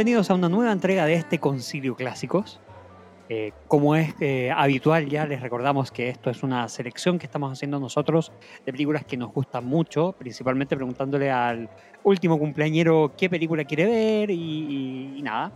Bienvenidos 0.00 0.30
a 0.30 0.34
una 0.34 0.48
nueva 0.48 0.72
entrega 0.72 1.04
de 1.04 1.12
este 1.12 1.38
Concilio 1.38 1.94
Clásicos. 1.94 2.58
Eh, 3.28 3.52
como 3.68 3.94
es 3.96 4.14
eh, 4.20 4.50
habitual 4.50 5.06
ya, 5.10 5.26
les 5.26 5.42
recordamos 5.42 5.90
que 5.92 6.08
esto 6.08 6.30
es 6.30 6.42
una 6.42 6.66
selección 6.70 7.18
que 7.18 7.26
estamos 7.26 7.52
haciendo 7.52 7.78
nosotros 7.78 8.32
de 8.64 8.72
películas 8.72 9.04
que 9.04 9.18
nos 9.18 9.30
gustan 9.30 9.66
mucho, 9.66 10.14
principalmente 10.18 10.74
preguntándole 10.74 11.30
al 11.30 11.68
último 12.02 12.38
cumpleañero 12.38 13.12
qué 13.14 13.28
película 13.28 13.62
quiere 13.64 13.84
ver 13.84 14.30
y, 14.30 15.20
nada. 15.22 15.52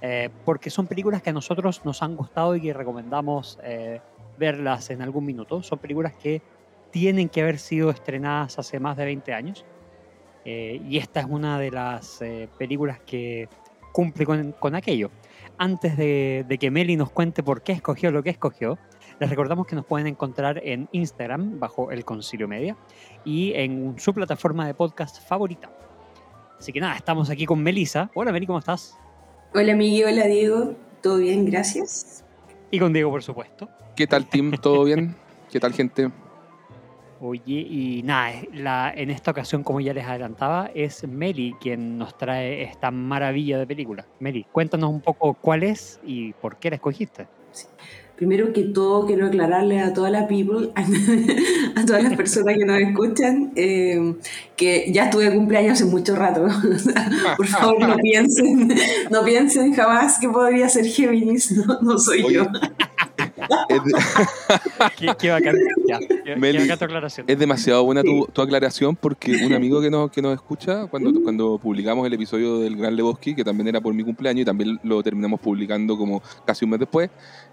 Eh, 0.00 0.30
porque 0.44 0.70
son 0.70 0.86
películas 0.86 1.20
que 1.20 1.30
a 1.30 1.32
nosotros 1.32 1.84
nos 1.84 2.00
han 2.00 2.14
gustado 2.14 2.54
y 2.54 2.60
que 2.60 2.72
recomendamos 2.72 3.58
verlas 4.38 4.90
en 4.90 5.02
algún 5.02 5.24
minuto. 5.24 5.64
Son 5.64 5.80
películas 5.80 6.12
que 6.12 6.42
tienen 6.92 7.28
que 7.28 7.42
haber 7.42 7.58
sido 7.58 7.90
estrenadas 7.90 8.56
hace 8.56 8.78
más 8.78 8.96
de 8.96 9.06
20 9.06 9.34
años. 9.34 9.64
Y 10.44 10.96
esta 10.96 11.18
es 11.18 11.26
una 11.28 11.58
de 11.58 11.72
las 11.72 12.20
películas 12.56 13.00
que 13.00 13.48
cumple 13.92 14.26
con, 14.26 14.52
con 14.52 14.74
aquello. 14.74 15.10
Antes 15.58 15.96
de, 15.96 16.44
de 16.48 16.58
que 16.58 16.70
Meli 16.70 16.96
nos 16.96 17.10
cuente 17.10 17.42
por 17.42 17.62
qué 17.62 17.72
escogió 17.72 18.10
lo 18.10 18.22
que 18.22 18.30
escogió, 18.30 18.78
les 19.20 19.28
recordamos 19.28 19.66
que 19.66 19.76
nos 19.76 19.84
pueden 19.84 20.06
encontrar 20.06 20.60
en 20.64 20.88
Instagram 20.92 21.60
bajo 21.60 21.90
el 21.90 22.04
Concilio 22.04 22.48
Media 22.48 22.76
y 23.24 23.52
en 23.54 23.94
su 23.98 24.14
plataforma 24.14 24.66
de 24.66 24.72
podcast 24.72 25.26
favorita. 25.28 25.70
Así 26.58 26.72
que 26.72 26.80
nada, 26.80 26.96
estamos 26.96 27.28
aquí 27.28 27.44
con 27.44 27.62
Melissa. 27.62 28.10
Hola 28.14 28.32
Meli, 28.32 28.46
¿cómo 28.46 28.58
estás? 28.58 28.96
Hola 29.54 29.74
Miguel, 29.74 30.14
hola 30.14 30.26
Diego, 30.26 30.74
¿todo 31.02 31.18
bien? 31.18 31.44
Gracias. 31.44 32.24
Y 32.70 32.78
con 32.78 32.92
Diego, 32.92 33.10
por 33.10 33.22
supuesto. 33.22 33.68
¿Qué 33.96 34.06
tal, 34.06 34.26
Tim? 34.26 34.52
¿Todo 34.52 34.84
bien? 34.84 35.14
¿Qué 35.50 35.60
tal, 35.60 35.72
gente? 35.72 36.10
Oye, 37.22 37.42
y 37.46 38.02
nada, 38.02 38.32
la, 38.54 38.94
en 38.96 39.10
esta 39.10 39.30
ocasión, 39.30 39.62
como 39.62 39.80
ya 39.80 39.92
les 39.92 40.06
adelantaba, 40.06 40.70
es 40.74 41.06
Meli 41.06 41.54
quien 41.60 41.98
nos 41.98 42.16
trae 42.16 42.62
esta 42.62 42.90
maravilla 42.90 43.58
de 43.58 43.66
película. 43.66 44.06
Meli, 44.20 44.46
cuéntanos 44.50 44.88
un 44.88 45.02
poco 45.02 45.34
cuál 45.34 45.62
es 45.62 46.00
y 46.02 46.32
por 46.32 46.56
qué 46.56 46.70
la 46.70 46.76
escogiste. 46.76 47.26
Primero 48.16 48.52
que 48.52 48.64
todo, 48.64 49.06
quiero 49.06 49.26
aclararle 49.26 49.80
a 49.80 49.92
toda 49.92 50.10
la 50.10 50.28
people, 50.28 50.70
a 51.76 51.86
todas 51.86 52.02
las 52.04 52.14
personas 52.16 52.54
que 52.56 52.64
nos 52.64 52.78
escuchan, 52.78 53.52
eh, 53.56 54.14
que 54.56 54.90
ya 54.92 55.04
estuve 55.04 55.24
de 55.24 55.34
cumpleaños 55.34 55.72
hace 55.72 55.84
mucho 55.86 56.16
rato. 56.16 56.46
Por 57.36 57.46
favor, 57.46 57.86
no 57.86 57.96
piensen, 58.02 58.74
no 59.10 59.24
piensen 59.24 59.74
jamás 59.74 60.18
que 60.18 60.28
podría 60.28 60.68
ser 60.68 60.86
Géminis, 60.86 61.52
no, 61.52 61.80
no 61.80 61.98
soy 61.98 62.22
Oye, 62.22 62.34
yo. 62.34 62.46
Qué, 64.98 65.08
qué 65.18 65.30
bacán, 65.30 65.56
ya, 65.86 65.98
qué- 65.98 66.34
bacán 66.60 66.78
tu 66.78 66.84
aclaración. 66.84 67.26
es 67.28 67.38
demasiado 67.38 67.84
buena 67.84 68.02
tu, 68.02 68.26
tu 68.32 68.42
aclaración 68.42 68.96
porque 68.96 69.44
un 69.44 69.52
amigo 69.52 69.80
que 69.80 69.90
nos, 69.90 70.10
que 70.10 70.22
nos 70.22 70.34
escucha, 70.34 70.86
cuando, 70.86 71.12
cuando 71.22 71.58
publicamos 71.58 72.06
el 72.06 72.12
episodio 72.14 72.58
del 72.58 72.76
Gran 72.76 72.96
Lebowski, 72.96 73.34
que 73.34 73.44
también 73.44 73.68
era 73.68 73.80
por 73.80 73.94
mi 73.94 74.02
cumpleaños 74.04 74.42
y 74.42 74.44
también 74.44 74.78
lo 74.82 75.02
terminamos 75.02 75.40
publicando 75.40 75.96
como 75.96 76.22
casi 76.44 76.64
un 76.64 76.72
mes 76.72 76.80
después, 76.80 77.10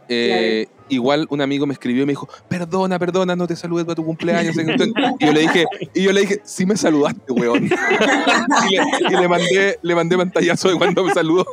eh, 0.10 0.68
igual 0.90 1.28
un 1.30 1.42
amigo 1.42 1.66
me 1.66 1.74
escribió 1.74 2.04
y 2.04 2.06
me 2.06 2.12
dijo, 2.12 2.28
perdona, 2.48 3.00
perdona, 3.00 3.36
no 3.36 3.48
te 3.48 3.56
saludé 3.56 3.86
para 3.86 3.96
tu 3.96 4.06
cumpleaños. 4.06 4.56
Y 4.58 5.26
yo 5.26 5.34
le 5.34 5.42
dije, 5.42 5.66
y 5.94 6.04
yo 6.04 6.12
le 6.12 6.22
dije, 6.22 6.42
sí 6.44 6.66
me 6.66 6.76
saludaste, 6.78 7.32
weón. 7.32 7.66
y 7.66 7.70
le, 7.70 8.82
y 9.10 9.22
le 9.22 9.28
mandé, 9.28 9.80
le 9.82 9.96
mandé 9.96 10.18
pantallazo 10.18 10.70
de 10.70 10.78
cuando 10.78 11.04
me 11.04 11.14
saludó. 11.14 11.46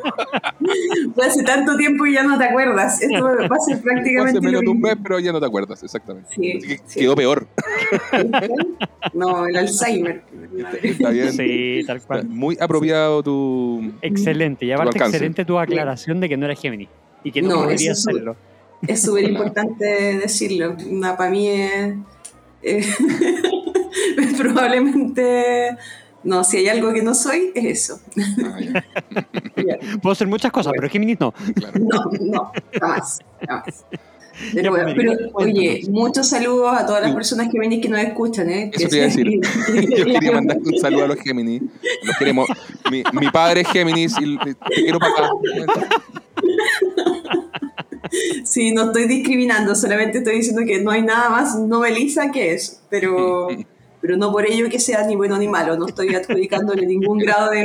Fue 1.15 1.27
hace 1.27 1.43
tanto 1.43 1.77
tiempo 1.77 2.07
y 2.07 2.15
ya 2.15 2.23
no 2.23 2.39
te 2.39 2.45
acuerdas. 2.45 3.03
Esto 3.03 3.25
va 3.25 3.57
a 3.57 3.61
ser 3.61 3.81
prácticamente 3.81 4.39
hace 4.39 4.41
menos 4.41 4.63
de 4.63 4.69
un 4.69 4.81
mes, 4.81 4.97
pero 5.03 5.19
ya 5.19 5.33
no 5.33 5.41
te 5.41 5.47
acuerdas, 5.47 5.83
exactamente. 5.83 6.31
Sí, 6.35 6.53
Así 6.59 6.67
que 6.69 6.81
sí. 6.87 7.01
quedó 7.01 7.15
peor. 7.15 7.47
No, 9.13 9.47
el 9.47 9.57
Alzheimer. 9.57 10.23
Está 10.83 11.11
bien. 11.11 11.33
Sí, 11.33 11.83
tal 11.87 11.97
Está 11.99 12.07
cual. 12.07 12.29
Muy 12.29 12.57
apropiado 12.61 13.23
tu. 13.23 13.93
Excelente. 14.03 14.65
Y 14.67 14.73
aparte, 14.73 14.99
excelente 14.99 15.45
tu 15.45 15.59
aclaración 15.59 16.21
de 16.21 16.29
que 16.29 16.37
no 16.37 16.47
era 16.47 16.55
Gemini 16.55 16.89
y 17.23 17.33
que 17.33 17.43
no, 17.43 17.67
No, 17.67 17.79
serlo. 17.79 18.37
Es 18.87 19.03
súper 19.03 19.25
importante 19.25 19.85
decirlo. 20.19 20.77
Una, 20.91 21.17
para 21.17 21.31
mí 21.31 21.49
es, 21.49 21.95
eh, 22.63 22.85
probablemente... 24.39 25.77
No, 26.23 26.43
si 26.43 26.57
hay 26.57 26.69
algo 26.69 26.91
que 26.95 27.03
no 27.03 27.15
soy, 27.15 27.53
es 27.55 27.65
eso. 27.85 28.01
Ah, 28.43 28.57
Puedo 30.01 30.15
ser 30.15 30.27
muchas 30.27 30.51
cosas, 30.51 30.71
Bueno. 30.71 30.81
pero 30.81 30.93
Gemini 30.93 31.17
no. 31.21 31.33
claro. 31.55 31.79
No, 31.79 32.05
no, 32.19 32.53
jamás, 32.81 33.19
jamás. 33.47 33.85
Ya, 33.91 33.99
Pero, 34.55 34.71
bueno, 34.71 34.95
pues, 34.95 34.97
pero, 34.97 35.31
oye, 35.35 35.83
muchos 35.91 36.27
saludos 36.31 36.75
a 36.79 36.87
todas 36.87 37.03
las 37.03 37.11
Sí. 37.11 37.15
personas 37.15 37.49
y 37.53 37.81
que 37.81 37.89
nos 37.91 38.01
escuchan, 38.01 38.49
¿eh? 38.49 38.71
Eso 38.73 38.89
te 38.89 38.97
iba 38.97 39.07
a 39.07 39.11
se- 39.11 39.23
Yo 39.99 40.05
quería 40.07 40.33
mandar 40.33 40.57
un 40.65 40.79
saludo 40.79 41.05
a 41.05 41.09
los 41.09 41.19
Géminis. 41.21 41.61
Los 42.05 42.17
queremos. 42.17 42.49
Mi, 42.91 43.03
mi 43.13 43.31
padre 43.31 43.61
es 43.61 43.69
Géminis 43.69 44.15
y 44.19 44.39
te 44.39 44.57
quiero 44.77 44.99
papá. 44.99 45.29
Sí, 48.45 48.73
no 48.73 48.87
estoy 48.87 49.07
discriminando, 49.07 49.75
solamente 49.75 50.19
estoy 50.19 50.37
diciendo 50.37 50.63
que 50.67 50.81
no 50.83 50.91
hay 50.91 51.03
nada 51.03 51.31
más 51.31 51.59
noveliza 51.59 52.31
que 52.31 52.53
eso, 52.53 52.79
pero, 52.91 53.49
pero 54.01 54.17
no 54.17 54.33
por 54.33 54.47
ello 54.47 54.69
que 54.69 54.79
sea 54.79 55.07
ni 55.07 55.17
bueno 55.17 55.39
ni 55.39 55.49
malo, 55.49 55.77
no 55.77 55.87
estoy 55.87 56.15
adjudicándole 56.15 56.87
ningún 56.87 57.19
grado 57.19 57.51
de 57.51 57.65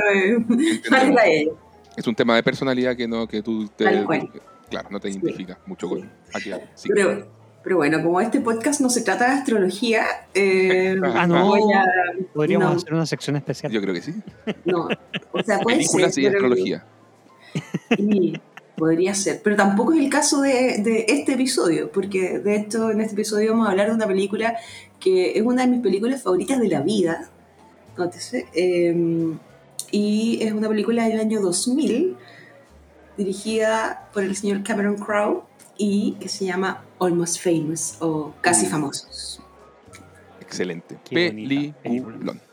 valor 0.90 1.20
a 1.20 1.28
ello. 1.28 1.58
Es 1.96 2.08
un 2.08 2.16
tema 2.16 2.36
de 2.36 2.44
personalidad 2.44 2.96
que 2.96 3.08
no 3.08 3.28
que 3.28 3.42
tú 3.42 3.68
te. 3.76 3.84
Tal 3.84 4.06
cual. 4.06 4.32
Claro, 4.70 4.90
no 4.92 5.00
te 5.00 5.10
identificas 5.10 5.58
mucho 5.66 5.90
con. 5.90 6.10
Aquí, 6.34 6.52
sí. 6.76 6.90
Pero, 6.94 7.28
pero 7.64 7.78
bueno, 7.78 8.02
como 8.02 8.22
este 8.22 8.40
podcast 8.40 8.80
no 8.80 8.90
se 8.90 9.02
trata 9.02 9.26
de 9.26 9.32
astrología, 9.40 10.06
eh, 10.34 10.96
Ah, 11.14 11.28
no. 11.28 11.46
voy 11.48 11.62
a... 11.74 11.84
Podríamos 12.34 12.70
no. 12.70 12.78
hacer 12.78 12.94
una 12.94 13.06
sección 13.06 13.36
especial. 13.36 13.72
Yo 13.72 13.82
creo 13.82 13.94
que 13.94 14.02
sí. 14.02 14.14
No, 14.66 14.88
o 15.32 15.44
sea, 15.44 15.60
puede 15.60 15.78
Películas 15.78 16.14
ser, 16.14 16.24
y 16.24 16.28
astrología. 16.28 16.86
Sí, 17.98 18.34
podría 18.80 19.14
ser, 19.14 19.42
pero 19.44 19.56
tampoco 19.56 19.94
es 19.94 20.00
el 20.00 20.10
caso 20.10 20.42
de, 20.42 20.80
de 20.80 21.06
este 21.08 21.34
episodio, 21.34 21.92
porque 21.92 22.40
de 22.40 22.56
hecho 22.56 22.90
en 22.90 23.02
este 23.02 23.14
episodio 23.14 23.52
vamos 23.52 23.68
a 23.68 23.72
hablar 23.72 23.90
de 23.90 23.96
una 23.96 24.08
película 24.08 24.56
que 25.00 25.38
es 25.38 25.42
una 25.44 25.64
de 25.64 25.72
mis 25.72 25.82
películas 25.82 26.24
favoritas 26.24 26.60
de 26.60 26.68
la 26.70 26.82
vida, 26.82 27.30
nótese, 27.98 28.48
eh, 28.54 29.36
y 29.92 30.40
es 30.42 30.52
una 30.54 30.68
película 30.70 31.08
del 31.08 31.20
año 31.20 31.42
2000, 31.42 32.16
dirigida 33.18 34.10
por 34.14 34.24
el 34.24 34.36
señor 34.36 34.64
Cameron 34.64 34.98
Crowe 34.98 35.44
y 35.78 36.14
que 36.20 36.30
se 36.30 36.46
llama 36.46 36.84
Almost 37.00 37.42
Famous 37.42 37.96
o 38.00 38.34
Casi 38.42 38.66
Mm. 38.66 38.70
Famosos. 38.70 39.42
Excelente. 40.42 40.98
Qué 41.04 41.30
bonita 41.30 41.50
película. 41.50 41.82
Peliculón. 41.84 42.49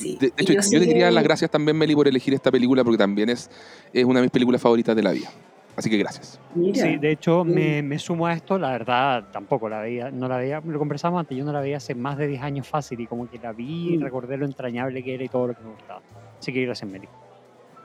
Sí. 0.00 0.16
De, 0.20 0.32
hecho, 0.36 0.52
yo, 0.54 0.62
sé 0.62 0.78
te 0.80 0.86
quería 0.86 1.04
dar 1.04 1.10
que- 1.12 1.14
las 1.16 1.24
gracias 1.24 1.50
también, 1.50 1.76
Meli, 1.76 1.94
por 1.94 2.08
elegir 2.08 2.34
esta 2.34 2.50
película 2.50 2.82
porque 2.84 2.98
también 2.98 3.28
es, 3.30 3.50
es 3.92 4.04
una 4.04 4.20
de 4.20 4.22
mis 4.24 4.30
películas 4.30 4.60
favoritas 4.60 4.94
de 4.96 5.02
la 5.02 5.12
vida. 5.12 5.30
Así 5.76 5.88
que 5.88 5.96
gracias. 5.96 6.38
Mira, 6.54 6.84
Sí, 6.84 6.96
de 6.96 7.12
hecho, 7.12 7.44
Mm. 7.44 7.48
me, 7.54 7.82
me 7.82 7.98
sumo 7.98 8.26
a 8.26 8.32
esto. 8.34 8.58
La 8.58 8.72
verdad, 8.72 9.28
tampoco 9.32 9.68
la 9.68 9.80
veía, 9.80 10.10
no 10.10 10.28
la 10.28 10.36
veía, 10.36 10.60
lo 10.64 10.78
conversamos 10.78 11.20
antes, 11.20 11.38
yo 11.38 11.44
no 11.44 11.52
la 11.52 11.60
veía 11.60 11.76
hace 11.78 11.94
más 11.94 12.18
de 12.18 12.26
10 12.26 12.42
años 12.42 12.66
fácil 12.66 13.00
y 13.00 13.06
como 13.06 13.30
que 13.30 13.38
la 13.38 13.52
vi 13.52 13.94
y 13.94 13.96
Mm. 13.98 14.02
recordé 14.02 14.36
lo 14.36 14.44
entrañable 14.46 15.02
que 15.02 15.14
era 15.14 15.24
y 15.24 15.28
todo 15.28 15.46
lo 15.48 15.54
que 15.54 15.62
me 15.62 15.70
gustaba. 15.70 16.02
Así 16.38 16.52
que 16.52 16.64
gracias, 16.64 16.90
Meli. 16.90 17.08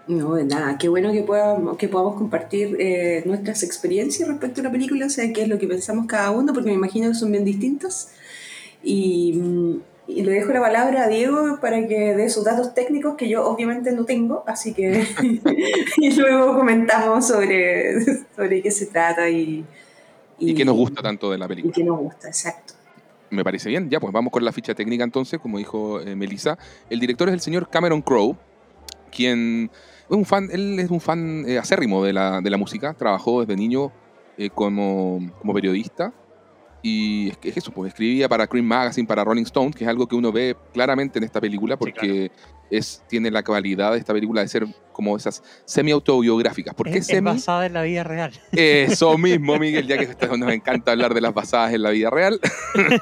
No, 0.08 0.36
de 0.36 0.44
nada, 0.46 0.78
qué 0.78 0.88
bueno 0.88 1.12
que 1.12 1.22
podamos, 1.24 1.78
que 1.78 1.88
podamos 1.88 2.16
compartir 2.16 2.76
eh, 2.80 3.24
nuestras 3.26 3.64
experiencias 3.64 4.28
respecto 4.30 4.62
a 4.62 4.66
la 4.66 4.72
película, 4.72 5.08
o 5.08 5.10
sea, 5.10 5.32
qué 5.34 5.44
es 5.44 5.48
lo 5.48 5.58
que 5.58 5.68
pensamos 5.68 6.06
cada 6.06 6.30
uno, 6.32 6.54
porque 6.54 6.70
me 6.70 6.76
imagino 6.76 7.08
que 7.10 7.16
son 7.16 7.32
bien 7.32 7.44
distintas. 7.46 8.12
Y, 8.84 9.34
mm, 9.34 9.76
y 10.08 10.24
le 10.24 10.32
dejo 10.32 10.52
la 10.54 10.62
palabra 10.62 11.04
a 11.04 11.08
Diego 11.08 11.58
para 11.60 11.88
que 11.88 12.16
dé 12.16 12.30
sus 12.30 12.44
datos 12.44 12.74
técnicos, 12.74 13.16
que 13.16 13.28
yo 13.28 13.46
obviamente 13.46 13.92
no 13.92 14.06
tengo, 14.06 14.44
así 14.48 14.74
que 14.74 15.06
y 15.98 16.12
luego 16.16 16.56
comentamos 16.56 17.28
sobre, 17.28 18.04
sobre 18.36 18.62
qué 18.62 18.72
se 18.72 18.86
trata 18.88 19.30
y, 19.30 19.66
Y, 20.38 20.54
que 20.54 20.66
nos 20.66 20.76
gusta 20.76 21.02
tanto 21.02 21.32
de 21.32 21.38
la 21.38 21.46
Y 21.46 21.50
película. 21.50 21.74
qué 21.74 21.84
nos 21.84 22.00
gusta, 22.00 22.28
exacto. 22.28 22.74
Me 23.32 23.44
parece 23.44 23.70
bien. 23.70 23.90
Ya, 23.90 24.00
pues 24.00 24.14
vamos 24.14 24.32
con 24.32 24.46
la 24.46 24.52
ficha 24.52 24.76
técnica 24.76 25.04
entonces, 25.04 25.40
como 25.40 25.58
dijo 25.58 26.00
eh, 26.00 26.16
Melissa. 26.16 26.58
El 26.90 27.00
director 27.00 27.28
es 27.28 27.34
el 27.34 27.42
señor 27.42 27.70
Cameron 27.70 28.02
Crowe, 28.02 28.36
quien 29.12 29.72
es 30.10 30.16
un 30.16 30.26
fan, 30.26 30.50
él 30.52 30.80
es 30.80 30.92
un 30.92 31.02
fan 31.02 31.44
eh, 31.48 31.58
acérrimo 31.58 32.04
de 32.04 32.14
la, 32.14 32.42
de 32.42 32.50
la 32.50 32.58
música. 32.58 32.94
Trabajó 32.94 33.42
desde 33.42 33.56
niño 33.56 33.92
eh, 34.38 34.50
como, 34.52 35.20
como 35.40 35.54
periodista. 35.54 36.14
Y 36.88 37.30
es 37.30 37.38
que 37.38 37.50
es 37.50 37.58
eso, 37.58 37.72
pues 37.72 37.94
escribía 37.94 38.30
para 38.30 38.46
Cream 38.46 38.68
Magazine, 38.68 39.08
para 39.08 39.24
Rolling 39.24 39.42
Stone, 39.42 39.72
que 39.72 39.84
es 39.84 39.90
algo 39.90 40.06
que 40.06 40.16
uno 40.16 40.32
ve 40.32 40.56
claramente 40.72 41.18
en 41.18 41.26
esta 41.26 41.42
película, 41.42 41.78
porque 41.78 42.30
es, 42.70 43.02
tiene 43.08 43.32
la 43.32 43.42
cualidad 43.42 43.94
de 43.94 43.98
esta 43.98 44.14
película 44.14 44.42
de 44.42 44.48
ser 44.48 44.68
como 44.92 45.18
esas 45.18 45.42
semi-autobiográficas. 45.66 46.76
¿Por 46.76 46.86
qué 46.86 47.00
es, 47.00 47.00
es 47.00 47.08
semi? 47.08 47.26
basada 47.26 47.66
en 47.66 47.74
la 47.74 47.82
vida 47.82 48.04
real. 48.04 48.34
Eso 48.52 49.18
mismo, 49.18 49.58
Miguel, 49.58 49.88
ya 49.88 49.98
que 49.98 50.16
nos 50.38 50.54
encanta 50.54 50.92
hablar 50.92 51.16
de 51.16 51.22
las 51.22 51.34
basadas 51.34 51.74
en 51.74 51.82
la 51.82 51.90
vida 51.90 52.12
real. 52.12 52.40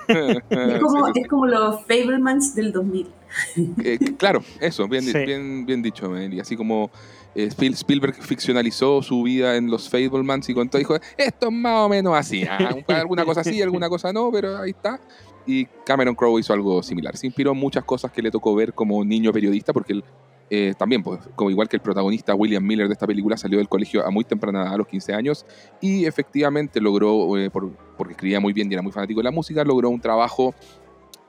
Es 0.07 0.79
como, 0.79 1.06
Sí, 1.13 1.19
es 1.19 1.27
como 1.27 1.45
los 1.45 1.81
Fablemans 1.86 2.56
del 2.56 2.71
2000. 2.71 3.12
eh, 3.83 3.97
claro, 4.18 4.44
eso, 4.59 4.88
bien, 4.88 5.03
Sí. 5.03 5.18
bien, 5.25 5.65
bien 5.65 5.81
dicho, 5.81 6.09
Meli. 6.09 6.39
Así 6.39 6.56
como 6.56 6.91
eh, 7.35 7.47
Spiel- 7.50 7.74
Spielberg 7.74 8.15
ficcionalizó 8.21 9.01
su 9.01 9.24
vida 9.24 9.56
en 9.57 9.69
los 9.71 9.89
Fablemans 9.89 10.47
y 10.50 10.53
contó, 10.53 10.77
dijo, 10.77 10.95
esto 11.18 11.47
es 11.47 11.51
más 11.53 11.85
o 11.85 11.89
menos 11.89 12.15
así. 12.15 12.44
ah, 12.50 12.69
alguna 12.89 13.25
cosa 13.25 13.44
sí, 13.44 13.62
alguna 13.62 13.89
cosa 13.89 14.13
no, 14.13 14.31
pero 14.31 14.57
ahí 14.57 14.71
está. 14.71 15.00
Y 15.45 15.65
Cameron 15.85 16.15
Crowe 16.15 16.39
hizo 16.39 16.53
algo 16.53 16.81
similar. 16.83 17.18
Se 17.18 17.25
inspiró 17.27 17.51
en 17.51 17.57
muchas 17.57 17.83
cosas 17.83 18.12
que 18.12 18.21
le 18.21 18.31
tocó 18.31 18.56
ver 18.56 18.74
como 18.74 19.03
niño 19.03 19.31
periodista, 19.33 19.74
porque 19.74 19.94
él 19.94 20.03
Eh, 20.50 20.74
también, 20.77 21.01
pues, 21.01 21.19
como 21.36 21.50
igual 21.50 21.68
que 21.68 21.77
el 21.77 21.81
protagonista 21.81 22.36
William 22.36 22.62
Miller 22.63 22.88
de 22.88 22.94
esta 22.94 23.07
película, 23.07 23.38
salió 23.38 23.57
del 23.57 23.68
colegio 23.69 24.06
a 24.06 24.12
muy 24.12 24.24
temprana 24.24 24.62
edad, 24.63 24.74
a 24.74 24.77
los 24.77 24.86
15 24.88 25.12
años, 25.13 25.45
y 25.81 26.06
efectivamente 26.06 26.79
logró, 26.79 27.27
por- 27.51 27.71
porque 27.97 28.12
escribía 28.13 28.39
muy 28.39 28.53
bien 28.53 28.69
y 28.69 28.74
era 28.75 28.83
muy 28.83 28.91
fanático 28.91 29.19
de 29.21 29.24
la 29.24 29.31
música, 29.31 29.63
logró 29.63 29.89
un 29.89 30.00
trabajo 30.00 30.53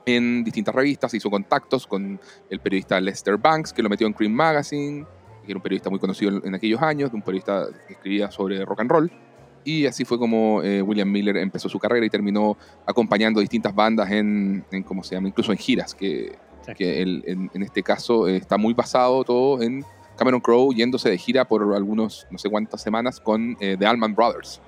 en 0.06 0.45
distintas 0.45 0.75
revistas, 0.75 1.15
hizo 1.15 1.31
contactos 1.31 1.87
con 1.87 2.21
el 2.51 2.61
periodista 2.61 3.01
Lester 3.01 3.37
Banks, 3.39 3.73
que 3.73 3.83
lo 3.83 3.89
metió 3.89 4.06
en 4.06 4.12
Cream 4.12 4.33
Magazine, 4.33 5.05
que 5.45 5.51
era 5.53 5.59
un 5.59 5.62
periodista 5.62 5.91
muy 5.91 5.99
conocido 5.99 6.41
en, 6.45 6.55
aquellos 6.55 6.81
años, 6.83 7.11
un 7.12 7.23
periodista 7.23 7.67
que 7.87 7.95
escribía 7.95 8.31
sobre 8.31 8.65
rock 8.65 8.81
and 8.81 8.91
roll. 8.91 9.12
Y 9.65 9.87
así 9.87 10.05
fue 10.05 10.19
como 10.19 10.62
eh, 10.62 10.83
William 10.83 11.11
Miller 11.11 11.39
empezó 11.39 11.69
su 11.71 11.79
carrera 11.79 12.05
y 12.05 12.11
terminó 12.11 12.56
acompañando 12.85 13.41
distintas 13.41 13.75
bandas 13.75 14.11
en, 14.11 14.62
en 14.71 14.83
¿cómo 14.83 15.03
se 15.03 15.15
llama? 15.15 15.29
Incluso 15.29 15.53
en 15.53 15.59
giras, 15.59 15.95
que, 15.95 16.37
que 16.77 17.00
el- 17.00 17.25
en, 17.27 17.50
en 17.55 17.62
este 17.62 17.83
caso 17.83 18.29
eh, 18.29 18.37
está 18.37 18.59
muy 18.59 18.75
basado 18.75 19.25
todo 19.25 19.62
en 19.62 19.83
Cameron 20.17 20.41
Crowe 20.41 20.75
yéndose 20.75 21.09
de 21.09 21.17
gira 21.19 21.47
por 21.47 21.62
algunos, 21.75 22.27
no 22.31 22.37
sé 22.39 22.50
cuántas 22.50 22.83
semanas 22.83 23.21
con 23.21 23.57
eh, 23.59 23.77
The 23.79 23.87
Allman 23.87 24.15
Brothers. 24.15 24.61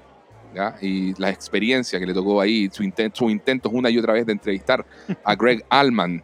¿Ya? 0.57 0.75
Y 0.81 1.15
la 1.21 1.31
experiencia 1.31 2.01
que 2.01 2.07
le 2.07 2.15
tocó 2.15 2.41
ahí, 2.41 2.69
su 2.73 2.83
inten- 2.83 3.13
sus 3.15 3.31
intentos 3.31 3.71
una 3.73 3.91
y 3.91 3.99
otra 3.99 4.15
vez 4.15 4.27
de 4.27 4.33
entrevistar 4.33 4.85
a 5.23 5.35
Greg 5.37 5.65
Allman, 5.71 6.23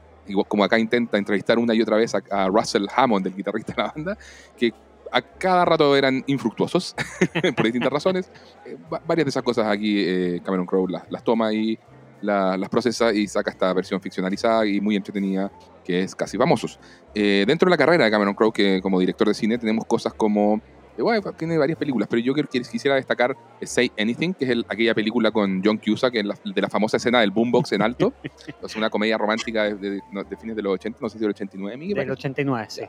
como 0.49 0.65
acá 0.65 0.79
intenta 0.79 1.19
entrevistar 1.19 1.59
una 1.59 1.75
y 1.75 1.83
otra 1.83 1.97
vez 1.97 2.15
a, 2.15 2.23
a 2.31 2.49
Russell 2.49 2.87
Hammond, 2.97 3.27
el 3.27 3.35
guitarrista 3.37 3.75
de 3.75 3.83
la 3.83 3.93
banda, 3.95 4.19
que 4.57 4.73
a 5.13 5.21
cada 5.21 5.65
rato 5.67 5.95
eran 5.95 6.25
infructuosos 6.27 6.95
por 7.57 7.65
distintas 7.67 7.93
razones. 7.93 8.31
Eh, 8.65 8.77
va- 8.93 9.03
varias 9.07 9.27
de 9.27 9.31
esas 9.31 9.43
cosas 9.43 9.67
aquí 9.67 10.03
eh, 10.05 10.41
Cameron 10.43 10.65
Crowe 10.65 10.89
las, 10.89 11.03
las 11.11 11.23
toma 11.23 11.53
y 11.53 11.79
la- 12.23 12.57
las 12.57 12.69
procesa 12.71 13.13
y 13.13 13.27
saca 13.29 13.51
esta 13.51 13.73
versión 13.75 14.01
ficcionalizada 14.01 14.65
y 14.65 14.81
muy 14.81 14.97
entretenida 14.97 15.51
que 15.85 16.03
es 16.05 16.15
Casi 16.15 16.39
Famosos. 16.39 16.79
Eh, 17.15 17.45
dentro 17.47 17.67
de 17.67 17.71
la 17.71 17.77
carrera 17.77 18.05
de 18.05 18.11
Cameron 18.11 18.35
Crowe, 18.35 18.53
que 18.53 18.81
como 18.81 19.01
director 19.01 19.27
de 19.29 19.35
cine 19.35 19.59
tenemos 19.59 19.85
cosas 19.85 20.15
como... 20.15 20.63
eh, 20.97 21.03
bueno, 21.03 21.33
tiene 21.33 21.57
varias 21.59 21.79
películas, 21.79 22.09
pero 22.11 22.21
yo 22.23 22.35
quisiera 22.35 22.97
destacar 22.97 23.37
eh, 23.61 23.67
Say 23.67 23.91
Anything, 23.99 24.35
que 24.35 24.45
es 24.45 24.51
el- 24.51 24.67
aquella 24.69 24.95
película 24.95 25.31
con 25.31 25.63
John 25.65 25.79
Cusack, 25.79 26.15
en 26.17 26.29
la- 26.29 26.39
de 26.45 26.61
la 26.61 26.69
famosa 26.69 26.97
escena 26.99 27.21
del 27.21 27.31
boombox 27.31 27.73
en 27.73 27.83
alto. 27.83 28.13
es 28.63 28.77
una 28.77 28.91
comedia 28.91 29.17
romántica 29.19 29.65
de, 29.65 29.75
de- 29.75 30.01
no, 30.13 30.23
de 30.25 30.37
fines 30.37 30.55
de 30.57 30.63
los 30.63 30.75
80, 30.75 30.99
no 31.01 31.09
sé 31.09 31.15
si 31.19 31.21
del 31.21 31.31
89, 31.31 31.77
Miguel. 31.77 31.97
Del 31.99 32.11
89, 32.11 32.67
sí. 32.69 32.83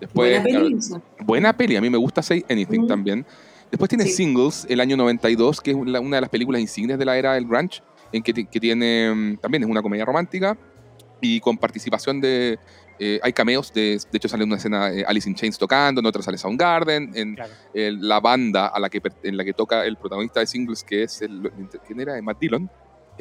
Después, 0.00 0.30
Buena 0.30 0.44
claro, 0.44 0.64
peli. 0.64 0.78
Buena 1.24 1.52
peli, 1.56 1.76
a 1.76 1.80
mí 1.80 1.90
me 1.90 1.98
gusta 1.98 2.22
Say 2.22 2.44
Anything 2.48 2.82
Mm. 2.84 2.86
también. 2.88 3.26
Después 3.70 3.88
tiene 3.88 4.04
Sí. 4.04 4.12
Singles, 4.12 4.66
el 4.68 4.80
año 4.80 4.96
92, 4.96 5.60
que 5.60 5.70
es 5.72 5.76
una 5.76 6.00
una 6.00 6.16
de 6.16 6.20
las 6.22 6.30
películas 6.30 6.60
insignes 6.60 6.98
de 6.98 7.04
la 7.04 7.16
era 7.18 7.34
del 7.34 7.46
grunge, 7.46 7.82
en 8.12 8.22
que, 8.22 8.32
que 8.32 8.58
tiene, 8.60 9.12
mm, 9.14 9.36
también 9.36 9.62
es 9.62 9.68
una 9.68 9.82
comedia 9.82 10.04
romántica 10.04 10.56
y 11.20 11.38
con 11.40 11.56
participación 11.58 12.20
de... 12.20 12.58
eh, 13.00 13.18
hay 13.22 13.32
cameos, 13.32 13.72
de, 13.72 13.98
de 14.12 14.16
hecho 14.16 14.28
sale 14.28 14.44
una 14.44 14.56
escena 14.56 14.92
eh, 14.92 15.04
Alice 15.06 15.28
in 15.28 15.34
Chains 15.34 15.58
tocando, 15.58 16.00
en 16.00 16.06
otra 16.06 16.22
sale 16.22 16.38
Soundgarden, 16.38 17.10
en 17.14 17.34
Claro. 17.34 17.52
el- 17.74 18.06
la 18.06 18.20
banda 18.20 18.66
a 18.68 18.78
la 18.78 18.88
que, 18.90 19.00
en 19.24 19.36
la 19.36 19.44
que 19.44 19.54
toca 19.54 19.84
el 19.86 19.96
protagonista 19.96 20.40
de 20.40 20.46
Singles, 20.46 20.84
que 20.84 21.02
es 21.04 21.22
el... 21.22 21.50
¿Quién 21.86 22.00
era? 22.00 22.20
Matt 22.22 22.38
Dillon. 22.38 22.70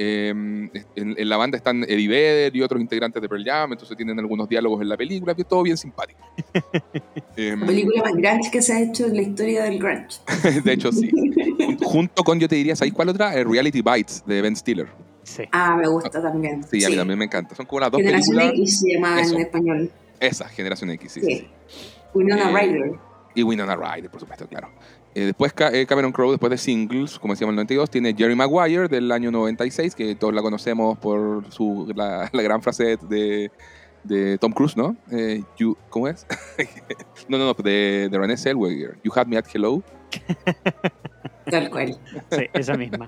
Eh, 0.01 0.29
en, 0.29 0.71
en 0.95 1.27
la 1.29 1.35
banda 1.35 1.57
están 1.57 1.83
Eddie 1.83 2.07
Vedder 2.07 2.55
y 2.55 2.61
otros 2.61 2.79
integrantes 2.79 3.21
de 3.21 3.27
Pearl 3.27 3.43
Jam, 3.43 3.73
entonces 3.73 3.97
tienen 3.97 4.17
algunos 4.17 4.47
diálogos 4.47 4.81
en 4.81 4.87
la 4.87 4.95
película, 4.95 5.35
que 5.35 5.41
es 5.41 5.47
todo 5.47 5.61
bien 5.63 5.75
simpático. 5.77 6.19
Em, 7.35 7.59
La 7.59 7.65
película 7.67 8.03
más 8.03 8.13
grande 8.15 8.47
que 8.51 8.61
se 8.61 8.73
ha 8.73 8.81
hecho 8.81 9.05
en 9.07 9.15
la 9.15 9.21
historia 9.23 9.63
del 9.63 9.77
grunge. 9.79 10.19
de 10.63 10.71
hecho, 10.73 10.91
sí. 10.91 11.09
Jun- 11.59 11.77
Junto 11.83 12.23
con, 12.23 12.39
yo 12.39 12.47
te 12.47 12.55
diría, 12.55 12.75
¿sabéis 12.77 12.93
cuál 12.93 13.09
otra? 13.09 13.33
Eh, 13.35 13.43
Reality 13.43 13.81
Bites 13.81 14.23
de 14.25 14.41
Ben 14.41 14.55
Stiller. 14.55 14.87
Sí. 15.29 15.43
Ah, 15.51 15.75
me 15.75 15.87
gusta 15.87 16.21
también. 16.21 16.63
Sí, 16.63 16.83
a 16.83 16.89
mí 16.89 16.95
también 16.95 17.19
me 17.19 17.25
encanta. 17.25 17.53
Son 17.55 17.65
como 17.65 17.81
las 17.81 17.91
dos 17.91 18.01
Generación 18.01 18.37
películas. 18.37 18.59
X 18.61 18.79
se 18.79 18.93
llama 18.93 19.21
Eso. 19.21 19.35
en 19.35 19.41
español. 19.41 19.91
Esa, 20.19 20.47
Generación 20.49 20.89
X, 20.91 21.11
sí, 21.11 21.21
sí. 21.21 21.27
Sí. 21.27 21.47
sí. 21.67 21.91
Winona 22.13 22.49
Eh, 22.49 22.53
Ryder. 22.67 22.91
Y 23.35 23.43
Winona 23.43 23.75
Ryder, 23.75 24.09
por 24.09 24.19
supuesto, 24.19 24.47
claro. 24.47 24.69
Eh, 25.13 25.25
después 25.25 25.53
eh, 25.71 25.85
Cameron 25.87 26.11
Crowe, 26.11 26.31
después 26.31 26.49
de 26.49 26.57
Singles, 26.57 27.19
como 27.19 27.33
decíamos 27.33 27.53
en 27.53 27.59
el 27.59 27.65
92, 27.65 27.89
tiene 27.91 28.13
Jerry 28.17 28.35
Maguire 28.35 28.87
del 28.87 29.11
año 29.11 29.29
96, 29.31 29.93
que 29.95 30.15
todos 30.15 30.33
la 30.33 30.41
conocemos 30.41 30.97
por 30.97 31.45
su, 31.51 31.91
la, 31.95 32.29
la 32.33 32.41
gran 32.41 32.61
frase 32.63 32.97
de, 33.07 33.51
de 34.03 34.37
Tom 34.39 34.51
Cruise, 34.51 34.75
¿no? 34.75 34.95
Eh, 35.11 35.43
you- 35.57 35.77
¿Cómo 35.89 36.07
es? 36.07 36.25
no, 37.29 37.37
no, 37.37 37.45
no, 37.45 37.53
de, 37.53 38.09
de 38.11 38.17
Renée 38.17 38.35
Zellweger. 38.37 38.97
You 39.03 39.11
had 39.15 39.27
me 39.27 39.37
at 39.37 39.45
hello. 39.53 39.83
Tal 41.49 41.69
cual. 41.69 41.97
Sí, 42.31 42.41
esa 42.53 42.75
misma. 42.75 43.05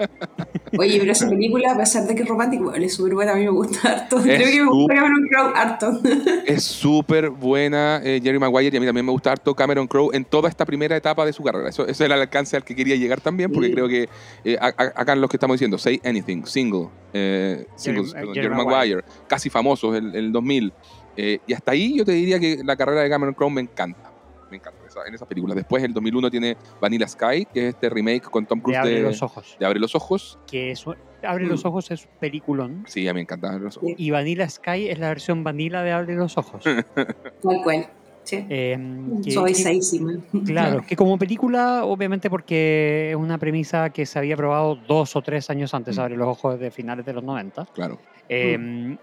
Oye, 0.78 1.00
pero 1.00 1.12
esa 1.12 1.30
película, 1.30 1.72
a 1.74 1.78
pesar 1.78 2.06
de 2.08 2.16
que 2.16 2.24
es 2.24 2.28
romántica, 2.28 2.64
es 2.78 2.94
súper 2.94 3.14
buena, 3.14 3.34
a 3.34 3.36
mí 3.36 3.44
me 3.44 3.50
gusta 3.52 3.80
harto. 3.92 4.18
Creo 4.22 4.48
que 4.50 4.60
me 4.64 4.66
gusta 4.70 4.96
Cameron 4.96 5.28
Crowe 5.30 5.54
harto. 5.56 6.00
Es 6.46 6.64
súper 6.64 7.30
buena 7.30 8.02
eh, 8.04 8.20
Jerry 8.24 8.40
Maguire 8.40 8.74
y 8.74 8.78
a 8.78 8.80
mí 8.80 8.86
también 8.86 9.06
me 9.06 9.12
gusta 9.12 9.32
harto 9.32 9.54
Cameron 9.56 9.88
Crowe 9.88 10.12
en 10.14 10.26
toda 10.26 10.50
esta 10.50 10.66
primera 10.66 10.96
etapa 10.96 11.26
de 11.26 11.34
su 11.34 11.44
carrera. 11.44 11.70
Eso, 11.70 11.86
eso 11.88 12.06
era 12.06 12.16
el 12.16 12.22
alcance 12.22 12.56
al 12.56 12.64
que 12.64 12.76
quería 12.76 12.96
llegar 12.96 13.22
también, 13.22 13.52
porque 13.52 13.68
Sí. 13.68 13.74
creo 13.74 13.88
que 13.88 14.10
eh, 14.44 14.58
acá 14.60 15.14
en 15.14 15.22
los 15.22 15.30
que 15.30 15.38
estamos 15.38 15.56
diciendo, 15.56 15.78
Say 15.78 16.00
Anything, 16.04 16.46
Single, 16.46 16.88
eh, 17.14 17.66
Singles, 17.76 18.08
Jerry- 18.08 18.14
perdón, 18.20 18.34
Jerry 18.36 18.48
Jerry 18.50 18.66
Maguire, 18.66 19.02
casi 19.28 19.50
famosos, 19.50 19.96
el, 19.96 20.16
el 20.16 20.32
2000. 20.32 20.74
eh, 21.18 21.40
y 21.46 21.54
hasta 21.54 21.72
ahí 21.74 21.98
yo 21.98 22.06
te 22.06 22.14
diría 22.14 22.40
que 22.40 22.62
la 22.64 22.76
carrera 22.76 23.02
de 23.02 23.10
Cameron 23.10 23.34
Crowe 23.34 23.50
me 23.52 23.62
encanta. 23.62 24.10
Me 24.50 24.58
encanta 24.58 24.80
esa- 24.92 25.08
en 25.08 25.14
esas 25.16 25.28
películas. 25.28 25.56
Después, 25.56 25.84
el 25.84 25.94
2001 25.94 26.30
tiene 26.30 26.58
Vanilla 26.80 27.08
Sky, 27.08 27.46
que 27.52 27.68
es 27.70 27.74
este 27.76 27.90
remake 27.90 28.24
con 28.24 28.46
Tom 28.46 28.60
De 28.60 28.64
Cruise 28.64 28.78
Abre 28.80 28.92
de, 28.96 29.02
los 29.02 29.22
ojos. 29.24 29.56
de 29.60 29.66
Abre 29.66 29.80
los 29.80 29.96
Ojos. 29.96 30.40
Que 30.48 30.72
es, 30.72 30.86
Abre 31.24 31.46
los 31.46 31.66
ojos 31.66 31.90
es 31.92 32.06
un 32.06 32.12
peliculón. 32.20 32.84
Sí, 32.88 33.08
a 33.08 33.14
mí 33.14 33.18
me 33.18 33.22
encanta 33.22 33.50
Abre 33.50 33.64
los 33.66 33.78
Ojos. 33.78 33.92
Y 33.98 34.12
Vanilla 34.12 34.50
Sky 34.50 34.90
es 34.90 35.00
la 35.00 35.10
versión 35.10 35.44
vanilla 35.44 35.82
de 35.84 35.92
Abre 35.92 36.16
los 36.16 36.38
ojos. 36.38 36.64
Tal 36.96 37.64
cual. 37.64 37.88
Sí. 38.24 38.46
Eh, 38.50 38.78
que- 39.24 39.32
Suavizadísima. 39.32 40.14
Claro, 40.46 40.84
que 40.88 40.96
como 40.96 41.18
película, 41.18 41.86
obviamente 41.86 42.30
porque 42.30 43.10
es 43.12 43.16
una 43.16 43.38
premisa 43.40 43.90
que 43.90 44.06
se 44.06 44.20
había 44.20 44.38
probado 44.38 44.76
dos 44.76 45.16
o 45.16 45.22
tres 45.24 45.50
años 45.50 45.74
antes, 45.74 45.98
Mm. 45.98 46.02
abre 46.02 46.18
los 46.18 46.28
ojos 46.28 46.60
de 46.60 46.70
finales 46.70 47.04
de 47.06 47.14
los 47.14 47.24
90. 47.24 47.66
Claro. 47.74 47.98
Eh, 48.30 48.96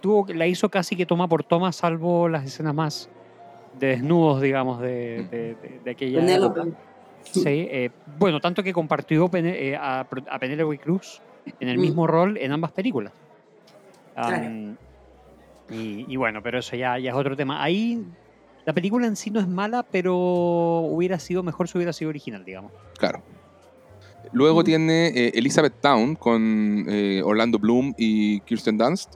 tuvo, 0.00 0.26
la 0.34 0.46
hizo 0.48 0.68
casi 0.68 0.96
que 0.96 1.06
toma 1.06 1.28
por 1.28 1.44
toma, 1.44 1.70
salvo 1.72 2.28
las 2.28 2.44
escenas 2.44 2.74
más 2.74 3.08
de 3.80 3.86
desnudos, 3.88 4.40
digamos, 4.42 4.80
de, 4.80 5.24
de, 5.30 5.38
de- 5.56 5.80
de 5.84 5.90
aquella 5.90 6.20
época. 6.20 6.54
Penélope. 6.62 6.76
Sí, 7.22 7.42
eh, 7.46 7.90
bueno, 8.18 8.40
tanto 8.40 8.62
que 8.62 8.72
compartió 8.72 9.28
Pene- 9.28 9.56
eh, 9.70 9.76
a, 9.76 10.00
a 10.00 10.38
Penelope 10.38 10.78
Cruz 10.78 11.20
en 11.58 11.68
el 11.68 11.78
Mm. 11.78 11.80
mismo 11.80 12.06
rol 12.06 12.36
en 12.38 12.52
ambas 12.52 12.72
películas. 12.72 13.12
Claro. 14.14 14.46
Am, 14.46 14.76
y, 15.70 16.04
y 16.08 16.16
bueno, 16.16 16.42
pero 16.42 16.58
eso 16.58 16.76
ya, 16.76 16.98
ya 16.98 17.10
es 17.10 17.16
otro 17.16 17.36
tema. 17.36 17.62
Ahí 17.62 18.04
la 18.64 18.72
película 18.72 19.06
en 19.06 19.16
sí 19.16 19.30
no 19.30 19.40
es 19.40 19.48
mala, 19.48 19.82
pero 19.82 20.16
hubiera 20.16 21.18
sido 21.18 21.42
mejor 21.42 21.68
si 21.68 21.78
hubiera 21.78 21.92
sido 21.92 22.08
original, 22.10 22.44
digamos. 22.44 22.72
Claro. 22.98 23.22
Luego 24.32 24.60
Mm. 24.60 24.64
tiene 24.64 25.06
eh, 25.08 25.32
Elizabeth 25.34 25.74
Town 25.80 26.14
con 26.16 26.84
eh, 26.88 27.22
Orlando 27.24 27.58
Bloom 27.58 27.94
y 27.96 28.40
Kirsten 28.40 28.76
Dunst, 28.78 29.14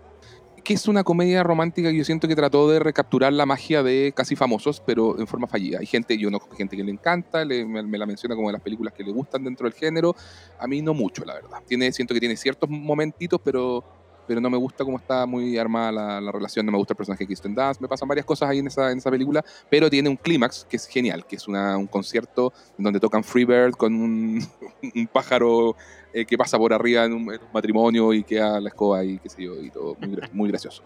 que 0.64 0.74
es 0.74 0.88
una 0.88 1.04
comedia 1.04 1.42
romántica 1.42 1.90
que 1.90 1.98
yo 1.98 2.04
siento 2.04 2.26
que 2.26 2.34
trató 2.34 2.68
de 2.70 2.78
recapturar 2.78 3.32
la 3.32 3.44
magia 3.46 3.82
de 3.82 4.12
casi 4.16 4.34
famosos, 4.34 4.80
pero 4.84 5.18
en 5.18 5.26
forma 5.26 5.46
fallida. 5.46 5.78
Hay 5.78 5.86
gente, 5.86 6.16
yo 6.18 6.28
conozco 6.28 6.56
gente 6.56 6.76
que 6.76 6.82
le 6.82 6.90
encanta, 6.90 7.44
le- 7.44 7.66
me, 7.66 7.82
me 7.82 7.98
la 7.98 8.06
menciona 8.06 8.34
como 8.34 8.48
de 8.48 8.54
las 8.54 8.62
películas 8.62 8.94
que 8.94 9.04
le 9.04 9.12
gustan 9.12 9.44
dentro 9.44 9.64
del 9.68 9.74
género. 9.74 10.14
A 10.58 10.66
mí 10.66 10.80
no 10.82 10.94
mucho, 10.94 11.24
la 11.24 11.34
verdad. 11.34 11.58
Tiene, 11.66 11.92
siento 11.92 12.14
que 12.14 12.20
tiene 12.20 12.36
ciertos 12.36 12.68
momentitos, 12.70 13.40
pero, 13.44 13.84
pero 14.26 14.40
no 14.40 14.50
me 14.50 14.56
gusta 14.56 14.84
cómo 14.84 14.96
está 14.98 15.26
muy 15.26 15.56
armada 15.58 15.92
la, 15.92 16.20
la 16.20 16.32
relación, 16.32 16.64
no 16.66 16.72
me 16.72 16.78
gusta 16.78 16.92
el 16.92 16.96
personaje 16.96 17.24
de 17.24 17.28
Kirsten 17.28 17.54
Dunst, 17.54 17.80
me 17.80 17.88
pasan 17.88 18.08
varias 18.08 18.26
cosas 18.26 18.48
ahí 18.48 18.58
en 18.58 18.66
esa, 18.66 18.90
en 18.90 18.98
esa 18.98 19.10
película, 19.10 19.44
pero 19.70 19.88
tiene 19.90 20.08
un 20.08 20.16
clímax 20.16 20.64
que 20.68 20.76
es 20.76 20.86
genial, 20.86 21.26
que 21.26 21.36
es 21.36 21.46
una- 21.48 21.76
un 21.76 21.86
concierto 21.86 22.52
donde 22.78 23.00
tocan 23.00 23.22
Freebird 23.24 23.72
con 23.72 23.94
un, 23.94 24.38
un 24.94 25.06
pájaro 25.08 25.76
eh, 26.12 26.24
que 26.24 26.38
pasa 26.38 26.56
por 26.58 26.72
arriba 26.72 27.04
en 27.04 27.12
un, 27.12 27.20
en 27.32 27.40
un 27.42 27.48
matrimonio 27.52 28.12
y 28.12 28.22
queda 28.24 28.60
la 28.60 28.68
escoba 28.68 29.04
y 29.04 29.18
qué 29.18 29.28
sé 29.28 29.42
yo, 29.42 29.60
y 29.60 29.70
todo 29.70 29.96
muy, 30.00 30.16
muy 30.32 30.48
gracioso. 30.48 30.82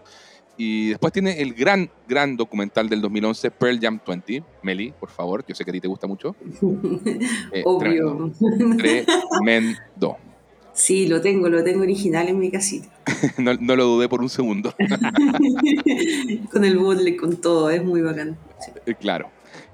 Y 0.61 0.89
después 0.89 1.13
tiene 1.13 1.41
el 1.41 1.53
gran, 1.53 1.89
gran 2.05 2.35
documental 2.35 2.89
del 2.89 2.99
2011, 2.99 3.49
Pearl 3.51 3.79
Jam 3.79 3.97
20. 4.05 4.43
Meli, 4.61 4.91
por 4.99 5.09
favor, 5.09 5.45
yo 5.47 5.55
sé 5.55 5.63
que 5.63 5.71
a 5.71 5.73
ti 5.73 5.79
te 5.79 5.87
gusta 5.87 6.05
mucho. 6.05 6.35
Eh, 7.53 7.63
tremendo. 7.79 8.25
Obvio. 8.25 8.31
Tremendo. 9.37 10.17
Sí, 10.79 11.07
lo 11.07 11.19
tengo, 11.19 11.49
lo 11.49 11.61
tengo 11.61 11.81
original 11.81 12.29
en 12.29 12.39
mi 12.39 12.49
casita. 12.49 12.87
No, 13.37 13.53
no 13.55 13.75
lo 13.75 13.85
dudé 13.85 14.07
por 14.07 14.21
un 14.21 14.29
segundo. 14.29 14.73
con 16.51 16.63
el 16.63 16.77
bootleg, 16.77 17.17
con 17.17 17.35
todo, 17.37 17.69
es 17.69 17.83
muy 17.83 18.01
bacán. 18.01 18.37
Sí. 18.59 18.71
Eh, 18.85 18.95
Claro. 18.95 19.29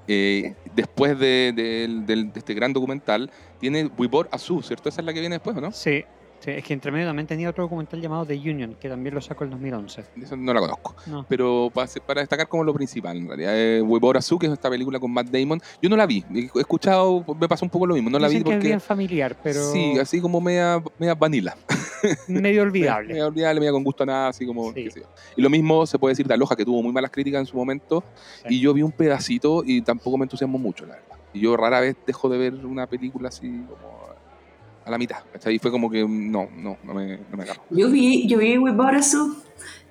Eh, 0.08 0.54
después 0.74 1.18
de, 1.18 1.52
del- 1.54 2.06
del- 2.06 2.32
de 2.32 2.38
este 2.38 2.54
gran 2.54 2.72
documental, 2.72 3.30
tiene 3.60 3.90
We 3.98 4.06
Bought 4.06 4.28
a 4.32 4.38
Zoo, 4.38 4.62
¿cierto? 4.62 4.88
Esa 4.88 5.00
es 5.00 5.04
la 5.04 5.12
que 5.12 5.20
viene 5.20 5.34
después, 5.36 5.56
¿o 5.56 5.60
no? 5.60 5.72
Sí, 5.72 6.04
Sí, 6.46 6.52
es 6.52 6.62
que 6.62 6.74
entre 6.74 6.92
medio 6.92 7.06
también 7.08 7.26
tenía 7.26 7.50
otro 7.50 7.64
documental 7.64 8.00
llamado 8.00 8.24
The 8.24 8.36
Union, 8.36 8.76
que 8.80 8.88
también 8.88 9.16
lo 9.16 9.20
sacó 9.20 9.42
en 9.42 9.50
2011. 9.50 10.04
Eso 10.22 10.36
no 10.36 10.54
la 10.54 10.60
conozco. 10.60 10.94
No. 11.06 11.26
Pero 11.28 11.72
para, 11.74 11.88
para 12.06 12.20
destacar 12.20 12.46
como 12.46 12.62
lo 12.62 12.72
principal, 12.72 13.16
en 13.16 13.26
realidad, 13.26 13.52
eh, 13.56 13.82
Webora-Su, 13.82 14.38
que 14.38 14.46
es 14.46 14.52
esta 14.52 14.70
película 14.70 15.00
con 15.00 15.12
Matt 15.12 15.26
Damon, 15.26 15.60
yo 15.82 15.90
no 15.90 15.96
la 15.96 16.06
vi. 16.06 16.24
He 16.32 16.60
escuchado, 16.60 17.24
me 17.40 17.48
pasó 17.48 17.64
un 17.64 17.70
poco 17.70 17.84
lo 17.84 17.94
mismo. 17.94 18.10
No 18.10 18.20
la 18.20 18.28
Dicen 18.28 18.44
vi 18.44 18.44
que 18.44 18.50
es 18.50 18.56
porque. 18.58 18.68
bien 18.68 18.80
familiar, 18.80 19.36
pero 19.42 19.72
Sí, 19.72 19.98
así 19.98 20.20
como 20.20 20.40
media, 20.40 20.80
media 21.00 21.16
vanilla. 21.16 21.56
medio 22.28 22.62
olvidable. 22.62 23.08
Media 23.08 23.26
olvidable, 23.26 23.58
media 23.60 23.72
con 23.72 23.82
gusto 23.82 24.04
a 24.04 24.06
nada, 24.06 24.28
así 24.28 24.46
como. 24.46 24.72
Sí. 24.72 24.84
qué 24.84 24.90
sé 24.92 25.00
yo. 25.00 25.06
Y 25.36 25.42
lo 25.42 25.50
mismo 25.50 25.84
se 25.84 25.98
puede 25.98 26.12
decir 26.12 26.28
de 26.28 26.34
Aloha, 26.34 26.54
que 26.54 26.64
tuvo 26.64 26.80
muy 26.80 26.92
malas 26.92 27.10
críticas 27.10 27.40
en 27.40 27.46
su 27.46 27.56
momento. 27.56 28.04
Sí. 28.46 28.54
Y 28.54 28.60
yo 28.60 28.72
vi 28.72 28.82
un 28.82 28.92
pedacito 28.92 29.64
y 29.66 29.82
tampoco 29.82 30.16
me 30.16 30.26
entusiasmó 30.26 30.58
mucho, 30.58 30.86
la 30.86 30.94
verdad. 30.94 31.16
Y 31.32 31.40
yo 31.40 31.56
rara 31.56 31.80
vez 31.80 31.96
dejo 32.06 32.28
de 32.28 32.38
ver 32.38 32.54
una 32.64 32.86
película 32.86 33.30
así 33.30 33.48
como 33.68 34.06
a 34.86 34.90
la 34.90 34.98
mitad. 34.98 35.18
¿cachai? 35.32 35.56
Y 35.56 35.58
fue 35.58 35.70
como 35.70 35.90
que 35.90 36.06
no, 36.08 36.48
no, 36.56 36.78
no 36.84 36.94
me, 36.94 37.18
no 37.18 37.36
me 37.36 37.42
agarró. 37.42 37.62
Yo 37.70 37.90
vi, 37.90 38.26
yo 38.28 38.38
vi 38.38 38.56
Webarasu, 38.56 39.36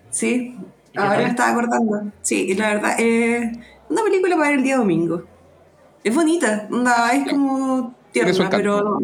sí, 0.10 0.56
¿Y 0.58 0.92
qué 0.94 1.00
ahora 1.00 1.16
tal? 1.16 1.24
me 1.24 1.30
estaba 1.30 1.52
acordando. 1.52 2.12
Sí, 2.22 2.54
la 2.56 2.74
verdad, 2.76 2.96
eh, 3.00 3.52
una 3.90 4.04
película 4.04 4.36
para 4.38 4.50
ver 4.50 4.60
el 4.60 4.64
día 4.64 4.78
domingo. 4.78 5.24
Es 6.04 6.16
bonita, 6.16 6.68
onda, 6.72 7.10
es 7.14 7.28
como 7.30 7.94
tierna, 8.12 8.50
pero 8.50 9.00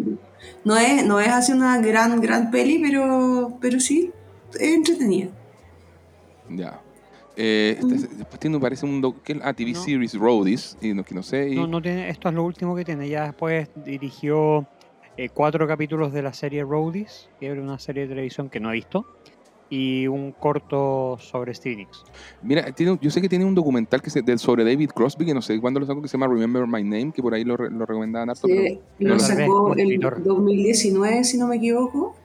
no 0.63 0.77
es, 0.77 1.05
no 1.05 1.19
es 1.19 1.27
así 1.27 1.51
una 1.51 1.77
gran, 1.79 2.21
gran 2.21 2.49
peli, 2.51 2.79
pero, 2.79 3.57
pero 3.59 3.79
sí, 3.79 4.11
es 4.53 4.61
entretenida. 4.61 5.29
Ya. 6.49 6.79
Eh, 7.35 7.77
este- 7.79 8.07
después 8.15 8.39
tiene, 8.39 8.57
me 8.57 8.61
parece 8.61 8.85
un 8.85 9.01
doc- 9.01 9.21
¿qué? 9.23 9.39
ah, 9.43 9.53
TV 9.53 9.71
Mm. 9.71 9.73
No. 9.73 9.83
Series 9.83 10.13
Roadies, 10.15 10.77
y 10.81 10.93
no, 10.93 11.03
que 11.03 11.15
no 11.15 11.23
sé. 11.23 11.49
y- 11.49 11.55
No, 11.55 11.65
no 11.67 11.81
tiene, 11.81 12.09
esto 12.09 12.29
es 12.29 12.35
lo 12.35 12.43
último 12.43 12.75
que 12.75 12.85
tiene. 12.85 13.07
Ya 13.09 13.23
después 13.25 13.69
dirigió 13.83 14.67
eh, 15.23 15.29
cuatro 15.33 15.67
capítulos 15.67 16.11
de 16.13 16.21
la 16.23 16.33
serie 16.33 16.63
Roadies, 16.63 17.29
que 17.39 17.47
era 17.47 17.61
una 17.61 17.77
serie 17.77 18.03
de 18.03 18.09
televisión 18.09 18.49
que 18.49 18.59
no 18.59 18.69
he 18.71 18.73
visto, 18.73 19.05
y 19.69 20.07
un 20.07 20.31
corto 20.31 21.17
sobre 21.19 21.53
Stevie 21.53 21.77
Nicks. 21.77 22.03
Mira, 22.41 22.71
tiene, 22.71 22.97
yo 23.01 23.09
sé 23.11 23.21
que 23.21 23.29
tiene 23.29 23.45
un 23.45 23.53
documental 23.55 24.01
que 24.01 24.09
se, 24.09 24.21
del, 24.21 24.39
sobre 24.39 24.63
David 24.63 24.89
Crosby, 24.89 25.25
que 25.25 25.33
no 25.33 25.41
sé 25.41 25.61
cuándo 25.61 25.79
lo 25.79 25.85
sacó, 25.85 26.01
que 26.01 26.07
se 26.07 26.17
llama 26.17 26.27
Remember 26.27 26.65
My 26.67 26.83
Name, 26.83 27.11
que 27.13 27.21
por 27.21 27.33
ahí 27.33 27.43
lo, 27.43 27.55
lo 27.55 27.85
recomendaban 27.85 28.29
harto. 28.31 28.47
Sí, 28.47 28.79
pero 28.97 29.13
lo 29.13 29.19
sacó 29.19 29.75
escritor. 29.75 30.23
2019, 30.23 31.23
si 31.23 31.37
no 31.37 31.47
me 31.47 31.57
equivoco. 31.57 32.15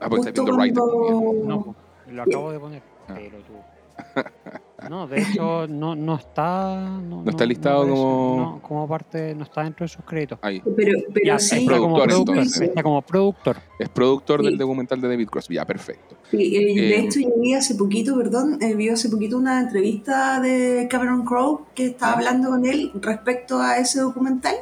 ah, 0.00 0.08
pues 0.08 0.26
está 0.26 0.42
justo 0.42 0.56
cuando- 0.56 1.34
No, 1.46 1.62
po, 1.64 1.76
lo 2.10 2.22
acabo 2.22 2.50
de 2.52 2.58
poner. 2.58 2.82
Ah. 3.08 3.14
pero 3.16 3.38
tú- 3.38 4.60
No, 4.88 5.06
de 5.06 5.20
hecho, 5.20 5.66
no, 5.68 5.94
no 5.94 6.14
está. 6.16 6.98
No, 7.00 7.24
está 7.28 7.44
listado 7.44 7.82
como- 7.88 8.36
no, 8.36 8.62
como 8.66 8.88
parte, 8.88 9.34
no 9.34 9.44
está 9.44 9.62
dentro 9.64 9.84
de 9.84 9.88
sus 9.88 10.04
créditos. 10.04 10.38
Ahí. 10.42 10.62
Pero, 10.76 10.98
pero 11.12 11.26
Ya, 11.26 11.38
sí, 11.38 11.58
está 11.58 11.78
como 11.78 11.94
productor, 11.96 12.06
productor. 12.08 12.36
entonces. 12.38 12.62
Está 12.62 12.82
como 12.82 13.02
productor. 13.02 13.56
Es 13.78 13.88
productor 13.88 14.42
del 14.42 14.56
documental 14.56 15.00
de 15.00 15.08
David 15.08 15.28
Crosby. 15.28 15.54
Ya, 15.56 15.64
perfecto. 15.64 16.16
Sí, 16.30 16.56
eh, 16.56 16.74
de 16.80 16.94
Eh, 16.96 17.00
hecho 17.00 17.20
yo 17.20 17.30
vi 17.40 17.54
hace 17.54 17.74
poquito, 17.74 18.16
perdón, 18.16 18.58
eh, 18.62 18.74
vi 18.74 18.88
hace 18.88 19.08
poquito 19.08 19.36
una 19.36 19.60
entrevista 19.60 20.40
de 20.40 20.86
Cameron 20.90 21.24
Crowe 21.24 21.66
que 21.74 21.86
estaba 21.86 22.12
Ah. 22.12 22.16
hablando 22.16 22.50
con 22.50 22.64
él 22.64 22.92
respecto 23.00 23.60
a 23.60 23.78
ese 23.78 24.00
documental 24.00 24.54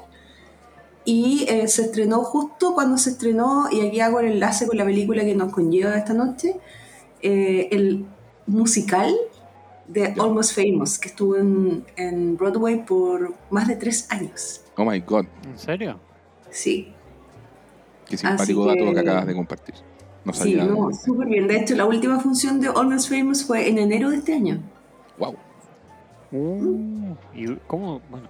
y 1.05 1.47
eh, 1.49 1.69
se 1.69 1.83
estrenó 1.83 2.23
justo 2.25 2.75
cuando 2.75 2.99
se 2.99 3.11
estrenó, 3.11 3.69
y 3.71 3.81
aquí 3.87 4.01
hago 4.01 4.21
el 4.21 4.33
enlace 4.33 4.67
con 4.67 4.77
la 4.77 4.85
película 4.85 5.25
que 5.25 5.35
nos 5.35 5.53
conlleva 5.53 5.97
esta 5.97 6.13
noche, 6.13 6.57
eh, 7.23 7.69
el 7.73 8.05
musical 8.47 9.15
de. 9.89 10.15
Almost 10.19 10.55
Famous, 10.55 10.99
que 10.99 11.09
estuvo 11.09 11.37
en, 11.37 11.85
en 11.97 12.37
Broadway 12.37 12.85
por 12.85 13.35
más 13.51 13.67
de 13.69 13.77
tres 13.77 14.07
años. 14.11 14.63
Oh 14.77 14.85
my 14.85 15.01
god. 15.01 15.27
¿En 15.45 15.59
serio? 15.59 15.99
Sí, 16.51 16.93
Qué 18.07 18.17
simpático 18.17 18.65
dato 18.67 18.85
que 18.87 18.95
que- 18.95 19.01
acabas 19.01 19.27
de 19.27 19.35
compartir. 19.35 19.75
No 20.25 20.33
sí, 20.33 20.55
no, 20.55 20.91
súper 20.93 21.27
bien. 21.29 21.47
De 21.49 21.57
hecho, 21.59 21.75
la 21.75 21.85
última 21.87 22.21
función 22.21 22.61
de 22.61 22.69
Almost 22.69 23.09
Famous 23.11 23.45
fue 23.45 23.69
en 23.69 23.79
enero 23.79 24.11
de 24.11 24.17
este 24.17 24.35
año. 24.35 24.61
Wow. 25.19 25.37
Uh, 26.33 27.15
¿Y 27.35 27.57
cómo, 27.67 28.01
bueno. 28.11 28.29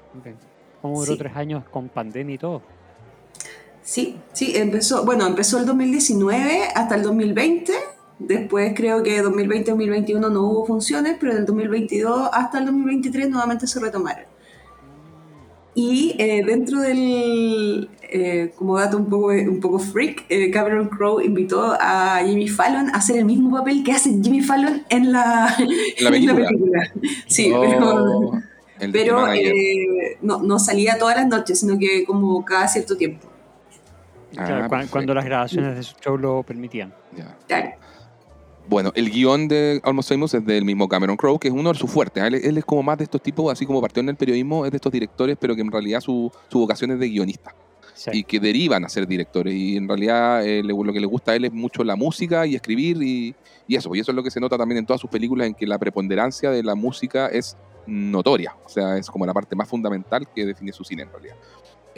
¿Cómo 0.80 1.00
duró 1.00 1.12
Sí. 1.12 1.18
tres 1.18 1.34
años 1.36 1.64
con 1.70 1.88
pandemia 1.88 2.34
y 2.36 2.38
todo? 2.38 2.62
Sí, 3.82 4.16
sí, 4.32 4.52
empezó, 4.56 5.04
bueno, 5.04 5.26
empezó 5.26 5.58
el 5.58 5.66
2019 5.66 6.60
hasta 6.74 6.94
el 6.94 7.02
2020. 7.02 7.72
Después 8.18 8.72
creo 8.74 9.02
que 9.02 9.22
2020-2021 9.22 10.30
no 10.32 10.42
hubo 10.42 10.66
funciones, 10.66 11.16
pero 11.20 11.34
del 11.34 11.46
2022 11.46 12.30
hasta 12.32 12.58
el 12.58 12.66
2023 12.66 13.30
nuevamente 13.30 13.66
se 13.66 13.78
retomaron. 13.80 14.24
Y 15.74 16.16
eh, 16.18 16.42
dentro 16.44 16.80
del, 16.80 17.88
eh, 18.02 18.52
como 18.56 18.76
dato 18.76 18.96
un 18.96 19.06
poco, 19.08 19.28
un 19.28 19.60
poco 19.60 19.78
freak, 19.78 20.24
eh, 20.28 20.50
Cameron 20.50 20.88
Crowe 20.88 21.22
invitó 21.24 21.76
a 21.78 22.18
Jimmy 22.26 22.48
Fallon 22.48 22.88
a 22.90 22.94
hacer 22.98 23.18
el 23.18 23.24
mismo 23.24 23.56
papel 23.56 23.84
que 23.84 23.92
hace 23.92 24.10
Jimmy 24.20 24.40
Fallon 24.40 24.82
en 24.88 25.12
la, 25.12 25.54
En 25.96 26.04
la 26.04 26.10
película. 26.10 26.48
Sí, 27.28 27.52
Oh, 27.54 27.60
pero, 27.60 28.32
pero 28.92 29.32
eh, 29.32 30.18
no, 30.22 30.42
no 30.42 30.58
salía 30.58 30.98
todas 30.98 31.16
las 31.16 31.28
noches, 31.28 31.60
sino 31.60 31.78
que 31.78 32.04
como 32.04 32.44
cada 32.44 32.66
cierto 32.66 32.96
tiempo. 32.96 33.28
Ah, 34.36 34.44
Claro, 34.46 34.64
cua- 34.64 34.68
perfecto. 34.70 34.92
cuando 34.92 35.14
las 35.14 35.24
grabaciones 35.24 35.76
de 35.76 35.82
su 35.84 35.94
show 36.00 36.18
lo 36.18 36.42
permitían. 36.42 36.92
Ya. 37.16 37.36
Claro. 37.46 37.70
Bueno, 38.68 38.92
el 38.94 39.10
guion 39.10 39.48
de 39.48 39.80
Almost 39.82 40.10
Famous 40.10 40.34
es 40.34 40.44
del 40.44 40.64
mismo 40.64 40.88
Cameron 40.88 41.16
Crowe, 41.16 41.38
que 41.38 41.48
es 41.48 41.54
uno 41.54 41.72
de 41.72 41.78
sus 41.78 41.90
fuertes. 41.90 42.22
Él, 42.22 42.34
él 42.34 42.58
es 42.58 42.64
como 42.64 42.82
más 42.82 42.98
de 42.98 43.04
estos 43.04 43.22
tipos, 43.22 43.50
así 43.50 43.64
como 43.64 43.80
partió 43.80 44.00
en 44.02 44.10
el 44.10 44.16
periodismo, 44.16 44.66
es 44.66 44.70
de 44.70 44.76
estos 44.76 44.92
directores, 44.92 45.38
pero 45.40 45.56
que 45.56 45.62
en 45.62 45.72
realidad 45.72 46.00
su, 46.00 46.30
su 46.48 46.58
vocación 46.58 46.90
es 46.90 46.98
de 46.98 47.08
guionista. 47.08 47.54
Sí. 47.94 48.10
y 48.12 48.22
que 48.22 48.38
derivan 48.38 48.84
a 48.84 48.88
ser 48.88 49.08
directores. 49.08 49.52
Y 49.52 49.76
en 49.76 49.88
realidad 49.88 50.46
eh, 50.46 50.62
lo 50.62 50.92
que 50.92 51.00
le 51.00 51.06
gusta 51.06 51.32
a 51.32 51.34
él 51.34 51.46
es 51.46 51.52
mucho 51.52 51.82
la 51.82 51.96
música 51.96 52.46
y 52.46 52.54
escribir 52.54 53.02
y, 53.02 53.34
y 53.66 53.74
eso. 53.74 53.92
Y 53.92 53.98
eso 53.98 54.12
es 54.12 54.14
lo 54.14 54.22
que 54.22 54.30
se 54.30 54.38
nota 54.38 54.56
también 54.56 54.78
en 54.78 54.86
todas 54.86 55.00
sus 55.00 55.10
películas, 55.10 55.48
en 55.48 55.54
que 55.54 55.66
la 55.66 55.78
preponderancia 55.78 56.52
de 56.52 56.62
la 56.62 56.76
música 56.76 57.26
es 57.26 57.56
notoria. 57.88 58.54
O 58.64 58.68
sea, 58.68 58.96
es 58.96 59.08
como 59.10 59.26
la 59.26 59.34
parte 59.34 59.56
más 59.56 59.68
fundamental 59.68 60.28
que 60.32 60.46
define 60.46 60.72
su 60.72 60.84
cine 60.84 61.02
en 61.02 61.10
realidad. 61.10 61.36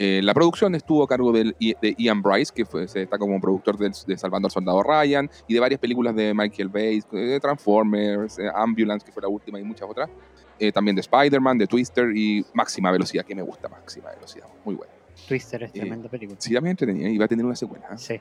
Eh, 0.03 0.19
la 0.23 0.33
producción 0.33 0.73
estuvo 0.73 1.03
a 1.03 1.07
cargo 1.07 1.31
del- 1.31 1.55
de 1.59 1.95
Ian 1.99 2.23
Bryce, 2.23 2.51
que 2.55 2.65
fue, 2.65 2.87
se 2.87 3.03
está 3.03 3.19
como 3.19 3.39
productor 3.39 3.77
del- 3.77 3.91
de, 4.07 4.17
Salvando 4.17 4.47
al 4.47 4.51
Soldado 4.51 4.81
Ryan 4.81 5.29
y 5.47 5.53
de 5.53 5.59
varias 5.59 5.79
películas 5.79 6.15
de 6.15 6.33
Michael 6.33 6.69
Bay, 6.69 7.03
de 7.11 7.39
Transformers, 7.39 8.39
eh, 8.39 8.49
Ambulance, 8.55 9.05
que 9.05 9.11
fue 9.11 9.21
la 9.21 9.27
última, 9.29 9.59
y 9.59 9.63
muchas 9.63 9.87
otras. 9.87 10.09
Eh, 10.57 10.71
también 10.71 10.95
de 10.95 11.01
Spider-Man, 11.01 11.59
de 11.59 11.67
Twister 11.67 12.09
y 12.17 12.43
Máxima 12.55 12.91
Velocidad, 12.91 13.23
que 13.23 13.35
me 13.35 13.43
gusta 13.43 13.69
Máxima 13.69 14.09
Velocidad. 14.09 14.47
Muy 14.65 14.73
bueno. 14.73 14.91
Twister 15.27 15.61
es 15.61 15.69
Eh, 15.69 15.79
tremenda 15.81 16.09
película. 16.09 16.35
Sí, 16.41 16.51
también 16.51 16.71
entretenida 16.71 17.07
y 17.07 17.17
va 17.19 17.25
a 17.25 17.27
tener 17.27 17.45
una 17.45 17.55
secuela. 17.55 17.85
¿eh? 17.91 17.97
Sí. 17.97 18.19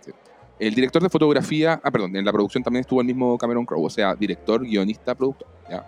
El 0.59 0.75
director 0.75 1.03
de 1.03 1.09
fotografía, 1.09 1.81
ah, 1.83 1.91
perdón, 1.91 2.15
en 2.15 2.27
la 2.27 2.33
producción 2.33 2.63
también 2.63 2.83
estuvo 2.83 3.01
el 3.01 3.07
mismo 3.07 3.39
Cameron 3.39 3.65
Crowe, 3.65 3.87
o 3.87 3.91
sea, 3.91 4.15
director, 4.15 4.61
guionista, 4.63 5.15
productor. 5.15 5.49
¿ya? 5.71 5.87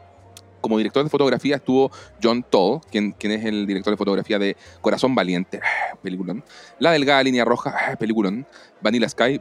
Como 0.63 0.79
director 0.79 1.05
de 1.05 1.11
fotografía 1.11 1.57
estuvo 1.57 1.91
John 2.23 2.43
Toll, 2.49 2.81
quien, 2.91 3.13
quien 3.13 3.33
es 3.33 3.45
el 3.45 3.67
director 3.67 3.93
de 3.93 3.97
fotografía 3.99 4.39
de 4.39 4.57
Corazón 4.81 5.15
Valiente, 5.15 5.61
peliculón. 6.03 6.43
La 6.79 6.93
Delgada 6.93 7.23
Línea 7.23 7.45
Roja, 7.45 7.95
peliculón. 7.99 8.47
Vanilla 8.81 9.09
Sky. 9.09 9.39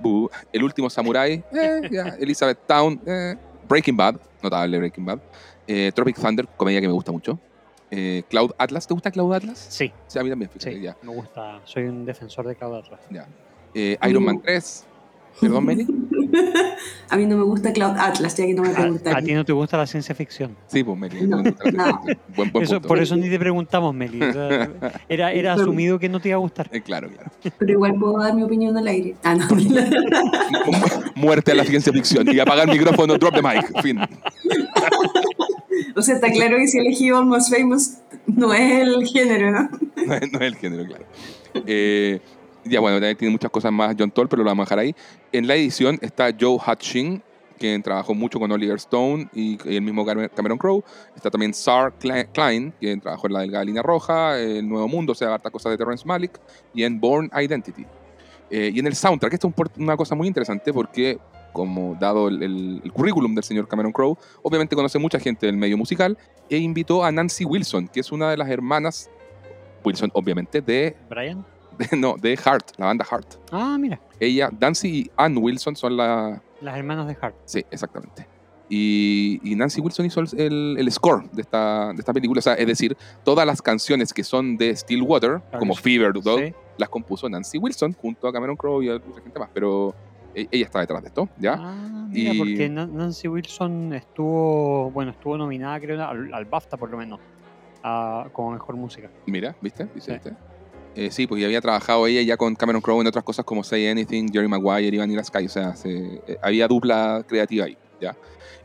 El 0.52 0.64
Último 0.64 0.90
Samurai, 0.90 1.44
eh, 1.54 1.82
ya. 1.90 2.16
Elizabeth 2.20 2.60
Town, 2.68 3.00
eh. 3.06 3.36
Breaking 3.70 3.96
Bad, 3.96 4.16
notable 4.44 4.78
Breaking 4.80 5.06
Bad. 5.06 5.20
Eh, 5.66 5.92
Tropic 5.96 6.20
Thunder, 6.20 6.46
comedia 6.58 6.82
que 6.82 6.88
me 6.88 6.94
gusta 6.94 7.12
mucho. 7.12 7.40
Eh, 7.90 8.24
Cloud 8.30 8.52
Atlas, 8.58 8.88
¿te 8.88 8.94
gusta 8.94 9.12
Cloud 9.12 9.34
Atlas? 9.34 9.66
Sí, 9.70 9.92
Sí, 10.08 10.18
a 10.20 10.24
mí 10.24 10.30
también, 10.30 10.50
fíjate, 10.50 10.76
sí, 10.76 10.82
ya. 10.82 10.98
me 11.02 11.14
gusta. 11.14 11.60
Soy 11.66 11.84
un 11.84 12.06
defensor 12.06 12.48
de 12.48 12.56
Cloud 12.56 12.76
Atlas. 12.76 13.00
Ya. 13.10 13.28
Eh, 13.74 13.98
Iron 14.10 14.24
Man 14.24 14.42
3. 14.42 14.86
Perdón, 15.40 15.66
Meli. 15.66 15.88
A 17.10 17.18
mí 17.18 17.26
no 17.26 17.36
me 17.38 17.44
gusta 17.44 17.74
Cloud 17.74 17.98
Atlas, 17.98 18.36
ya 18.38 18.46
que 18.46 18.54
no 18.54 18.62
me 18.62 18.70
A, 18.70 18.74
preguntaron. 18.74 19.20
a 19.20 19.26
ti 19.26 19.34
no 19.34 19.44
te 19.44 19.52
gusta 19.52 19.76
la 19.78 19.86
ciencia 19.86 20.16
ficción. 20.16 20.56
Sí, 20.68 20.82
pues 20.84 20.98
Meli. 20.98 21.28
No, 21.28 21.44
no. 21.44 22.02
Buen, 22.36 22.52
buen 22.54 22.64
Eso, 22.64 22.82
por 22.82 23.00
eso 23.00 23.16
ni 23.18 23.30
te 23.30 23.38
preguntamos, 23.38 23.94
Meli. 23.94 24.22
O 24.22 24.32
sea, 24.34 24.70
Era, 25.10 25.32
era 25.34 25.54
asumido 25.54 26.00
que 26.00 26.08
no 26.08 26.20
te 26.22 26.30
iba 26.30 26.38
a 26.38 26.40
gustar. 26.40 26.70
Eh, 26.72 26.82
claro, 26.82 27.10
claro. 27.10 27.30
Pero 27.58 27.72
igual 27.74 27.96
puedo 28.00 28.18
dar 28.20 28.34
mi 28.34 28.44
opinión 28.44 28.78
al 28.78 28.88
aire. 28.88 29.16
Ah, 29.24 29.36
no. 29.36 29.46
Mu- 29.50 29.62
Muerte 31.16 31.52
a 31.52 31.56
la 31.56 31.66
ciencia 31.66 31.92
ficción. 31.92 32.28
Y 32.34 32.40
apagar 32.40 32.70
el 32.70 32.78
micrófono, 32.78 33.18
drop 33.18 33.34
the 33.36 33.42
mic. 33.42 33.82
Fin. 33.82 34.00
o 35.96 36.02
sea, 36.02 36.16
está 36.16 36.32
claro 36.32 36.58
que 36.58 36.68
si 36.68 36.78
elegí 36.80 37.10
Almost 37.10 37.54
Famous 37.54 37.98
no 38.26 38.54
es 38.54 38.72
el 38.84 39.06
género, 39.08 39.52
¿no? 39.52 39.70
No 40.06 40.14
es, 40.16 40.32
no 40.32 40.40
es 40.40 40.46
el 40.46 40.56
género, 40.56 40.86
claro. 40.86 41.06
Eh, 41.68 42.22
ya, 42.66 42.80
bueno, 42.80 42.98
también 42.98 43.18
tiene 43.18 43.32
muchas 43.32 43.52
cosas 43.52 43.72
más 43.72 43.96
John 43.98 44.12
Toll, 44.12 44.28
pero 44.30 44.44
lo 44.44 44.50
vamos 44.50 44.64
a 44.64 44.66
dejar 44.66 44.80
ahí. 44.80 44.96
En 45.32 45.48
la 45.48 45.56
edición 45.56 45.98
está 46.02 46.30
Joe 46.40 46.58
Hutchin, 46.66 47.22
que 47.60 47.78
trabajó 47.84 48.16
mucho 48.16 48.40
con 48.40 48.52
Oliver 48.52 48.78
Stone 48.78 49.30
y 49.34 49.58
el 49.70 49.82
mismo 49.84 50.04
Camer- 50.06 50.32
Cameron 50.32 50.58
Crowe. 50.58 50.84
Está 51.16 51.30
también 51.30 51.54
Sar 51.54 51.94
Klein, 52.34 52.74
que 52.82 52.98
trabajó 52.98 53.28
en 53.28 53.34
La 53.34 53.42
Delgada 53.42 53.64
Línea 53.64 53.84
Roja, 53.84 54.40
El 54.40 54.68
Nuevo 54.68 54.88
Mundo, 54.88 55.12
o 55.12 55.16
sea, 55.16 55.34
harta 55.36 55.50
cosas 55.52 55.72
de 55.72 55.78
Terrence 55.78 56.04
Malick, 56.08 56.40
y 56.74 56.84
en 56.84 57.00
Born 57.00 57.30
Identity. 57.40 57.86
Eh, 58.50 58.72
y 58.74 58.80
en 58.80 58.88
el 58.88 58.96
soundtrack, 58.96 59.34
esto 59.34 59.48
es 59.56 59.78
una 59.78 59.96
cosa 59.96 60.16
muy 60.16 60.28
interesante 60.28 60.74
porque, 60.74 61.20
como 61.54 61.96
dado 62.00 62.28
el, 62.30 62.42
el- 62.42 62.82
el 62.84 62.92
currículum 62.92 63.34
del 63.36 63.44
señor 63.44 63.68
Cameron 63.68 63.92
Crowe, 63.92 64.18
obviamente 64.42 64.76
conoce 64.76 64.98
mucha 65.00 65.20
gente 65.20 65.46
del 65.46 65.56
medio 65.56 65.78
musical 65.78 66.18
e 66.50 66.58
invitó 66.58 67.04
a 67.04 67.12
Nancy 67.12 67.46
Wilson, 67.46 67.88
que 67.88 68.00
es 68.00 68.12
una 68.12 68.30
de 68.32 68.38
las 68.38 68.50
hermanas, 68.50 69.10
Wilson 69.86 70.10
obviamente, 70.16 70.62
de 70.62 70.96
Brian, 71.10 71.46
de- 71.78 71.98
no, 71.98 72.16
de 72.18 72.36
Heart, 72.38 72.72
la 72.78 72.86
banda 72.88 73.06
Heart. 73.06 73.36
Ah, 73.52 73.78
mira, 73.80 74.00
Ella, 74.20 74.50
Nancy 74.60 74.88
y 74.90 75.12
Ann 75.18 75.38
Wilson 75.38 75.76
son 75.76 75.98
la... 75.98 76.42
las 76.62 76.78
hermanas 76.78 77.08
de 77.08 77.18
Hart. 77.22 77.36
Sí, 77.46 77.64
exactamente. 77.72 78.28
Y, 78.74 79.42
y 79.44 79.56
Nancy 79.56 79.82
Wilson 79.82 80.06
hizo 80.06 80.22
el, 80.22 80.78
el- 80.78 80.92
score 80.94 81.30
de 81.32 81.42
esta, 81.42 81.92
de 81.94 82.00
esta 82.00 82.14
película. 82.14 82.40
O 82.40 82.42
sea, 82.42 82.54
es 82.54 82.66
decir, 82.66 82.96
todas 83.24 83.46
las 83.46 83.62
canciones 83.62 84.14
que 84.14 84.24
son 84.24 84.56
de 84.56 84.74
Stillwater, 84.76 85.42
como 85.60 85.76
Fever 85.76 86.14
Dog, 86.14 86.40
Sí. 86.40 86.54
las 86.78 86.88
compuso 86.88 87.28
Nancy 87.28 87.58
Wilson 87.58 87.94
junto 87.94 88.28
a 88.30 88.32
Cameron 88.32 88.56
Crowe 88.56 88.82
y 88.84 88.90
a 88.90 88.94
mucha 89.06 89.22
gente 89.22 89.38
más. 89.40 89.50
Pero 89.54 89.94
e- 90.34 90.48
ella 90.50 90.66
está 90.66 90.80
detrás 90.80 91.02
de 91.02 91.10
esto, 91.10 91.28
¿ya? 91.38 91.56
Ah, 91.60 92.08
mira, 92.10 92.34
Y- 92.34 92.38
porque 92.38 92.70
Nan- 92.70 92.96
Nancy 92.96 93.28
Wilson 93.28 93.92
estuvo, 93.94 94.90
bueno, 94.92 95.12
estuvo 95.12 95.38
nominada 95.38 95.78
creo 95.82 96.02
al, 96.08 96.34
al 96.34 96.46
BAFTA 96.46 96.78
por 96.78 96.90
lo 96.90 96.98
menos, 96.98 97.20
a- 97.84 98.28
como 98.32 98.52
mejor 98.52 98.78
música. 98.78 99.10
Mira, 99.26 99.54
¿viste? 99.60 99.84
¿Viste? 99.94 100.00
Sí. 100.22 100.30
¿Viste? 100.30 100.34
Eh, 100.96 101.10
sí, 101.12 101.26
pues 101.28 101.40
ya 101.40 101.48
había 101.48 101.62
trabajado 101.62 102.06
ella 102.08 102.22
ya 102.22 102.36
con 102.38 102.54
Cameron 102.56 102.82
Crowe 102.82 103.02
en 103.02 103.08
otras 103.08 103.24
cosas 103.24 103.46
como 103.46 103.64
Say 103.64 103.88
Anything, 103.88 104.28
Jerry 104.32 104.48
Maguire 104.48 104.96
y 104.96 105.00
Vanilla 105.00 105.24
Sky. 105.24 105.46
O 105.46 105.50
sea, 105.50 105.76
se- 105.76 106.22
eh, 106.28 106.38
había 106.42 106.68
dupla 106.68 107.24
creativa 107.28 107.66
ahí, 107.66 107.78
¿ya? 108.00 108.16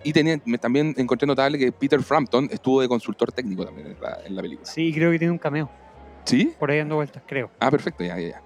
Y 0.02 0.12
tenía, 0.12 0.40
me- 0.44 0.58
también 0.58 0.92
encontré 0.96 1.26
notable 1.26 1.58
que 1.58 1.70
Peter 1.72 2.02
Frampton 2.02 2.48
estuvo 2.50 2.80
de 2.80 2.88
consultor 2.88 3.30
técnico 3.32 3.64
también 3.64 3.88
en 3.88 3.96
la, 4.00 4.18
en 4.26 4.34
la 4.34 4.42
película. 4.42 4.68
Sí, 4.68 4.92
creo 4.92 5.10
que 5.12 5.18
tiene 5.18 5.30
un 5.32 5.38
cameo, 5.38 5.70
¿Sí? 6.24 6.52
por 6.58 6.70
ahí 6.70 6.78
dando 6.78 6.96
vueltas, 6.96 7.22
creo. 7.26 7.50
Ah, 7.60 7.70
perfecto, 7.70 8.02
ya, 8.04 8.18
ya, 8.18 8.28
ya. 8.28 8.42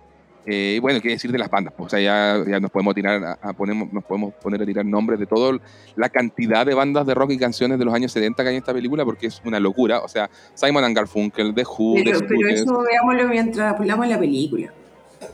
Eh, 0.47 0.79
bueno, 0.81 1.01
qué 1.03 1.11
decir 1.11 1.31
de 1.31 1.37
las 1.39 1.51
bandas, 1.51 1.75
pues, 1.77 1.87
o 1.87 1.91
sea, 1.91 2.01
ya, 2.01 2.43
ya 2.51 2.59
nos 2.61 2.71
podemos 2.71 2.95
tirar 2.95 3.23
a, 3.23 3.33
a 3.43 3.53
ponemos, 3.53 3.93
nos 3.93 4.03
podemos 4.05 4.33
poner 4.35 4.63
a 4.63 4.67
tirar 4.67 4.87
nombres 4.87 5.21
de 5.21 5.27
toda 5.27 5.59
la 5.97 6.09
cantidad 6.09 6.65
de 6.65 6.73
bandas 6.75 7.07
de 7.07 7.15
rock 7.15 7.33
y 7.33 7.39
canciones 7.39 7.79
de 7.79 7.85
los 7.85 7.93
años 7.93 8.11
70 8.13 8.43
que 8.43 8.49
hay 8.49 8.55
en 8.55 8.61
esta 8.61 8.73
película, 8.73 9.05
porque 9.05 9.27
es 9.27 9.41
una 9.45 9.61
locura. 9.61 10.01
O 10.01 10.09
sea, 10.09 10.31
Simon 10.55 10.83
and 10.85 10.97
Garfunkel, 10.97 11.55
The 11.55 11.63
Who, 11.65 11.95
The 11.97 12.05
Pero, 12.05 12.19
pero 12.21 12.41
Stooges. 12.41 12.61
eso 12.63 12.83
veámoslo 12.83 13.29
mientras 13.29 13.75
hablamos 13.79 14.07
de 14.09 14.15
la 14.15 14.19
película. 14.19 14.73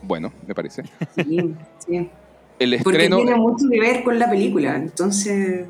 Bueno, 0.03 0.33
me 0.47 0.55
parece. 0.55 0.83
Sí, 1.15 1.55
sí. 1.87 2.11
El 2.59 2.79
Porque 2.83 2.99
estreno. 2.99 3.17
tiene 3.19 3.37
mucho 3.37 3.65
que 3.71 3.79
ver 3.81 4.03
con 4.03 4.19
la 4.19 4.29
película. 4.29 4.75
Entonces, 4.77 5.67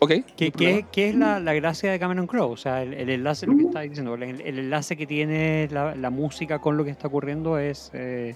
Ok. 0.00 0.10
no 0.10 0.14
hay 0.16 0.22
¿Qué, 0.36 0.50
qué- 0.52 0.84
qué 0.92 1.08
es 1.10 1.14
la, 1.14 1.40
la 1.40 1.54
gracia 1.54 1.90
de 1.90 1.98
Cameron 1.98 2.26
Crowe? 2.26 2.50
O 2.52 2.56
sea, 2.58 2.82
el, 2.82 2.92
el 2.92 3.08
enlace, 3.08 3.46
lo 3.46 3.52
que 3.56 3.60
Ujú. 3.62 3.68
está 3.68 3.80
diciendo, 3.80 4.14
el, 4.16 4.22
el 4.42 4.58
enlace 4.58 4.96
que 4.98 5.06
tiene 5.06 5.66
la, 5.70 5.94
la 5.94 6.10
música 6.10 6.58
con 6.58 6.76
lo 6.76 6.84
que 6.84 6.90
está 6.90 7.08
ocurriendo 7.08 7.58
es. 7.58 7.90
eh, 7.94 8.34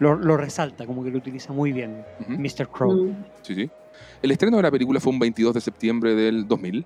lo, 0.00 0.16
lo 0.16 0.36
resalta, 0.36 0.86
como 0.86 1.02
que 1.04 1.10
lo 1.10 1.18
utiliza 1.18 1.52
muy 1.52 1.72
bien 1.72 2.04
Mr. 2.28 2.68
Crowe. 2.68 3.10
mm, 3.10 3.24
Sí, 3.42 3.54
sí. 3.54 3.70
El 4.22 4.30
estreno 4.30 4.56
de 4.56 4.62
la 4.62 4.70
película 4.70 5.00
fue 5.00 5.12
un 5.12 5.18
22 5.18 5.54
de 5.54 5.60
septiembre 5.60 6.14
del 6.14 6.46
2000. 6.46 6.84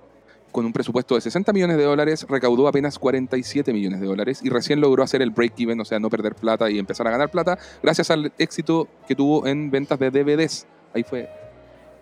Con 0.51 0.65
un 0.67 0.71
presupuesto 0.73 1.15
de 1.15 1.21
60 1.21 1.51
millones 1.51 1.77
de 1.77 1.83
dólares, 1.83 2.27
recaudó 2.29 2.67
apenas 2.67 2.99
47 2.99 3.73
millones 3.73 3.99
de 3.99 4.05
dólares 4.05 4.39
y 4.43 4.49
recién 4.49 4.81
logró 4.81 5.01
hacer 5.01 5.23
el 5.23 5.31
break-even, 5.31 5.79
o 5.81 5.85
sea, 5.85 5.99
no 5.99 6.11
perder 6.11 6.35
plata 6.35 6.69
y 6.69 6.77
empezar 6.77 7.07
a 7.07 7.09
ganar 7.09 7.31
plata, 7.31 7.57
gracias 7.81 8.11
al 8.11 8.31
éxito 8.37 8.87
que 9.07 9.15
tuvo 9.15 9.47
en 9.47 9.71
ventas 9.71 9.97
de 9.97 10.11
DVDs. 10.11 10.67
Ahí 10.93 11.01
fue 11.01 11.27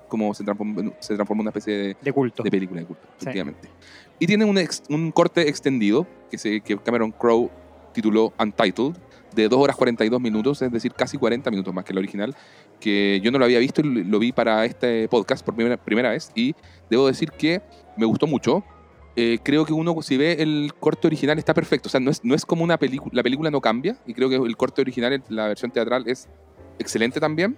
como 0.10 0.34
se 0.34 0.44
transformó, 0.44 0.92
se 1.00 1.16
transformó 1.16 1.42
en 1.44 1.46
una 1.46 1.50
especie 1.52 1.78
de, 1.78 1.98
de 2.02 2.12
culto. 2.12 2.44
de 2.44 2.52
película 2.52 2.82
de 2.82 2.88
culto, 2.88 3.04
Sí. 3.18 3.24
efectivamente. 3.24 3.70
Y 4.20 4.28
tiene 4.28 4.44
un, 4.44 4.58
ex- 4.58 4.84
un 4.90 5.12
corte 5.14 5.48
extendido 5.48 6.06
que, 6.30 6.38
se, 6.38 6.60
que 6.60 6.78
Cameron 6.78 7.12
Crowe 7.14 7.50
tituló 7.94 8.34
Untitled, 8.38 8.96
de 9.36 9.48
2 9.48 9.60
horas 9.60 9.76
42 9.76 10.20
minutos, 10.20 10.62
es 10.62 10.72
decir, 10.72 10.94
casi 10.94 11.18
40 11.18 11.50
minutos 11.52 11.74
más 11.74 11.86
que 11.86 11.94
el 11.94 11.98
original, 11.98 12.36
que 12.80 13.20
yo 13.24 13.32
no 13.32 13.40
lo 13.40 13.46
había 13.46 13.60
visto 13.60 13.82
y 13.82 14.04
lo 14.04 14.20
vi 14.20 14.32
para 14.32 14.66
este 14.66 15.08
podcast 15.08 15.46
por 15.46 15.56
primera, 15.56 15.78
primera 15.78 16.10
vez 16.10 16.32
y 16.36 16.54
debo 16.90 17.08
decir 17.08 17.32
que 17.32 17.62
me 17.98 18.06
gustó 18.06 18.28
mucho. 18.28 18.64
Eh, 19.16 19.40
creo 19.44 19.66
que 19.66 19.74
uno, 19.74 20.02
si 20.02 20.16
ve 20.18 20.38
el 20.40 20.72
corte 20.80 21.08
original, 21.08 21.38
está 21.38 21.54
perfecto. 21.54 21.88
O 21.88 21.90
sea, 21.90 22.00
no 22.00 22.12
es, 22.12 22.24
no 22.24 22.34
es 22.34 22.46
como 22.46 22.64
una 22.64 22.78
película, 22.78 23.12
la 23.14 23.24
película 23.24 23.52
no 23.52 23.60
cambia 23.62 23.98
y 24.06 24.14
creo 24.14 24.30
que 24.30 24.36
el 24.36 24.56
corte 24.58 24.82
original, 24.82 25.22
la 25.30 25.48
versión 25.48 25.70
teatral, 25.72 26.08
es 26.08 26.30
excelente 26.80 27.20
también. 27.20 27.58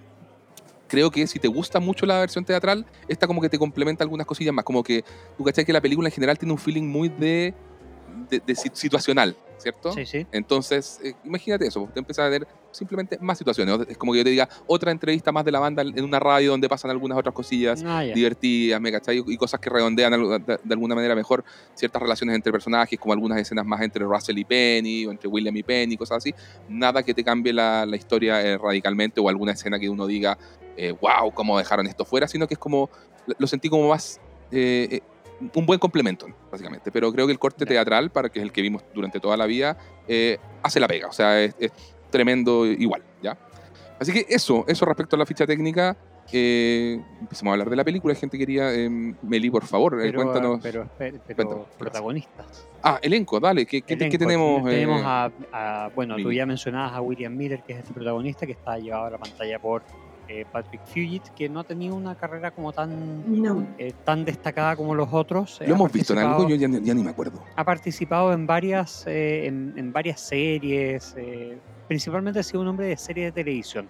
Creo 0.88 1.10
que 1.10 1.26
si 1.26 1.38
te 1.38 1.48
gusta 1.48 1.80
mucho 1.80 2.06
la 2.06 2.20
versión 2.20 2.44
teatral, 2.44 2.84
esta 3.08 3.26
como 3.26 3.40
que 3.40 3.48
te 3.48 3.58
complementa 3.58 4.04
algunas 4.04 4.26
cosillas 4.26 4.52
más. 4.52 4.64
Como 4.64 4.82
que 4.82 5.04
tú 5.36 5.44
cachai 5.44 5.64
que 5.64 5.72
la 5.72 5.80
película 5.80 6.08
en 6.08 6.12
general 6.12 6.38
tiene 6.38 6.52
un 6.52 6.58
feeling 6.58 6.84
muy 6.84 7.08
de, 7.08 7.54
de, 8.30 8.40
de 8.44 8.54
si- 8.54 8.70
situacional, 8.72 9.36
¿cierto? 9.58 9.92
Sí, 9.92 10.04
sí. 10.06 10.26
Entonces, 10.32 11.00
eh, 11.02 11.14
imagínate 11.24 11.66
eso, 11.66 11.88
te 11.92 12.00
empiezas 12.00 12.26
a 12.26 12.28
ver 12.28 12.46
simplemente 12.70 13.18
más 13.20 13.38
situaciones. 13.38 13.78
Es 13.88 13.96
como 13.96 14.12
que 14.12 14.18
yo 14.18 14.24
te 14.24 14.30
diga 14.30 14.48
otra 14.66 14.90
entrevista 14.90 15.30
más 15.30 15.44
de 15.44 15.52
la 15.52 15.60
banda 15.60 15.82
en 15.82 16.04
una 16.04 16.18
radio 16.18 16.50
donde 16.50 16.68
pasan 16.68 16.90
algunas 16.90 17.16
otras 17.16 17.34
cosillas 17.34 17.82
Ah, 17.86 18.02
divertidas, 18.02 18.80
¿me 18.80 18.90
cachai? 18.90 19.22
Y 19.26 19.36
cosas 19.36 19.60
que 19.60 19.70
redondean 19.70 20.12
de, 20.12 20.58
de 20.62 20.74
alguna 20.74 20.94
manera 20.94 21.14
mejor 21.14 21.44
ciertas 21.74 22.02
relaciones 22.02 22.34
entre 22.34 22.50
personajes, 22.50 22.98
como 22.98 23.12
algunas 23.12 23.38
escenas 23.38 23.64
más 23.64 23.80
entre 23.82 24.04
Russell 24.04 24.36
y 24.38 24.44
Penny, 24.44 25.06
o 25.06 25.12
entre 25.12 25.28
William 25.28 25.56
y 25.56 25.62
Penny, 25.62 25.96
cosas 25.96 26.18
así. 26.18 26.34
Nada 26.68 27.02
que 27.02 27.14
te 27.14 27.22
cambie 27.22 27.52
la, 27.52 27.86
la 27.86 27.96
historia 27.96 28.42
eh, 28.42 28.58
radicalmente 28.58 29.20
o 29.20 29.28
alguna 29.28 29.52
escena 29.52 29.78
que 29.78 29.88
uno 29.88 30.06
diga, 30.06 30.36
eh, 30.76 30.92
wow, 31.00 31.32
cómo 31.32 31.56
dejaron 31.56 31.86
esto 31.86 32.04
fuera, 32.04 32.26
sino 32.26 32.48
que 32.48 32.54
es 32.54 32.60
como, 32.60 32.90
lo 33.38 33.46
sentí 33.46 33.68
como 33.68 33.88
más... 33.88 34.20
un 35.54 35.66
buen 35.66 35.78
complemento, 35.78 36.26
básicamente. 36.50 36.90
Pero 36.92 37.12
creo 37.12 37.26
que 37.26 37.32
el 37.32 37.38
corte 37.38 37.66
teatral, 37.66 38.10
para 38.10 38.28
que 38.28 38.38
es 38.38 38.42
el 38.44 38.52
que 38.52 38.62
vimos 38.62 38.82
durante 38.94 39.20
toda 39.20 39.36
la 39.36 39.46
vida, 39.46 39.76
eh, 40.08 40.38
hace 40.62 40.80
la 40.80 40.88
pega. 40.88 41.08
O 41.08 41.12
sea, 41.12 41.40
es, 41.42 41.54
es 41.58 41.72
tremendo 42.10 42.66
igual, 42.66 43.02
¿ya? 43.22 43.36
Así 43.98 44.12
que 44.12 44.26
eso, 44.28 44.64
eso 44.68 44.84
respecto 44.84 45.16
a 45.16 45.18
la 45.18 45.26
ficha 45.26 45.46
técnica. 45.46 45.96
Eh, 46.32 46.98
empecemos 47.20 47.50
a 47.50 47.54
hablar 47.54 47.68
de 47.70 47.76
la 47.76 47.84
película. 47.84 48.14
Gente 48.14 48.38
quería, 48.38 48.72
eh, 48.74 48.88
Meli, 48.88 49.50
por 49.50 49.64
favor, 49.66 49.94
eh, 49.94 50.06
Pero, 50.06 50.22
cuéntanos. 50.22 50.60
pero, 50.62 50.88
pero, 50.98 51.18
Cuéntanos, 51.20 51.66
protagonistas. 51.78 52.66
Ah, 52.82 52.98
elenco, 53.02 53.38
dale, 53.40 53.66
¿qué, 53.66 53.82
qué- 53.82 53.96
tenemos? 53.96 54.60
eh, 54.66 54.70
Tenemos 54.70 55.02
a, 55.04 55.30
a- 55.52 55.90
bueno, 55.94 56.16
tú 56.16 56.24
Mili? 56.24 56.36
ya 56.36 56.46
mencionabas 56.46 56.92
a 56.94 57.00
William 57.02 57.34
Miller, 57.36 57.62
que 57.62 57.74
es 57.74 57.78
este 57.80 57.92
protagonista, 57.92 58.46
que 58.46 58.52
está 58.52 58.78
llevado 58.78 59.06
a 59.06 59.10
la 59.10 59.18
pantalla 59.18 59.58
por 59.58 59.82
eh, 60.28 60.44
Patrick 60.50 60.82
Fugit, 60.86 61.28
que 61.36 61.48
no 61.48 61.60
ha 61.60 61.64
tenido 61.64 61.94
una 61.94 62.14
carrera 62.14 62.50
como 62.50 62.72
tan, 62.72 63.42
no. 63.42 63.66
eh, 63.78 63.92
tan 64.04 64.24
destacada 64.24 64.76
como 64.76 64.94
los 64.94 65.08
otros. 65.12 65.60
Eh, 65.60 65.66
¿Lo 65.68 65.74
ha 65.74 65.76
hemos 65.76 65.92
visto 65.92 66.12
en 66.14 66.20
algo? 66.20 66.48
Yo 66.48 66.56
ya, 66.56 66.68
ni- 66.68 66.80
ya 66.82 66.94
ni 66.94 67.02
me 67.02 67.10
acuerdo. 67.10 67.42
Ha 67.56 67.64
participado 67.64 68.32
en 68.32 68.46
varias, 68.46 69.06
eh, 69.06 69.46
en, 69.46 69.74
en 69.76 69.92
varias 69.92 70.20
series, 70.20 71.14
eh, 71.16 71.58
principalmente 71.88 72.40
ha 72.40 72.42
sido 72.42 72.60
un 72.62 72.68
hombre 72.68 72.86
de 72.86 72.96
series 72.96 73.26
de 73.34 73.42
televisión. 73.42 73.88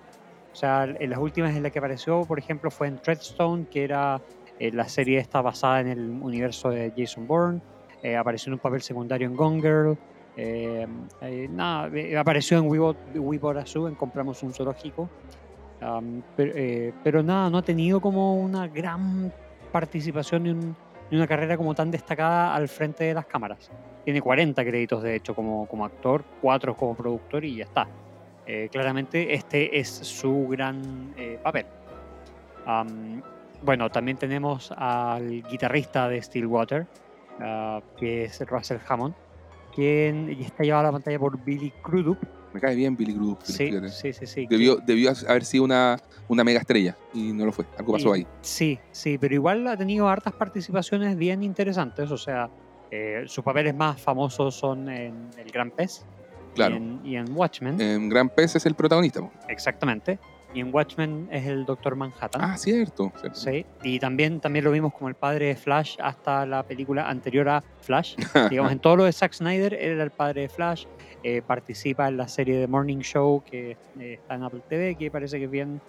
O 0.53 0.57
sea, 0.57 0.85
en 0.85 1.11
las 1.11 1.19
últimas 1.19 1.55
en 1.57 1.63
las 1.63 1.73
que 1.73 1.79
apareció, 1.79 2.23
por 2.25 2.39
ejemplo, 2.39 2.71
fue 2.71 2.87
en 2.89 2.99
Treadstone, 2.99 3.67
que 3.67 3.85
era 3.85 4.21
eh, 4.61 4.71
la 4.73 4.89
serie 4.89 5.19
esta 5.19 5.41
basada 5.43 5.81
en 5.81 5.89
el 5.89 6.11
universo 6.11 6.71
de 6.71 6.93
Jason 6.97 7.27
Bourne. 7.27 7.61
Eh, 8.03 8.17
apareció 8.17 8.51
en 8.51 8.55
un 8.55 8.61
papel 8.61 8.83
secundario 8.83 9.27
en 9.27 9.35
Gone 9.35 9.61
Girl. 9.61 9.99
Eh, 10.37 10.87
eh, 11.23 11.49
nada, 11.51 11.89
eh, 11.97 12.17
apareció 12.17 12.59
en 12.59 12.69
We 12.69 12.79
Bought, 12.79 12.97
We 13.17 13.39
Bought 13.39 13.57
a 13.57 13.67
Zoo, 13.67 13.89
en 13.89 13.95
Compramos 13.95 14.43
un 14.43 14.53
Zoológico. 14.53 15.09
Eh, 16.39 16.93
pero 17.03 17.23
nada, 17.23 17.51
no 17.51 17.59
ha 17.59 17.63
tenido 17.63 18.01
como 18.01 18.37
una 18.41 18.67
gran 18.69 19.33
participación 19.73 20.43
ni, 20.45 20.51
un- 20.51 20.77
ni 21.11 21.17
una 21.17 21.27
carrera 21.27 21.57
como 21.57 21.75
tan 21.75 21.91
destacada 21.91 22.55
al 22.55 22.69
frente 22.69 23.05
de 23.05 23.15
las 23.15 23.27
cámaras. 23.27 23.71
Tiene 24.05 24.21
40 24.23 24.65
créditos, 24.65 25.03
de 25.03 25.17
hecho, 25.17 25.35
como, 25.35 25.67
como 25.67 25.85
actor, 25.85 26.25
4 26.41 26.77
como 26.77 26.95
productor 26.95 27.45
y 27.45 27.57
ya 27.57 27.65
está. 27.65 27.87
Eh, 28.47 28.69
claramente 28.71 29.35
este 29.35 29.79
es 29.79 29.89
su 29.89 30.47
gran 30.49 31.15
eh, 31.17 31.39
papel. 31.43 31.67
Bueno, 33.63 33.91
también 33.91 34.17
tenemos 34.19 34.73
al 34.77 35.43
guitarrista 35.43 36.09
de 36.09 36.21
Stillwater, 36.21 36.87
ah, 37.41 37.81
que 37.97 38.25
es 38.25 38.41
Russell 38.47 38.79
Hammond, 38.87 39.15
quien 39.75 40.29
está 40.31 40.63
llevado 40.65 40.81
a 40.83 40.87
la 40.89 40.93
pantalla 40.93 41.19
por 41.19 41.43
Billy 41.43 41.71
Crudup. 41.83 42.19
Me 42.55 42.61
cae 42.61 42.77
bien 42.77 42.97
Billy 42.97 43.13
Crudup. 43.13 43.41
Sí, 43.43 43.71
sí, 43.91 44.13
sí, 44.13 44.27
sí. 44.27 44.47
Debió, 44.49 44.77
debió 44.77 45.13
haber 45.29 45.45
sido 45.45 45.65
una, 45.65 45.99
una 46.29 46.45
mega 46.45 46.61
estrella 46.61 46.97
y 47.13 47.33
no 47.33 47.45
lo 47.47 47.51
fue. 47.53 47.65
Algo 47.77 47.93
pasó 47.95 48.15
Y- 48.15 48.21
ahí. 48.21 48.27
Sí, 48.43 48.79
sí, 48.93 49.19
pero 49.19 49.35
igual 49.35 49.67
ha 49.67 49.77
tenido 49.77 50.09
hartas 50.09 50.33
participaciones 50.35 51.17
bien 51.17 51.43
interesantes. 51.43 52.11
O 52.13 52.17
sea, 52.17 52.49
eh, 52.93 53.25
sus 53.27 53.43
papeles 53.43 53.75
más 53.75 54.01
famosos 54.01 54.55
son 54.55 54.89
en 54.89 55.31
El 55.37 55.51
Gran 55.51 55.73
Pez 55.73 56.05
Claro. 56.55 56.77
y, 56.77 56.79
en, 56.79 57.01
y 57.05 57.17
en 57.17 57.37
Watchmen. 57.37 57.81
En 57.81 58.09
Gran 58.09 58.29
Pez 58.29 58.55
es 58.55 58.65
el 58.67 58.75
protagonista. 58.77 59.21
Exactamente. 59.49 60.21
Y 60.55 60.61
en 60.61 60.73
Watchmen 60.73 61.29
es 61.33 61.45
el 61.47 61.65
Doctor 61.65 61.97
Manhattan. 61.97 62.41
Ah, 62.41 62.57
cierto. 62.57 63.11
cierto. 63.21 63.37
Sí, 63.41 63.67
y 63.83 63.99
también, 63.99 64.39
también 64.39 64.65
lo 64.65 64.71
vimos 64.71 64.95
como 64.95 65.09
el 65.09 65.17
padre 65.17 65.47
de 65.47 65.57
Flash 65.57 65.97
hasta 66.01 66.47
la 66.47 66.63
película 66.63 67.09
anterior 67.11 67.49
a 67.49 67.65
Flash. 67.81 68.15
Digamos, 68.51 68.71
en 68.71 68.79
todo 68.79 68.95
lo 68.95 69.05
de 69.05 69.13
Zack 69.13 69.33
Snyder, 69.33 69.75
él 69.75 69.95
era 69.95 70.05
el 70.05 70.13
padre 70.13 70.43
de 70.43 70.49
Flash. 70.49 70.85
Eh, 71.25 71.41
participa 71.41 72.07
en 72.09 72.19
la 72.19 72.29
serie 72.29 72.59
de 72.59 72.69
Morning 72.69 72.99
Show 73.01 73.43
que 73.43 73.71
eh, 73.99 74.15
está 74.15 74.35
en 74.35 74.43
Apple 74.43 74.61
TV, 74.69 74.95
que 74.95 75.11
parece 75.11 75.39
que 75.39 75.45
es 75.47 75.51
bien, 75.51 75.81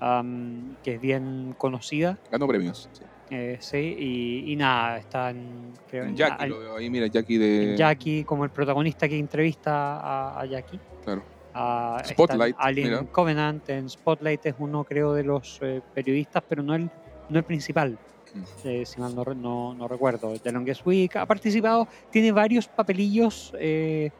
am, 0.00 0.76
que 0.82 0.94
es 0.94 1.00
bien 1.00 1.52
conocida. 1.58 2.20
Ganó 2.30 2.46
premios. 2.46 2.88
sí. 2.92 3.04
Eh, 3.30 3.56
sí, 3.60 3.96
y, 3.98 4.52
y 4.52 4.56
nada, 4.56 4.98
está 4.98 5.30
en, 5.30 5.74
creo, 5.86 6.04
en- 6.04 6.14
Jackie, 6.14 6.44
a- 6.44 6.46
lo 6.46 6.60
veo 6.60 6.76
ahí, 6.76 6.90
mira, 6.90 7.06
Jackie 7.08 7.38
de. 7.38 7.74
Jackie 7.76 8.22
como 8.24 8.44
el 8.44 8.50
protagonista 8.50 9.08
que 9.08 9.18
entrevista 9.18 9.96
a, 9.98 10.40
a 10.40 10.46
Jackie. 10.46 10.80
Claro. 11.02 11.24
Ah, 11.54 12.00
Spotlight, 12.04 12.54
Alien 12.58 12.88
mira. 12.88 13.04
Covenant, 13.10 13.68
en 13.70 13.88
Spotlight 13.88 14.46
es 14.46 14.54
uno 14.58 14.84
creo 14.84 15.12
de 15.14 15.24
los 15.24 15.58
eh, 15.62 15.80
periodistas, 15.92 16.42
pero 16.46 16.62
no 16.62 16.74
el, 16.76 16.88
no 17.28 17.38
el 17.38 17.44
principal, 17.44 17.98
Mm. 18.32 18.42
eh, 18.64 18.84
si 18.86 19.00
mal 19.00 19.14
no, 19.14 19.24
no, 19.34 19.74
no 19.74 19.88
recuerdo. 19.88 20.38
The 20.38 20.50
Longest 20.52 20.84
Week 20.84 21.14
ha 21.16 21.24
participado, 21.26 21.86
tiene 22.10 22.30
varios 22.32 22.68
papelillos 22.68 23.52
eh, 23.60 24.10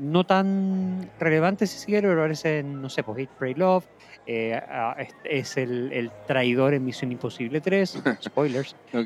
no 0.00 0.24
tan 0.24 1.10
relevante 1.20 1.66
si 1.66 1.84
quiere, 1.86 2.08
pero 2.08 2.20
aparece 2.20 2.60
en, 2.60 2.80
no 2.80 2.88
sé, 2.88 3.02
pues 3.02 3.18
Hate, 3.18 3.30
Pray, 3.38 3.54
Love. 3.54 3.84
eh, 4.26 4.54
ah, 4.68 4.96
es, 5.24 5.56
el, 5.56 5.92
el 5.92 6.10
traidor 6.26 6.74
en 6.74 6.84
Misión 6.84 7.12
Imposible 7.12 7.60
3. 7.60 7.98
Spoilers. 8.22 8.74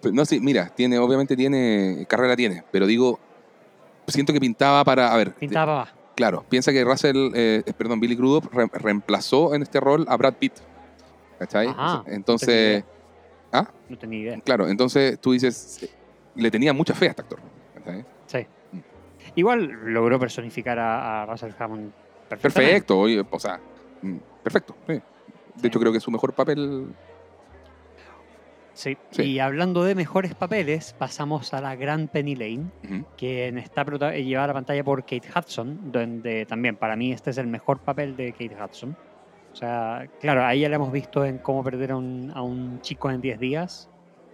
Pues 0.00 0.14
no, 0.14 0.24
sí, 0.24 0.40
mira, 0.40 0.68
tiene, 0.74 0.98
obviamente 0.98 1.36
tiene, 1.36 2.04
carrera 2.08 2.36
tiene, 2.36 2.64
pero 2.72 2.86
digo, 2.86 3.18
siento 4.08 4.32
que 4.32 4.40
pintaba 4.40 4.82
para, 4.84 5.12
a 5.12 5.16
ver, 5.16 5.32
Pintaba 5.34 5.76
más. 5.80 5.90
claro, 6.16 6.44
piensa 6.48 6.72
que 6.72 6.82
Russell, 6.84 7.30
eh, 7.34 7.62
perdón, 7.76 8.00
Billy 8.00 8.16
Crudup 8.16 8.52
re- 8.52 8.68
reemplazó 8.72 9.54
en 9.54 9.62
este 9.62 9.78
rol 9.80 10.04
a 10.08 10.16
Brad 10.16 10.34
Pitt, 10.34 10.54
¿cachai? 11.38 11.68
Ajá, 11.68 12.02
Entonces, 12.06 12.84
¿ah? 13.52 13.70
No 13.88 13.98
tenía 13.98 14.18
idea. 14.20 14.40
Claro, 14.44 14.68
entonces 14.68 15.18
tú 15.20 15.32
dices, 15.32 15.88
le 16.34 16.50
tenía 16.50 16.72
mucha 16.72 16.94
fe 16.94 17.06
a 17.06 17.10
este 17.10 17.22
actor, 17.22 17.40
¿cachai? 17.74 18.04
Igual 19.34 19.70
logró 19.84 20.18
personificar 20.18 20.78
a, 20.78 21.22
a 21.22 21.26
Russell 21.26 21.52
Hammond. 21.58 21.92
Perfecto, 22.28 22.98
oye, 22.98 23.24
o 23.30 23.38
sea, 23.40 23.60
mm, 24.02 24.16
perfecto, 24.42 24.76
sí. 24.86 24.94
De 24.94 25.02
Sí. 25.62 25.66
hecho, 25.66 25.80
creo 25.80 25.90
que 25.92 25.98
es 25.98 26.04
su 26.04 26.10
mejor 26.10 26.32
papel. 26.32 26.86
Sí. 28.72 28.96
Sí. 29.10 29.22
Y 29.22 29.38
hablando 29.40 29.84
de 29.84 29.94
mejores 29.94 30.34
papeles, 30.34 30.94
pasamos 30.98 31.52
a 31.52 31.60
la 31.60 31.74
gran 31.76 32.08
Penny 32.08 32.34
Lane, 32.36 32.70
Ujú. 32.84 33.04
quien 33.16 33.58
está 33.58 33.82
eh, 34.12 34.24
llevada 34.24 34.44
a 34.44 34.46
la 34.48 34.54
pantalla 34.54 34.84
por 34.84 35.02
Kate 35.02 35.28
Hudson, 35.34 35.92
donde 35.92 36.46
también 36.46 36.76
para 36.76 36.96
mí 36.96 37.12
este 37.12 37.30
es 37.30 37.38
el 37.38 37.46
mejor 37.48 37.80
papel 37.80 38.16
de 38.16 38.32
Kate 38.32 38.56
Hudson. 38.62 38.96
O 39.52 39.56
sea, 39.56 40.08
claro, 40.20 40.44
a 40.44 40.54
ella 40.54 40.68
la 40.68 40.76
hemos 40.76 40.92
visto 40.92 41.24
en 41.24 41.38
cómo 41.38 41.62
perder 41.64 41.90
a 41.92 41.96
un, 41.96 42.32
a 42.34 42.40
un 42.42 42.80
chico 42.80 43.10
en 43.10 43.20
10 43.20 43.38
días, 43.40 43.90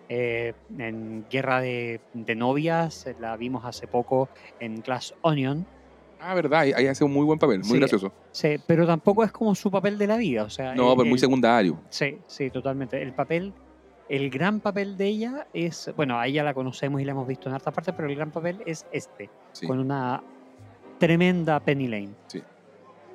eh, 0.08 0.52
en 0.78 1.26
Guerra 1.30 1.60
de, 1.60 2.00
de 2.14 2.34
Novias, 2.34 3.06
eh, 3.06 3.16
la 3.20 3.36
vimos 3.36 3.64
hace 3.64 3.86
poco 3.86 4.28
en 4.60 4.80
Glass 4.82 5.14
Onion, 5.22 5.66
Ah, 6.18 6.34
verdad, 6.34 6.60
ahí, 6.60 6.86
hace 6.86 7.04
un 7.04 7.12
muy 7.12 7.26
buen 7.26 7.38
papel, 7.38 7.58
muy 7.60 7.72
Sí. 7.72 7.78
gracioso. 7.78 8.10
sí, 8.32 8.56
pero 8.66 8.86
tampoco 8.86 9.22
es 9.22 9.30
como 9.30 9.54
su 9.54 9.70
papel 9.70 9.98
de 9.98 10.06
la 10.06 10.16
vida. 10.16 10.44
O 10.44 10.50
sea, 10.50 10.74
No, 10.74 10.90
el- 10.92 10.96
pues 10.96 11.08
muy 11.08 11.18
secundario. 11.18 11.78
Sí, 11.90 12.18
sí, 12.26 12.48
totalmente. 12.50 13.00
El 13.02 13.12
papel, 13.12 13.52
el 14.08 14.30
gran 14.30 14.60
papel 14.60 14.96
de 14.96 15.06
ella 15.08 15.46
es, 15.52 15.92
bueno, 15.94 16.18
a 16.18 16.26
ella 16.26 16.42
la 16.42 16.54
conocemos 16.54 17.02
y 17.02 17.04
la 17.04 17.12
hemos 17.12 17.26
visto 17.28 17.50
en 17.50 17.54
hartas 17.56 17.74
partes, 17.74 17.94
pero 17.94 18.08
el 18.08 18.14
gran 18.16 18.30
papel 18.30 18.62
es 18.64 18.86
este, 18.92 19.28
Sí. 19.52 19.66
con 19.66 19.78
una 19.78 20.22
tremenda 20.98 21.60
Penny 21.60 21.86
Lane. 21.88 22.14
Sí. 22.28 22.42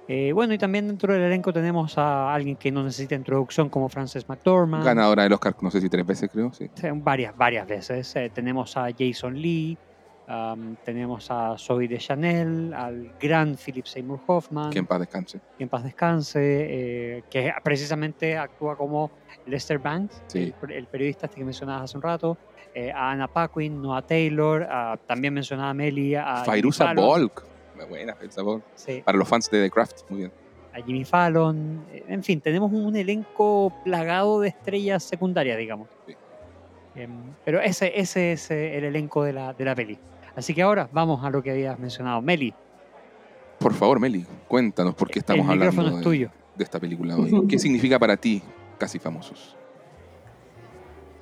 Eh, 0.08 0.32
bueno, 0.34 0.54
y 0.54 0.58
también 0.58 0.88
dentro 0.88 1.14
del 1.14 1.22
elenco 1.22 1.54
tenemos 1.54 1.98
a 1.98 2.34
alguien 2.34 2.58
que 2.58 2.72
no 2.72 2.84
necesita 2.84 3.16
introducción 3.16 3.70
como 3.70 3.88
Frances 3.88 4.28
McDormand. 4.28 4.84
Ganadora 4.84 5.24
del 5.24 5.34
Oscar, 5.34 5.56
no 5.62 5.72
sé 5.72 5.80
si 5.80 5.90
tres 5.90 6.06
veces, 6.06 6.30
creo, 6.32 6.52
sí. 6.54 6.70
Varias, 6.96 7.36
varias 7.38 7.68
veces. 7.68 8.14
Eh, 8.18 8.30
tenemos 8.34 8.76
a 8.76 8.88
Jason 8.98 9.40
Lee, 9.40 9.78
tenemos 10.86 11.30
a 11.30 11.56
Zoe 11.58 11.88
de 11.88 11.98
Chanel, 11.98 12.74
al 12.74 13.12
gran 13.20 13.56
Philip 13.58 13.86
Seymour 13.86 14.20
Hoffman 14.28 14.70
Que 14.72 14.80
en 14.80 14.86
paz 14.86 15.00
descanse. 15.00 15.40
que 15.58 15.64
en 15.64 15.70
paz 15.70 15.84
descanse, 15.84 16.40
eh, 17.18 17.24
que 17.30 17.54
precisamente 17.64 18.38
actúa 18.38 18.76
como 18.78 19.12
Lester 19.46 19.78
Banks, 19.80 20.24
Sí. 20.28 20.54
el, 20.64 20.72
el 20.72 20.88
periodista 20.88 21.26
este 21.26 21.38
que 21.40 21.46
mencionabas 21.46 21.84
hace 21.84 21.98
un 21.98 22.04
rato, 22.04 22.38
a 22.96 23.12
Anna 23.12 23.28
Paquin, 23.28 23.82
Noah 23.82 24.02
Taylor, 24.02 24.64
a- 24.64 24.98
también 25.06 25.34
mencionaba 25.34 25.72
a 25.72 25.74
Meli, 25.74 26.16
a 26.16 26.44
Fairuza. 26.46 26.94
Muy 26.94 27.30
buena, 27.86 28.16
Volk. 28.44 28.64
sí, 28.76 29.02
Para 29.06 29.18
los 29.18 29.28
fans 29.28 29.50
de 29.50 29.62
The 29.64 29.70
Craft, 29.70 30.10
muy 30.10 30.20
bien. 30.20 30.32
a 30.74 30.82
Jimmy 30.82 31.04
Fallon, 31.06 31.86
eh, 31.92 32.04
en 32.08 32.24
fin, 32.24 32.40
tenemos 32.42 32.72
un 32.72 32.96
elenco 32.96 33.74
plagado 33.84 34.40
de 34.42 34.50
estrellas 34.50 35.04
secundarias, 35.04 35.58
digamos. 35.58 35.88
Sí. 36.08 36.16
Em, 36.96 37.12
pero 37.46 37.62
ese, 37.62 37.92
ese 38.00 38.34
es 38.34 38.52
eh, 38.52 38.78
el 38.78 38.84
elenco 38.86 39.24
de 39.24 39.34
la, 39.34 39.54
de 39.54 39.66
la 39.66 39.76
peli. 39.76 39.98
Así 40.36 40.54
que 40.54 40.62
ahora 40.62 40.90
vamos 40.92 41.24
a 41.26 41.30
lo 41.30 41.42
que 41.44 41.52
habías 41.52 41.78
mencionado. 41.80 42.22
Meli, 42.22 42.54
Por 43.60 43.74
favor, 43.74 44.00
Meli, 44.00 44.26
cuéntanos 44.48 44.96
por 44.96 45.10
qué 45.10 45.20
estamos 45.20 45.46
el 45.46 45.52
micrófono 45.54 45.82
hablando 45.88 46.00
es 46.00 46.06
de, 46.06 46.10
tuyo. 46.10 46.30
de 46.56 46.64
esta 46.64 46.80
película 46.80 47.16
hoy. 47.18 47.48
¿Qué 47.48 47.60
significa 47.60 48.00
para 48.00 48.16
ti, 48.18 48.42
Casi 48.78 48.98
Famosos? 49.00 49.56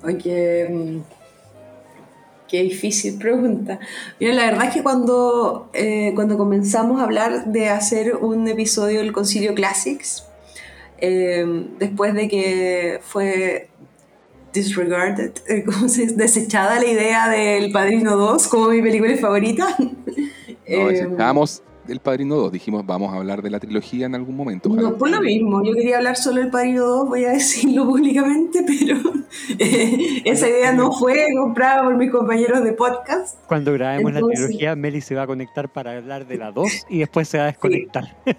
Oye, 0.02 0.68
mm, 0.68 1.02
qué 2.50 2.62
difícil 2.62 3.16
pregunta. 3.16 3.78
Mira, 4.18 4.34
la 4.34 4.46
verdad 4.46 4.66
es 4.66 4.74
que 4.74 4.82
cuando, 4.82 5.70
eh, 5.72 6.12
cuando 6.16 6.36
comenzamos 6.36 7.00
a 7.00 7.04
hablar 7.04 7.46
de 7.46 7.68
hacer 7.68 8.16
un 8.16 8.48
episodio 8.48 8.98
del 8.98 9.12
Concilio 9.12 9.54
Classics, 9.54 10.24
eh, 10.98 11.46
después 11.78 12.12
de 12.14 12.28
que 12.28 13.00
fue 13.02 13.68
disregarded, 14.52 15.32
eh, 15.46 15.62
¿cómo 15.64 15.88
se 15.88 16.06
desechada 16.06 16.80
la 16.80 16.86
idea 16.86 17.28
del 17.28 17.70
Padrino 17.70 18.16
2 18.16 18.48
como 18.48 18.68
mi 18.68 18.82
película 18.82 19.16
favorita. 19.16 19.76
No, 19.78 20.90
eh, 20.90 21.08
El 21.90 22.00
Padrino 22.00 22.36
2. 22.36 22.52
Dijimos, 22.52 22.86
vamos 22.86 23.12
a 23.12 23.16
hablar 23.16 23.42
de 23.42 23.50
la 23.50 23.58
trilogía 23.58 24.06
en 24.06 24.14
algún 24.14 24.36
momento. 24.36 24.68
ojalá. 24.70 24.90
No, 24.90 24.96
por 24.98 25.10
lo 25.10 25.20
mismo, 25.20 25.62
yo 25.64 25.72
quería 25.72 25.98
hablar 25.98 26.16
solo 26.16 26.40
del 26.40 26.50
Padrino 26.50 26.86
2, 26.86 27.08
voy 27.08 27.24
a 27.24 27.30
decirlo 27.30 27.84
públicamente, 27.88 28.64
pero 28.66 28.96
eh, 29.58 30.22
esa 30.24 30.48
idea 30.48 30.72
no 30.72 30.92
fue 30.92 31.26
comprada 31.36 31.82
por 31.84 31.96
mis 31.96 32.10
compañeros 32.10 32.62
de 32.64 32.72
podcast. 32.72 33.36
Cuando 33.46 33.72
grabemos 33.72 34.12
Entonces- 34.12 34.38
la 34.40 34.46
trilogía, 34.46 34.76
Meli 34.76 35.00
se 35.00 35.14
va 35.14 35.22
a 35.22 35.26
conectar 35.26 35.68
para 35.68 35.96
hablar 35.96 36.26
de 36.26 36.36
la 36.38 36.52
2 36.52 36.86
y 36.88 36.98
después 37.00 37.28
se 37.28 37.38
va 37.38 37.44
a 37.44 37.46
desconectar. 37.48 38.16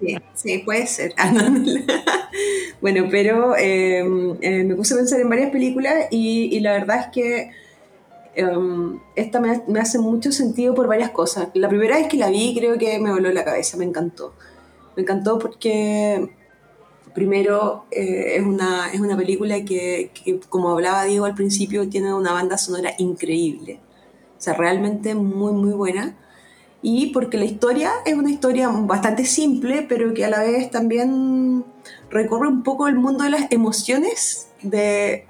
Sí, 0.00 0.16
sí, 0.34 0.58
puede 0.64 0.84
ser. 0.88 1.12
Ah, 1.16 1.30
no, 1.30 1.48
no. 1.48 1.62
bueno, 2.80 3.06
pero 3.08 3.56
eh, 3.56 4.00
eh, 4.40 4.64
me 4.64 4.74
puse 4.74 4.94
a 4.94 4.96
pensar 4.96 5.20
en 5.20 5.28
varias 5.28 5.50
películas 5.50 6.06
y, 6.10 6.48
y 6.54 6.58
la 6.60 6.72
verdad 6.72 7.00
es 7.02 7.06
que 7.12 7.50
um, 8.42 9.00
esta 9.14 9.40
me, 9.40 9.62
me 9.66 9.80
hace 9.80 9.98
mucho 9.98 10.32
sentido 10.32 10.74
por 10.74 10.86
varias 10.86 11.10
cosas. 11.10 11.48
La 11.54 11.68
primera 11.68 11.96
vez 11.96 12.08
que 12.08 12.16
la 12.16 12.30
vi 12.30 12.54
creo 12.56 12.78
que 12.78 12.98
me 12.98 13.12
voló 13.12 13.30
la 13.32 13.44
cabeza, 13.44 13.76
me 13.76 13.84
encantó. 13.84 14.34
Me 14.96 15.02
encantó 15.02 15.38
porque 15.38 16.30
primero 17.14 17.86
eh, 17.90 18.36
es, 18.36 18.44
una, 18.44 18.92
es 18.92 19.00
una 19.00 19.16
película 19.16 19.64
que, 19.64 20.10
que, 20.12 20.40
como 20.48 20.70
hablaba 20.70 21.04
Diego 21.04 21.24
al 21.24 21.34
principio, 21.34 21.88
tiene 21.88 22.12
una 22.12 22.32
banda 22.32 22.58
sonora 22.58 22.92
increíble. 22.98 23.80
O 24.38 24.40
sea, 24.40 24.54
realmente 24.54 25.14
muy, 25.14 25.52
muy 25.52 25.72
buena 25.72 26.16
y 26.82 27.06
porque 27.06 27.38
la 27.38 27.46
historia 27.46 27.90
es 28.04 28.14
una 28.14 28.30
historia 28.30 28.68
bastante 28.68 29.24
simple, 29.24 29.82
pero 29.88 30.14
que 30.14 30.24
a 30.24 30.30
la 30.30 30.40
vez 30.40 30.70
también 30.70 31.64
recorre 32.10 32.48
un 32.48 32.62
poco 32.62 32.86
el 32.86 32.94
mundo 32.94 33.24
de 33.24 33.30
las 33.30 33.50
emociones 33.50 34.48
de 34.62 35.26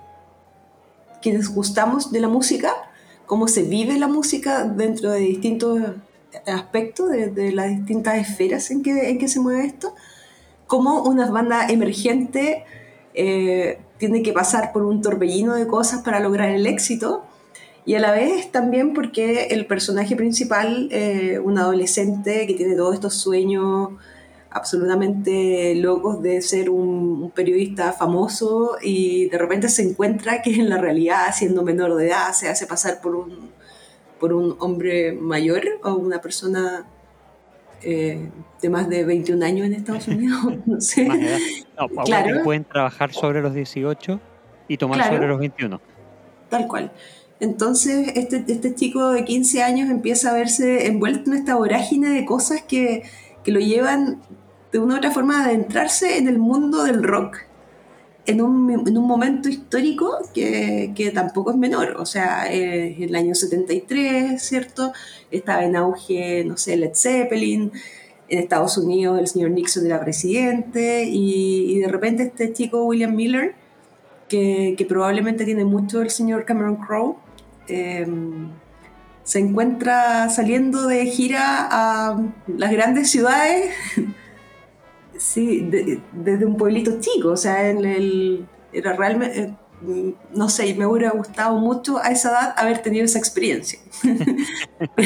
quienes 1.22 1.48
gustamos 1.48 2.12
de 2.12 2.20
la 2.20 2.28
música, 2.28 2.74
cómo 3.26 3.48
se 3.48 3.62
vive 3.62 3.98
la 3.98 4.08
música 4.08 4.64
dentro 4.64 5.10
de 5.10 5.20
distintos 5.20 5.80
aspectos, 6.46 7.10
de, 7.10 7.52
las 7.52 7.68
distintas 7.68 8.16
esferas 8.16 8.70
en 8.70 8.82
que, 8.82 9.10
en 9.10 9.18
que 9.18 9.28
se 9.28 9.40
mueve 9.40 9.66
esto, 9.66 9.94
cómo 10.66 11.02
una 11.02 11.30
banda 11.30 11.68
emergente 11.68 12.64
eh, 13.14 13.78
tiene 13.98 14.22
que 14.22 14.32
pasar 14.32 14.72
por 14.72 14.84
un 14.84 15.00
torbellino 15.00 15.54
de 15.54 15.66
cosas 15.66 16.02
para 16.02 16.20
lograr 16.20 16.50
el 16.50 16.66
éxito 16.66 17.24
y 17.86 17.94
a 17.94 18.00
la 18.00 18.10
vez 18.10 18.50
también 18.50 18.94
porque 18.94 19.46
el 19.50 19.64
personaje 19.66 20.16
principal, 20.16 20.88
eh, 20.90 21.38
un 21.42 21.56
adolescente 21.56 22.46
que 22.46 22.54
tiene 22.54 22.74
todos 22.74 22.94
estos 22.94 23.14
sueños 23.14 23.90
absolutamente 24.56 25.74
locos 25.76 26.22
de 26.22 26.40
ser 26.42 26.70
un, 26.70 27.22
un, 27.22 27.30
periodista 27.30 27.92
famoso 27.92 28.76
y 28.82 29.28
de 29.28 29.38
repente 29.38 29.68
se 29.68 29.82
encuentra 29.82 30.42
que 30.42 30.54
en 30.54 30.68
la 30.68 30.78
realidad, 30.78 31.26
siendo 31.34 31.62
menor 31.62 31.94
de 31.94 32.08
edad, 32.08 32.32
se 32.32 32.48
hace 32.48 32.66
pasar 32.66 33.00
por 33.00 33.14
un, 33.14 33.50
por 34.18 34.32
un 34.32 34.56
hombre 34.58 35.12
mayor 35.12 35.62
o 35.82 35.94
una 35.94 36.20
persona 36.20 36.86
eh, 37.82 38.30
de 38.62 38.70
más 38.70 38.88
de 38.88 39.04
21 39.04 39.44
años 39.44 39.66
en 39.66 39.74
Estados 39.74 40.08
Unidos. 40.08 40.38
No 40.66 40.80
sé. 40.80 41.04
Más 41.04 41.18
edad. 41.18 41.38
No, 41.78 42.04
claro. 42.04 42.42
pueden 42.42 42.64
trabajar 42.64 43.12
sobre 43.12 43.42
los 43.42 43.54
18 43.54 44.20
y 44.68 44.76
tomar 44.76 44.98
claro. 44.98 45.14
sobre 45.14 45.28
los 45.28 45.38
21. 45.38 45.80
Tal 46.48 46.66
cual. 46.66 46.92
Entonces, 47.38 48.12
este, 48.14 48.44
este 48.48 48.74
chico 48.74 49.10
de 49.10 49.24
15 49.24 49.62
años 49.62 49.90
empieza 49.90 50.30
a 50.30 50.34
verse 50.34 50.86
envuelto 50.86 51.30
en 51.30 51.36
esta 51.36 51.54
vorágine 51.54 52.08
de 52.08 52.24
cosas 52.24 52.62
que, 52.62 53.02
que 53.44 53.52
lo 53.52 53.60
llevan 53.60 54.22
de 54.76 54.84
una 54.84 54.96
u 54.96 54.98
otra 54.98 55.10
forma 55.10 55.42
adentrarse 55.42 56.18
en 56.18 56.28
el 56.28 56.38
mundo 56.38 56.84
del 56.84 57.02
rock 57.02 57.38
en 58.26 58.42
un, 58.42 58.70
en 58.86 58.98
un 58.98 59.06
momento 59.06 59.48
histórico 59.48 60.18
que, 60.34 60.92
que, 60.94 61.12
tampoco 61.12 61.52
es 61.52 61.56
menor. 61.56 61.96
O 61.98 62.04
sea, 62.04 62.52
eh, 62.52 62.96
el 63.02 63.14
año 63.14 63.34
73, 63.34 64.42
¿cierto? 64.42 64.92
Estaba 65.30 65.64
en 65.64 65.76
auge, 65.76 66.44
no 66.44 66.58
sé, 66.58 66.76
Led 66.76 66.92
Zeppelin. 66.94 67.72
En 68.28 68.38
Estados 68.40 68.76
Unidos 68.76 69.20
el 69.20 69.28
señor 69.28 69.50
Nixon 69.50 69.86
era 69.86 70.00
presidente 70.00 71.04
y, 71.04 71.76
y 71.76 71.78
de 71.78 71.88
repente 71.88 72.24
este 72.24 72.52
chico 72.52 72.84
William 72.84 73.14
Miller, 73.14 73.54
que, 74.28 74.84
probablemente 74.88 75.44
tiene 75.44 75.64
mucho 75.64 76.02
el 76.02 76.10
señor 76.10 76.44
Cameron 76.44 76.76
Crowe, 76.76 77.16
eh, 77.68 78.04
se 79.22 79.38
encuentra 79.38 80.28
saliendo 80.28 80.86
de 80.86 81.06
gira 81.06 81.68
a 81.70 82.20
las 82.48 82.70
grandes 82.72 83.10
ciudades, 83.10 83.70
sí, 85.26 85.60
de, 85.60 86.00
desde 86.12 86.46
un 86.46 86.56
pueblito 86.56 87.00
chico, 87.00 87.30
o 87.30 87.36
sea, 87.36 87.68
en 87.68 87.84
el, 87.84 88.46
era 88.72 88.92
realmente, 88.94 89.54
mm, 89.82 90.10
no 90.34 90.48
sé, 90.48 90.72
me 90.74 90.86
hubiera 90.86 91.10
gustado 91.10 91.58
mucho 91.58 91.98
a 91.98 92.10
esa 92.10 92.30
edad 92.30 92.54
haber 92.56 92.78
tenido 92.82 93.04
esa 93.04 93.18
experiencia. 93.18 93.80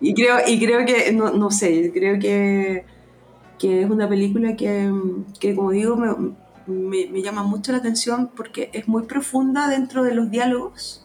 y, 0.00 0.14
creo, 0.14 0.36
y 0.46 0.58
creo 0.60 0.84
que, 0.84 1.12
no, 1.12 1.30
no 1.30 1.50
sé, 1.50 1.90
creo 1.94 2.18
que, 2.18 2.84
que, 3.58 3.82
es 3.82 3.90
una 3.90 4.08
película 4.08 4.54
que, 4.54 4.92
que 5.40 5.54
como 5.54 5.70
digo, 5.70 5.96
me, 5.96 6.14
me, 6.66 7.06
me, 7.10 7.22
llama 7.22 7.42
mucho 7.42 7.72
la 7.72 7.78
atención 7.78 8.30
porque 8.36 8.70
es 8.74 8.86
muy 8.86 9.04
profunda 9.04 9.68
dentro 9.68 10.04
de 10.04 10.14
los 10.14 10.30
diálogos. 10.30 11.00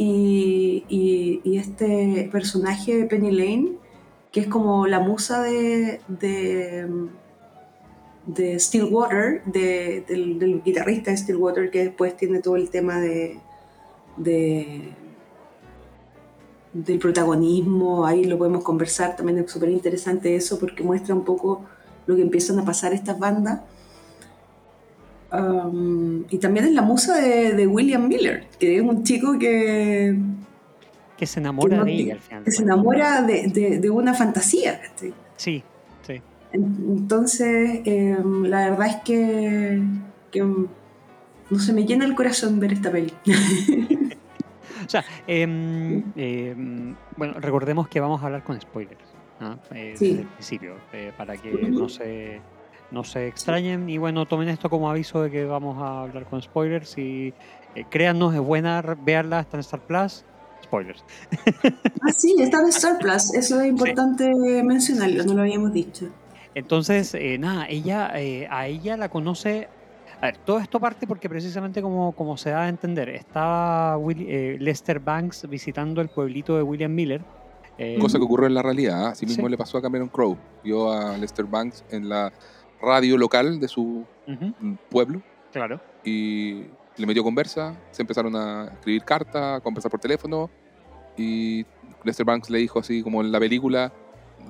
Y, 0.00 0.84
y, 0.88 1.40
y 1.42 1.58
este 1.58 2.28
personaje 2.30 2.96
de 2.96 3.06
Penny 3.06 3.32
Lane, 3.32 3.72
es 4.38 4.46
como 4.46 4.86
la 4.86 5.00
musa 5.00 5.42
de, 5.42 6.00
de 6.08 6.86
de 8.28 8.60
Stillwater, 8.60 9.42
de, 9.46 10.04
del, 10.06 10.62
guitarrista 10.62 11.10
de 11.10 11.16
Stillwater, 11.16 11.70
que 11.70 11.84
después 11.84 12.16
tiene 12.16 12.40
todo 12.40 12.56
el 12.56 12.68
tema 12.68 13.00
de, 13.00 13.38
de 14.18 14.92
del 16.72 16.98
protagonismo, 16.98 18.04
ahí 18.04 18.24
lo 18.24 18.36
podemos 18.36 18.62
conversar, 18.62 19.16
también 19.16 19.38
es 19.38 19.50
súper 19.50 19.70
interesante 19.70 20.36
eso 20.36 20.58
porque 20.58 20.82
muestra 20.82 21.14
un 21.14 21.24
poco 21.24 21.64
lo 22.06 22.14
que 22.14 22.22
empiezan 22.22 22.58
a 22.58 22.64
pasar 22.64 22.92
estas 22.92 23.18
bandas. 23.18 23.62
Um, 25.32 26.24
y 26.30 26.38
también 26.38 26.66
es 26.66 26.72
la 26.72 26.82
musa 26.82 27.16
de, 27.16 27.66
William 27.66 28.06
Miller, 28.06 28.46
que 28.58 28.76
es 28.76 28.82
un 28.82 29.02
chico 29.02 29.38
que... 29.38 30.16
Que 31.18 31.26
se 31.26 31.40
enamora 31.40 31.70
que 31.70 31.76
no, 31.76 31.84
de 31.84 31.92
ella 31.92 32.14
al 32.14 32.20
final. 32.20 32.44
Que 32.44 32.50
se 32.52 32.62
enamora 32.62 33.22
de, 33.22 33.48
de, 33.48 33.78
de 33.78 33.90
una 33.90 34.14
fantasía. 34.14 34.80
Sí, 35.36 35.62
entonces, 36.52 37.80
eh, 37.84 38.16
la 38.44 38.70
verdad 38.70 38.86
es 38.86 38.96
que, 39.04 39.82
que, 40.30 40.40
no 40.42 41.58
se 41.58 41.72
me 41.72 41.84
llena 41.84 42.04
el 42.04 42.14
corazón 42.14 42.58
ver 42.58 42.72
esta 42.72 42.90
peli. 42.90 43.12
o 44.86 44.88
sea, 44.88 45.04
eh, 45.26 46.02
eh, 46.16 46.54
bueno, 47.16 47.34
recordemos 47.34 47.88
que 47.88 48.00
vamos 48.00 48.22
a 48.22 48.26
hablar 48.26 48.44
con 48.44 48.60
spoilers 48.60 49.04
¿no? 49.40 49.58
Eh, 49.72 49.94
sí. 49.96 50.08
desde 50.08 50.22
el 50.22 50.28
principio, 50.28 50.74
eh, 50.92 51.12
para 51.16 51.36
que 51.36 51.50
no 51.52 51.88
se, 51.88 52.40
no 52.90 53.04
se 53.04 53.28
extrañen. 53.28 53.88
Y 53.88 53.98
bueno, 53.98 54.26
tomen 54.26 54.48
esto 54.48 54.70
como 54.70 54.90
aviso 54.90 55.22
de 55.22 55.30
que 55.30 55.44
vamos 55.44 55.80
a 55.82 56.02
hablar 56.02 56.24
con 56.24 56.40
spoilers. 56.40 56.96
Y 56.96 57.34
créannos, 57.90 58.34
es 58.34 58.40
buena, 58.40 58.82
veanla, 59.02 59.40
está 59.40 59.58
en 59.58 59.60
Star 59.60 59.80
Plus 59.80 60.24
spoilers. 60.68 61.04
Ah, 62.00 62.12
sí, 62.16 62.34
está 62.38 62.60
en 62.60 62.68
Star 62.68 62.98
Plus, 62.98 63.34
eso 63.34 63.60
es 63.60 63.66
importante 63.66 64.24
sí. 64.24 64.62
mencionarlo, 64.62 65.24
no 65.24 65.34
lo 65.34 65.40
habíamos 65.42 65.72
dicho. 65.72 66.08
Entonces, 66.54 67.14
eh, 67.14 67.38
nada, 67.38 67.66
ella, 67.68 68.10
eh, 68.14 68.46
a 68.50 68.66
ella 68.66 68.96
la 68.96 69.08
conoce. 69.08 69.68
A 70.20 70.26
ver, 70.26 70.38
todo 70.38 70.58
esto 70.58 70.80
parte 70.80 71.06
porque 71.06 71.28
precisamente 71.28 71.82
como, 71.82 72.12
como 72.12 72.36
se 72.36 72.50
da 72.50 72.62
a 72.62 72.68
entender, 72.68 73.08
estaba 73.10 73.96
Will, 73.96 74.26
eh, 74.28 74.56
Lester 74.58 75.00
Banks 75.00 75.48
visitando 75.48 76.00
el 76.00 76.08
pueblito 76.08 76.56
de 76.56 76.62
William 76.62 76.92
Miller. 76.94 77.22
Cosa 78.00 78.18
que 78.18 78.24
ocurrió 78.24 78.48
en 78.48 78.54
la 78.54 78.62
realidad, 78.62 79.06
así 79.06 79.24
mismo 79.24 79.46
sí. 79.46 79.50
le 79.52 79.56
pasó 79.56 79.78
a 79.78 79.82
Cameron 79.82 80.08
Crowe. 80.08 80.36
Vio 80.64 80.90
a 80.90 81.16
Lester 81.16 81.44
Banks 81.44 81.84
en 81.90 82.08
la 82.08 82.32
radio 82.80 83.16
local 83.16 83.60
de 83.60 83.68
su 83.68 84.04
uh 84.26 84.32
-huh. 84.32 84.78
pueblo. 84.90 85.22
Claro. 85.52 85.80
Y 86.04 86.64
le 86.98 87.06
metió 87.06 87.22
conversa, 87.22 87.74
se 87.90 88.02
empezaron 88.02 88.34
a 88.36 88.70
escribir 88.72 89.04
cartas, 89.04 89.58
a 89.58 89.60
conversar 89.60 89.90
por 89.90 90.00
teléfono. 90.00 90.50
Y 91.16 91.64
Lester 92.04 92.26
Banks 92.26 92.50
le 92.50 92.58
dijo 92.58 92.80
así 92.80 93.02
como 93.02 93.20
en 93.20 93.32
la 93.32 93.38
película, 93.38 93.92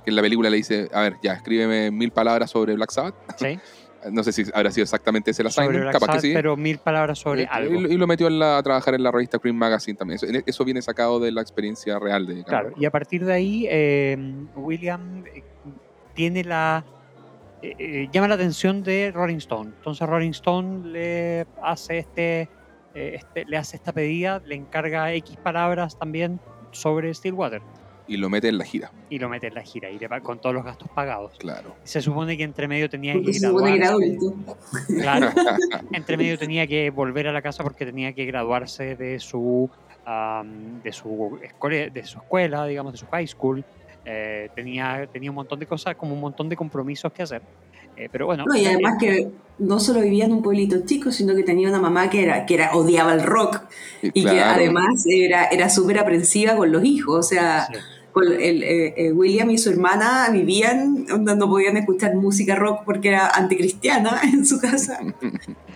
que 0.04 0.10
en 0.10 0.16
la 0.16 0.22
película 0.22 0.50
le 0.50 0.56
dice, 0.56 0.88
a 0.92 1.02
ver, 1.02 1.16
ya, 1.22 1.34
escríbeme 1.34 1.90
mil 1.90 2.10
palabras 2.10 2.50
sobre 2.50 2.74
Black 2.74 2.90
Sabbath. 2.90 3.14
Sí. 3.36 3.58
no 4.12 4.22
sé 4.22 4.32
si 4.32 4.44
habrá 4.54 4.70
sido 4.70 4.84
exactamente 4.84 5.30
ese 5.30 5.42
el 5.42 5.48
assignment, 5.48 5.86
capaz 5.86 6.06
Sabbath, 6.06 6.16
que 6.16 6.28
sí. 6.28 6.34
Pero 6.34 6.56
mil 6.56 6.78
palabras 6.78 7.18
sobre 7.18 7.42
y, 7.42 7.46
algo. 7.50 7.80
Y, 7.80 7.96
lo 7.96 8.06
metió 8.06 8.30
la, 8.30 8.58
a 8.58 8.62
trabajar 8.62 8.94
en 8.94 9.02
la 9.02 9.10
revista 9.10 9.38
Cream 9.38 9.56
Magazine 9.56 9.96
también. 9.96 10.16
Eso, 10.16 10.26
eso, 10.46 10.64
viene 10.64 10.82
sacado 10.82 11.20
de 11.20 11.32
la 11.32 11.40
experiencia 11.40 11.98
real 11.98 12.26
de 12.26 12.44
Claro, 12.44 12.72
y 12.76 12.84
a 12.84 12.90
partir 12.90 13.24
de 13.24 13.32
ahí, 13.32 13.66
eh, 13.68 14.16
William 14.56 15.24
eh, 15.26 15.42
tiene 16.14 16.44
la... 16.44 16.84
Eh, 17.62 18.08
llama 18.12 18.28
la 18.28 18.34
atención 18.34 18.82
de 18.82 19.10
Rolling 19.12 19.36
Stone. 19.36 19.72
Entonces 19.76 20.08
Rolling 20.08 20.30
Stone 20.30 20.88
le 20.88 21.46
hace 21.62 21.98
este, 21.98 22.48
este 22.94 23.44
le 23.44 23.56
hace 23.56 23.76
esta 23.76 23.92
pedida, 23.92 24.40
le 24.44 24.54
encarga 24.54 25.12
X 25.12 25.36
palabras 25.38 25.98
también 25.98 26.40
sobre 26.70 27.12
Stillwater 27.12 27.62
y 28.08 28.16
lo 28.16 28.30
mete 28.30 28.48
en 28.48 28.58
la 28.58 28.64
gira. 28.64 28.90
Y 29.10 29.18
lo 29.18 29.28
mete 29.28 29.48
en 29.48 29.54
la 29.54 29.62
gira, 29.62 29.90
y 29.90 29.98
le 29.98 30.08
va 30.08 30.20
con 30.20 30.40
todos 30.40 30.54
los 30.54 30.64
gastos 30.64 30.88
pagados. 30.88 31.34
Claro. 31.38 31.76
Se 31.84 32.00
supone 32.00 32.36
que 32.36 32.42
entre 32.42 32.66
medio 32.66 32.88
tenía 32.88 33.12
porque 33.12 33.26
que 33.26 33.34
se 33.34 33.46
supone 33.46 33.72
que 33.72 33.76
era 33.76 33.88
adulto. 33.90 34.56
Claro. 34.98 35.30
entre 35.92 36.16
medio 36.16 36.38
tenía 36.38 36.66
que 36.66 36.90
volver 36.90 37.28
a 37.28 37.32
la 37.32 37.42
casa 37.42 37.62
porque 37.62 37.84
tenía 37.84 38.14
que 38.14 38.24
graduarse 38.24 38.96
de 38.96 39.20
su, 39.20 39.70
um, 40.06 40.82
de 40.82 40.92
su, 40.92 41.38
escuela, 41.42 41.90
de 41.90 42.04
su 42.04 42.18
escuela, 42.18 42.66
digamos, 42.66 42.92
de 42.92 42.98
su 42.98 43.06
high 43.08 43.26
school. 43.26 43.62
Eh, 44.10 44.48
tenía, 44.54 45.06
tenía 45.12 45.30
un 45.30 45.36
montón 45.36 45.58
de 45.58 45.66
cosas, 45.66 45.94
como 45.96 46.14
un 46.14 46.20
montón 46.20 46.48
de 46.48 46.56
compromisos 46.56 47.12
que 47.12 47.22
hacer. 47.22 47.42
Eh, 47.96 48.08
pero 48.10 48.26
bueno. 48.26 48.44
No, 48.46 48.56
y 48.56 48.64
además 48.64 48.96
que 48.98 49.28
no 49.58 49.80
solo 49.80 50.00
vivía 50.00 50.24
en 50.24 50.32
un 50.32 50.42
pueblito 50.42 50.86
chico, 50.86 51.12
sino 51.12 51.34
que 51.34 51.42
tenía 51.42 51.68
una 51.68 51.80
mamá 51.80 52.08
que 52.08 52.22
era, 52.22 52.46
que 52.46 52.54
era 52.54 52.74
odiaba 52.74 53.12
el 53.12 53.22
rock 53.22 53.60
y, 54.02 54.08
y 54.14 54.22
claro. 54.22 54.36
que 54.36 54.42
además 54.42 55.04
era, 55.06 55.46
era 55.46 55.68
súper 55.68 55.98
aprensiva 55.98 56.56
con 56.56 56.72
los 56.72 56.84
hijos. 56.84 57.18
O 57.18 57.22
sea, 57.22 57.66
sí 57.66 57.74
el, 58.22 58.62
eh, 58.62 58.94
eh, 58.96 59.12
William 59.12 59.50
y 59.50 59.58
su 59.58 59.70
hermana 59.70 60.28
vivían, 60.30 61.06
no 61.06 61.48
podían 61.48 61.76
escuchar 61.76 62.14
música 62.14 62.54
rock 62.54 62.82
porque 62.84 63.08
era 63.08 63.28
anticristiana 63.28 64.20
en 64.32 64.44
su 64.44 64.60
casa. 64.60 65.00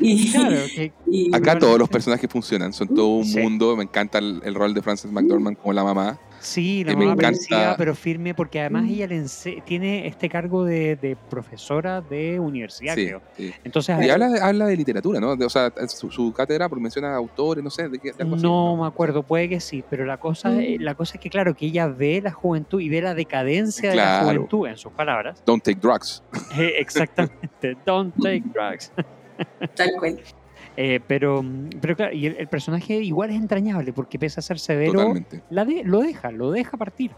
Y, 0.01 0.31
claro, 0.33 0.57
que, 0.75 0.93
y 1.07 1.29
Acá 1.29 1.53
bueno, 1.53 1.61
todos 1.61 1.79
los 1.79 1.89
personajes 1.89 2.29
funcionan, 2.31 2.73
son 2.73 2.89
todo 2.89 3.09
un 3.09 3.25
sí. 3.25 3.39
mundo. 3.39 3.77
Me 3.77 3.85
encanta 3.85 4.19
el, 4.19 4.41
el, 4.45 4.55
rol 4.55 4.75
de 4.75 4.83
Frances 4.83 5.11
McDormand 5.11 5.57
como 5.57 5.73
la 5.73 5.85
mamá. 5.85 6.19
Sí, 6.43 6.83
la 6.83 6.97
mamá 6.97 7.13
encanta... 7.13 7.77
pero 7.79 7.95
firme, 7.95 8.35
porque 8.35 8.61
además 8.61 8.85
ella 8.89 9.07
le 9.07 9.25
tiene 9.65 10.09
este 10.09 10.29
cargo 10.29 10.65
de, 10.65 10.97
de 10.97 11.17
profesora 11.31 12.01
de 12.01 12.41
universidad, 12.41 12.97
sí, 12.97 13.07
creo. 13.07 13.23
Sí. 13.37 13.55
Entonces, 13.63 13.97
y 14.05 14.11
habla 14.11 14.29
de, 14.29 14.41
habla 14.41 14.67
de 14.67 14.77
literatura, 14.77 15.21
¿no? 15.21 15.37
De, 15.37 15.47
o 15.47 15.49
sea, 15.51 15.73
su, 15.87 16.11
su, 16.11 16.33
cátedra 16.33 16.69
porque 16.69 16.83
menciona 16.83 17.15
autores, 17.15 17.63
no 17.63 17.71
sé, 17.71 17.89
de, 17.89 17.99
qué, 17.99 18.13
de 18.13 18.25
algo 18.25 18.35
así, 18.35 18.43
No 18.43 18.77
me 18.77 18.87
acuerdo, 18.89 19.23
puede 19.23 19.49
que 19.49 19.61
sí, 19.61 19.85
pero 19.89 20.05
la 20.05 20.19
cosa, 20.19 20.51
mm. 20.51 20.81
la 20.81 20.97
cosa 20.97 21.15
es 21.15 21.21
que, 21.21 21.31
claro, 21.31 21.55
que 21.55 21.67
ella 21.67 21.87
ve 21.87 22.21
la 22.21 22.33
juventud 22.33 22.81
y 22.81 22.89
ve 22.89 23.01
la 23.01 23.15
decadencia 23.15 23.93
claro. 23.93 24.27
de 24.27 24.27
la 24.27 24.33
juventud, 24.33 24.67
en 24.67 24.77
sus 24.77 24.93
palabras. 24.93 25.43
Don't 25.47 25.63
take 25.63 25.79
drugs. 25.81 26.25
Eh, 26.59 26.75
exactamente, 26.79 27.77
don't 27.87 28.13
take 28.21 28.43
drugs. 28.53 28.91
Tal 29.77 29.93
cual. 29.99 30.19
Eh, 30.77 31.01
pero, 31.07 31.45
pero 31.81 31.97
claro, 31.97 32.15
y 32.15 32.27
el, 32.27 32.37
el, 32.37 32.49
personaje 32.49 32.95
igual 32.95 33.31
es 33.31 33.37
entrañable 33.37 33.93
porque 33.93 34.19
pese 34.19 34.41
a 34.41 34.43
ser 34.43 34.59
severo, 34.59 35.15
la 35.51 35.65
de, 35.65 35.85
lo 35.85 36.01
deja, 36.01 36.31
lo 36.31 36.51
deja 36.51 36.77
partir. 36.77 37.11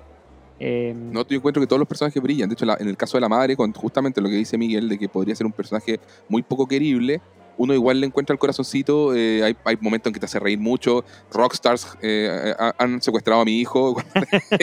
Eh, 0.61 0.95
no, 0.95 1.27
yo 1.27 1.37
encuentro 1.37 1.61
que 1.61 1.67
todos 1.67 1.81
los 1.81 1.89
personajes 1.89 2.23
brillan. 2.23 2.49
De 2.49 2.55
hecho, 2.55 2.65
la, 2.65 2.77
en 2.79 2.89
el 2.89 2.97
caso 2.97 3.17
de 3.17 3.21
la 3.21 3.29
madre, 3.29 3.57
con 3.57 3.73
justamente 3.73 4.21
lo 4.21 4.29
que 4.29 4.37
dice 4.37 4.57
Miguel, 4.59 4.89
de 4.89 4.99
que 4.99 5.09
podría 5.09 5.35
ser 5.35 5.47
un 5.47 5.53
personaje 5.53 6.01
muy 6.29 6.43
poco 6.43 6.67
querible, 6.67 7.21
uno 7.57 7.75
igual 7.75 8.01
le 8.01 8.07
encuentra 8.07 8.33
el 8.33 8.39
corazoncito. 8.39 9.15
Eh, 9.15 9.43
hay, 9.45 9.57
hay, 9.65 9.77
momentos 9.81 10.11
en 10.11 10.15
que 10.15 10.21
te 10.21 10.27
hace 10.27 10.41
reír 10.41 10.59
mucho. 10.59 11.05
Rockstars 11.33 11.97
eh, 12.03 12.55
han 12.79 13.01
secuestrado 13.01 13.43
a 13.43 13.45
mi 13.45 13.61
hijo. 13.61 13.97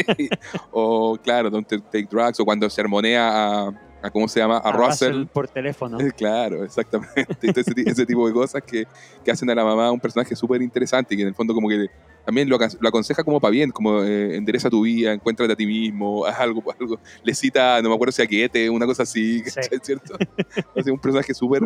o, 0.72 1.18
claro, 1.18 1.50
Don't 1.50 1.68
Take 1.68 2.08
Drugs. 2.10 2.40
O 2.40 2.46
cuando 2.46 2.70
sermonea 2.70 3.68
a 3.68 3.91
a 4.02 4.10
cómo 4.10 4.28
se 4.28 4.40
llama, 4.40 4.58
a, 4.58 4.70
a 4.70 4.72
Russell. 4.72 5.10
Russell. 5.10 5.28
por 5.28 5.48
teléfono. 5.48 5.98
Claro, 6.18 6.64
exactamente. 6.64 7.26
Entonces, 7.42 7.74
ese, 7.76 7.90
ese, 7.90 8.06
tipo 8.06 8.28
de 8.28 8.34
cosas 8.34 8.62
que, 8.64 8.86
que, 9.24 9.32
hacen 9.32 9.50
a 9.50 9.56
la 9.56 9.64
mamá 9.64 9.92
un 9.92 10.00
personaje 10.00 10.36
súper 10.36 10.62
interesante 10.62 11.14
y 11.14 11.18
que 11.18 11.24
en 11.24 11.30
el 11.30 11.36
fondo 11.36 11.54
como 11.54 11.70
que 11.70 11.88
también 12.26 12.50
lo, 12.50 12.58
lo 12.58 12.90
aconseja 12.90 13.24
como 13.24 13.40
para 13.40 13.52
bien, 13.52 13.72
como 13.72 14.04
eh, 14.04 14.36
endereza 14.36 14.70
tu 14.70 14.84
vida, 14.84 15.14
encuéntrate 15.14 15.54
a 15.54 15.56
ti 15.56 15.66
mismo, 15.66 16.26
haz 16.26 16.40
algo, 16.40 16.64
algo. 16.80 17.00
Le 17.24 17.34
cita, 17.34 17.82
no 17.82 17.90
me 17.90 17.96
acuerdo 17.96 18.12
si 18.12 18.22
a 18.22 18.28
Quiete, 18.28 18.70
una 18.70 18.86
cosa 18.86 19.04
así, 19.04 19.44
sí. 19.46 19.60
¿cierto? 19.82 20.16
es 20.76 20.86
un 20.88 21.00
personaje 21.00 21.34
súper 21.34 21.64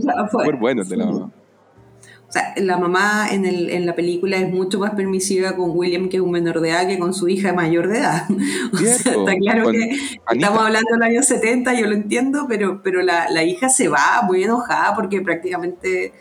bueno 0.58 0.82
el 0.82 0.89
de 0.89 0.98
la 0.98 1.06
mamá. 1.06 1.32
Sea, 2.36 2.54
la 2.58 2.78
mamá 2.78 3.30
en, 3.32 3.45
el, 3.45 3.69
en, 3.69 3.86
la 3.86 3.95
película 3.95 4.36
es 4.36 4.52
mucho 4.52 4.78
más 4.78 4.91
permisiva 4.91 5.56
con 5.56 5.71
William, 5.71 6.10
que 6.10 6.17
es 6.17 6.21
un 6.21 6.32
menor 6.32 6.60
de 6.60 6.71
edad, 6.71 6.86
que 6.86 7.00
con 7.00 7.13
su 7.13 7.30
hija 7.30 7.54
mayor 7.54 7.88
de 7.88 8.00
edad. 8.00 8.28
O 8.74 8.78
sea, 8.78 8.93
está 8.93 9.36
claro 9.38 9.63
con 9.63 9.71
que 9.71 9.84
Anita. 9.84 10.32
estamos 10.34 10.60
hablando 10.60 10.89
del 10.91 11.04
año 11.04 11.24
70, 11.24 11.74
yo 11.76 11.88
lo 11.88 11.93
entiendo, 11.93 12.45
pero, 12.50 12.82
pero 12.84 13.02
la, 13.04 13.30
la 13.30 13.43
hija 13.43 13.69
se 13.69 13.88
va 13.88 14.21
muy 14.28 14.43
enojada 14.43 14.93
porque 14.95 15.21
prácticamente 15.21 16.12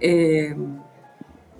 eh, 0.00 0.54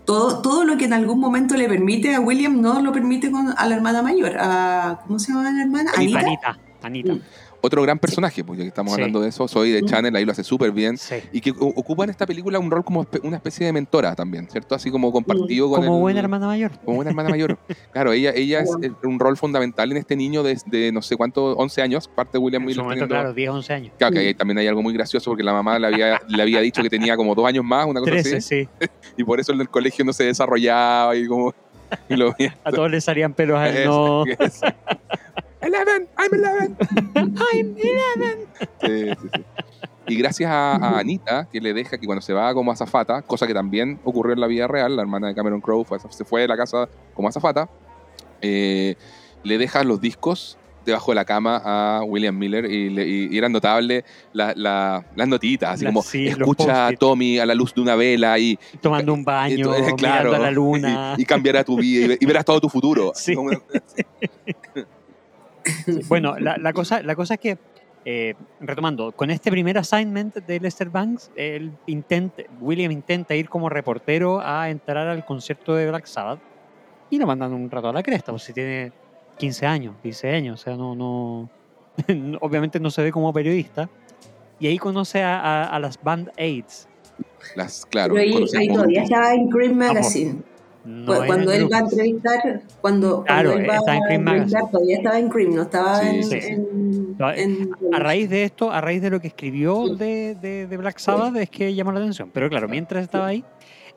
todo, 0.04 0.42
todo 0.42 0.64
lo 0.64 0.76
que 0.76 0.84
en 0.84 0.92
algún 0.92 1.18
momento 1.18 1.56
le 1.56 1.68
permite 1.68 2.14
a 2.14 2.20
William 2.20 2.60
no 2.60 2.82
lo 2.82 2.92
permite 2.92 3.30
con, 3.30 3.54
a 3.56 3.66
la 3.66 3.74
hermana 3.74 4.02
mayor. 4.02 4.36
A, 4.38 5.00
¿Cómo 5.06 5.18
se 5.18 5.32
llama 5.32 5.50
la 5.50 5.62
hermana? 5.62 5.90
Anita. 5.96 6.18
Anita. 6.18 6.58
Anita. 6.82 7.14
Mm. 7.62 7.66
Otro 7.66 7.82
gran 7.82 7.98
personaje, 7.98 8.42
porque 8.44 8.66
estamos 8.66 8.92
Sí. 8.92 9.00
hablando 9.00 9.20
de 9.20 9.28
eso, 9.28 9.46
soy 9.46 9.70
de 9.70 9.82
Mm. 9.82 9.86
Channel, 9.86 10.16
ahí 10.16 10.24
lo 10.24 10.32
hace 10.32 10.42
súper 10.44 10.72
bien. 10.72 10.98
Sí. 10.98 11.16
Y 11.32 11.40
que 11.40 11.52
ocupa 11.58 12.04
en 12.04 12.10
esta 12.10 12.26
película 12.26 12.58
un 12.58 12.70
rol 12.70 12.84
como 12.84 13.06
una 13.22 13.36
especie 13.36 13.64
de 13.66 13.72
mentora 13.72 14.14
también, 14.14 14.48
¿cierto? 14.50 14.74
Así 14.74 14.90
como 14.90 15.12
compartido 15.12 15.70
con 15.70 15.80
Como 15.82 15.94
el- 15.96 16.00
buena 16.00 16.20
hermana 16.20 16.46
mayor. 16.48 16.72
Como 16.84 16.96
buena 16.96 17.10
hermana 17.10 17.30
mayor. 17.30 17.56
Claro, 17.92 18.12
ella, 18.12 18.32
ella 18.34 18.60
es 18.60 18.70
un 19.04 19.18
rol 19.20 19.36
fundamental 19.36 19.90
en 19.92 19.98
este 19.98 20.16
niño 20.16 20.42
de, 20.42 20.58
de 20.66 20.90
no 20.92 21.02
sé 21.02 21.16
cuánto, 21.16 21.52
11 21.56 21.82
años, 21.82 22.08
parte 22.08 22.32
de 22.32 22.38
William 22.38 22.64
Miller. 22.64 22.82
teniendo- 22.84 23.06
claro, 23.08 23.32
10, 23.34 23.50
11 23.50 23.72
años. 23.72 23.92
Claro, 23.98 24.12
que 24.14 24.20
Mm. 24.20 24.26
ahí 24.26 24.34
también 24.34 24.58
hay 24.58 24.66
algo 24.66 24.82
muy 24.82 24.92
gracioso 24.94 25.30
porque 25.30 25.42
la 25.44 25.52
mamá 25.52 25.78
le 25.78 25.86
había, 25.86 26.20
le 26.28 26.42
había 26.42 26.60
dicho 26.60 26.82
que 26.82 26.90
tenía 26.90 27.16
como 27.16 27.34
dos 27.34 27.46
años 27.46 27.64
más, 27.64 27.86
una 27.86 28.00
cosa 28.00 28.12
13, 28.12 28.36
así, 28.38 28.64
sí. 28.64 28.68
y 29.16 29.24
por 29.24 29.38
eso 29.40 29.52
en 29.52 29.60
el 29.60 29.68
colegio 29.68 30.04
no 30.04 30.12
se 30.12 30.24
desarrollaba 30.24 31.14
y 31.16 31.26
como... 31.26 31.54
Y 32.08 32.16
lo 32.16 32.34
veía. 32.38 32.56
A 32.64 32.72
todos 32.72 32.90
les 32.90 33.04
salían 33.04 33.34
pelos 33.34 33.58
a 33.58 33.68
él, 33.68 33.84
no. 33.86 34.24
Eleven, 35.62 36.08
I'm 36.18 36.34
eleven. 36.34 36.76
I'm 37.14 37.76
eleven. 37.76 38.46
Sí, 38.80 39.10
sí, 39.22 39.28
sí. 39.34 39.42
Y 40.08 40.16
gracias 40.16 40.50
a, 40.50 40.72
a 40.74 40.98
Anita, 40.98 41.48
que 41.50 41.60
le 41.60 41.72
deja 41.72 41.96
que 41.96 42.06
cuando 42.06 42.20
se 42.22 42.32
va 42.32 42.52
como 42.52 42.72
azafata, 42.72 43.22
cosa 43.22 43.46
que 43.46 43.54
también 43.54 44.00
ocurrió 44.04 44.34
en 44.34 44.40
la 44.40 44.48
vida 44.48 44.66
real, 44.66 44.96
la 44.96 45.02
hermana 45.02 45.28
de 45.28 45.34
Cameron 45.34 45.60
Crowe 45.60 45.84
fue- 45.84 45.98
se 46.10 46.24
fue 46.24 46.40
de 46.42 46.48
la 46.48 46.56
casa 46.56 46.88
como 47.14 47.28
azafata, 47.28 47.68
eh, 48.40 48.96
le 49.44 49.58
deja 49.58 49.84
los 49.84 50.00
discos 50.00 50.58
debajo 50.84 51.12
de 51.12 51.14
la 51.14 51.24
cama 51.24 51.62
a 51.64 52.02
William 52.02 52.36
Miller 52.36 52.64
y, 52.64 52.90
le- 52.90 53.06
y- 53.06 53.38
eran 53.38 53.52
notables 53.52 54.02
la- 54.32 54.52
la- 54.56 55.06
las 55.14 55.28
notitas, 55.28 55.74
así 55.74 55.84
Las- 55.84 55.92
como 55.92 56.02
sí, 56.02 56.26
escucha 56.26 56.88
a. 56.88 56.92
Tommy 56.96 57.38
a 57.38 57.46
la 57.46 57.54
luz 57.54 57.72
de 57.72 57.80
una 57.82 57.94
vela 57.94 58.36
y, 58.40 58.58
Tomando 58.80 59.14
un 59.14 59.20
y- 59.20 59.24
baño, 59.24 59.78
y- 59.78 59.92
mirando 59.94 60.34
a 60.34 60.38
la 60.40 60.50
luna. 60.50 61.14
y, 61.16 61.22
y 61.22 61.24
cambiará 61.24 61.62
tu 61.62 61.76
vida 61.78 62.16
y 62.18 62.26
verás 62.26 62.44
todo 62.44 62.60
tu 62.60 62.68
futuro. 62.68 63.12
Sí. 63.22 63.36
Como 63.36 63.50
Bueno, 66.08 66.36
la, 66.38 66.56
la 66.58 66.72
cosa, 66.72 67.02
la 67.02 67.14
cosa 67.14 67.34
es 67.34 67.40
que, 67.40 67.58
eh, 68.04 68.34
retomando, 68.60 69.12
con 69.12 69.30
este 69.30 69.50
primer 69.50 69.78
assignment 69.78 70.34
de 70.34 70.60
Lester 70.60 70.88
Banks, 70.90 71.30
él 71.36 71.70
intenta, 71.86 72.42
William 72.60 72.90
intenta 72.90 73.34
ir 73.34 73.48
como 73.48 73.68
reportero 73.68 74.40
a 74.40 74.68
entrar 74.70 75.06
al 75.08 75.24
concierto 75.24 75.74
de 75.74 75.88
Black 75.88 76.06
Sabbath 76.06 76.40
y 77.10 77.18
lo 77.18 77.26
mandan 77.26 77.52
un 77.52 77.70
rato 77.70 77.88
a 77.88 77.92
la 77.92 78.02
cresta, 78.02 78.32
pues 78.32 78.42
si 78.44 78.52
tiene 78.52 78.90
15 79.38 79.66
años, 79.66 79.94
16 80.02 80.34
años, 80.34 80.60
o 80.60 80.64
sea, 80.64 80.76
no, 80.76 80.94
no, 80.96 81.48
obviamente 82.40 82.80
no 82.80 82.90
se 82.90 83.02
ve 83.02 83.12
como 83.12 83.32
periodista. 83.32 83.88
Y 84.58 84.66
ahí 84.68 84.78
conoce 84.78 85.22
a, 85.22 85.40
a- 85.40 85.64
a 85.66 85.78
las 85.80 86.00
Band 86.02 86.30
Aids. 86.38 86.88
las, 87.56 87.84
claro, 87.86 88.14
Pero 88.14 88.22
ahí, 88.38 88.44
ahí 88.56 88.68
todavía 88.68 89.02
estaba 89.02 89.34
en 89.34 89.48
Cream 89.48 89.74
Magazine. 89.74 90.42
No 90.84 91.14
eran 91.14 91.26
cuando 91.26 91.52
él 91.52 91.68
va 91.72 91.76
a 91.76 91.80
entrevistar, 91.80 92.60
cuando, 92.80 93.22
Claro, 93.24 93.50
cuando 93.50 93.62
él 93.64 93.70
va 93.70 93.76
está 93.76 93.96
en 93.96 94.02
a 94.02 94.06
Cream 94.06 94.22
Magazine. 94.22 94.42
entrevistar, 94.44 94.70
todavía 94.72 94.96
estaba 94.96 95.18
en 95.18 95.28
Cream, 95.28 95.54
no 95.54 95.62
estaba 95.62 96.00
Sí, 96.00 96.06
en, 96.16 96.24
sí, 96.24 96.38
en- 96.42 97.16
No, 97.18 97.30
en- 97.30 97.70
A 97.92 97.98
raíz 98.00 98.28
de 98.30 98.44
esto, 98.44 98.72
a 98.72 98.80
raíz 98.80 99.00
de 99.02 99.10
lo 99.10 99.20
que 99.20 99.28
escribió 99.28 99.86
Sí. 99.86 99.96
de, 99.96 100.34
de- 100.40 100.66
de 100.66 100.76
Black 100.76 100.98
Sabbath, 100.98 101.36
es 101.36 101.50
que 101.50 101.72
llamó 101.74 101.92
la 101.92 102.00
atención. 102.00 102.30
Pero 102.32 102.48
claro, 102.48 102.68
mientras 102.68 103.04
estaba 103.04 103.26
ahí, 103.28 103.44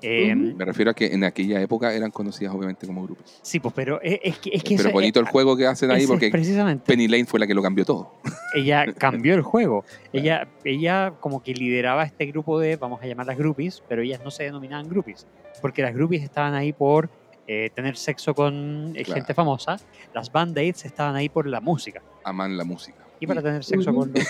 eh, 0.01 0.34
Ujú. 0.36 0.55
Me 0.58 0.65
refiero 0.65 0.91
a 0.91 0.93
que 0.93 1.08
en 1.08 1.23
aquella 1.23 1.62
época 1.62 1.93
eran 1.93 2.12
conocidas 2.12 2.53
obviamente 2.53 2.86
como 2.88 3.03
grupos. 3.03 3.39
sí, 3.41 3.60
pues, 3.60 3.73
pero 3.73 4.01
es, 4.01 4.19
es 4.23 4.38
que, 4.39 4.49
es 4.53 4.63
que 4.63 4.75
Pero 4.77 4.89
eso- 4.89 4.93
bonito 4.95 5.19
el 5.19 5.25
eh, 5.25 5.29
juego 5.31 5.55
que 5.58 5.65
hacen 5.67 5.89
ahí 5.91 6.05
porque 6.05 6.29
precisamente 6.29 6.84
Penny 6.86 7.08
Lane 7.08 7.25
fue 7.25 7.39
la 7.39 7.47
que 7.47 7.53
lo 7.53 7.62
cambió 7.62 7.86
todo. 7.86 8.12
ella 8.53 8.86
cambió 8.93 9.34
el 9.36 9.41
juego. 9.41 9.84
Ella, 10.13 10.47
ella 10.63 11.13
como 11.19 11.41
que 11.43 11.53
lideraba 11.53 12.03
este 12.03 12.25
grupo 12.27 12.60
de, 12.60 12.77
vamos 12.77 13.01
a 13.01 13.05
llamarlas 13.08 13.38
groupies, 13.38 13.81
pero 13.88 14.01
ellas 14.01 14.21
no 14.23 14.31
se 14.31 14.43
denominaban 14.43 14.88
groupies, 14.88 15.27
porque 15.62 15.81
las 15.81 15.93
groupies 15.93 16.23
estaban 16.23 16.53
ahí 16.53 16.71
por 16.73 17.10
eh, 17.47 17.69
tener 17.75 17.95
sexo 17.97 18.34
con 18.34 18.93
eh, 18.95 19.03
Claro. 19.03 19.21
gente 19.21 19.34
famosa, 19.34 19.77
las 20.13 20.31
band-aids 20.31 20.86
estaban 20.86 21.15
ahí 21.15 21.29
por 21.29 21.45
la 21.47 21.62
música 21.62 22.01
Aman 22.23 22.58
la 22.58 22.63
música. 22.63 23.04
Y 23.19 23.28
para 23.28 23.41
tener 23.41 23.63
sexo 23.63 23.93
con 23.93 24.12
los... 24.13 24.23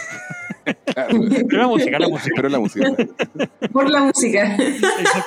Claro, 0.86 1.20
Pero 1.48 1.62
la 1.62 1.68
música, 1.68 2.00
la 2.00 2.08
música. 2.10 2.32
pero 2.36 2.50
la 2.50 2.60
música. 2.60 2.92
Por 3.72 3.90
la 3.90 4.00
música. 4.02 4.58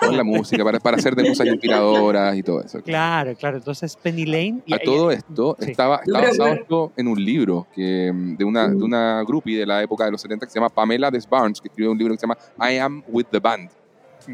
Por 0.00 0.12
la 0.14 0.24
música, 0.24 0.64
para, 0.64 0.80
para 0.80 0.96
hacer 0.96 1.14
de 1.14 1.28
cosas 1.28 1.46
inspiradoras 1.46 2.36
y 2.36 2.42
todo 2.42 2.60
eso. 2.62 2.82
Claro, 2.82 3.34
claro. 3.36 3.58
Entonces 3.58 3.96
Penny 3.96 4.24
Lane... 4.26 4.62
y- 4.66 4.74
A 4.74 4.78
todo 4.80 5.10
esto 5.10 5.56
sí. 5.60 5.70
estaba, 5.70 6.00
Pero, 6.04 6.18
basado 6.20 6.92
en 6.96 7.06
un 7.08 7.22
libro 7.24 7.66
que, 7.74 8.10
mm, 8.12 8.36
de, 8.36 8.44
una, 8.44 8.68
de 8.68 8.82
una 8.82 9.22
groupie 9.24 9.58
de 9.58 9.66
la 9.66 9.82
época 9.82 10.04
de 10.06 10.10
los 10.10 10.20
70 10.22 10.46
que 10.46 10.52
se 10.52 10.58
llama 10.58 10.70
Pamela 10.70 11.10
Des 11.10 11.28
Barnes, 11.28 11.60
que 11.60 11.68
escribió 11.68 11.92
un 11.92 11.98
libro 11.98 12.14
que 12.14 12.18
se 12.20 12.26
llama 12.26 12.38
I 12.72 12.78
Am 12.78 13.02
With 13.08 13.26
The 13.30 13.38
Band. 13.38 13.70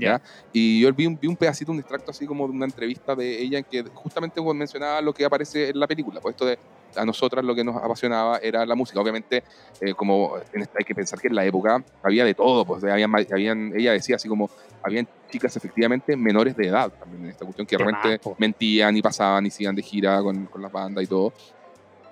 Ya. 0.00 0.20
Y 0.52 0.80
yo 0.80 0.92
vi 0.92 1.06
un, 1.06 1.18
vi 1.20 1.28
un 1.28 1.36
pedacito, 1.36 1.70
un 1.70 1.78
extracto 1.78 2.10
así 2.10 2.26
como 2.26 2.46
de 2.48 2.52
una 2.52 2.64
entrevista 2.64 3.14
de 3.14 3.40
ella 3.40 3.58
en 3.58 3.64
que 3.64 3.84
justamente 3.94 4.40
mencionaba 4.40 5.00
lo 5.00 5.12
que 5.12 5.24
aparece 5.24 5.68
en 5.68 5.78
la 5.78 5.86
película. 5.86 6.20
Pues 6.20 6.32
esto 6.34 6.46
de 6.46 6.58
a 6.96 7.04
nosotras 7.04 7.44
lo 7.44 7.54
que 7.54 7.64
nos 7.64 7.76
apasionaba 7.76 8.38
era 8.38 8.64
la 8.66 8.74
música. 8.74 9.00
Obviamente, 9.00 9.42
eh, 9.80 9.94
como 9.94 10.34
hay 10.36 10.84
que 10.84 10.94
pensar 10.94 11.20
que 11.20 11.28
en 11.28 11.34
la 11.34 11.44
época 11.44 11.82
había 12.02 12.24
de 12.24 12.34
todo. 12.34 12.64
Pues 12.64 12.84
habían, 12.84 13.12
habían, 13.14 13.72
ella 13.76 13.92
decía 13.92 14.16
así 14.16 14.28
como, 14.28 14.50
habían 14.82 15.08
chicas 15.30 15.56
efectivamente 15.56 16.16
menores 16.16 16.56
de 16.56 16.68
edad 16.68 16.90
también 16.92 17.24
en 17.24 17.30
esta 17.30 17.44
cuestión 17.44 17.66
que 17.66 17.76
realmente 17.76 18.08
más, 18.08 18.18
po. 18.18 18.36
mentían 18.38 18.96
y 18.96 19.02
pasaban 19.02 19.44
y 19.46 19.50
se 19.50 19.62
iban 19.64 19.74
de 19.74 19.82
gira 19.82 20.22
con, 20.22 20.46
con 20.46 20.62
las 20.62 20.70
bandas 20.72 21.04
y 21.04 21.06
todo. 21.06 21.32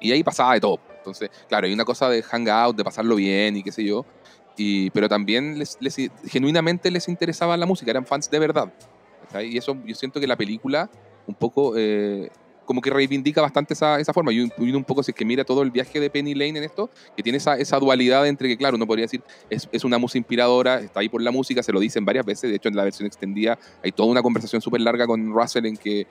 Y 0.00 0.10
ahí 0.12 0.22
pasaba 0.22 0.54
de 0.54 0.60
todo. 0.60 0.80
Entonces, 0.98 1.30
claro, 1.48 1.66
hay 1.66 1.72
una 1.72 1.84
cosa 1.84 2.08
de 2.08 2.22
hangout, 2.22 2.76
de 2.76 2.84
pasarlo 2.84 3.16
bien 3.16 3.56
y 3.56 3.62
qué 3.62 3.72
sé 3.72 3.84
yo. 3.84 4.04
Y, 4.56 4.90
pero 4.90 5.08
también 5.08 5.58
les, 5.58 5.76
les- 5.80 6.10
genuinamente 6.26 6.90
les 6.90 7.08
interesaba 7.08 7.56
la 7.56 7.66
música, 7.66 7.90
eran 7.90 8.04
fans 8.06 8.30
de 8.30 8.38
verdad. 8.38 8.72
¿cachai? 9.24 9.48
Y 9.48 9.56
eso 9.58 9.76
yo 9.84 9.94
siento 9.94 10.20
que 10.20 10.26
la 10.26 10.36
película 10.36 10.90
un 11.26 11.34
poco 11.34 11.74
eh, 11.76 12.30
como 12.72 12.80
que 12.80 12.88
reivindica 12.88 13.42
bastante 13.42 13.74
esa, 13.74 14.00
esa 14.00 14.14
forma. 14.14 14.32
Y 14.32 14.40
un, 14.40 14.50
un 14.56 14.84
poco 14.84 15.02
si 15.02 15.10
es 15.10 15.14
que 15.14 15.26
mira 15.26 15.44
todo 15.44 15.60
el 15.60 15.70
viaje 15.70 16.00
de 16.00 16.08
Penny 16.08 16.34
Lane 16.34 16.58
en 16.58 16.64
esto, 16.64 16.88
que 17.14 17.22
tiene 17.22 17.36
esa, 17.36 17.58
esa 17.58 17.78
dualidad 17.78 18.26
entre 18.26 18.48
que, 18.48 18.56
claro, 18.56 18.76
uno 18.76 18.86
podría 18.86 19.04
decir, 19.04 19.22
es, 19.50 19.68
es 19.70 19.84
una 19.84 19.98
música 19.98 20.16
inspiradora, 20.16 20.80
está 20.80 21.00
ahí 21.00 21.10
por 21.10 21.20
la 21.20 21.30
música, 21.30 21.62
se 21.62 21.70
lo 21.70 21.80
dicen 21.80 22.06
varias 22.06 22.24
veces, 22.24 22.48
de 22.48 22.56
hecho 22.56 22.70
en 22.70 22.76
la 22.76 22.84
versión 22.84 23.06
extendida 23.06 23.58
hay 23.84 23.92
toda 23.92 24.08
una 24.08 24.22
conversación 24.22 24.62
súper 24.62 24.80
larga 24.80 25.06
con 25.06 25.34
Russell 25.34 25.66
en 25.66 25.76
que 25.76 26.06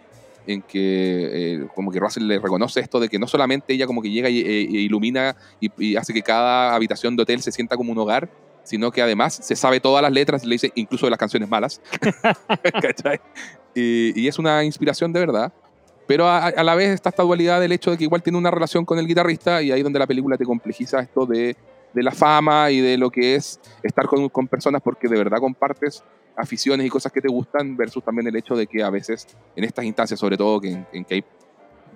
en 0.45 0.61
que 0.61 1.53
eh, 1.55 1.67
como 1.73 1.91
que 1.91 1.99
Russell 1.99 2.27
le 2.27 2.37
reconoce 2.37 2.79
esto 2.79 2.99
de 2.99 3.09
que 3.09 3.17
no 3.17 3.25
solamente 3.25 3.73
ella 3.73 3.87
como 3.87 4.03
que 4.03 4.11
llega 4.11 4.29
y, 4.29 4.41
e- 4.41 4.61
ilumina 4.61 5.35
y, 5.59 5.95
hace 5.95 6.13
que 6.13 6.21
cada 6.21 6.75
habitación 6.75 7.15
de 7.15 7.23
hotel 7.23 7.41
se 7.41 7.51
sienta 7.51 7.75
como 7.75 7.91
un 7.91 7.97
hogar, 7.97 8.29
sino 8.63 8.91
que 8.91 9.01
además 9.01 9.39
se 9.41 9.55
sabe 9.55 9.79
todas 9.79 10.03
las 10.03 10.11
letras, 10.11 10.45
le 10.45 10.53
dice 10.53 10.71
incluso 10.75 11.07
de 11.07 11.09
las 11.09 11.19
canciones 11.19 11.49
malas. 11.49 11.81
Y, 13.73 14.19
y 14.19 14.27
es 14.27 14.37
una 14.37 14.63
inspiración 14.63 15.13
de 15.13 15.19
verdad. 15.21 15.53
Pero 16.11 16.27
a, 16.27 16.47
a 16.47 16.63
la 16.65 16.75
vez 16.75 16.89
está 16.89 17.07
esta 17.07 17.23
dualidad 17.23 17.61
del 17.61 17.71
hecho 17.71 17.89
de 17.89 17.97
que 17.97 18.03
igual 18.03 18.21
tiene 18.21 18.37
una 18.37 18.51
relación 18.51 18.83
con 18.83 18.99
el 18.99 19.07
guitarrista 19.07 19.61
y 19.61 19.71
ahí 19.71 19.81
donde 19.81 19.97
la 19.97 20.05
película 20.05 20.35
te 20.35 20.43
complejiza 20.43 20.99
esto 20.99 21.25
de, 21.25 21.55
de 21.93 22.03
la 22.03 22.11
fama 22.11 22.69
y 22.69 22.81
de 22.81 22.97
lo 22.97 23.09
que 23.09 23.35
es 23.35 23.61
estar 23.81 24.07
con, 24.07 24.27
con 24.27 24.45
personas 24.45 24.81
porque 24.81 25.07
de 25.07 25.15
verdad 25.17 25.37
compartes 25.39 26.03
aficiones 26.35 26.85
y 26.85 26.89
cosas 26.89 27.13
que 27.13 27.21
te 27.21 27.29
gustan 27.29 27.77
versus 27.77 28.03
también 28.03 28.27
el 28.27 28.35
hecho 28.35 28.55
de 28.55 28.67
que 28.67 28.83
a 28.83 28.89
veces 28.89 29.25
en 29.55 29.63
estas 29.63 29.85
instancias, 29.85 30.19
sobre 30.19 30.35
todo 30.35 30.59
que 30.59 30.71
en, 30.71 30.85
en 30.91 31.05
que 31.05 31.13
hay 31.13 31.23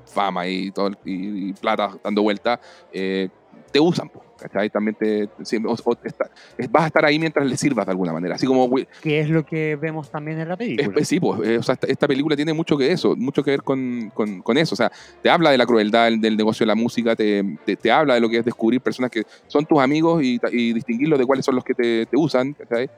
fama 0.05 0.47
y, 0.47 0.71
todo, 0.71 0.91
y, 1.03 1.49
y 1.49 1.51
plata 1.51 1.97
dando 2.01 2.21
vuelta, 2.21 2.57
eh, 2.93 3.27
te 3.69 3.81
usan, 3.81 4.07
po, 4.07 4.23
¿cachai? 4.39 4.69
También 4.69 4.95
te, 4.99 5.29
sí, 5.43 5.57
o- 5.65 5.71
o 5.83 5.97
está- 6.03 6.29
es- 6.57 6.71
vas 6.71 6.83
a 6.83 6.87
estar 6.87 7.05
ahí 7.05 7.17
mientras 7.19 7.45
le 7.47 7.55
sirvas 7.57 7.85
de 7.85 7.91
alguna 7.91 8.13
manera. 8.13 8.35
Así 8.35 8.45
como 8.45 8.69
Que 9.01 9.19
es 9.19 9.29
lo 9.29 9.45
que 9.45 9.75
vemos 9.75 10.09
también 10.09 10.39
en 10.39 10.49
la 10.49 10.57
película. 10.57 10.99
es- 10.99 11.07
sí, 11.07 11.19
pues, 11.19 11.39
eh, 11.47 11.57
o 11.57 11.63
sea, 11.63 11.73
esta, 11.73 11.87
esta 11.87 12.07
película 12.07 12.35
tiene 12.35 12.53
mucho 12.53 12.77
que 12.77 12.91
eso, 12.91 13.15
mucho 13.15 13.43
que 13.43 13.51
ver 13.51 13.63
con, 13.63 14.11
con- 14.13 14.41
con 14.41 14.57
eso. 14.57 14.73
O 14.73 14.77
sea, 14.77 14.91
te 15.21 15.29
habla 15.29 15.51
de 15.51 15.57
la 15.57 15.65
crueldad 15.65 16.05
del, 16.05 16.19
del 16.21 16.35
negocio 16.37 16.63
de 16.63 16.67
la 16.67 16.75
música, 16.75 17.15
te, 17.15 17.57
te- 17.65 17.75
te 17.75 17.91
habla 17.91 18.15
de 18.15 18.19
lo 18.21 18.29
que 18.29 18.37
es 18.39 18.45
descubrir 18.45 18.81
personas 18.81 19.11
que 19.11 19.23
son 19.47 19.65
tus 19.65 19.79
amigos 19.79 20.21
y, 20.23 20.39
y 20.51 20.73
distinguirlos 20.73 21.17
de 21.19 21.25
cuáles 21.25 21.45
son 21.45 21.55
los 21.55 21.63
que 21.63 21.73
te, 21.73 22.05
te 22.05 22.17
usan, 22.17 22.53
¿cachai? 22.53 22.89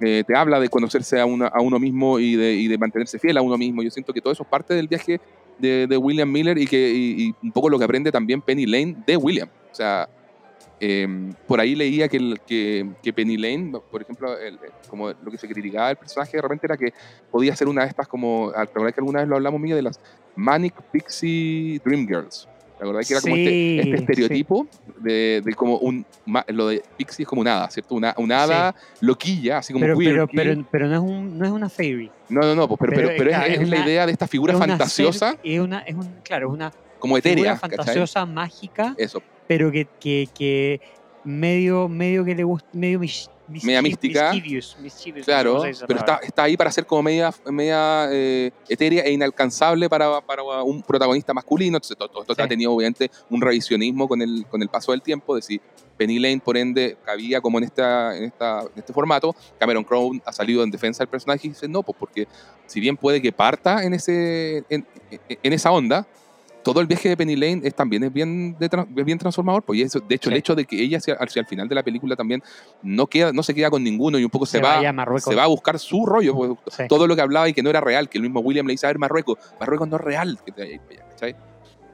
Eh, 0.00 0.24
te 0.26 0.36
habla 0.36 0.58
de 0.58 0.68
conocerse 0.68 1.20
a, 1.20 1.26
una- 1.26 1.46
a 1.46 1.60
uno 1.60 1.78
mismo 1.78 2.18
y 2.18 2.34
de, 2.34 2.54
y 2.54 2.66
de 2.66 2.76
mantenerse 2.76 3.18
fiel 3.18 3.36
a 3.36 3.42
uno 3.42 3.56
mismo. 3.56 3.82
Yo 3.82 3.90
siento 3.90 4.12
que 4.12 4.20
todo 4.20 4.32
eso 4.32 4.42
es 4.42 4.48
parte 4.48 4.74
del 4.74 4.88
viaje 4.88 5.20
de, 5.58 5.86
de 5.86 5.96
William 5.96 6.30
Miller 6.30 6.58
y 6.58 6.66
que 6.66 6.90
y, 6.90 7.28
y 7.28 7.34
un 7.42 7.52
poco 7.52 7.68
lo 7.68 7.78
que 7.78 7.84
aprende 7.84 8.10
también 8.10 8.40
Penny 8.40 8.66
Lane 8.66 8.96
de 9.06 9.16
William. 9.16 9.48
O 9.70 9.74
sea, 9.74 10.08
eh, 10.84 11.06
por 11.46 11.60
ahí 11.60 11.76
leía 11.76 12.08
que, 12.08 12.16
el- 12.16 12.40
que, 12.44 12.90
que 13.04 13.12
Penny 13.12 13.36
Lane, 13.36 13.70
por 13.90 14.02
ejemplo, 14.02 14.36
el- 14.36 14.58
como 14.88 15.10
lo 15.10 15.30
que 15.30 15.38
se 15.38 15.46
criticaba 15.48 15.86
del 15.88 15.96
personaje 15.96 16.36
de 16.36 16.42
repente 16.42 16.66
era 16.66 16.76
que 16.76 16.92
podía 17.30 17.54
ser 17.54 17.68
una 17.68 17.82
de 17.82 17.88
estas 17.88 18.08
como, 18.08 18.50
¿te 18.52 18.60
acordás 18.62 18.92
que 18.92 19.00
alguna 19.00 19.20
vez 19.20 19.28
lo 19.28 19.36
hablamos, 19.36 19.60
Miguel, 19.60 19.76
de 19.76 19.82
las 19.82 20.00
Manic 20.34 20.74
Pixie 20.90 21.80
Dream 21.84 22.06
Girls? 22.08 22.48
¿Te 22.78 22.84
acordás 22.84 23.06
que 23.06 23.14
era 23.14 23.20
como 23.22 23.36
este, 23.36 23.50
Sí, 23.50 23.78
este 23.78 23.96
sí. 23.96 24.02
estereotipo 24.02 24.66
de, 25.02 25.40
de 25.44 25.54
como 25.54 25.78
un, 25.78 26.04
lo 26.48 26.66
de 26.66 26.82
Pixie 26.96 27.22
es 27.22 27.28
como 27.28 27.42
un 27.42 27.46
hada, 27.46 27.70
¿cierto? 27.70 27.94
Una, 27.94 28.12
un 28.18 28.32
hada 28.32 28.74
loquilla, 29.00 29.58
así 29.58 29.72
como 29.72 29.84
pero, 29.84 29.96
pero, 29.96 30.26
pero, 30.26 30.64
pero 30.68 30.88
no, 30.88 30.94
es 30.96 31.00
un, 31.00 31.38
no 31.38 31.44
es 31.46 31.52
una 31.52 31.68
fairy. 31.68 32.10
no, 32.28 32.40
no, 32.40 32.56
no, 32.56 32.66
pues, 32.66 32.78
pero, 32.80 32.92
pero, 32.96 33.08
pero, 33.16 33.30
es, 33.30 33.36
es 33.36 33.60
es 33.60 33.68
la 33.68 33.76
una- 33.76 33.86
idea 33.86 34.06
de 34.06 34.10
esta 34.12 34.26
figura 34.26 34.52
Es 34.52 34.56
una 34.58 34.66
fantasiosa, 34.66 35.30
ser- 35.30 35.38
Es 35.44 35.60
una, 35.60 35.78
es 35.80 35.94
un, 35.94 36.12
claro, 36.24 36.48
es 36.48 36.54
una 36.54 36.72
como 36.98 37.16
etérea, 37.16 37.52
¿cachai? 37.56 37.70
fantasiosa, 37.70 38.26
mágica, 38.26 38.94
Eso, 38.98 39.22
pero 39.46 39.70
que, 39.70 39.86
que, 40.00 40.28
que 40.34 40.80
medio, 41.24 41.88
medio 41.88 42.24
que 42.24 42.34
le 42.34 42.44
gusta, 42.44 42.68
medio 42.72 42.98
media 42.98 43.18
Mischief- 43.48 43.82
mística. 43.82 44.32
mischievous, 44.32 44.76
mischievous, 44.80 45.24
Claro, 45.26 45.50
¿cómo 45.50 45.62
se 45.62 45.68
dice 45.68 45.78
esa 45.80 45.86
pero 45.86 45.98
está, 45.98 46.16
está 46.22 46.42
ahí 46.44 46.56
para 46.56 46.70
ser 46.72 46.86
como 46.86 47.02
media, 47.02 47.30
media 47.50 48.08
eh, 48.10 48.50
etérea 48.68 49.02
e 49.02 49.12
inalcanzable 49.12 49.90
para, 49.90 50.20
para 50.22 50.42
un 50.62 50.82
protagonista 50.82 51.34
masculino. 51.34 51.76
Entonces, 51.76 51.96
todo, 51.98 52.08
todo 52.08 52.22
esto 52.22 52.34
Sí. 52.34 52.40
ha 52.40 52.48
tenido 52.48 52.72
obviamente 52.72 53.10
un 53.28 53.40
revisionismo 53.42 54.08
con 54.08 54.22
el, 54.22 54.46
con 54.48 54.62
el 54.62 54.68
paso 54.70 54.92
del 54.92 55.02
tiempo, 55.02 55.34
de 55.36 55.42
si 55.42 55.60
Penny 55.98 56.18
Lane, 56.18 56.40
por 56.42 56.56
ende, 56.56 56.96
cabía 57.04 57.40
como 57.42 57.58
en, 57.58 57.64
esta, 57.64 58.16
en, 58.16 58.24
esta, 58.24 58.60
en 58.62 58.70
este 58.78 58.92
formato. 58.94 59.36
Cameron 59.58 59.84
Crowe 59.84 60.18
ha 60.24 60.32
salido 60.32 60.62
en 60.62 60.70
defensa 60.70 61.02
del 61.02 61.08
personaje 61.08 61.46
y 61.46 61.50
dice, 61.50 61.68
no, 61.68 61.82
pues 61.82 61.96
porque 61.98 62.26
si 62.66 62.80
bien 62.80 62.96
puede 62.96 63.20
que 63.20 63.32
parta 63.32 63.84
en, 63.84 63.92
ese, 63.92 64.58
en, 64.70 64.86
en- 65.10 65.38
en 65.42 65.52
esa 65.52 65.70
onda, 65.72 66.06
todo 66.62 66.80
el 66.80 66.86
viaje 66.86 67.08
de 67.08 67.16
Penny 67.16 67.36
Lane 67.36 67.60
es, 67.64 67.74
también 67.74 68.04
es 68.04 68.12
bien, 68.12 68.56
de 68.58 68.66
es 68.66 69.04
bien 69.04 69.18
transformador. 69.18 69.62
Pues, 69.62 69.78
y 69.78 69.82
eso, 69.82 70.00
de 70.00 70.14
hecho, 70.14 70.28
el 70.30 70.34
Sí. 70.34 70.38
hecho 70.38 70.54
de 70.54 70.64
que 70.64 70.80
ella 70.82 70.98
hacia, 70.98 71.14
hacia 71.14 71.40
el 71.40 71.46
final 71.46 71.68
de 71.68 71.74
la 71.74 71.82
película 71.82 72.14
también 72.16 72.42
no, 72.82 73.06
queda, 73.06 73.32
no 73.32 73.42
se 73.42 73.54
queda 73.54 73.70
con 73.70 73.82
ninguno 73.82 74.18
y 74.18 74.24
un 74.24 74.30
poco 74.30 74.46
se, 74.46 74.58
Se 74.58 74.62
va, 74.62 74.78
a 74.78 75.18
se 75.20 75.34
va 75.34 75.44
a 75.44 75.48
buscar 75.48 75.78
su 75.78 76.06
rollo. 76.06 76.34
pues, 76.34 76.50
Sí. 76.76 76.84
Todo 76.88 77.06
lo 77.06 77.14
que 77.16 77.22
hablaba 77.22 77.48
y 77.48 77.52
que 77.52 77.62
no 77.62 77.70
era 77.70 77.80
real, 77.80 78.08
que 78.08 78.18
el 78.18 78.22
mismo 78.22 78.40
William 78.40 78.66
le 78.66 78.72
dice, 78.74 78.86
a 78.86 78.90
ver, 78.90 78.98
Marruecos, 78.98 79.38
Marruecos 79.60 79.88
no 79.88 79.96
es 79.96 80.02
real. 80.02 80.38
Que 80.44 80.52
te 80.52 80.62
vayas 80.62 80.80
para 80.80 80.92
allá", 81.00 81.08
¿cachai? 81.10 81.36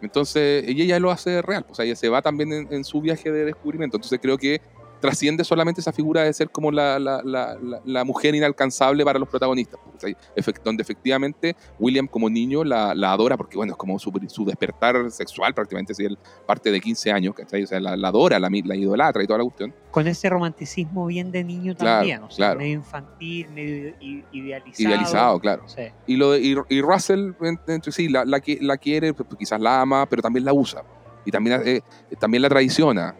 Entonces, 0.00 0.64
y 0.68 0.80
ella 0.82 0.98
lo 1.00 1.10
hace 1.10 1.42
real, 1.42 1.62
pues, 1.64 1.72
o 1.72 1.74
sea, 1.76 1.84
ella 1.84 1.96
se 1.96 2.08
va 2.08 2.22
también 2.22 2.52
en, 2.52 2.72
en 2.72 2.84
su 2.84 3.00
viaje 3.00 3.32
de 3.32 3.44
descubrimiento. 3.44 3.96
Entonces, 3.96 4.18
creo 4.22 4.38
que 4.38 4.60
trasciende 5.00 5.44
solamente 5.44 5.80
esa 5.80 5.92
figura 5.92 6.22
de 6.22 6.32
ser 6.32 6.50
como 6.50 6.70
la, 6.70 6.98
la, 6.98 7.22
la, 7.24 7.56
la- 7.62 7.80
la 7.84 8.04
mujer 8.04 8.34
inalcanzable 8.34 9.04
para 9.04 9.18
los 9.18 9.28
protagonistas, 9.28 9.78
¿cachai? 9.92 10.16
Efect- 10.36 10.62
donde 10.64 10.82
efectivamente 10.82 11.54
William 11.78 12.06
como 12.06 12.28
niño 12.28 12.64
la, 12.64 12.90
adora, 13.12 13.36
porque 13.36 13.56
bueno, 13.56 13.72
es 13.72 13.76
como 13.78 13.98
su, 13.98 14.10
su 14.28 14.44
despertar 14.44 15.10
sexual 15.10 15.54
prácticamente, 15.54 15.94
si 15.94 16.04
él 16.04 16.18
parte 16.46 16.70
de 16.70 16.80
15 16.80 17.12
años, 17.12 17.34
¿cachai? 17.34 17.62
O 17.62 17.66
sea, 17.66 17.80
la, 17.80 17.92
adora, 18.08 18.38
la, 18.38 18.48
idolatra 18.76 19.22
y 19.22 19.26
toda 19.26 19.38
la 19.38 19.44
cuestión. 19.44 19.74
Con 19.90 20.06
ese 20.06 20.28
romanticismo 20.28 21.06
bien 21.06 21.30
de 21.30 21.44
niño 21.44 21.74
Claro, 21.76 21.98
también, 22.00 22.22
o 22.22 22.30
sea, 22.30 22.36
claro. 22.46 22.60
medio 22.60 22.74
infantil, 22.74 23.48
medio 23.50 23.94
idealizado. 24.32 24.88
Idealizado, 24.88 25.40
claro. 25.40 25.62
Sí. 25.66 25.82
Y, 26.06 26.16
lo 26.16 26.32
de- 26.32 26.40
y, 26.40 26.54
y 26.68 26.80
Russell, 26.82 27.32
en- 27.40 27.60
entre 27.68 27.92
sí, 27.92 28.08
la, 28.08 28.24
la, 28.24 28.40
la 28.60 28.76
quiere, 28.76 29.14
pues, 29.14 29.28
quizás 29.38 29.60
la 29.60 29.80
ama, 29.80 30.06
pero 30.06 30.22
también 30.22 30.44
la 30.44 30.52
usa. 30.52 30.82
Y 31.24 31.30
también, 31.30 31.60
eh, 31.64 31.80
también 32.18 32.42
la 32.42 32.48
traiciona. 32.48 33.14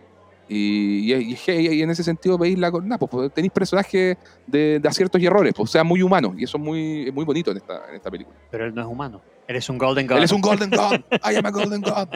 Y, 0.49 1.12
y, 1.12 1.34
y- 1.46 1.68
y 1.74 1.82
en 1.82 1.90
ese 1.90 2.03
sentido 2.03 2.38
veis 2.38 2.59
la 2.59 2.70
nah, 2.70 2.96
pues, 2.96 3.11
pues, 3.11 3.32
tenéis 3.34 3.53
personajes 3.53 4.16
de, 4.46 4.78
de 4.80 4.88
aciertos 4.88 5.20
y 5.20 5.26
errores, 5.26 5.53
pues, 5.55 5.68
o 5.68 5.72
sea, 5.72 5.84
muy 5.84 6.03
humanos. 6.03 6.32
Y 6.38 6.44
eso 6.44 6.57
es 6.57 6.64
muy, 6.64 7.09
es 7.09 7.12
muy 7.14 7.24
bonito 7.24 7.51
en 7.51 7.59
esta, 7.59 7.88
en 7.90 7.96
esta 7.96 8.11
película. 8.11 8.36
Pero 8.51 8.64
él 8.66 8.74
no 8.74 8.80
es 8.80 8.86
humano. 8.86 9.20
Él 9.46 9.57
es 9.57 9.68
un 9.68 9.76
Golden 9.78 10.07
God. 10.07 10.16
Él 10.16 10.24
es 10.24 10.32
un 10.32 10.40
Golden 10.40 10.70
God. 10.70 11.01
I 11.30 11.36
am 11.36 11.46
a 11.46 11.51
Golden 11.51 11.80
God. 11.82 12.09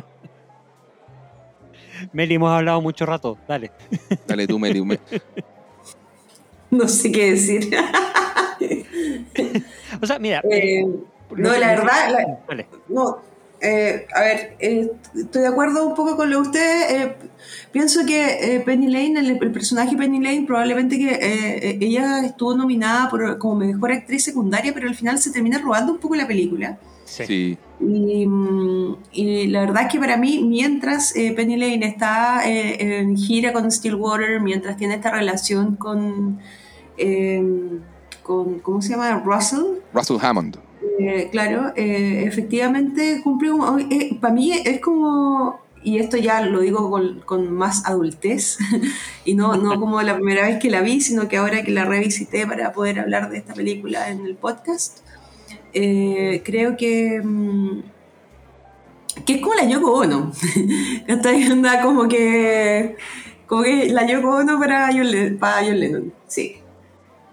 Meli, 2.13 2.35
hemos 2.35 2.51
hablado 2.51 2.81
mucho 2.81 3.07
rato. 3.07 3.39
Dale. 3.47 3.71
Dale 4.27 4.47
tú, 4.47 4.59
Meli. 4.59 4.83
me- 4.85 4.99
No 6.71 6.89
sé 6.89 7.13
qué 7.13 7.33
decir. 7.33 7.71
O 10.01 10.07
sea, 10.07 10.19
mira. 10.19 10.41
Eh, 10.51 10.85
no, 10.85 11.53
la 11.59 11.67
verdad, 11.69 12.11
la- 12.11 12.39
Dale. 12.49 12.67
No, 12.89 13.19
eh, 13.63 14.07
a 14.15 14.21
ver, 14.21 14.57
eh, 14.59 14.91
estoy 15.15 15.43
de 15.43 15.49
acuerdo 15.49 15.87
un 15.87 15.95
poco 15.95 16.17
con 16.17 16.29
lo 16.31 16.43
de 16.43 16.49
usted. 16.49 16.97
eh, 16.97 17.17
pienso 17.71 18.05
que 18.05 18.57
eh, 18.57 18.61
Penny 18.61 18.89
Lane, 18.89 19.21
el, 19.21 19.31
el 19.31 19.53
personaje 19.53 19.97
Penny 19.97 20.21
Lane, 20.21 20.45
probablemente 20.47 20.99
que 20.99 21.11
eh, 21.11 21.79
ella 21.81 22.25
estuvo 22.25 22.55
nominada 22.55 23.09
por, 23.09 23.39
como 23.39 23.57
mejor 23.57 23.93
actriz 23.93 24.25
secundaria, 24.25 24.75
pero 24.75 24.89
al 24.89 24.95
final 24.95 25.19
se 25.19 25.31
termina 25.31 25.59
robando 25.59 25.93
un 25.93 25.99
poco 25.99 26.15
la 26.17 26.27
película. 26.27 26.79
Sí. 27.05 27.57
Y, 27.79 28.27
mm, 28.27 28.97
y 29.13 29.47
la 29.49 29.61
verdad 29.61 29.83
es 29.83 29.93
que 29.93 29.99
para 29.99 30.17
mí, 30.17 30.43
mientras 30.45 31.15
eh, 31.15 31.33
Penny 31.37 31.57
Lane 31.57 31.87
está 31.87 32.49
eh, 32.49 33.01
en 33.01 33.17
gira 33.17 33.53
con 33.53 33.71
Stillwater, 33.71 34.41
mientras 34.41 34.77
tiene 34.77 34.95
esta 34.95 35.11
relación 35.11 35.77
con, 35.77 36.41
eh, 36.97 37.43
con 38.23 38.61
¿cómo 38.61 38.81
se 38.81 38.91
llama? 38.91 39.23
Russell, 39.25 39.81
Russell 39.93 40.17
Hammond. 40.21 40.59
Eh, 40.99 41.29
claro, 41.31 41.73
eh, 41.77 42.25
efectivamente 42.27 43.21
cumple 43.23 43.51
un... 43.53 43.93
eh, 43.93 44.17
para 44.21 44.35
mí 44.35 44.53
es 44.53 44.81
como, 44.81 45.61
y 45.83 45.99
esto 45.99 46.17
ya 46.17 46.41
lo 46.43 46.61
digo 46.61 46.91
con, 47.25 47.53
más 47.53 47.87
adultez, 47.87 48.59
y 49.25 49.35
no, 49.35 49.57
no 49.57 49.79
como 49.81 50.03
la 50.03 50.15
primera 50.15 50.47
vez 50.47 50.59
que 50.59 50.71
la 50.71 50.81
vi, 50.81 51.01
sino 51.01 51.29
que 51.29 51.37
ahora 51.37 51.63
que 51.63 51.71
la 51.73 51.85
revisité 51.85 52.47
para 52.47 52.73
poder 52.73 53.01
hablar 53.01 53.31
de 53.31 53.39
esta 53.39 53.55
película 53.55 54.11
en 54.11 54.27
el 54.27 54.37
podcast, 54.37 55.01
creo 55.73 56.77
que... 56.77 57.21
mm, 57.23 57.81
que 59.27 59.35
es 59.35 59.41
como 59.43 59.55
la 59.55 59.65
Yoko 59.65 59.93
Ono. 59.93 60.33
Como 61.83 62.09
que... 62.09 62.97
Como 63.47 63.63
que 63.63 63.89
la 63.91 64.07
Yoko 64.07 64.37
Ono 64.37 64.59
para 64.59 64.89
John, 64.93 65.37
para 65.39 65.67
John 65.67 65.79
Lennon. 65.79 66.13
Sí. 66.27 66.62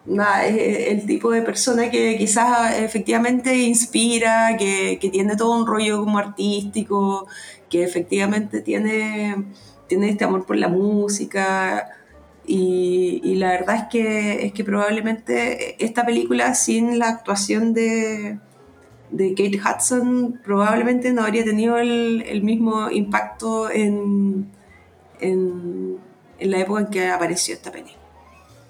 Es 0.08 0.88
el 0.88 1.06
tipo 1.06 1.30
de 1.32 1.42
persona 1.42 1.92
que 1.92 2.18
quizás 2.18 2.80
efectivamente 2.80 3.56
inspira, 3.56 4.58
que, 4.58 4.98
que 5.00 5.10
tiene 5.10 5.36
todo 5.36 5.60
un 5.60 5.68
rollo 5.68 6.00
como 6.00 6.18
artístico, 6.18 7.28
que 7.70 7.84
efectivamente 7.84 8.62
tiene, 8.62 9.46
tiene 9.88 10.10
este 10.10 10.24
amor 10.24 10.46
por 10.46 10.56
la 10.56 10.68
música. 10.68 11.90
Y, 12.46 13.22
y 13.24 13.36
la 13.36 13.52
verdad 13.52 13.76
es 13.76 13.84
que, 13.92 14.46
es 14.48 14.54
que 14.54 14.64
probablemente 14.64 15.84
esta 15.84 16.04
película 16.04 16.56
sin 16.56 16.98
la 16.98 17.10
actuación 17.10 17.76
de, 17.76 18.40
de 19.12 19.30
Kate 19.36 19.60
Hudson 19.60 20.40
probablemente 20.44 21.14
no 21.14 21.22
habría 21.22 21.44
tenido 21.44 21.78
el, 21.78 22.24
el 22.28 22.42
mismo 22.42 22.90
impacto 22.90 23.70
en, 23.70 24.50
en, 25.20 25.98
en 26.40 26.52
la 26.52 26.60
época 26.60 26.82
en 26.82 26.88
que 26.88 27.10
apareció 27.10 27.54
esta 27.54 27.72
peli. 27.72 27.99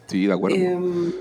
Sí, 0.09 0.25
de 0.25 0.33
acuerdo. 0.33 0.57
Em, 0.57 1.11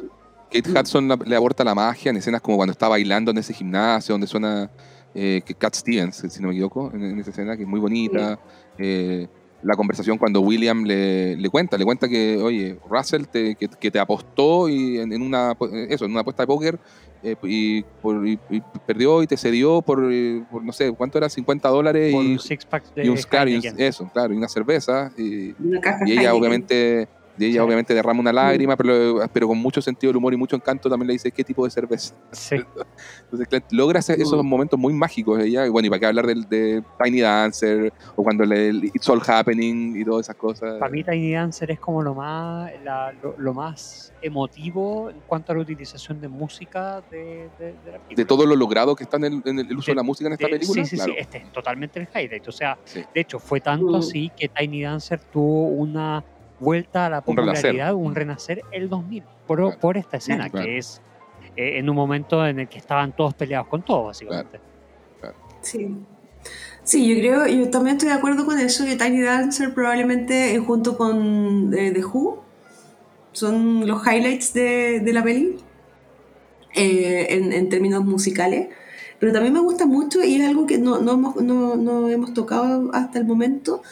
Kate 0.50 0.70
Hudson 0.70 1.08
la- 1.08 1.18
le 1.26 1.36
aporta 1.36 1.62
la 1.62 1.74
magia 1.74 2.10
en 2.10 2.16
escenas 2.16 2.40
como 2.40 2.56
cuando 2.56 2.72
está 2.72 2.88
bailando 2.88 3.30
en 3.30 3.38
ese 3.38 3.52
gimnasio 3.52 4.14
donde 4.14 4.26
suena 4.26 4.70
eh, 5.14 5.42
que 5.44 5.54
Cat 5.54 5.74
Stevens, 5.74 6.24
si 6.28 6.40
no 6.42 6.48
me 6.48 6.54
equivoco, 6.54 6.90
en, 6.94 7.02
en 7.02 7.18
esa 7.18 7.30
escena 7.30 7.56
que 7.56 7.62
es 7.64 7.68
muy 7.68 7.80
bonita. 7.80 8.38
Eh, 8.78 9.26
la 9.62 9.74
conversación 9.74 10.18
cuando 10.18 10.40
William 10.40 10.84
le, 10.84 11.34
le 11.34 11.48
cuenta, 11.50 11.76
le 11.76 11.84
cuenta 11.84 12.08
que, 12.08 12.36
oye, 12.40 12.78
Russell 12.88 13.24
te, 13.24 13.56
que, 13.56 13.66
que 13.68 13.90
te 13.90 13.98
apostó 13.98 14.68
y 14.68 14.98
en, 15.00 15.12
en 15.12 15.20
una 15.22 15.54
eso, 15.88 16.04
en 16.04 16.12
una 16.12 16.20
apuesta 16.20 16.44
de 16.44 16.46
póker 16.46 16.78
eh, 17.24 17.34
y, 17.42 17.82
por- 17.82 18.24
y- 18.24 18.38
y 18.50 18.62
perdió 18.86 19.20
y 19.22 19.26
te 19.26 19.36
cedió 19.36 19.82
por, 19.82 20.08
eh, 20.12 20.44
por, 20.48 20.62
no 20.62 20.72
sé, 20.72 20.92
¿cuánto 20.92 21.18
era? 21.18 21.28
50 21.28 21.68
dólares 21.70 22.12
Por 22.12 22.24
y, 22.24 22.32
un 22.34 22.38
six 22.38 22.64
pack 22.64 22.94
de 22.94 23.06
y 23.06 23.08
un 23.08 23.16
claro, 23.16 23.50
y 23.50 23.56
un- 23.56 23.80
eso, 23.80 24.08
claro, 24.12 24.32
y 24.32 24.36
una 24.36 24.48
cerveza. 24.48 25.10
Y, 25.18 25.54
una 25.60 25.80
caja 25.80 26.04
y 26.06 26.12
ella 26.12 26.20
Heineken. 26.30 26.40
obviamente, 26.40 27.08
y 27.38 27.44
ella 27.46 27.52
Sí. 27.54 27.58
obviamente 27.60 27.94
derrama 27.94 28.20
una 28.20 28.32
lágrima, 28.32 28.76
pero, 28.76 29.20
pero 29.32 29.48
con 29.48 29.58
mucho 29.58 29.80
sentido 29.80 30.10
del 30.10 30.16
humor 30.18 30.32
y 30.34 30.36
mucho 30.36 30.56
encanto 30.56 30.88
también 30.90 31.06
le 31.08 31.12
dice 31.14 31.30
qué 31.30 31.44
tipo 31.44 31.64
de 31.64 31.70
cerveza. 31.70 32.14
Sí. 32.32 32.56
Entonces 33.24 33.48
claro, 33.48 33.64
logra 33.70 34.00
esos 34.00 34.42
Mm. 34.44 34.46
momentos 34.46 34.78
muy 34.78 34.92
mágicos 34.92 35.38
ella. 35.40 35.66
Y 35.66 35.68
bueno, 35.70 35.86
y 35.86 35.90
para 35.90 36.00
qué 36.00 36.06
hablar 36.06 36.26
del 36.26 36.48
de 36.48 36.82
Tiny 37.02 37.20
Dancer, 37.20 37.92
o 38.16 38.22
cuando 38.22 38.44
le, 38.44 38.68
el 38.68 38.84
It's 38.86 39.08
All 39.08 39.20
Happening 39.26 40.00
y 40.00 40.04
todas 40.04 40.26
esas 40.26 40.36
cosas. 40.36 40.78
Para 40.78 40.90
mí 40.90 41.02
Tiny 41.04 41.32
Dancer 41.32 41.70
es 41.70 41.80
como 41.80 42.02
lo 42.02 42.14
más, 42.14 42.70
la- 42.84 43.12
lo, 43.22 43.34
lo 43.38 43.54
más 43.54 44.12
emotivo 44.20 45.10
en 45.10 45.20
cuanto 45.26 45.52
a 45.52 45.54
la 45.54 45.62
utilización 45.62 46.20
de 46.20 46.28
música 46.28 47.02
de, 47.10 47.48
de, 47.58 47.66
de 47.66 47.72
la 47.72 47.98
película. 47.98 48.16
de 48.16 48.24
todo 48.24 48.46
lo 48.46 48.56
logrado 48.56 48.94
que 48.96 49.04
está 49.04 49.16
en 49.16 49.24
el, 49.24 49.42
en 49.44 49.58
el 49.60 49.76
uso 49.76 49.86
De- 49.86 49.92
de 49.92 49.96
la 49.96 50.02
música 50.02 50.26
en 50.28 50.32
esta 50.34 50.46
De- 50.46 50.52
película. 50.52 50.84
Sí, 50.84 50.90
sí, 50.90 50.96
claro. 50.96 51.12
sí, 51.12 51.18
este 51.20 51.38
es 51.38 51.52
totalmente 51.52 52.00
el 52.00 52.08
highlight. 52.14 52.46
O 52.48 52.52
sea, 52.52 52.78
Sí. 52.84 53.02
de 53.14 53.20
hecho, 53.20 53.38
fue 53.38 53.60
tanto 53.60 53.86
Mm. 53.92 53.94
así 53.96 54.30
que 54.36 54.48
Tiny 54.48 54.82
Dancer 54.82 55.20
tuvo 55.20 55.68
una 55.68 56.24
vuelta 56.60 57.06
a 57.06 57.10
la 57.10 57.22
Un 57.26 57.36
renacer. 57.36 57.70
popularidad, 57.72 57.94
un 57.94 58.14
renacer 58.14 58.62
el 58.72 58.88
2000, 58.88 59.24
por, 59.46 59.58
Claro. 59.58 59.78
por 59.80 59.96
esta 59.96 60.16
escena, 60.18 60.48
Claro. 60.50 60.66
que 60.66 60.78
es 60.78 61.00
eh, 61.56 61.78
en 61.78 61.88
un 61.90 61.96
momento 61.96 62.46
en 62.46 62.60
el 62.60 62.68
que 62.68 62.78
estaban 62.78 63.14
todos 63.14 63.34
peleados 63.34 63.68
con 63.68 63.82
todo, 63.82 64.04
básicamente. 64.04 64.60
Sí. 65.60 65.96
Sí, 66.84 67.06
yo 67.14 67.20
creo, 67.20 67.46
yo 67.48 67.68
también 67.68 67.96
estoy 67.96 68.08
de 68.10 68.14
acuerdo 68.14 68.46
con 68.46 68.58
eso, 68.58 68.84
que 68.86 68.96
Tiny 68.96 69.20
Dancer 69.20 69.74
probablemente 69.74 70.54
eh, 70.54 70.58
junto 70.58 70.96
con 70.96 71.74
eh, 71.76 71.90
The 71.92 72.04
Who 72.04 72.42
son 73.32 73.86
los 73.86 74.06
highlights 74.06 74.54
de, 74.54 75.00
de 75.00 75.12
la 75.12 75.22
peli 75.22 75.56
eh, 76.74 77.26
en, 77.30 77.52
en 77.52 77.68
términos 77.68 78.04
musicales. 78.04 78.68
Pero 79.18 79.32
también 79.32 79.52
me 79.52 79.60
gusta 79.60 79.84
mucho 79.84 80.22
y 80.22 80.36
es 80.40 80.48
algo 80.48 80.64
que 80.66 80.78
no, 80.78 80.98
no 81.00 81.12
hemos, 81.12 81.36
no, 81.36 81.76
no 81.76 82.08
hemos 82.08 82.32
tocado 82.34 82.90
hasta 82.94 83.18
el 83.18 83.26
momento, 83.26 83.82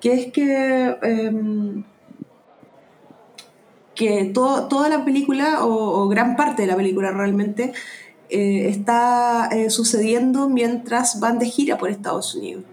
que 0.00 0.12
es 0.12 0.32
que, 0.32 0.96
em, 1.02 1.84
que 3.94 4.24
todo- 4.24 4.66
toda 4.68 4.88
la 4.88 5.04
película, 5.04 5.64
o, 5.64 6.02
o 6.02 6.08
gran 6.08 6.36
parte 6.36 6.62
de 6.62 6.68
la 6.68 6.76
película 6.76 7.10
realmente, 7.12 7.72
eh, 8.30 8.68
está 8.68 9.48
eh, 9.52 9.70
sucediendo 9.70 10.48
mientras 10.48 11.20
van 11.20 11.38
de 11.38 11.46
gira 11.46 11.78
por 11.78 11.90
Estados 11.90 12.34
Unidos. 12.34 12.64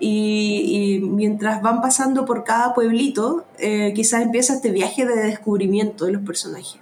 Y, 0.00 0.98
y 0.98 1.00
mientras 1.00 1.62
van 1.62 1.80
pasando 1.80 2.24
por 2.24 2.42
cada 2.42 2.74
pueblito, 2.74 3.44
eh, 3.58 3.92
quizás 3.94 4.22
empieza 4.22 4.54
este 4.54 4.72
viaje 4.72 5.06
de 5.06 5.14
descubrimiento 5.14 6.06
de 6.06 6.12
los 6.12 6.22
personajes. 6.22 6.80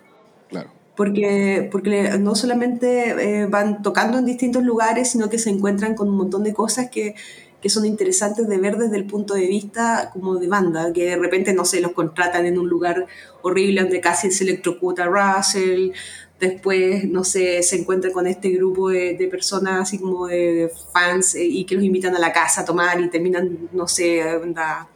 claro. 0.48 0.70
Porque, 0.96 1.68
porque 1.72 2.18
no 2.18 2.34
solamente 2.34 3.40
eh, 3.42 3.46
van 3.46 3.80
tocando 3.82 4.18
en 4.18 4.26
distintos 4.26 4.62
lugares, 4.64 5.10
sino 5.10 5.30
que 5.30 5.38
se 5.38 5.48
encuentran 5.48 5.94
con 5.94 6.08
un 6.10 6.16
montón 6.16 6.42
de 6.44 6.52
cosas 6.52 6.90
que, 6.90 7.14
que 7.60 7.68
son 7.68 7.84
interesantes 7.84 8.48
de 8.48 8.58
ver 8.58 8.76
desde 8.76 8.96
el 8.96 9.04
punto 9.06 9.34
de 9.34 9.46
vista 9.46 10.10
como 10.12 10.36
de 10.36 10.48
banda, 10.48 10.92
que 10.92 11.06
de 11.06 11.16
repente, 11.16 11.52
no 11.52 11.64
sé, 11.64 11.80
los 11.80 11.92
contratan 11.92 12.46
en 12.46 12.58
un 12.58 12.68
lugar 12.68 13.06
horrible 13.42 13.82
donde 13.82 14.00
casi 14.00 14.30
se 14.30 14.44
electrocuta 14.44 15.06
Russell, 15.06 15.90
después, 16.38 17.04
no 17.04 17.22
sé, 17.22 17.62
se 17.62 17.76
encuentran 17.76 18.12
con 18.12 18.26
este 18.26 18.48
grupo 18.50 18.88
de, 18.88 19.28
personas 19.30 19.82
así 19.82 19.98
como 19.98 20.26
de, 20.26 20.72
fans 20.92 21.34
eh, 21.34 21.44
y 21.44 21.64
que 21.64 21.74
los 21.74 21.84
invitan 21.84 22.16
a 22.16 22.18
la 22.18 22.32
casa 22.32 22.62
a 22.62 22.64
tomar 22.64 23.00
y 23.00 23.10
terminan, 23.10 23.68
no 23.72 23.86
sé, 23.86 24.22
anda, 24.22 24.88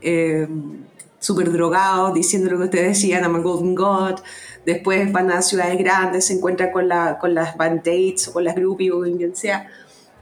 eh, 0.00 0.48
súper 1.18 1.50
drogados, 1.50 2.14
diciendo 2.14 2.50
lo 2.50 2.58
que 2.58 2.64
ustedes 2.64 2.88
decían, 2.88 3.22
I'm 3.22 3.36
a 3.36 3.38
Golden 3.40 3.74
God. 3.74 4.20
Después 4.64 5.10
van 5.12 5.30
a 5.30 5.42
ciudades 5.42 5.78
grandes, 5.78 6.26
se 6.26 6.34
encuentran 6.34 6.72
con, 6.72 6.88
la, 6.88 7.18
con 7.18 7.34
las 7.34 7.56
band-aids 7.56 8.28
o 8.28 8.32
con 8.32 8.44
las 8.44 8.54
groupies 8.54 8.92
o 8.92 9.02
quien 9.02 9.34
sea. 9.34 9.68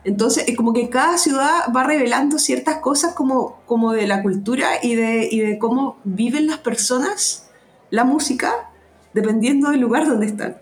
Entonces, 0.04 0.44
es 0.46 0.56
como 0.56 0.72
que 0.72 0.90
cada 0.90 1.16
ciudad 1.18 1.72
va 1.74 1.84
revelando 1.84 2.38
ciertas 2.38 2.76
cosas 2.76 3.14
como, 3.14 3.60
como 3.66 3.92
de 3.92 4.06
la 4.06 4.22
cultura 4.22 4.68
y 4.82 4.94
de, 4.94 5.28
y 5.30 5.40
de 5.40 5.58
cómo 5.58 5.98
viven 6.04 6.46
las 6.46 6.58
personas 6.58 7.48
la 7.90 8.04
música 8.04 8.70
dependiendo 9.14 9.70
del 9.70 9.80
lugar 9.80 10.06
donde 10.06 10.26
están. 10.26 10.58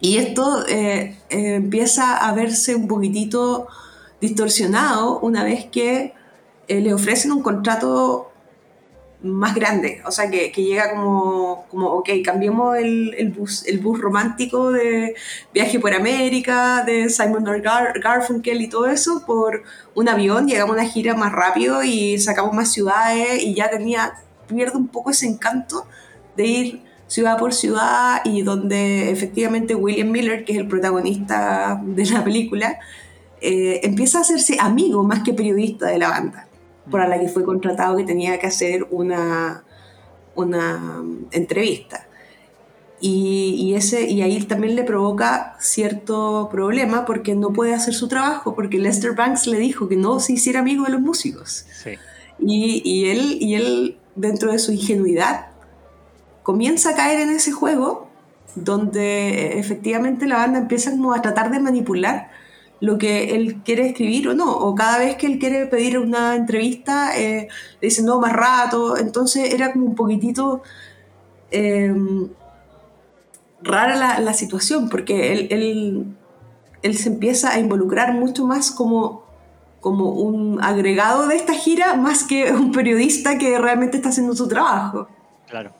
Y 0.00 0.16
esto 0.16 0.64
eh, 0.66 1.18
empieza 1.30 2.16
a 2.16 2.32
verse 2.32 2.74
un 2.74 2.88
poquitito 2.88 3.68
distorsionado 4.20 5.20
una 5.20 5.44
vez 5.44 5.66
que 5.66 6.14
eh, 6.68 6.80
le 6.80 6.94
ofrecen 6.94 7.32
un 7.32 7.42
contrato 7.42 8.32
más 9.24 9.54
grande, 9.54 10.02
o 10.04 10.10
sea, 10.10 10.30
que, 10.30 10.50
llega 10.50 10.90
como, 10.90 11.64
como, 11.70 11.88
ok, 11.88 12.10
cambiemos 12.22 12.76
el, 12.76 13.14
el, 13.16 13.30
bus, 13.30 13.66
el 13.66 13.78
bus 13.78 13.98
romántico 13.98 14.70
de 14.70 15.14
Viaje 15.52 15.80
por 15.80 15.94
América, 15.94 16.84
de 16.84 17.08
Simon 17.08 17.44
Gar 17.44 17.98
Garfunkel 17.98 18.60
y 18.60 18.68
todo 18.68 18.86
eso, 18.86 19.24
por 19.26 19.62
un 19.94 20.08
avión, 20.08 20.46
llegamos 20.46 20.76
a 20.76 20.80
una 20.80 20.88
gira 20.88 21.14
más 21.14 21.32
rápido 21.32 21.82
y 21.82 22.18
sacamos 22.18 22.54
más 22.54 22.72
ciudades 22.72 23.42
y 23.42 23.54
ya 23.54 23.70
tenía, 23.70 24.12
pierde 24.46 24.76
un 24.76 24.88
poco 24.88 25.10
ese 25.10 25.26
encanto 25.26 25.86
de 26.36 26.46
ir 26.46 26.82
ciudad 27.06 27.38
por 27.38 27.54
ciudad 27.54 28.20
y 28.24 28.42
donde 28.42 29.10
efectivamente 29.10 29.74
William 29.74 30.10
Miller, 30.10 30.44
que 30.44 30.52
es 30.52 30.58
el 30.58 30.68
protagonista 30.68 31.80
de 31.82 32.06
la 32.06 32.22
película, 32.24 32.78
eh, 33.40 33.80
empieza 33.84 34.18
a 34.18 34.20
hacerse 34.22 34.56
amigo 34.60 35.02
más 35.02 35.22
que 35.22 35.32
periodista 35.32 35.86
de 35.86 35.98
la 35.98 36.10
banda 36.10 36.43
por 36.90 37.06
la 37.08 37.18
que 37.18 37.28
fue 37.28 37.44
contratado 37.44 37.96
que 37.96 38.04
tenía 38.04 38.38
que 38.38 38.46
hacer 38.46 38.86
una, 38.90 39.64
una 40.34 41.02
entrevista. 41.30 42.06
Y, 43.00 43.54
y, 43.58 43.74
ese, 43.74 44.08
y 44.08 44.22
ahí 44.22 44.40
también 44.44 44.76
le 44.76 44.84
provoca 44.84 45.56
cierto 45.60 46.48
problema 46.50 47.04
porque 47.04 47.34
no 47.34 47.52
puede 47.52 47.74
hacer 47.74 47.92
su 47.92 48.08
trabajo, 48.08 48.54
porque 48.54 48.78
Lester 48.78 49.14
Banks 49.14 49.46
le 49.46 49.58
dijo 49.58 49.88
que 49.88 49.96
no 49.96 50.20
se 50.20 50.34
hiciera 50.34 50.60
amigo 50.60 50.84
de 50.84 50.92
los 50.92 51.00
músicos. 51.00 51.66
Sí. 51.82 51.90
Y, 52.38 52.82
y, 52.84 53.10
él, 53.10 53.38
y 53.40 53.54
él, 53.54 53.98
dentro 54.14 54.52
de 54.52 54.58
su 54.58 54.72
ingenuidad, 54.72 55.48
comienza 56.42 56.90
a 56.90 56.94
caer 56.94 57.20
en 57.20 57.30
ese 57.30 57.52
juego 57.52 58.08
donde 58.54 59.58
efectivamente 59.58 60.26
la 60.26 60.36
banda 60.36 60.58
empieza 60.60 60.90
como 60.92 61.12
a 61.12 61.22
tratar 61.22 61.50
de 61.50 61.58
manipular 61.60 62.30
lo 62.84 62.98
que 62.98 63.34
él 63.34 63.62
quiere 63.64 63.88
escribir 63.88 64.28
o 64.28 64.34
no, 64.34 64.52
o 64.52 64.74
cada 64.74 64.98
vez 64.98 65.16
que 65.16 65.26
él 65.26 65.38
quiere 65.38 65.64
pedir 65.66 65.98
una 65.98 66.36
entrevista, 66.36 67.18
eh, 67.18 67.48
le 67.80 67.88
dicen 67.88 68.04
no, 68.04 68.20
más 68.20 68.34
rato, 68.34 68.98
entonces 68.98 69.54
era 69.54 69.72
como 69.72 69.86
un 69.86 69.94
poquitito 69.94 70.62
em, 71.50 72.28
rara 73.62 73.96
la, 73.96 74.20
la, 74.20 74.34
situación, 74.34 74.90
porque 74.90 75.32
él, 75.32 75.48
él, 75.50 76.16
él, 76.82 76.94
se 76.98 77.08
empieza 77.08 77.52
a 77.52 77.58
involucrar 77.58 78.12
mucho 78.12 78.46
más 78.46 78.70
como, 78.70 79.24
como 79.80 80.10
un 80.10 80.62
agregado 80.62 81.26
de 81.26 81.36
esta 81.36 81.54
gira, 81.54 81.94
más 81.94 82.24
que 82.24 82.52
un 82.52 82.70
periodista 82.70 83.38
que 83.38 83.58
realmente 83.58 83.96
está 83.96 84.10
haciendo 84.10 84.34
su 84.34 84.46
trabajo. 84.46 85.08
Claro. 85.48 85.70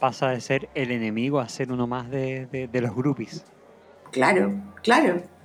Pasa 0.00 0.30
de 0.30 0.40
ser 0.40 0.70
el 0.74 0.90
enemigo 0.90 1.38
a 1.38 1.50
ser 1.50 1.70
uno 1.70 1.86
más 1.86 2.08
de, 2.10 2.46
de, 2.46 2.66
de 2.66 2.80
los 2.80 2.94
groupies. 2.94 3.44
Claro, 4.10 4.54
claro. 4.82 5.35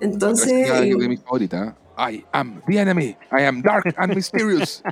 Entonces. 0.00 0.70
Es 0.70 0.98
de 0.98 1.08
mi 1.08 1.16
favorita. 1.16 1.76
I 1.98 2.24
am 2.32 2.60
the 2.66 2.78
enemy. 2.78 3.16
I 3.32 3.42
am 3.44 3.62
dark 3.62 3.94
and 3.96 4.14
mysterious. 4.14 4.82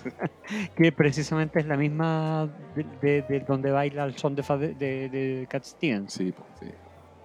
que 0.76 0.90
precisamente 0.90 1.60
es 1.60 1.66
la 1.66 1.76
misma 1.76 2.48
de, 2.74 3.22
de, 3.22 3.40
donde 3.46 3.70
baila 3.70 4.04
el 4.04 4.16
son 4.16 4.34
de, 4.34 4.42
de, 4.74 5.08
de 5.08 5.46
Cat 5.48 5.64
Stevens. 5.64 6.12
Sí, 6.12 6.32
pues, 6.32 6.48
sí. 6.60 6.74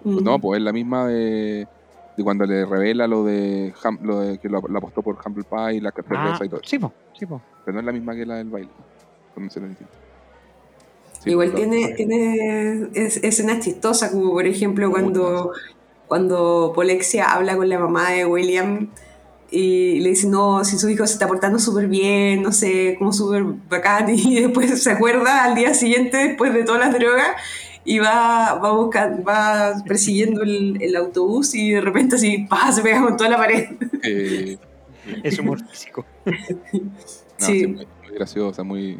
Pues 0.04 0.22
no, 0.22 0.38
pues 0.38 0.58
es 0.58 0.64
la 0.64 0.72
misma 0.72 1.08
de, 1.08 1.66
de 2.16 2.22
cuando 2.22 2.46
le 2.46 2.64
revela 2.64 3.08
lo 3.08 3.24
de, 3.24 3.74
lo 4.02 4.20
de 4.20 4.38
que 4.38 4.48
lo, 4.48 4.58
apostó 4.58 5.02
por 5.02 5.18
Humble 5.24 5.44
Pie 5.44 5.74
y 5.74 5.80
la 5.80 5.92
ah, 6.10 6.38
y 6.44 6.48
todo. 6.48 6.60
Sí, 6.62 6.78
pues, 6.78 6.92
sí, 7.18 7.26
pues. 7.26 7.42
Pero 7.64 7.74
no 7.74 7.80
es 7.80 7.86
la 7.86 7.92
misma 7.92 8.14
que 8.14 8.24
la 8.24 8.36
del 8.36 8.48
baile. 8.48 8.70
Con 9.34 9.50
sí, 9.50 9.60
Igual 11.26 11.52
tiene, 11.52 11.94
tiene 11.94 12.90
escenas 12.94 13.58
chistosas, 13.58 14.12
como 14.12 14.30
por 14.30 14.46
ejemplo 14.46 14.88
cuando 14.90 15.52
cuando 16.08 16.72
Polexia 16.74 17.32
habla 17.32 17.56
con 17.56 17.68
la 17.68 17.78
mamá 17.78 18.10
de 18.10 18.26
William 18.26 18.90
y 19.50 20.00
le 20.00 20.10
dice, 20.10 20.28
no, 20.28 20.64
si 20.64 20.78
su 20.78 20.88
hijo 20.88 21.06
se 21.06 21.14
está 21.14 21.28
portando 21.28 21.58
súper 21.58 21.86
bien, 21.88 22.42
no 22.42 22.52
sé, 22.52 22.96
como 22.98 23.12
súper 23.12 23.44
bacán, 23.44 24.08
y 24.10 24.40
después 24.42 24.82
se 24.82 24.90
acuerda 24.90 25.44
al 25.44 25.54
día 25.54 25.74
siguiente, 25.74 26.16
después 26.16 26.52
de 26.52 26.64
todas 26.64 26.80
las 26.80 26.92
drogas, 26.98 27.28
y 27.84 27.98
va, 27.98 28.54
va, 28.54 28.72
buscar, 28.72 29.26
va 29.26 29.74
persiguiendo 29.86 30.42
el, 30.42 30.82
el, 30.82 30.96
autobús 30.96 31.54
y 31.54 31.70
de 31.70 31.80
repente 31.80 32.16
así, 32.16 32.46
¡pah! 32.50 32.72
se 32.72 32.82
pega 32.82 33.00
con 33.00 33.16
toda 33.16 33.30
la 33.30 33.36
pared. 33.36 33.68
Eh, 34.02 34.58
es 35.22 35.38
humor 35.38 35.64
físico. 35.68 36.04
sí. 37.36 37.66
muy, 37.68 37.86
muy 37.86 38.14
graciosa, 38.14 38.64
muy, 38.64 38.98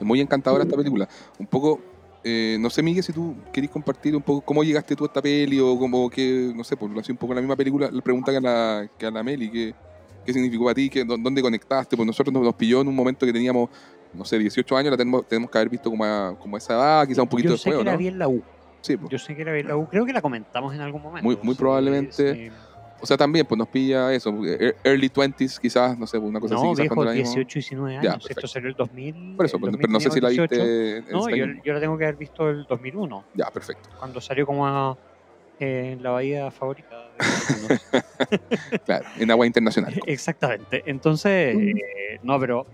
muy 0.00 0.20
encantadora 0.20 0.64
esta 0.64 0.76
película. 0.76 1.08
Un 1.38 1.46
poco 1.46 1.80
eh, 2.28 2.56
no 2.58 2.70
sé, 2.70 2.82
Miguel, 2.82 3.04
si 3.04 3.12
tú 3.12 3.36
querés 3.52 3.70
compartir 3.70 4.16
un 4.16 4.20
poco 4.20 4.40
cómo 4.40 4.64
llegaste 4.64 4.96
tú 4.96 5.04
a 5.04 5.06
esta 5.06 5.22
peli 5.22 5.60
o 5.60 5.78
como 5.78 6.10
que, 6.10 6.50
no 6.56 6.64
sé, 6.64 6.76
por 6.76 6.90
lo 6.90 7.00
un 7.00 7.16
poco 7.16 7.32
la 7.32 7.40
misma 7.40 7.54
película, 7.54 7.88
la 7.88 8.02
pregunta 8.02 8.32
que 8.32 8.38
a 8.38 8.40
la, 8.40 8.90
que 8.98 9.06
a 9.06 9.12
la 9.12 9.22
Meli, 9.22 9.48
¿qué, 9.48 9.74
qué 10.24 10.32
significó 10.32 10.64
para 10.64 10.74
ti? 10.74 10.90
¿Dónde 11.04 11.40
conectaste? 11.40 11.96
Pues 11.96 12.04
nosotros 12.04 12.34
nos, 12.34 12.54
pilló 12.56 12.80
en 12.80 12.88
un 12.88 12.96
momento 12.96 13.24
que 13.26 13.32
teníamos, 13.32 13.70
no 14.12 14.24
sé, 14.24 14.40
18 14.40 14.76
años, 14.76 14.90
la 14.90 14.96
tenemos, 14.96 15.28
tenemos 15.28 15.48
que 15.48 15.56
haber 15.56 15.68
visto 15.68 15.88
como, 15.88 16.04
a, 16.04 16.36
como 16.36 16.56
esa 16.56 16.74
edad, 16.74 17.06
quizá 17.06 17.22
un 17.22 17.28
poquito 17.28 17.50
Yo 17.50 17.56
sé 17.58 17.70
después, 17.70 17.78
que 17.78 17.84
¿no? 17.84 17.90
la 17.92 17.96
vi 17.96 18.08
en 18.08 18.18
la 18.18 18.26
U. 18.26 18.42
Sí, 18.80 18.96
pues. 18.96 19.08
Yo 19.08 19.18
sé 19.20 19.36
que 19.36 19.44
la 19.44 19.52
vi 19.52 19.60
en 19.60 19.68
la 19.68 19.76
U. 19.76 19.86
Creo 19.86 20.04
que 20.04 20.12
la 20.12 20.20
comentamos 20.20 20.74
en 20.74 20.80
algún 20.80 21.02
momento. 21.02 21.24
Muy, 21.24 21.38
muy 21.40 21.54
probablemente. 21.54 22.50
O 23.00 23.06
sea, 23.06 23.16
también, 23.16 23.46
pues 23.46 23.58
nos 23.58 23.68
pilla 23.68 24.12
eso, 24.12 24.30
e-, 24.44 24.74
early 24.84 25.08
20s 25.08 25.58
quizás, 25.60 25.98
no 25.98 26.06
sé, 26.06 26.18
una 26.18 26.40
cosa 26.40 26.54
no, 26.54 26.60
así. 26.60 26.68
No, 26.68 26.74
viejo, 26.74 27.12
18, 27.12 27.54
19 27.54 27.96
años. 27.96 28.24
Ya, 28.24 28.30
Esto 28.30 28.46
salió 28.46 28.68
el 28.68 28.74
2000. 28.74 29.36
Por 29.36 29.46
eso, 29.46 29.58
2000, 29.58 29.80
pero 29.80 29.92
no 29.92 30.00
sé 30.00 30.10
si 30.10 30.20
la 30.20 30.28
viste. 30.28 31.04
No, 31.10 31.28
yo, 31.28 31.46
yo, 31.64 31.72
la 31.74 31.80
tengo 31.80 31.98
que 31.98 32.04
haber 32.04 32.16
visto 32.16 32.48
el 32.48 32.64
2001. 32.64 33.24
Ya, 33.34 33.50
perfecto. 33.50 33.88
Cuando 33.98 34.20
salió 34.20 34.46
como 34.46 34.66
a, 34.66 34.96
eh, 35.58 35.92
en 35.92 36.02
la 36.02 36.10
bahía 36.10 36.50
favorita. 36.50 37.10
De 37.18 38.78
claro, 38.84 39.06
en 39.18 39.30
agua 39.30 39.46
internacional. 39.46 39.98
Exactamente. 40.06 40.82
Entonces, 40.86 41.56
eh, 41.56 42.18
no, 42.22 42.38
pero 42.38 42.66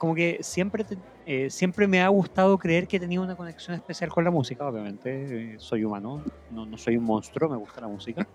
como 0.00 0.14
que 0.14 0.38
siempre, 0.40 0.82
te, 0.82 0.96
eh, 1.26 1.50
siempre 1.50 1.86
me 1.86 2.00
ha 2.00 2.08
gustado 2.08 2.56
creer 2.56 2.88
que 2.88 2.98
tenía 2.98 3.20
una 3.20 3.36
conexión 3.36 3.76
especial 3.76 4.08
con 4.08 4.24
la 4.24 4.30
música, 4.30 4.66
obviamente. 4.66 5.52
Eh, 5.52 5.56
soy 5.58 5.84
humano, 5.84 6.24
no, 6.50 6.64
no, 6.64 6.78
soy 6.78 6.96
un 6.96 7.04
monstruo, 7.04 7.50
me 7.50 7.58
gusta 7.58 7.82
la 7.82 7.88
música. 7.88 8.26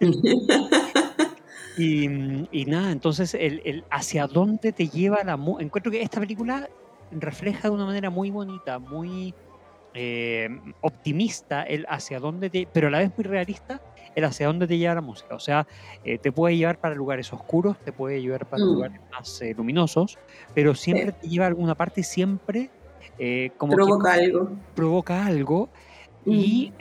y, 1.78 2.06
y, 2.50 2.64
nada, 2.64 2.90
entonces, 2.90 3.34
el, 3.34 3.62
el, 3.64 3.84
hacia 3.88 4.26
dónde 4.26 4.72
te 4.72 4.88
lleva 4.88 5.22
la 5.22 5.36
música. 5.36 5.62
Encuentro 5.62 5.92
que 5.92 6.02
esta 6.02 6.18
película 6.18 6.68
refleja 7.12 7.68
de 7.68 7.74
una 7.76 7.86
manera 7.86 8.10
muy 8.10 8.32
bonita, 8.32 8.80
muy 8.80 9.32
eh, 9.94 10.48
optimista, 10.80 11.62
el 11.62 11.86
hacia 11.88 12.18
dónde 12.18 12.50
te, 12.50 12.66
pero 12.72 12.88
a 12.88 12.90
la 12.90 12.98
vez 12.98 13.12
muy 13.16 13.24
realista, 13.24 13.80
el 14.14 14.24
hacia 14.24 14.46
dónde 14.46 14.66
te 14.66 14.78
lleva 14.78 14.94
la 14.94 15.00
música. 15.00 15.34
O 15.34 15.40
sea, 15.40 15.66
eh, 16.04 16.18
te 16.18 16.32
puede 16.32 16.56
llevar 16.56 16.78
para 16.78 16.94
lugares 16.94 17.32
oscuros, 17.32 17.78
te 17.78 17.92
puede 17.92 18.20
llevar 18.20 18.46
para 18.46 18.64
mm. 18.64 18.66
lugares 18.66 19.00
más 19.10 19.42
eh, 19.42 19.54
luminosos, 19.56 20.18
pero 20.54 20.74
siempre 20.74 21.12
sí. 21.12 21.16
te 21.22 21.28
lleva 21.28 21.44
a 21.46 21.48
alguna 21.48 21.74
parte 21.74 22.00
y 22.00 22.04
siempre 22.04 22.70
eh, 23.18 23.50
como 23.56 23.74
provoca 23.74 24.12
algo. 24.12 24.50
Provoca 24.74 25.26
algo 25.26 25.68
mm. 26.24 26.30
y, 26.32 26.72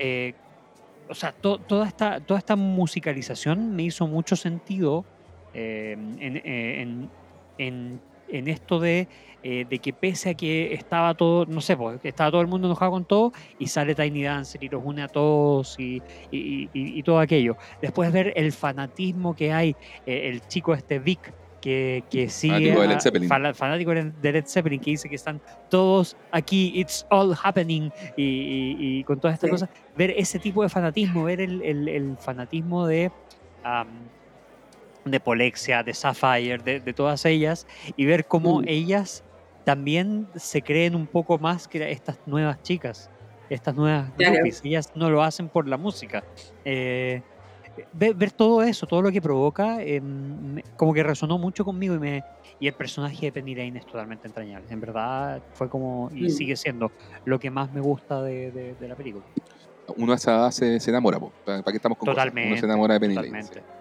o 1.09 1.15
sea, 1.15 1.33
to, 1.33 1.57
toda, 1.59 1.87
esta, 1.87 2.19
toda 2.19 2.37
esta 2.37 2.55
musicalización 2.55 3.75
me 3.75 3.83
hizo 3.83 4.07
mucho 4.07 4.35
sentido 4.35 5.05
en, 5.53 6.17
en, 6.19 7.09
en, 7.57 7.99
en 8.31 8.47
esto 8.47 8.79
de 8.79 9.07
eh, 9.43 9.65
de 9.67 9.79
que 9.79 9.91
pese 9.91 10.29
a 10.29 10.33
que 10.35 10.73
estaba 10.73 11.15
todo, 11.15 11.45
no 11.47 11.61
sé, 11.61 11.75
pues, 11.75 11.99
estaba 12.03 12.29
todo 12.29 12.41
el 12.41 12.47
mundo 12.47 12.67
enojado 12.67 12.91
con 12.91 13.05
todo, 13.05 13.33
y 13.57 13.67
sale 13.67 13.95
Tiny 13.95 14.23
Dancer 14.23 14.63
y 14.63 14.69
los 14.69 14.83
une 14.85 15.01
a 15.01 15.07
todos 15.07 15.79
y, 15.79 16.01
y, 16.29 16.69
y, 16.73 16.99
y 16.99 17.03
todo 17.03 17.19
aquello. 17.19 17.57
Después 17.81 18.11
ver 18.11 18.33
el 18.35 18.51
fanatismo 18.51 19.35
que 19.35 19.51
hay, 19.51 19.75
eh, 20.05 20.29
el 20.29 20.47
chico 20.47 20.75
este 20.75 20.99
Vic, 20.99 21.33
que, 21.59 22.03
que 22.09 22.29
sigue 22.29 22.53
fanático 22.53 22.81
de 22.81 22.87
Led 22.87 22.99
Zeppelin. 22.99 23.33
A, 23.33 23.53
fanático 23.53 23.91
de 23.91 24.31
Led 24.31 24.45
Zeppelin, 24.45 24.79
que 24.79 24.91
dice 24.91 25.09
que 25.09 25.15
están 25.15 25.41
todos 25.69 26.15
aquí, 26.31 26.73
it's 26.75 27.05
all 27.09 27.35
happening, 27.43 27.89
y, 28.15 28.75
y 28.79 29.03
con 29.05 29.19
todas 29.19 29.35
estas 29.35 29.47
sí. 29.47 29.51
cosas, 29.51 29.69
ver 29.97 30.11
ese 30.17 30.37
tipo 30.37 30.61
de 30.61 30.69
fanatismo, 30.69 31.23
ver 31.23 31.41
el, 31.41 31.63
el, 31.63 31.87
el 31.87 32.17
fanatismo 32.17 32.85
de... 32.85 33.11
Um, 33.65 33.87
de 35.05 35.19
Polexia, 35.19 35.83
de 35.83 35.93
Sapphire, 35.93 36.57
de, 36.59 36.79
de 36.79 36.93
todas 36.93 37.25
ellas, 37.25 37.65
y 37.95 38.05
ver 38.05 38.25
cómo 38.27 38.61
Mm. 38.61 38.65
ellas 38.67 39.23
también 39.63 40.31
se 40.35 40.63
creen 40.63 40.95
un 40.95 41.07
poco 41.07 41.39
más 41.39 41.67
que 41.67 41.91
estas 41.91 42.19
nuevas 42.25 42.61
chicas, 42.61 43.11
estas 43.49 43.75
nuevas 43.75 44.11
groupies. 44.15 44.59
Ellas 44.63 44.87
no 44.95 45.09
lo 45.09 45.23
hacen 45.23 45.49
por 45.49 45.67
la 45.67 45.77
música. 45.77 46.23
Eh, 46.63 47.21
ver, 47.91 48.15
ver 48.15 48.31
todo 48.31 48.63
eso, 48.63 48.87
todo 48.87 49.01
lo 49.03 49.11
que 49.11 49.21
provoca, 49.21 49.83
eh, 49.83 50.01
como 50.75 50.93
que 50.93 51.03
resonó 51.03 51.37
mucho 51.37 51.63
conmigo 51.63 51.95
y, 51.95 51.99
me, 51.99 52.25
y 52.59 52.67
el 52.67 52.75
personaje 52.75 53.27
de 53.27 53.31
Penny 53.33 53.55
Lane 53.55 53.79
es 53.79 53.85
totalmente 53.85 54.27
entrañable. 54.27 54.67
En 54.73 54.79
verdad 54.79 55.41
fue 55.53 55.69
como, 55.69 56.09
y 56.11 56.25
Mm. 56.25 56.29
sigue 56.29 56.55
siendo, 56.57 56.91
lo 57.23 57.39
que 57.39 57.51
más 57.51 57.71
me 57.71 57.81
gusta 57.81 58.21
de, 58.23 58.51
de- 58.51 58.75
de 58.75 58.87
la 58.87 58.95
película. 58.95 59.27
Uno 59.95 60.13
a 60.13 60.15
esa 60.15 60.31
edad 60.35 60.51
se, 60.51 60.79
se 60.79 60.89
enamora, 60.89 61.19
¿para 61.43 61.63
qué 61.63 61.75
estamos 61.75 61.97
con 61.97 62.07
cosas? 62.07 62.23
Totalmente. 62.25 62.51
Uno 62.51 62.59
se 62.59 62.65
enamora 62.65 62.93
de 62.95 62.99
Penny 63.01 63.15
Lane, 63.15 63.27
totalmente, 63.27 63.59
sí. 63.61 63.80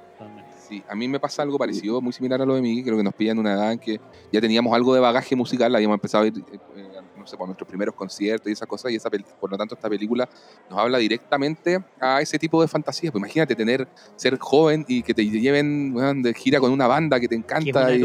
Sí, 0.71 0.85
a 0.89 0.95
mí 0.95 1.09
me 1.09 1.19
pasa 1.19 1.43
algo 1.43 1.59
parecido, 1.59 2.01
muy 2.01 2.13
similar 2.13 2.41
a 2.41 2.47
lo 2.47 2.55
de 2.55 2.63
Miguel, 2.63 2.85
creo 2.85 2.97
que 2.97 3.03
nos 3.03 3.13
pillan 3.13 3.41
una 3.41 3.55
edad 3.55 3.73
en 3.73 3.81
que 3.81 3.99
ya 4.31 4.41
teníamos 4.41 4.73
algo 4.73 4.95
de 4.95 5.01
bagaje 5.01 5.35
musical, 5.35 5.75
habíamos 5.75 5.97
empezado 5.97 6.23
a 6.23 6.27
ir, 6.29 6.35
eh, 6.39 6.85
no 7.17 7.27
sé, 7.27 7.37
por 7.37 7.49
nuestros 7.49 7.67
primeros 7.69 7.93
conciertos 7.93 8.49
y 8.49 8.53
esas 8.53 8.69
cosas, 8.69 8.93
y 8.93 8.95
esa 8.95 9.11
por 9.41 9.51
lo 9.51 9.59
tanto 9.59 9.75
esta 9.75 9.89
película 9.89 10.29
nos 10.71 10.79
habla 10.79 10.99
directamente 10.99 11.81
a 12.01 12.21
ese 12.21 12.39
tipo 12.39 12.63
de 12.63 12.69
fantasías. 12.69 13.11
Pues 13.11 13.21
imagínate 13.21 13.57
tener, 13.57 13.89
ser 14.15 14.39
joven 14.39 14.85
y 14.87 15.03
que 15.03 15.13
te 15.13 15.29
lleven 15.29 16.23
de 16.23 16.33
gira 16.35 16.61
con 16.61 16.71
una 16.71 16.87
banda 16.87 17.19
que 17.19 17.27
te 17.27 17.35
encanta 17.35 17.65
y, 17.97 18.03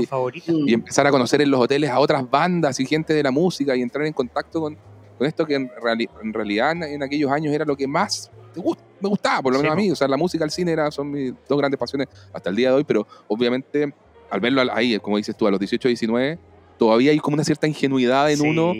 empezar 0.73 1.05
a 1.05 1.11
conocer 1.11 1.41
en 1.41 1.51
los 1.51 1.59
hoteles 1.59 1.91
a 1.91 1.99
otras 1.99 2.27
bandas 2.27 2.79
y 2.79 2.85
gente 2.87 3.13
de 3.13 3.21
la 3.21 3.29
música 3.29 3.75
y 3.75 3.83
entrar 3.83 4.07
en 4.07 4.13
contacto 4.13 4.59
con, 4.59 4.75
con 5.19 5.27
esto 5.27 5.45
que 5.45 5.53
en, 5.53 5.69
reali- 5.69 6.09
en 6.19 6.33
realidad 6.33 6.71
en, 6.71 6.81
en 6.81 7.03
aquellos 7.03 7.31
años 7.31 7.53
era 7.53 7.63
lo 7.63 7.75
que 7.75 7.87
más 7.87 8.31
gust- 8.61 8.79
me 8.99 9.09
gustaba, 9.09 9.41
por 9.41 9.53
lo 9.53 9.59
Sí, 9.59 9.63
menos 9.63 9.77
a 9.77 9.79
mí. 9.81 9.91
O 9.91 9.95
sea, 9.95 10.07
la 10.07 10.17
música, 10.17 10.43
el 10.45 10.51
cine 10.51 10.71
era, 10.71 10.89
son 10.91 11.11
mis 11.11 11.33
dos 11.47 11.57
grandes 11.57 11.79
pasiones 11.79 12.07
hasta 12.33 12.49
el 12.49 12.55
día 12.55 12.69
de 12.69 12.75
hoy, 12.75 12.83
pero 12.83 13.05
obviamente 13.27 13.93
al 14.29 14.39
verlo 14.39 14.61
ahí, 14.73 14.97
como 14.99 15.17
dices 15.17 15.35
tú, 15.37 15.45
a 15.47 15.51
los 15.51 15.59
18, 15.59 15.87
19, 15.87 16.39
todavía 16.77 17.11
hay 17.11 17.19
como 17.19 17.35
una 17.35 17.43
cierta 17.43 17.67
ingenuidad 17.67 18.29
en 18.31 18.37
Sí. 18.37 18.47
uno. 18.47 18.73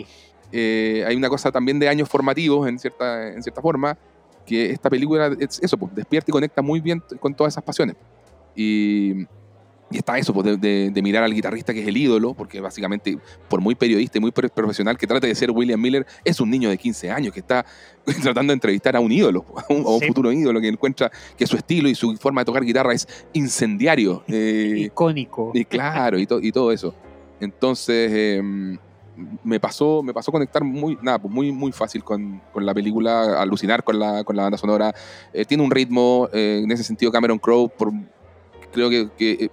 Eh, 0.52 1.04
hay 1.06 1.16
una 1.16 1.28
cosa 1.28 1.50
también 1.50 1.78
de 1.78 1.88
años 1.88 2.08
formativos, 2.08 2.68
en 2.68 2.78
cierta, 2.78 3.28
en 3.32 3.42
cierta 3.42 3.60
forma, 3.60 3.96
que 4.46 4.70
esta 4.70 4.88
película 4.88 5.34
es 5.38 5.58
eso, 5.62 5.76
pues, 5.76 5.94
despierta 5.94 6.30
y 6.30 6.32
conecta 6.32 6.62
muy 6.62 6.80
bien 6.80 7.02
con 7.20 7.34
todas 7.34 7.52
esas 7.54 7.64
pasiones. 7.64 7.96
Y, 8.54 9.26
y 9.90 9.98
está 9.98 10.18
eso, 10.18 10.32
pues, 10.34 10.44
de, 10.44 10.56
de- 10.56 10.90
de 10.90 11.02
mirar 11.02 11.22
al 11.22 11.32
guitarrista 11.32 11.72
que 11.72 11.80
es 11.80 11.86
el 11.86 11.96
ídolo, 11.96 12.34
porque 12.34 12.60
básicamente, 12.60 13.16
por 13.48 13.60
muy 13.60 13.74
periodista 13.76 14.18
y 14.18 14.20
muy 14.20 14.32
pro- 14.32 14.48
profesional 14.48 14.98
que 14.98 15.06
trate 15.06 15.28
de 15.28 15.34
ser 15.34 15.50
William 15.52 15.80
Miller, 15.80 16.04
es 16.24 16.40
un 16.40 16.50
niño 16.50 16.68
de 16.70 16.76
15 16.76 17.10
años 17.10 17.32
que 17.32 17.40
está 17.40 17.64
tratando 18.22 18.50
de 18.50 18.54
entrevistar 18.54 18.96
a 18.96 19.00
un 19.00 19.12
ídolo, 19.12 19.44
a 19.56 19.72
un, 19.72 19.84
a 19.86 19.88
un 19.90 20.00
Sí. 20.00 20.06
futuro 20.08 20.32
ídolo, 20.32 20.60
que 20.60 20.68
encuentra 20.68 21.10
que 21.36 21.46
su 21.46 21.56
estilo 21.56 21.88
y 21.88 21.94
su 21.94 22.16
forma 22.16 22.40
de 22.40 22.44
tocar 22.46 22.64
guitarra 22.64 22.92
es 22.94 23.06
incendiario. 23.32 24.24
eh, 24.28 24.74
Icónico. 24.86 25.52
y 25.54 25.64
claro, 25.64 26.18
y, 26.18 26.26
to- 26.26 26.40
y 26.40 26.50
todo 26.50 26.72
eso. 26.72 26.92
Entonces, 27.40 28.10
eh, 28.12 28.42
me 29.44 29.58
pasó 29.60 30.02
me 30.02 30.12
pasó 30.12 30.30
conectar 30.32 30.62
muy, 30.64 30.98
nada, 31.00 31.18
pues 31.18 31.32
muy, 31.32 31.50
muy 31.52 31.70
fácil 31.72 32.02
con, 32.04 32.40
con 32.52 32.66
la 32.66 32.74
película, 32.74 33.40
alucinar 33.40 33.82
con 33.84 33.98
la, 33.98 34.24
con 34.24 34.34
la 34.36 34.42
banda 34.42 34.58
sonora. 34.58 34.94
Eh, 35.32 35.44
tiene 35.44 35.62
un 35.62 35.70
ritmo, 35.70 36.28
eh, 36.32 36.60
en 36.64 36.70
ese 36.72 36.82
sentido, 36.82 37.12
Cameron 37.12 37.38
Crowe, 37.38 37.68
por, 37.68 37.92
creo 38.72 38.90
que, 38.90 39.08
que, 39.16 39.50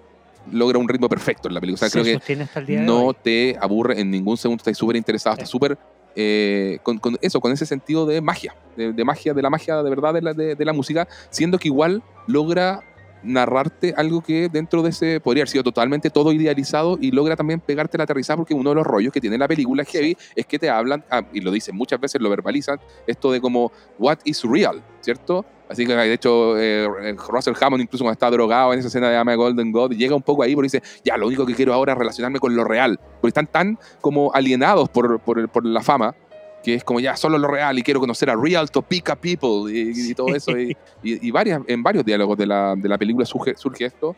logra 0.51 0.77
un 0.77 0.87
ritmo 0.87 1.09
perfecto 1.09 1.47
en 1.47 1.53
la 1.53 1.59
película. 1.61 1.87
O 1.87 1.89
sea, 1.89 2.03
se 2.03 2.19
creo 2.19 2.19
que 2.19 2.75
no 2.77 3.13
te 3.13 3.57
aburre 3.59 3.99
en 3.99 4.11
ningún 4.11 4.37
segundo, 4.37 4.61
estás 4.61 4.77
súper 4.77 4.95
interesado, 4.95 5.33
estás 5.35 5.49
súper 5.49 5.77
eh, 6.15 6.79
con, 6.83 6.99
con 6.99 7.17
eso, 7.21 7.39
con 7.41 7.51
ese 7.51 7.65
sentido 7.65 8.05
de 8.05 8.21
magia, 8.21 8.55
de, 8.77 8.93
de 8.93 9.03
magia, 9.03 9.33
de 9.33 9.41
la 9.41 9.49
magia 9.49 9.81
de 9.81 9.89
verdad 9.89 10.13
de 10.13 10.21
la, 10.21 10.33
de, 10.33 10.55
de 10.55 10.65
la 10.65 10.73
música, 10.73 11.07
siendo 11.29 11.57
que 11.57 11.69
igual 11.69 12.03
logra 12.27 12.81
narrarte 13.23 13.93
algo 13.95 14.21
que 14.21 14.49
dentro 14.49 14.81
de 14.81 14.89
ese 14.89 15.19
podría 15.19 15.41
haber 15.41 15.49
sido 15.49 15.63
totalmente 15.63 16.09
todo 16.09 16.31
idealizado 16.31 16.97
y 16.99 17.11
logra 17.11 17.35
también 17.35 17.59
pegarte 17.59 17.97
la 17.97 18.03
aterrizada 18.03 18.37
porque 18.37 18.53
uno 18.53 18.69
de 18.69 18.75
los 18.75 18.85
rollos 18.85 19.11
que 19.13 19.21
tiene 19.21 19.37
la 19.37 19.47
película 19.47 19.83
heavy 19.85 20.17
es 20.35 20.45
que 20.45 20.59
te 20.59 20.69
hablan, 20.69 21.03
ah, 21.09 21.23
y 21.33 21.41
lo 21.41 21.51
dicen 21.51 21.75
muchas 21.75 21.99
veces, 21.99 22.21
lo 22.21 22.29
verbalizan, 22.29 22.79
esto 23.07 23.31
de 23.31 23.41
como 23.41 23.71
what 23.97 24.19
is 24.25 24.43
real, 24.43 24.83
¿cierto? 25.01 25.45
Así 25.69 25.85
que 25.85 25.95
de 25.95 26.13
hecho 26.13 26.57
eh, 26.59 26.87
Russell 27.29 27.55
Hammond 27.59 27.81
incluso 27.81 28.03
cuando 28.03 28.13
está 28.13 28.29
drogado 28.29 28.73
en 28.73 28.79
esa 28.79 28.89
escena 28.89 29.09
de 29.09 29.15
I'm 29.15 29.29
a 29.29 29.35
Golden 29.35 29.71
God 29.71 29.91
llega 29.91 30.15
un 30.15 30.21
poco 30.21 30.43
ahí 30.43 30.53
porque 30.53 30.65
dice, 30.67 30.83
ya 31.03 31.17
lo 31.17 31.25
único 31.27 31.45
que 31.45 31.55
quiero 31.55 31.73
ahora 31.73 31.93
es 31.93 31.97
relacionarme 31.97 32.39
con 32.39 32.55
lo 32.55 32.63
real, 32.63 32.99
porque 33.21 33.29
están 33.29 33.47
tan 33.47 33.79
como 34.01 34.31
alienados 34.33 34.89
por, 34.89 35.19
por, 35.21 35.49
por 35.49 35.65
la 35.65 35.81
fama 35.81 36.15
que 36.63 36.75
es 36.75 36.83
como 36.83 36.99
ya 37.01 37.15
solo 37.17 37.37
lo 37.37 37.47
real 37.47 37.77
y 37.77 37.83
quiero 37.83 37.99
conocer 37.99 38.29
a 38.29 38.35
Real 38.35 38.71
Topeka 38.71 39.15
People 39.17 39.71
y, 39.71 40.11
y 40.11 40.15
todo 40.15 40.33
eso. 40.33 40.57
Y, 40.57 40.71
y- 41.03 41.27
y 41.27 41.31
varias, 41.31 41.61
en 41.67 41.83
varios 41.83 42.05
diálogos 42.05 42.37
de 42.37 42.45
la, 42.47 42.75
de 42.77 42.87
la 42.89 42.97
película 42.97 43.25
surge, 43.25 43.55
surge 43.57 43.85
esto 43.85 44.15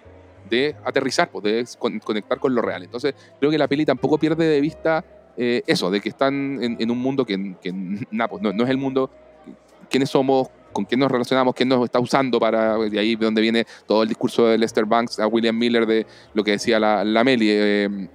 de 0.49 0.75
aterrizar, 0.85 1.29
pues, 1.31 1.43
de 1.43 1.65
con- 1.79 1.99
conectar 1.99 2.39
con 2.39 2.53
lo 2.53 2.61
real. 2.61 2.83
Entonces 2.83 3.15
creo 3.39 3.49
que 3.51 3.57
la 3.57 3.67
peli 3.67 3.83
tampoco 3.85 4.17
pierde 4.19 4.45
de 4.45 4.61
vista 4.61 5.03
eh, 5.37 5.63
eso, 5.65 5.89
de 5.89 5.99
que 5.99 6.09
están 6.09 6.63
en, 6.63 6.77
en 6.79 6.91
un 6.91 6.99
mundo 6.99 7.25
que, 7.25 7.55
que 7.61 7.73
nada, 8.11 8.29
pues, 8.29 8.41
no, 8.43 8.53
no 8.53 8.63
es 8.63 8.69
el 8.69 8.77
mundo, 8.77 9.09
quiénes 9.89 10.09
somos, 10.09 10.47
con 10.71 10.85
quién 10.85 10.99
nos 10.99 11.11
relacionamos, 11.11 11.55
quién 11.55 11.69
nos 11.69 11.83
está 11.85 11.99
usando 11.99 12.39
para, 12.39 12.77
de 12.77 12.99
ahí 12.99 13.15
donde 13.15 13.41
viene 13.41 13.65
todo 13.87 14.03
el 14.03 14.09
discurso 14.09 14.45
de 14.47 14.57
Lester 14.57 14.85
Banks 14.85 15.19
a 15.19 15.25
William 15.27 15.57
Miller 15.57 15.85
de 15.85 16.05
lo 16.33 16.43
que 16.43 16.51
decía 16.51 16.79
la, 16.79 17.03
la 17.03 17.23
Meli. 17.23 17.47
eh, 17.49 18.07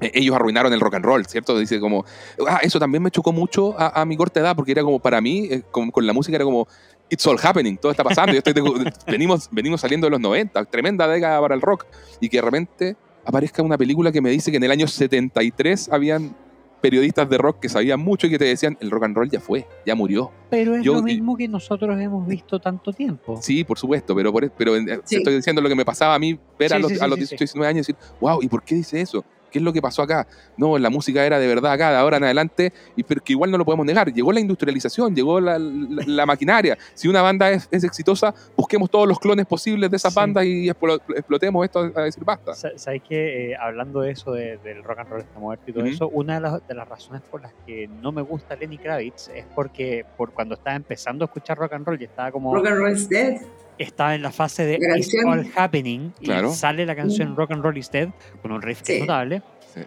ellos 0.00 0.34
arruinaron 0.36 0.72
el 0.72 0.80
rock 0.80 0.94
and 0.96 1.04
roll, 1.04 1.26
¿cierto? 1.26 1.58
Dice 1.58 1.80
como, 1.80 2.04
ah, 2.48 2.60
eso 2.62 2.78
también 2.78 3.02
me 3.02 3.10
chocó 3.10 3.32
mucho 3.32 3.78
a, 3.78 4.00
a 4.00 4.04
mi 4.04 4.16
corta 4.16 4.40
edad, 4.40 4.54
porque 4.56 4.72
era 4.72 4.82
como 4.82 4.98
para 5.00 5.20
mí, 5.20 5.46
eh, 5.50 5.62
con, 5.70 5.90
con 5.90 6.06
la 6.06 6.12
música 6.12 6.36
era 6.36 6.44
como, 6.44 6.66
it's 7.08 7.26
all 7.26 7.38
happening, 7.42 7.76
todo 7.76 7.90
está 7.92 8.04
pasando, 8.04 8.32
yo 8.32 8.38
estoy 8.38 8.52
de- 8.52 8.92
venimos, 9.06 9.48
venimos 9.50 9.80
saliendo 9.80 10.06
de 10.06 10.10
los 10.10 10.20
90, 10.20 10.64
tremenda 10.66 11.06
década 11.08 11.40
para 11.40 11.54
el 11.54 11.60
rock, 11.62 11.86
y 12.20 12.28
que 12.28 12.38
de 12.38 12.42
repente 12.42 12.96
aparezca 13.24 13.62
una 13.62 13.78
película 13.78 14.12
que 14.12 14.20
me 14.20 14.30
dice 14.30 14.50
que 14.50 14.56
en 14.58 14.64
el 14.64 14.70
año 14.70 14.86
73 14.86 15.88
habían 15.90 16.36
periodistas 16.80 17.28
de 17.28 17.38
rock 17.38 17.58
que 17.60 17.68
sabían 17.68 17.98
mucho 17.98 18.26
y 18.26 18.30
que 18.30 18.38
te 18.38 18.44
decían, 18.44 18.76
el 18.80 18.90
rock 18.90 19.04
and 19.04 19.16
roll 19.16 19.30
ya 19.30 19.40
fue, 19.40 19.66
ya 19.84 19.94
murió. 19.96 20.30
Pero 20.50 20.76
es 20.76 20.84
Yo- 20.84 20.92
lo 20.94 21.02
mismo 21.02 21.36
que 21.36 21.48
nosotros 21.48 21.98
hemos 21.98 22.28
visto 22.28 22.60
tanto 22.60 22.92
tiempo. 22.92 23.40
Sí, 23.42 23.64
por 23.64 23.78
supuesto, 23.78 24.14
pero, 24.14 24.30
por, 24.30 24.48
pero 24.52 24.76
eh, 24.76 25.00
Sí. 25.04 25.16
estoy 25.16 25.34
diciendo 25.34 25.60
lo 25.62 25.68
que 25.68 25.74
me 25.74 25.84
pasaba 25.84 26.14
a 26.14 26.18
mí 26.18 26.38
ver 26.58 26.74
a 26.74 26.76
Sí, 26.76 26.82
los, 26.82 26.92
sí, 26.92 26.98
a 27.00 27.06
los 27.08 27.16
sí, 27.16 27.20
18, 27.22 27.38
19 27.44 27.68
años 27.68 27.88
y 27.88 27.92
decir, 27.92 27.96
wow, 28.20 28.38
¿y 28.42 28.48
por 28.48 28.62
qué 28.62 28.76
dice 28.76 29.00
eso? 29.00 29.24
¿Qué 29.56 29.60
es 29.60 29.64
lo 29.64 29.72
que 29.72 29.80
pasó 29.80 30.02
acá? 30.02 30.26
No, 30.58 30.76
la 30.76 30.90
música 30.90 31.24
era 31.24 31.38
de 31.38 31.46
verdad 31.46 31.72
acá, 31.72 31.88
de 31.90 31.96
ahora 31.96 32.18
en 32.18 32.24
adelante, 32.24 32.74
y 32.94 33.02
pero 33.04 33.22
que 33.24 33.32
igual 33.32 33.50
no 33.50 33.56
lo 33.56 33.64
podemos 33.64 33.86
negar. 33.86 34.12
Llegó 34.12 34.30
la 34.30 34.40
industrialización, 34.40 35.16
llegó 35.16 35.40
la, 35.40 35.58
la- 35.58 36.04
la 36.06 36.26
maquinaria. 36.26 36.76
Si 36.92 37.08
una 37.08 37.22
banda 37.22 37.50
es, 37.50 37.66
es 37.70 37.82
exitosa, 37.84 38.34
busquemos 38.54 38.90
todos 38.90 39.08
los 39.08 39.18
clones 39.18 39.46
posibles 39.46 39.90
de 39.90 39.96
esas 39.96 40.12
Sí. 40.12 40.20
bandas 40.20 40.44
y 40.44 40.68
explo- 40.68 41.00
explotemos 41.16 41.64
esto 41.64 41.90
a 41.94 42.02
decir 42.02 42.22
basta. 42.22 42.52
Sa- 42.52 42.76
¿Sabes 42.76 43.00
que 43.02 43.56
hablando 43.58 44.02
de 44.02 44.10
eso, 44.10 44.30
de- 44.32 44.58
del 44.58 44.84
rock 44.84 44.98
and 44.98 45.08
roll 45.08 45.20
está 45.22 45.38
muerto 45.38 45.64
y 45.70 45.72
todo 45.72 45.84
Ujú. 45.84 45.92
eso, 45.94 46.08
una 46.08 46.34
de 46.34 46.40
las, 46.42 46.68
de 46.68 46.74
las 46.74 46.86
razones 46.86 47.22
por 47.30 47.40
las 47.40 47.54
que 47.64 47.88
no 48.02 48.12
me 48.12 48.20
gusta 48.20 48.56
Lenny 48.56 48.76
Kravitz 48.76 49.28
es 49.34 49.46
porque 49.54 50.04
por 50.18 50.32
cuando 50.32 50.54
estaba 50.56 50.76
empezando 50.76 51.24
a 51.24 51.26
escuchar 51.28 51.56
rock 51.56 51.72
and 51.72 51.86
roll 51.86 51.98
y 51.98 52.04
estaba 52.04 52.30
como 52.30 52.54
Rock 52.54 52.66
and 52.66 52.76
Roll 52.76 52.92
is 52.92 53.08
Dead. 53.08 53.36
Estaba 53.78 54.14
en 54.14 54.22
la 54.22 54.30
fase 54.32 54.64
de 54.64 54.78
It's. 54.96 55.12
All 55.26 55.50
Happening 55.56 56.12
y 56.20 56.24
Claro. 56.26 56.50
sale 56.52 56.86
la 56.86 56.94
canción 56.96 57.32
Mm. 57.32 57.36
Rock 57.36 57.50
and 57.52 57.62
Roll 57.62 57.76
is 57.78 57.90
Dead 57.90 58.08
con 58.42 58.52
un 58.52 58.62
riff 58.62 58.82
que 58.82 58.92
es 58.94 58.98
Sí. 58.98 59.06
notable. 59.06 59.42
Sí. 59.74 59.80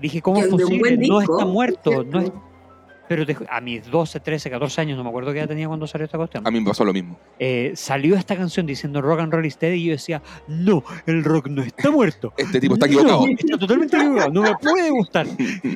Dije, 0.00 0.22
¿cómo 0.22 0.40
es 0.40 0.46
posible? 0.48 0.96
No 1.08 1.20
está 1.20 1.44
muerto. 1.44 2.04
No 2.04 2.20
es. 2.20 2.32
Pero 3.08 3.24
te- 3.26 3.36
a 3.48 3.60
mis 3.60 3.90
12, 3.90 4.20
13, 4.20 4.50
14 4.50 4.80
años, 4.82 4.96
no 4.98 5.02
me 5.04 5.08
acuerdo 5.08 5.32
qué 5.32 5.38
edad 5.40 5.48
tenía 5.48 5.66
cuando 5.66 5.86
salió 5.86 6.04
esta 6.04 6.18
cuestión. 6.18 6.46
A 6.46 6.50
mí 6.50 6.60
me 6.60 6.66
pasó 6.66 6.84
lo 6.84 6.92
mismo. 6.92 7.18
eh, 7.38 7.72
salió 7.74 8.16
esta 8.16 8.36
canción 8.36 8.66
diciendo 8.66 9.00
Rock 9.00 9.20
and 9.20 9.32
Roll 9.32 9.46
is 9.46 9.58
Dead 9.58 9.72
y 9.72 9.84
yo 9.86 9.92
decía, 9.92 10.22
no, 10.46 10.84
el 11.06 11.24
rock 11.24 11.48
no 11.48 11.62
está 11.62 11.90
muerto. 11.90 12.32
Este 12.38 12.60
tipo 12.60 12.74
está 12.74 12.86
No, 12.86 12.92
equivocado. 12.92 13.26
está 13.38 13.58
totalmente 13.58 13.96
equivocado, 13.96 14.30
no 14.30 14.42
me 14.42 14.54
puede 14.56 14.90
gustar. 14.90 15.26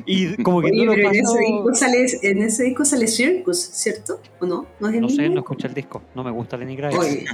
Y 0.05 0.41
como 0.43 0.61
que 0.61 0.67
Oye, 0.67 0.77
no 0.77 0.85
lo 0.85 0.93
pero 0.93 1.07
en 1.09 1.15
ese, 1.15 1.23
pasó. 1.23 1.37
disco 1.37 1.73
sale, 1.73 2.05
en 2.21 2.41
ese 2.43 2.63
disco 2.63 2.85
sale 2.85 3.07
Circus, 3.07 3.59
¿cierto? 3.59 4.19
¿O 4.39 4.45
no? 4.45 4.65
¿No 4.79 4.87
es 4.89 4.95
el 4.95 5.01
No 5.01 5.09
sé, 5.09 5.21
mismo? 5.23 5.35
no 5.35 5.39
escuché 5.41 5.67
el 5.67 5.73
disco, 5.73 6.01
no 6.15 6.23
me 6.23 6.31
gusta 6.31 6.57
Lenny 6.57 6.75
Kravitz. 6.77 6.99
Oye. 6.99 7.25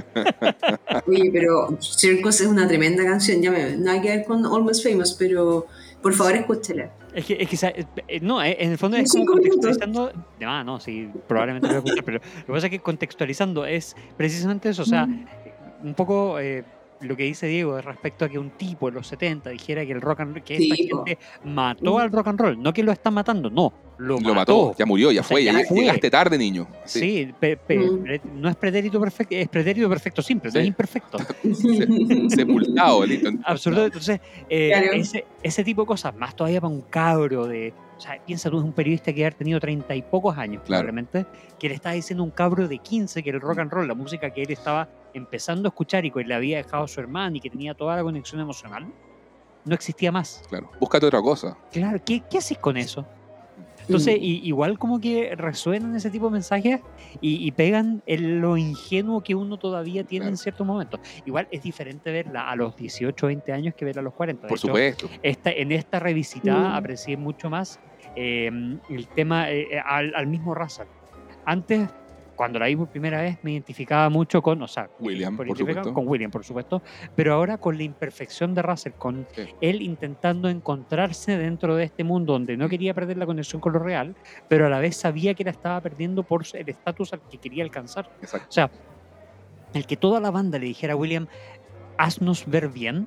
Oye, 1.06 1.30
pero 1.32 1.76
Circus 1.80 2.40
es 2.40 2.46
una 2.46 2.66
tremenda 2.66 3.04
canción. 3.04 3.40
Ya 3.42 3.50
me, 3.50 3.76
nada 3.76 4.00
que 4.00 4.08
ver 4.08 4.24
con 4.24 4.44
Almost 4.44 4.84
Famous, 4.88 5.14
pero 5.18 5.66
por 6.02 6.14
favor 6.14 6.34
escúchela. 6.36 6.90
Es 7.14 7.24
que, 7.26 7.36
es 7.40 7.48
que 7.60 7.84
eh, 8.08 8.20
no, 8.20 8.42
eh, 8.42 8.56
en 8.60 8.72
el 8.72 8.78
fondo 8.78 8.96
es 8.96 9.10
como 9.12 9.26
contextualizando. 9.26 10.12
Ah, 10.44 10.62
no, 10.64 10.78
sí, 10.80 11.08
probablemente 11.26 11.66
lo 11.68 11.74
voy 11.74 11.76
a 11.76 11.84
escuchar, 11.94 12.04
pero 12.04 12.18
lo 12.18 12.46
que 12.46 12.52
pasa 12.52 12.66
es 12.66 12.70
que 12.70 12.78
contextualizando 12.80 13.64
es 13.66 13.96
precisamente 14.16 14.68
eso. 14.68 14.82
O 14.82 14.86
sea, 14.86 15.06
Mm. 15.06 15.26
un 15.82 15.94
poco 15.94 16.38
eh, 16.38 16.64
lo 17.00 17.16
que 17.16 17.24
dice 17.24 17.46
Diego 17.46 17.80
respecto 17.80 18.24
a 18.24 18.28
que 18.28 18.38
un 18.38 18.50
tipo 18.50 18.88
en 18.88 18.94
los 18.94 19.06
70 19.06 19.50
dijera 19.50 19.84
que 19.86 19.92
el 19.92 20.00
rock 20.00 20.20
and 20.20 20.34
roll, 20.34 20.44
que 20.44 20.54
esta 20.56 20.74
Sí, 20.76 20.86
gente 20.88 21.18
mató 21.44 21.98
al 21.98 22.12
rock 22.12 22.28
and 22.28 22.40
roll, 22.40 22.62
no 22.62 22.72
que 22.72 22.82
lo 22.82 22.92
está 22.92 23.10
matando, 23.10 23.48
no, 23.50 23.72
lo, 23.98 24.18
Lo 24.20 24.34
mató, 24.34 24.74
ya 24.78 24.86
murió, 24.86 25.10
ya 25.12 25.20
O 25.20 25.24
sea, 25.24 25.34
fue, 25.34 25.44
ya, 25.44 25.52
ya 25.52 25.64
fue. 25.66 25.80
llegaste 25.80 26.10
tarde, 26.10 26.36
niño. 26.38 26.66
Sí. 26.84 27.00
Sí, 27.00 27.34
pe- 27.38 27.56
pe- 27.56 27.78
Mm. 27.78 28.40
no 28.40 28.48
es 28.48 28.56
pretérito 28.56 28.98
perfecto, 29.00 29.34
es 29.34 29.48
pretérito 29.48 29.88
perfecto 29.88 30.22
simple, 30.22 30.48
no 30.48 30.52
Sí. 30.52 30.58
es 30.60 30.66
imperfecto. 30.66 31.18
Se- 31.42 32.30
sepultado, 32.36 33.04
listo. 33.06 33.30
Absurdo. 33.44 33.84
Entonces, 33.86 34.20
eh, 34.48 34.68
Claro. 34.70 34.92
ese, 34.92 35.24
ese 35.42 35.64
tipo 35.64 35.82
de 35.82 35.86
cosas, 35.86 36.14
más 36.16 36.34
todavía 36.36 36.60
para 36.60 36.72
un 36.72 36.82
cabro 36.82 37.46
de. 37.46 37.72
O 37.96 38.00
sea, 38.00 38.18
piensa 38.24 38.48
tú, 38.50 38.56
es 38.58 38.64
un 38.64 38.72
periodista 38.72 39.12
que 39.12 39.22
haber 39.22 39.34
tenido 39.34 39.60
treinta 39.60 39.94
y 39.94 40.00
pocos 40.00 40.36
años, 40.38 40.62
Claro. 40.64 40.84
probablemente, 40.84 41.26
que 41.58 41.68
le 41.68 41.74
está 41.74 41.90
diciendo 41.92 42.22
a 42.22 42.26
un 42.26 42.30
cabro 42.30 42.66
de 42.66 42.78
15 42.78 43.22
que 43.22 43.28
el 43.28 43.40
rock 43.42 43.58
and 43.58 43.70
roll, 43.70 43.86
la 43.86 43.92
música 43.94 44.30
que 44.30 44.42
él 44.42 44.50
estaba 44.50 44.88
empezando 45.14 45.68
a 45.68 45.70
escuchar 45.70 46.04
y 46.04 46.10
que 46.10 46.24
le 46.24 46.34
había 46.34 46.58
dejado 46.58 46.84
a 46.84 46.88
su 46.88 47.00
hermano 47.00 47.36
y 47.36 47.40
que 47.40 47.50
tenía 47.50 47.74
toda 47.74 47.96
la 47.96 48.02
conexión 48.02 48.40
emocional, 48.40 48.86
no 49.64 49.74
existía 49.74 50.10
más. 50.12 50.42
Claro. 50.48 50.70
Búscate 50.80 51.06
otra 51.06 51.20
cosa. 51.20 51.56
Claro, 51.70 51.98
¿qué, 52.04 52.22
qué 52.30 52.38
haces 52.38 52.58
con 52.58 52.76
eso? 52.76 53.06
Entonces, 53.80 54.16
Mm. 54.18 54.22
igual 54.22 54.78
como 54.78 55.00
que 55.00 55.34
resuenan 55.34 55.96
ese 55.96 56.10
tipo 56.10 56.26
de 56.26 56.32
mensajes 56.32 56.80
y, 57.20 57.44
y 57.46 57.50
pegan 57.50 58.02
en 58.06 58.40
lo 58.40 58.56
ingenuo 58.56 59.20
que 59.22 59.34
uno 59.34 59.58
todavía 59.58 60.04
tiene 60.04 60.26
en 60.26 60.32
Claro. 60.32 60.42
ciertos 60.42 60.66
momentos. 60.66 61.00
Igual 61.26 61.48
es 61.50 61.62
diferente 61.62 62.12
verla 62.12 62.48
a 62.48 62.54
los 62.56 62.76
18 62.76 63.26
o 63.26 63.28
20 63.28 63.52
años 63.52 63.74
que 63.74 63.84
verla 63.84 64.00
a 64.00 64.04
los 64.04 64.14
40. 64.14 64.42
De 64.42 64.48
Por 64.48 64.58
hecho, 64.58 64.68
supuesto. 64.68 65.10
esta, 65.22 65.50
en 65.50 65.72
esta 65.72 65.98
revisitada 65.98 66.70
Mm. 66.70 66.74
aprecié 66.74 67.16
mucho 67.16 67.50
más 67.50 67.80
eh, 68.16 68.50
el 68.88 69.08
tema 69.08 69.50
eh, 69.50 69.66
eh, 69.72 69.80
al, 69.84 70.14
al 70.14 70.26
mismo 70.28 70.54
Russell. 70.54 70.86
Antes, 71.44 71.88
cuando 72.40 72.58
la 72.58 72.68
vi 72.68 72.76
por 72.76 72.88
primera 72.88 73.20
vez, 73.20 73.36
me 73.42 73.52
identificaba 73.52 74.08
mucho 74.08 74.40
con, 74.40 74.62
o 74.62 74.66
sea, 74.66 74.88
William, 74.98 75.36
por 75.36 75.46
supuesto. 75.54 75.92
con 75.92 76.08
William, 76.08 76.30
por 76.30 76.42
supuesto, 76.42 76.82
pero 77.14 77.34
ahora 77.34 77.58
con 77.58 77.76
la 77.76 77.82
imperfección 77.82 78.54
de 78.54 78.62
Russell, 78.62 78.92
con 78.92 79.26
Sí. 79.32 79.42
él 79.60 79.82
intentando 79.82 80.48
encontrarse 80.48 81.36
dentro 81.36 81.76
de 81.76 81.84
este 81.84 82.02
mundo 82.02 82.32
donde 82.32 82.56
no 82.56 82.66
quería 82.70 82.94
perder 82.94 83.18
la 83.18 83.26
conexión 83.26 83.60
con 83.60 83.74
lo 83.74 83.78
real, 83.78 84.14
pero 84.48 84.64
a 84.64 84.70
la 84.70 84.78
vez 84.78 84.96
sabía 84.96 85.34
que 85.34 85.44
la 85.44 85.50
estaba 85.50 85.78
perdiendo 85.82 86.22
por 86.22 86.44
el 86.54 86.66
estatus 86.66 87.12
al 87.12 87.20
que 87.28 87.36
quería 87.36 87.62
alcanzar. 87.62 88.10
Exacto. 88.22 88.46
O 88.48 88.52
sea, 88.52 88.70
el 89.74 89.84
que 89.86 89.98
toda 89.98 90.18
la 90.18 90.30
banda 90.30 90.58
le 90.58 90.64
dijera 90.64 90.94
a 90.94 90.96
William, 90.96 91.26
haznos 91.98 92.46
ver 92.46 92.68
bien, 92.70 93.06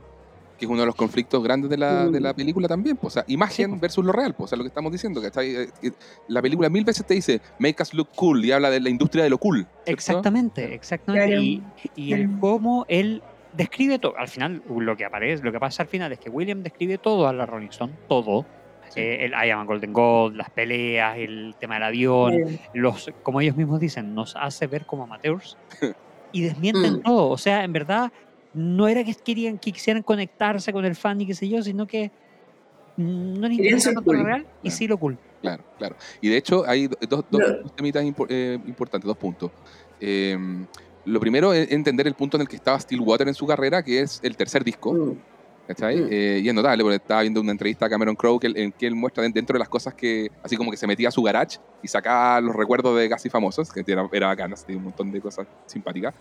Que 0.57 0.65
es 0.65 0.71
uno 0.71 0.81
de 0.81 0.85
los 0.85 0.95
conflictos 0.95 1.43
grandes 1.43 1.69
de 1.69 1.77
la, 1.77 2.07
de 2.07 2.19
la 2.19 2.31
Mm. 2.33 2.35
película 2.35 2.67
también. 2.67 2.95
pues, 2.97 3.13
O 3.13 3.15
sea, 3.15 3.25
imagen 3.27 3.73
Sí, 3.73 3.79
versus 3.79 4.05
lo 4.05 4.11
real. 4.11 4.33
pues, 4.35 4.45
O 4.45 4.47
sea, 4.49 4.57
lo 4.57 4.63
que 4.63 4.67
estamos 4.69 4.91
diciendo. 4.91 5.21
¿cachai? 5.21 5.55
Eh, 5.55 5.69
eh, 5.81 5.91
La 6.27 6.41
película 6.41 6.69
mil 6.69 6.83
veces 6.85 7.05
te 7.05 7.13
dice, 7.15 7.41
make 7.59 7.81
us 7.81 7.93
look 7.93 8.09
cool. 8.15 8.43
Y 8.45 8.51
habla 8.51 8.69
de 8.69 8.79
la 8.79 8.89
industria 8.89 9.23
de 9.23 9.29
lo 9.29 9.37
cool. 9.37 9.65
¿cierto? 9.65 9.91
Exactamente, 9.91 10.73
exactamente. 10.75 11.27
Claro, 11.27 11.41
Y, 11.41 11.63
y 11.95 12.13
el 12.13 12.39
cómo 12.39 12.85
él 12.87 13.21
describe 13.53 13.99
todo. 13.99 14.17
Al 14.17 14.27
final, 14.27 14.61
lo 14.69 14.95
que 14.95 15.05
aparece, 15.05 15.43
lo 15.43 15.51
que 15.51 15.59
pasa 15.59 15.83
al 15.83 15.89
final 15.89 16.11
es 16.11 16.19
que 16.19 16.29
William 16.29 16.61
describe 16.63 16.97
todo 16.97 17.27
a 17.27 17.33
la 17.33 17.45
Rolling 17.45 17.67
Stone, 17.69 17.93
todo. 18.07 18.45
Sí. 18.89 18.99
Eh, 18.99 19.25
el 19.25 19.31
I 19.31 19.49
am 19.49 19.59
a 19.61 19.63
Golden 19.65 19.91
Gold, 19.93 20.35
las 20.35 20.49
peleas, 20.51 21.17
el 21.17 21.55
tema 21.59 21.75
del 21.75 21.83
avión, 21.83 22.31
Claro. 22.35 22.57
los, 22.75 23.11
como 23.23 23.41
ellos 23.41 23.55
mismos 23.55 23.79
dicen, 23.79 24.13
nos 24.13 24.35
hace 24.35 24.67
ver 24.67 24.85
como 24.85 25.03
amateurs 25.03 25.57
y 26.31 26.41
desmienten 26.41 26.95
Mm. 26.95 27.01
todo. 27.01 27.29
O 27.29 27.37
sea, 27.37 27.63
en 27.63 27.73
verdad, 27.73 28.11
no 28.53 28.87
era 28.87 29.03
que 29.03 29.13
querían 29.15 29.57
que 29.57 29.71
quisieran 29.71 30.03
conectarse 30.03 30.71
con 30.71 30.85
el 30.85 30.95
fan 30.95 31.19
y 31.21 31.25
qué 31.27 31.33
sé 31.35 31.47
yo, 31.49 31.61
sino 31.63 31.87
que 31.87 32.11
no 32.97 33.47
les 33.47 33.57
interesa 33.57 33.91
lo 33.91 34.03
cool. 34.03 34.23
real 34.23 34.41
y 34.61 34.69
Claro. 34.69 34.75
sí 34.77 34.87
lo 34.87 34.97
cool. 34.97 35.17
Claro, 35.41 35.63
claro. 35.77 35.95
Y 36.21 36.29
de 36.29 36.37
hecho 36.37 36.63
hay 36.67 36.87
do- 36.87 36.97
dos, 37.09 37.25
dos, 37.29 37.75
temitas 37.75 38.03
impo- 38.03 38.27
eh, 38.29 38.59
importantes, 38.65 39.07
dos 39.07 39.17
puntos. 39.17 39.51
Eh, 39.99 40.37
lo 41.05 41.19
primero 41.19 41.51
es 41.53 41.71
entender 41.71 42.07
el 42.07 42.13
punto 42.13 42.37
en 42.37 42.41
el 42.41 42.47
que 42.47 42.55
estaba 42.55 42.79
Stillwater 42.79 43.27
en 43.27 43.33
su 43.33 43.45
carrera, 43.45 43.83
que 43.83 44.01
es 44.01 44.19
el 44.23 44.37
tercer 44.37 44.63
disco. 44.63 44.93
Mm. 44.93 45.17
¿cachai? 45.65 45.95
Mm. 45.95 46.07
Eh, 46.11 46.41
y 46.43 46.49
es 46.49 46.53
notable, 46.53 46.83
porque 46.83 46.97
estaba 46.97 47.21
viendo 47.21 47.39
una 47.39 47.51
entrevista 47.53 47.85
a 47.85 47.89
Cameron 47.89 48.17
Crowe 48.17 48.37
que, 48.37 48.47
en 48.47 48.73
que 48.73 48.85
él 48.85 48.95
muestra 48.95 49.23
den- 49.23 49.31
dentro 49.31 49.53
de 49.53 49.59
las 49.59 49.69
cosas 49.69 49.93
que, 49.93 50.29
así 50.43 50.57
como 50.57 50.69
que 50.69 50.75
se 50.75 50.85
metía 50.85 51.07
a 51.07 51.11
su 51.11 51.23
garage 51.23 51.57
y 51.81 51.87
sacaba 51.87 52.41
los 52.41 52.53
recuerdos 52.53 52.97
de 52.97 53.07
casi 53.07 53.29
famosos, 53.29 53.71
que 53.71 53.81
era, 53.87 54.05
era 54.11 54.27
bacán, 54.27 54.51
así, 54.51 54.73
un 54.75 54.83
montón 54.83 55.09
de 55.09 55.21
cosas 55.21 55.47
simpáticas. 55.65 56.13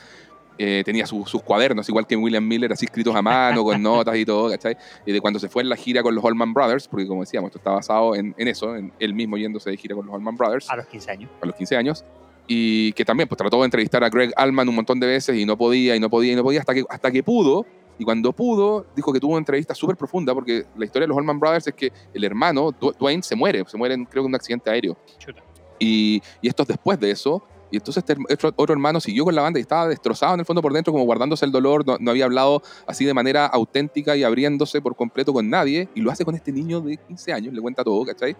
Eh, 0.59 0.83
tenía 0.85 1.07
su- 1.07 1.25
sus 1.27 1.43
cuadernos, 1.43 1.89
igual 1.89 2.07
que 2.07 2.15
William 2.17 2.47
Miller, 2.47 2.73
así 2.73 2.85
escritos 2.85 3.15
a 3.17 3.23
mano, 3.23 3.65
con 3.65 3.81
notas 3.83 4.17
y 4.17 4.25
todo, 4.25 4.51
¿cachai? 4.51 4.77
Y 5.07 5.13
de 5.13 5.21
cuando 5.21 5.39
se 5.41 5.49
fue 5.49 5.63
en 5.63 5.69
la 5.69 5.77
gira 5.77 6.03
con 6.03 6.15
los 6.15 6.25
Allman 6.25 6.53
Brothers, 6.53 6.87
porque 6.89 7.07
como 7.07 7.23
decíamos, 7.23 7.49
esto 7.49 7.59
está 7.59 7.71
basado 7.71 8.15
en, 8.15 8.35
en 8.39 8.49
eso, 8.49 8.77
en 8.77 8.93
él 8.99 9.15
mismo 9.15 9.37
yéndose 9.37 9.71
de 9.71 9.77
gira 9.77 9.95
con 9.97 10.07
los 10.07 10.15
Allman 10.15 10.37
Brothers 10.37 10.69
A 10.71 10.77
los 10.77 10.87
15 10.87 11.11
años. 11.11 11.31
a 11.41 11.47
los 11.47 11.55
15 11.57 11.77
años. 11.77 12.05
Y 12.47 12.93
que 12.95 13.05
también 13.05 13.29
pues, 13.29 13.39
trató 13.39 13.59
de 13.61 13.65
entrevistar 13.67 14.03
a 14.05 14.11
Greg 14.11 14.33
Allman 14.37 14.69
un 14.69 14.75
montón 14.75 14.99
de 15.01 15.07
veces 15.07 15.37
y 15.39 15.47
no 15.47 15.57
podía, 15.57 15.95
y 15.97 16.01
no 16.01 16.11
podía, 16.11 16.33
y 16.33 16.37
no 16.37 16.43
podía, 16.43 16.61
hasta 16.61 16.75
que, 16.75 16.85
hasta 16.89 17.11
que 17.11 17.23
pudo. 17.23 17.65
Y 17.99 18.05
cuando 18.05 18.33
pudo, 18.33 18.87
dijo 18.97 19.13
que 19.13 19.21
tuvo 19.21 19.33
una 19.33 19.39
entrevista 19.39 19.75
súper 19.75 19.97
profunda, 19.97 20.35
porque 20.35 20.65
la 20.77 20.85
historia 20.85 21.05
de 21.05 21.09
los 21.09 21.19
Allman 21.19 21.39
Brothers 21.39 21.69
es 21.69 21.75
que 21.75 21.93
el 22.13 22.25
hermano, 22.25 22.73
Dwayne, 22.99 23.23
se 23.23 23.37
muere, 23.37 23.63
se 23.69 23.77
muere 23.77 23.95
en, 23.95 24.05
creo 24.07 24.23
que 24.23 24.27
en 24.27 24.31
un 24.31 24.35
accidente 24.35 24.71
aéreo. 24.71 24.97
Chuta. 25.19 25.41
Y, 25.79 26.21
y 26.41 26.49
esto 26.49 26.63
es 26.63 26.69
después 26.69 26.99
de 26.99 27.11
eso. 27.13 27.43
Y 27.73 27.77
entonces 27.79 28.05
este, 28.07 28.15
herma- 28.15 28.53
otro, 28.57 28.73
hermano 28.75 29.01
siguió 29.01 29.25
con 29.25 29.35
la 29.35 29.43
banda 29.43 29.59
y 29.59 29.63
estaba 29.63 29.89
destrozado 29.89 30.35
en 30.35 30.41
el 30.41 30.47
fondo 30.47 30.63
por 30.63 30.73
dentro, 30.73 30.93
como 30.93 31.05
guardándose 31.05 31.45
el 31.45 31.51
dolor, 31.51 31.85
no, 31.87 31.97
no 31.99 32.11
había 32.13 32.27
hablado 32.27 32.63
así 32.87 33.05
de 33.05 33.15
manera 33.15 33.47
auténtica 33.47 34.15
y 34.15 34.23
abriéndose 34.23 34.81
por 34.81 34.95
completo 34.95 35.33
con 35.33 35.51
nadie. 35.51 35.89
Y 35.95 36.01
lo 36.03 36.11
hace 36.13 36.25
con 36.25 36.35
este 36.37 36.53
niño 36.53 36.81
de 36.83 36.97
15 36.99 37.33
años, 37.33 37.53
le 37.53 37.61
cuenta 37.61 37.83
todo, 37.83 38.05
¿cachai? 38.05 38.37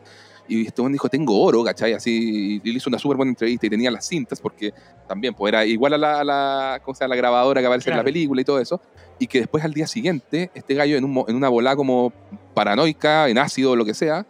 Y 0.49 0.67
este 0.67 0.81
hombre 0.83 0.93
dijo, 0.95 1.09
tengo 1.09 1.41
oro, 1.41 1.63
¿cachai? 1.65 1.93
Así, 1.95 2.61
y 2.63 2.71
le 2.73 2.77
hizo 2.77 2.91
una 2.91 2.99
súper 2.99 3.17
buena 3.17 3.31
entrevista 3.31 3.65
y 3.67 3.71
tenía 3.71 3.91
las 3.91 4.07
cintas, 4.07 4.41
porque 4.41 4.73
también 5.09 5.33
pues, 5.35 5.51
era 5.53 5.65
igual 5.65 5.95
a 5.95 5.99
la, 5.99 6.21
a 6.21 6.25
la, 6.25 6.81
¿cómo 6.85 6.95
se 6.95 7.05
llama? 7.05 7.15
la 7.15 7.17
grabadora 7.17 7.61
que 7.61 7.67
aparece 7.67 7.89
en 7.91 7.97
la 7.97 8.03
Claro. 8.03 8.13
película 8.13 8.43
y 8.43 8.45
todo 8.45 8.61
eso. 8.61 8.81
Y 9.19 9.29
que 9.29 9.39
después 9.39 9.65
al 9.65 9.73
día 9.73 9.87
siguiente, 9.87 10.51
este 10.55 10.75
gallo 10.75 10.97
en, 10.97 11.05
un 11.05 11.25
en 11.29 11.37
una 11.37 11.49
bola 11.49 11.75
como 11.77 12.13
paranoica, 12.55 13.29
en 13.29 13.39
ácido 13.39 13.71
o 13.73 13.77
lo 13.77 13.85
que 13.85 13.95
sea, 13.95 14.27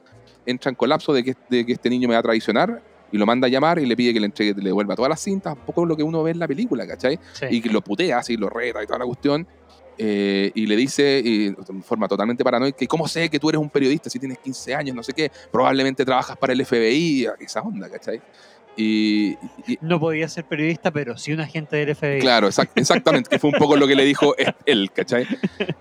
entra 0.47 0.69
en 0.69 0.75
colapso 0.75 1.13
de 1.13 1.25
que, 1.25 1.35
de 1.49 1.65
que 1.65 1.73
este 1.73 1.89
niño 1.91 2.09
me 2.09 2.15
va 2.15 2.21
a 2.21 2.23
traicionar 2.23 2.83
y 3.13 3.19
lo 3.19 3.27
manda 3.27 3.47
a 3.47 3.51
llamar 3.51 3.79
y 3.79 3.87
le 3.87 3.97
pide 3.97 4.13
que 4.15 4.21
le 4.21 4.27
entregue, 4.27 4.55
le 4.55 4.71
devuelva 4.71 4.97
todas 4.97 5.11
las 5.11 5.21
cintas, 5.21 5.55
un 5.55 5.65
poco 5.65 5.85
lo 5.85 5.97
que 5.97 6.03
uno 6.03 6.23
ve 6.23 6.33
en 6.33 6.39
la 6.39 6.49
película, 6.49 6.87
¿cachai? 6.87 7.19
Sí. 7.35 7.47
Y 7.51 7.61
que 7.61 7.69
lo 7.69 7.83
putea 7.83 8.19
así, 8.19 8.37
lo 8.37 8.49
reta 8.49 8.83
y 8.83 8.87
toda 8.87 8.99
la 8.99 9.05
cuestión. 9.05 9.47
eh, 9.99 10.51
y 10.55 10.67
le 10.67 10.75
dice 10.75 11.21
y, 11.23 11.51
de 11.51 11.83
forma 11.85 12.09
totalmente 12.09 12.43
paranoica, 12.43 12.83
¿y 12.83 12.87
cómo 12.87 13.07
sé 13.07 13.29
que 13.29 13.39
tú 13.39 13.51
eres 13.51 13.61
un 13.61 13.69
periodista 13.69 14.09
si 14.09 14.19
tienes 14.19 14.39
15 14.39 14.75
años, 14.75 14.97
no 14.97 15.03
sé 15.03 15.13
qué? 15.13 15.31
Probablemente 15.51 16.05
trabajas 16.05 16.37
para 16.39 16.55
el 16.55 16.65
FBI, 16.65 17.29
esa 17.41 17.61
onda, 17.61 17.91
¿cachai? 17.91 18.21
Y, 18.77 19.33
y- 19.67 19.79
No 19.83 20.01
podía 20.01 20.29
ser 20.29 20.45
periodista, 20.45 20.91
pero 20.91 21.17
sí 21.19 21.33
un 21.33 21.41
agente 21.41 21.77
del 21.77 21.95
FBI. 21.95 22.21
claro, 22.21 22.49
exact- 22.49 22.71
exactamente, 22.77 23.29
que 23.29 23.39
fue 23.39 23.51
un 23.51 23.59
poco 23.59 23.77
lo 23.77 23.87
que 23.87 23.95
le 23.95 24.05
dijo 24.05 24.35
es- 24.39 24.49
él, 24.65 24.91
¿cachai? 24.93 25.27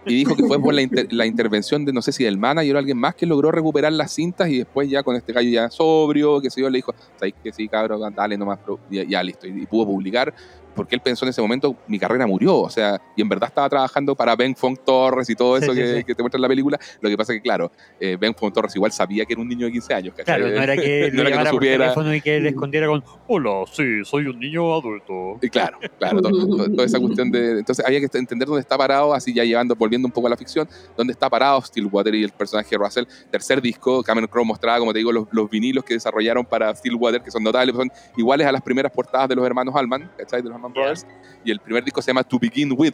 Y 0.05 0.15
dijo 0.15 0.35
que 0.35 0.43
fue 0.43 0.59
por 0.61 0.73
la, 0.73 0.81
inter- 0.81 1.07
la 1.11 1.25
intervención 1.25 1.85
de, 1.85 1.93
no 1.93 2.01
sé 2.01 2.11
si 2.11 2.23
del 2.25 2.37
manager 2.37 2.75
o 2.75 2.79
alguien 2.79 2.97
más, 2.97 3.15
que 3.15 3.25
logró 3.25 3.49
recuperar 3.51 3.93
las 3.93 4.11
cintas 4.13 4.49
y 4.49 4.57
después 4.59 4.89
ya 4.89 5.03
con 5.03 5.15
este 5.15 5.31
gallo 5.31 5.49
ya 5.49 5.69
sobrio, 5.69 6.41
que 6.41 6.49
sé 6.49 6.59
yo, 6.61 6.69
le 6.69 6.79
dijo, 6.79 6.93
¿sabes 7.17 7.33
que 7.41 7.53
sí, 7.53 7.69
cabrón? 7.69 8.13
Dale 8.13 8.37
nomás, 8.37 8.59
ya 8.89 9.23
listo. 9.23 9.47
Y, 9.47 9.63
y 9.63 9.65
pudo 9.67 9.85
publicar, 9.85 10.33
porque 10.75 10.95
él 10.95 11.01
pensó 11.01 11.25
en 11.25 11.29
ese 11.29 11.41
momento, 11.41 11.75
mi 11.87 11.99
carrera 11.99 12.25
murió, 12.27 12.57
o 12.57 12.69
sea, 12.69 12.99
y 13.15 13.21
en 13.21 13.29
verdad 13.29 13.49
estaba 13.49 13.69
trabajando 13.69 14.15
para 14.15 14.35
Ben 14.35 14.55
Fong 14.55 14.77
Torres 14.85 15.29
y 15.29 15.35
todo 15.35 15.57
eso 15.57 15.73
sí, 15.73 15.79
que, 15.79 15.97
sí. 15.97 16.03
que 16.03 16.15
te 16.15 16.23
muestra 16.23 16.37
en 16.37 16.41
la 16.43 16.47
película. 16.47 16.79
Lo 17.01 17.09
que 17.09 17.17
pasa 17.17 17.33
es 17.33 17.39
que, 17.39 17.43
claro, 17.43 17.71
eh, 17.99 18.17
Ben 18.19 18.33
Fong 18.35 18.53
Torres 18.53 18.75
igual 18.75 18.91
sabía 18.91 19.25
que 19.25 19.33
era 19.33 19.41
un 19.41 19.47
niño 19.47 19.65
de 19.65 19.71
15 19.73 19.93
años, 19.93 20.13
¿cachai? 20.15 20.37
Claro, 20.39 20.55
no 20.55 20.61
era 20.63 20.75
que 20.75 21.11
No 21.13 21.21
era 21.21 21.31
que 21.37 21.43
no 21.43 21.49
supiera. 21.49 21.83
teléfono 21.85 22.15
y 22.15 22.21
que 22.21 22.39
le 22.39 22.49
escondiera 22.49 22.87
con 22.87 23.03
Hola, 23.27 23.63
sí, 23.71 23.83
soy 24.03 24.27
un 24.27 24.39
niño 24.39 24.73
adulto. 24.73 25.37
Y 25.41 25.49
Claro, 25.49 25.77
claro, 25.99 26.21
to- 26.21 26.29
to- 26.29 26.71
toda 26.71 26.85
esa 26.85 26.99
cuestión 26.99 27.31
de. 27.31 27.59
Entonces 27.59 27.85
había 27.85 27.99
que 27.99 28.07
entender 28.17 28.47
dónde 28.47 28.61
está 28.61 28.77
parado, 28.77 29.13
así 29.13 29.33
ya 29.33 29.43
llevando, 29.43 29.75
volviendo 29.75 30.05
un 30.07 30.11
poco 30.11 30.27
a 30.27 30.29
la 30.29 30.37
ficción, 30.37 30.67
dónde 30.97 31.13
está 31.13 31.29
parado 31.29 31.61
Stillwater 31.61 32.13
y 32.15 32.23
el 32.23 32.31
personaje 32.31 32.69
de 32.71 32.77
Russell. 32.77 33.05
Tercer 33.29 33.61
disco, 33.61 34.03
Cameron 34.03 34.29
Crowe 34.29 34.45
mostraba, 34.45 34.79
como 34.79 34.91
te 34.93 34.99
digo, 34.99 35.11
los, 35.11 35.27
los 35.31 35.49
vinilos 35.49 35.83
que 35.85 35.93
desarrollaron 35.93 36.45
para 36.45 36.73
Stillwater, 36.75 37.21
que 37.21 37.31
son 37.31 37.43
notables, 37.43 37.75
son 37.75 37.89
iguales 38.17 38.45
a 38.47 38.51
las 38.51 38.61
primeras 38.61 38.91
portadas 38.91 39.29
de 39.29 39.35
los 39.35 39.45
hermanos 39.45 39.73
Allman, 39.75 40.09
¿cachai? 40.17 40.41
De 40.41 40.49
los 40.49 40.55
Allman 40.65 40.73
Ya. 40.73 40.81
Brothers. 40.81 41.07
Y 41.43 41.51
el 41.51 41.59
primer 41.59 41.83
disco 41.83 42.01
se 42.01 42.07
llama 42.07 42.23
To 42.23 42.37
Begin 42.39 42.73
With, 42.77 42.93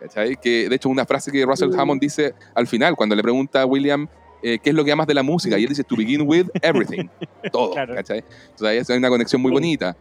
¿cachai? 0.00 0.36
Que 0.36 0.68
de 0.68 0.76
hecho 0.76 0.88
es 0.88 0.92
una 0.92 1.04
frase 1.04 1.30
que 1.32 1.44
Russell 1.44 1.70
Mm. 1.70 1.80
Hammond 1.80 2.00
dice 2.00 2.34
al 2.54 2.66
final, 2.66 2.94
cuando 2.96 3.14
le 3.16 3.22
pregunta 3.22 3.62
a 3.62 3.66
William. 3.66 4.06
eh, 4.40 4.60
¿Qué 4.62 4.70
es 4.70 4.76
lo 4.76 4.84
que 4.84 4.92
amas 4.92 5.08
de 5.08 5.14
la 5.14 5.24
música? 5.24 5.58
Y 5.58 5.64
él 5.64 5.68
dice, 5.70 5.82
to 5.82 5.96
begin 5.96 6.20
with 6.22 6.46
everything. 6.62 7.08
Todo, 7.52 7.72
Claro. 7.72 7.92
¿cachai? 7.96 8.18
Entonces 8.50 8.68
ahí 8.88 8.94
hay 8.94 8.98
una 8.98 9.08
conexión 9.08 9.42
muy 9.42 9.50
Sí. 9.50 9.54
bonita. 9.54 9.96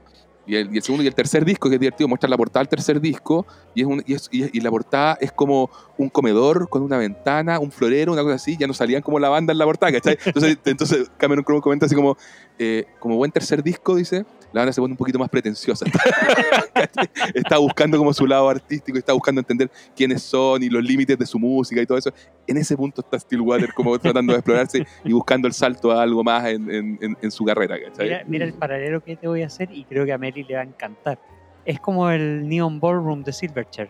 Y 0.45 0.55
el, 0.55 0.71
y 0.73 0.77
el 0.77 0.83
segundo 0.83 1.03
y 1.03 1.07
el 1.07 1.15
tercer 1.15 1.43
disco, 1.43 1.67
que 1.69 1.75
es 1.75 1.79
divertido, 1.81 2.07
muestra 2.07 2.29
la 2.29 2.37
portada 2.37 2.61
del 2.63 2.69
tercer 2.69 3.01
disco, 3.01 3.47
y, 3.73 3.81
es 3.81 3.87
un, 3.87 4.03
y 4.05 4.13
es- 4.13 4.29
y 4.31 4.61
la 4.61 4.69
portada 4.69 5.17
es 5.19 5.31
como 5.31 5.71
un 5.97 6.07
comedor 6.09 6.69
con 6.69 6.83
una 6.83 6.97
ventana, 6.99 7.57
un 7.59 7.71
florero, 7.71 8.13
una 8.13 8.21
cosa 8.21 8.35
así, 8.35 8.55
ya 8.57 8.67
no 8.67 8.73
salían 8.75 9.01
como 9.01 9.17
la 9.19 9.27
banda 9.29 9.51
en 9.53 9.57
la 9.57 9.65
portada, 9.65 9.91
¿cachai? 9.91 10.17
Entonces, 10.25 10.57
entonces 10.65 11.11
Cameron 11.17 11.43
Crowe 11.43 11.59
comenta 11.59 11.87
así 11.87 11.95
como, 11.95 12.15
eh, 12.59 12.85
como 12.99 13.15
buen 13.17 13.31
tercer 13.31 13.63
disco, 13.63 13.95
dice, 13.95 14.23
la 14.57 14.61
banda 14.63 14.73
se 14.73 14.81
pone 14.81 14.91
un 14.93 14.97
poquito 14.97 15.19
más 15.19 15.29
pretenciosa. 15.29 15.85
está 17.33 17.57
buscando 17.57 17.97
como 17.97 18.13
su 18.13 18.25
lado 18.25 18.49
artístico, 18.49 18.97
está 18.97 19.13
buscando 19.13 19.39
entender 19.41 19.69
quiénes 19.95 20.21
son 20.23 20.63
y 20.63 20.69
los 20.69 20.83
límites 20.83 21.17
de 21.17 21.25
su 21.25 21.39
música 21.39 21.81
y 21.81 21.85
todo 21.85 21.97
eso. 21.97 22.11
En 22.47 22.57
ese 22.57 22.75
punto 22.75 23.01
está 23.01 23.19
Stillwater 23.19 23.73
como 23.73 23.97
tratando 23.99 24.33
de 24.33 24.39
explorarse 24.39 24.85
y 25.03 25.13
buscando 25.13 25.47
el 25.47 25.53
salto 25.53 25.91
a 25.91 26.01
algo 26.01 26.23
más 26.23 26.45
en, 26.47 26.69
en- 26.71 26.99
en- 27.01 27.17
en 27.21 27.31
su 27.31 27.45
carrera. 27.45 27.75
Mira, 27.99 28.23
mira 28.27 28.45
el 28.45 28.53
paralelo 28.53 29.03
que 29.03 29.15
te 29.15 29.27
voy 29.27 29.43
a 29.43 29.47
hacer 29.47 29.69
y 29.71 29.83
creo 29.83 30.05
que 30.05 30.13
a 30.13 30.17
Meli 30.17 30.43
le 30.43 30.55
va 30.55 30.61
a 30.61 30.65
encantar. 30.65 31.19
Es 31.65 31.79
como 31.79 32.09
el 32.09 32.47
Neon 32.47 32.79
Ballroom 32.79 33.23
de 33.23 33.33
Silverchair, 33.33 33.89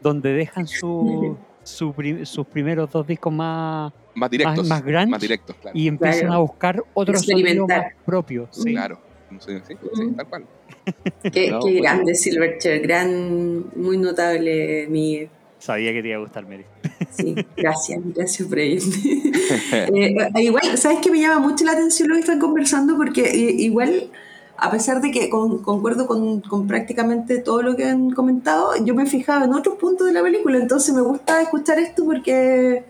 donde 0.00 0.32
dejan 0.32 0.66
su, 0.66 1.36
su 1.62 1.94
sus 2.24 2.46
primeros 2.46 2.90
dos 2.90 3.06
discos 3.06 3.32
más 3.32 3.92
Más 4.14 4.30
directos. 4.30 4.66
más 4.68 4.82
grunge 4.84 5.06
más 5.08 5.20
directos, 5.20 5.56
claro. 5.56 5.76
y 5.76 5.88
empiezan 5.88 6.20
Claro. 6.20 6.34
a 6.34 6.38
buscar 6.38 6.82
otro 6.94 7.18
sonido 7.18 7.38
Experimentar. 7.40 7.82
más 7.82 7.92
propio. 8.04 8.48
Sí. 8.52 8.72
Claro. 8.72 9.00
Sí, 9.40 9.52
sí, 9.66 9.74
sí, 9.94 10.02
Mm. 10.02 10.14
tal 10.16 10.26
cual. 10.28 10.44
Qué, 11.32 11.50
No, 11.50 11.60
qué 11.60 11.66
bueno. 11.72 11.82
grande 11.82 12.14
Silverchair, 12.14 12.80
gran, 12.82 13.64
muy 13.76 13.98
notable, 13.98 14.86
Miguel. 14.88 15.28
Sabía 15.58 15.92
que 15.92 16.02
te 16.02 16.08
iba 16.08 16.18
a 16.18 16.20
gustar, 16.20 16.46
Meli. 16.46 16.64
Sí, 17.10 17.34
gracias, 17.56 18.00
gracias 18.14 18.48
por 18.48 18.58
ello. 18.58 18.80
Eh, 19.72 20.14
eh, 20.34 20.42
igual, 20.42 20.76
¿sabes 20.78 20.98
qué 21.02 21.10
me 21.10 21.20
llama 21.20 21.40
mucho 21.46 21.64
la 21.64 21.72
atención 21.72 22.08
lo 22.08 22.14
que 22.14 22.20
están 22.20 22.38
conversando? 22.38 22.96
Porque 22.96 23.22
eh, 23.22 23.54
igual 23.58 24.10
a 24.58 24.70
pesar 24.70 25.00
de 25.02 25.10
que 25.10 25.28
con- 25.28 25.62
concuerdo 25.62 26.06
con, 26.06 26.40
con 26.40 26.66
prácticamente 26.66 27.38
todo 27.38 27.62
lo 27.62 27.76
que 27.76 27.84
han 27.84 28.10
comentado, 28.10 28.72
yo 28.84 28.94
me 28.94 29.02
he 29.02 29.06
fijado 29.06 29.44
en 29.44 29.52
otros 29.54 29.76
puntos 29.76 30.06
de 30.06 30.12
la 30.14 30.22
película, 30.22 30.56
entonces 30.58 30.94
me 30.94 31.02
gusta 31.02 31.42
escuchar 31.42 31.78
esto 31.78 32.04
porque 32.06 32.84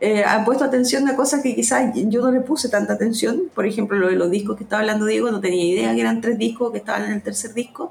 eh, 0.00 0.24
han 0.24 0.44
puesto 0.44 0.64
atención 0.64 1.08
a 1.08 1.16
cosas 1.16 1.42
que 1.42 1.54
quizás 1.54 1.92
yo 1.94 2.20
no 2.22 2.30
le 2.32 2.40
puse 2.40 2.68
tanta 2.68 2.92
atención. 2.94 3.44
Por 3.54 3.64
ejemplo, 3.66 3.96
lo 3.98 4.08
de 4.08 4.16
los 4.16 4.30
discos 4.30 4.56
que 4.56 4.64
estaba 4.64 4.80
hablando 4.80 5.06
Diego, 5.06 5.30
no 5.30 5.40
tenía 5.40 5.64
idea 5.64 5.94
que 5.94 6.00
eran 6.00 6.20
tres 6.20 6.36
discos 6.38 6.72
que 6.72 6.78
estaban 6.78 7.04
en 7.04 7.12
el 7.12 7.22
tercer 7.22 7.54
disco. 7.54 7.90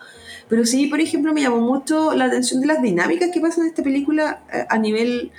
Pero 0.50 0.66
sí, 0.66 0.88
por 0.88 1.00
ejemplo, 1.00 1.34
me 1.34 1.42
llamó 1.42 1.60
mucho 1.62 2.14
la 2.14 2.26
atención 2.26 2.62
de 2.62 2.68
las 2.68 2.82
dinámicas 2.82 3.30
que 3.34 3.40
pasan 3.40 3.64
en 3.64 3.70
esta 3.70 3.82
película 3.84 4.44
eh, 4.54 4.66
a 4.70 4.78
nivel, 4.78 5.32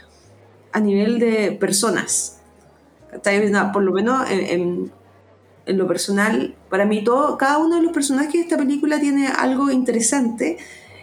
a 0.72 0.80
nivel 0.80 1.18
de 1.18 1.52
personas. 1.52 2.38
Por 3.72 3.82
lo 3.82 3.92
menos 3.92 4.28
en, 4.30 4.40
en- 4.40 4.92
en 5.66 5.78
lo 5.78 5.86
personal, 5.86 6.54
para 6.68 6.84
mí 6.84 7.02
todo, 7.04 7.38
cada 7.38 7.56
uno 7.58 7.76
de 7.76 7.82
los 7.82 7.92
personajes 7.92 8.32
de 8.34 8.40
esta 8.40 8.58
película 8.58 9.00
tiene 9.00 9.28
algo 9.28 9.70
interesante 9.70 10.58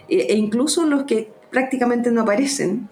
e, 0.08 0.16
e 0.28 0.36
incluso 0.36 0.84
los 0.86 1.02
que 1.02 1.32
prácticamente 1.50 2.12
no 2.12 2.20
aparecen, 2.22 2.88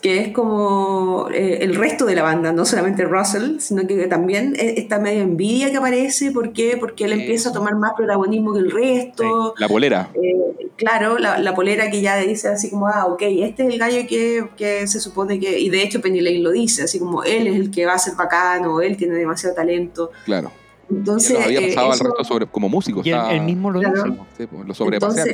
que 0.00 0.18
es 0.20 0.28
como 0.32 1.28
eh, 1.32 1.58
el 1.60 1.74
resto 1.74 2.06
de 2.06 2.14
la 2.14 2.22
banda, 2.22 2.52
no 2.52 2.64
solamente 2.64 3.04
Russell, 3.04 3.58
sino 3.60 3.86
que 3.86 4.06
también 4.06 4.54
eh, 4.58 4.74
esta 4.78 4.98
medio 4.98 5.22
envidia 5.22 5.70
que 5.70 5.76
aparece, 5.76 6.30
¿por 6.30 6.52
qué? 6.52 6.76
Porque 6.78 7.04
él 7.04 7.12
empieza 7.12 7.50
a 7.50 7.52
tomar 7.52 7.74
más 7.76 7.92
protagonismo 7.96 8.52
que 8.54 8.60
el 8.60 8.70
resto. 8.70 9.54
La 9.58 9.68
polera. 9.68 10.10
Eh, 10.14 10.70
claro, 10.76 11.18
la, 11.18 11.38
la 11.38 11.54
polera 11.54 11.90
que 11.90 12.00
ya 12.00 12.16
dice 12.16 12.48
así 12.48 12.70
como, 12.70 12.88
ah, 12.88 13.06
ok, 13.06 13.20
este 13.22 13.66
es 13.66 13.74
el 13.74 13.78
gallo 13.78 14.06
que, 14.08 14.46
que 14.56 14.86
se 14.86 15.00
supone 15.00 15.38
que, 15.38 15.58
y 15.60 15.68
de 15.68 15.82
hecho 15.82 16.00
Penny 16.00 16.20
Lane 16.22 16.38
lo 16.40 16.50
dice, 16.50 16.84
así 16.84 16.98
como 16.98 17.22
él 17.22 17.46
es 17.46 17.56
el 17.56 17.70
que 17.70 17.84
va 17.84 17.94
a 17.94 17.98
ser 17.98 18.14
bacano, 18.14 18.80
él 18.80 18.96
tiene 18.96 19.14
demasiado 19.14 19.54
talento. 19.54 20.10
Claro. 20.24 20.50
Entonces, 20.90 21.30
y 21.30 21.34
lo 21.34 21.40
había 21.44 21.60
eh, 21.60 21.66
pasado 21.74 21.92
al 21.92 21.98
resto 22.00 22.24
sobre, 22.24 22.46
como 22.46 22.68
músico. 22.68 23.02
Y 23.04 23.10
él 23.10 23.42
mismo 23.42 23.70
lo 23.70 23.80
Claro. 23.80 24.02
dice. 24.04 24.16
sí, 24.38 24.46
pues, 24.46 24.66
lo 24.66 24.74
sobrepasea. 24.74 25.24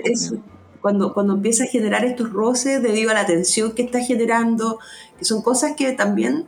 Cuando, 0.87 1.13
cuando 1.13 1.35
empieza 1.35 1.65
a 1.65 1.67
generar 1.67 2.05
estos 2.05 2.33
roces 2.33 2.81
debido 2.81 3.11
a 3.11 3.15
la 3.15 3.27
tensión 3.27 3.73
que 3.73 3.83
está 3.83 3.99
generando, 3.99 4.79
que 5.19 5.25
son 5.25 5.43
cosas 5.43 5.73
que 5.77 5.91
también 5.95 6.45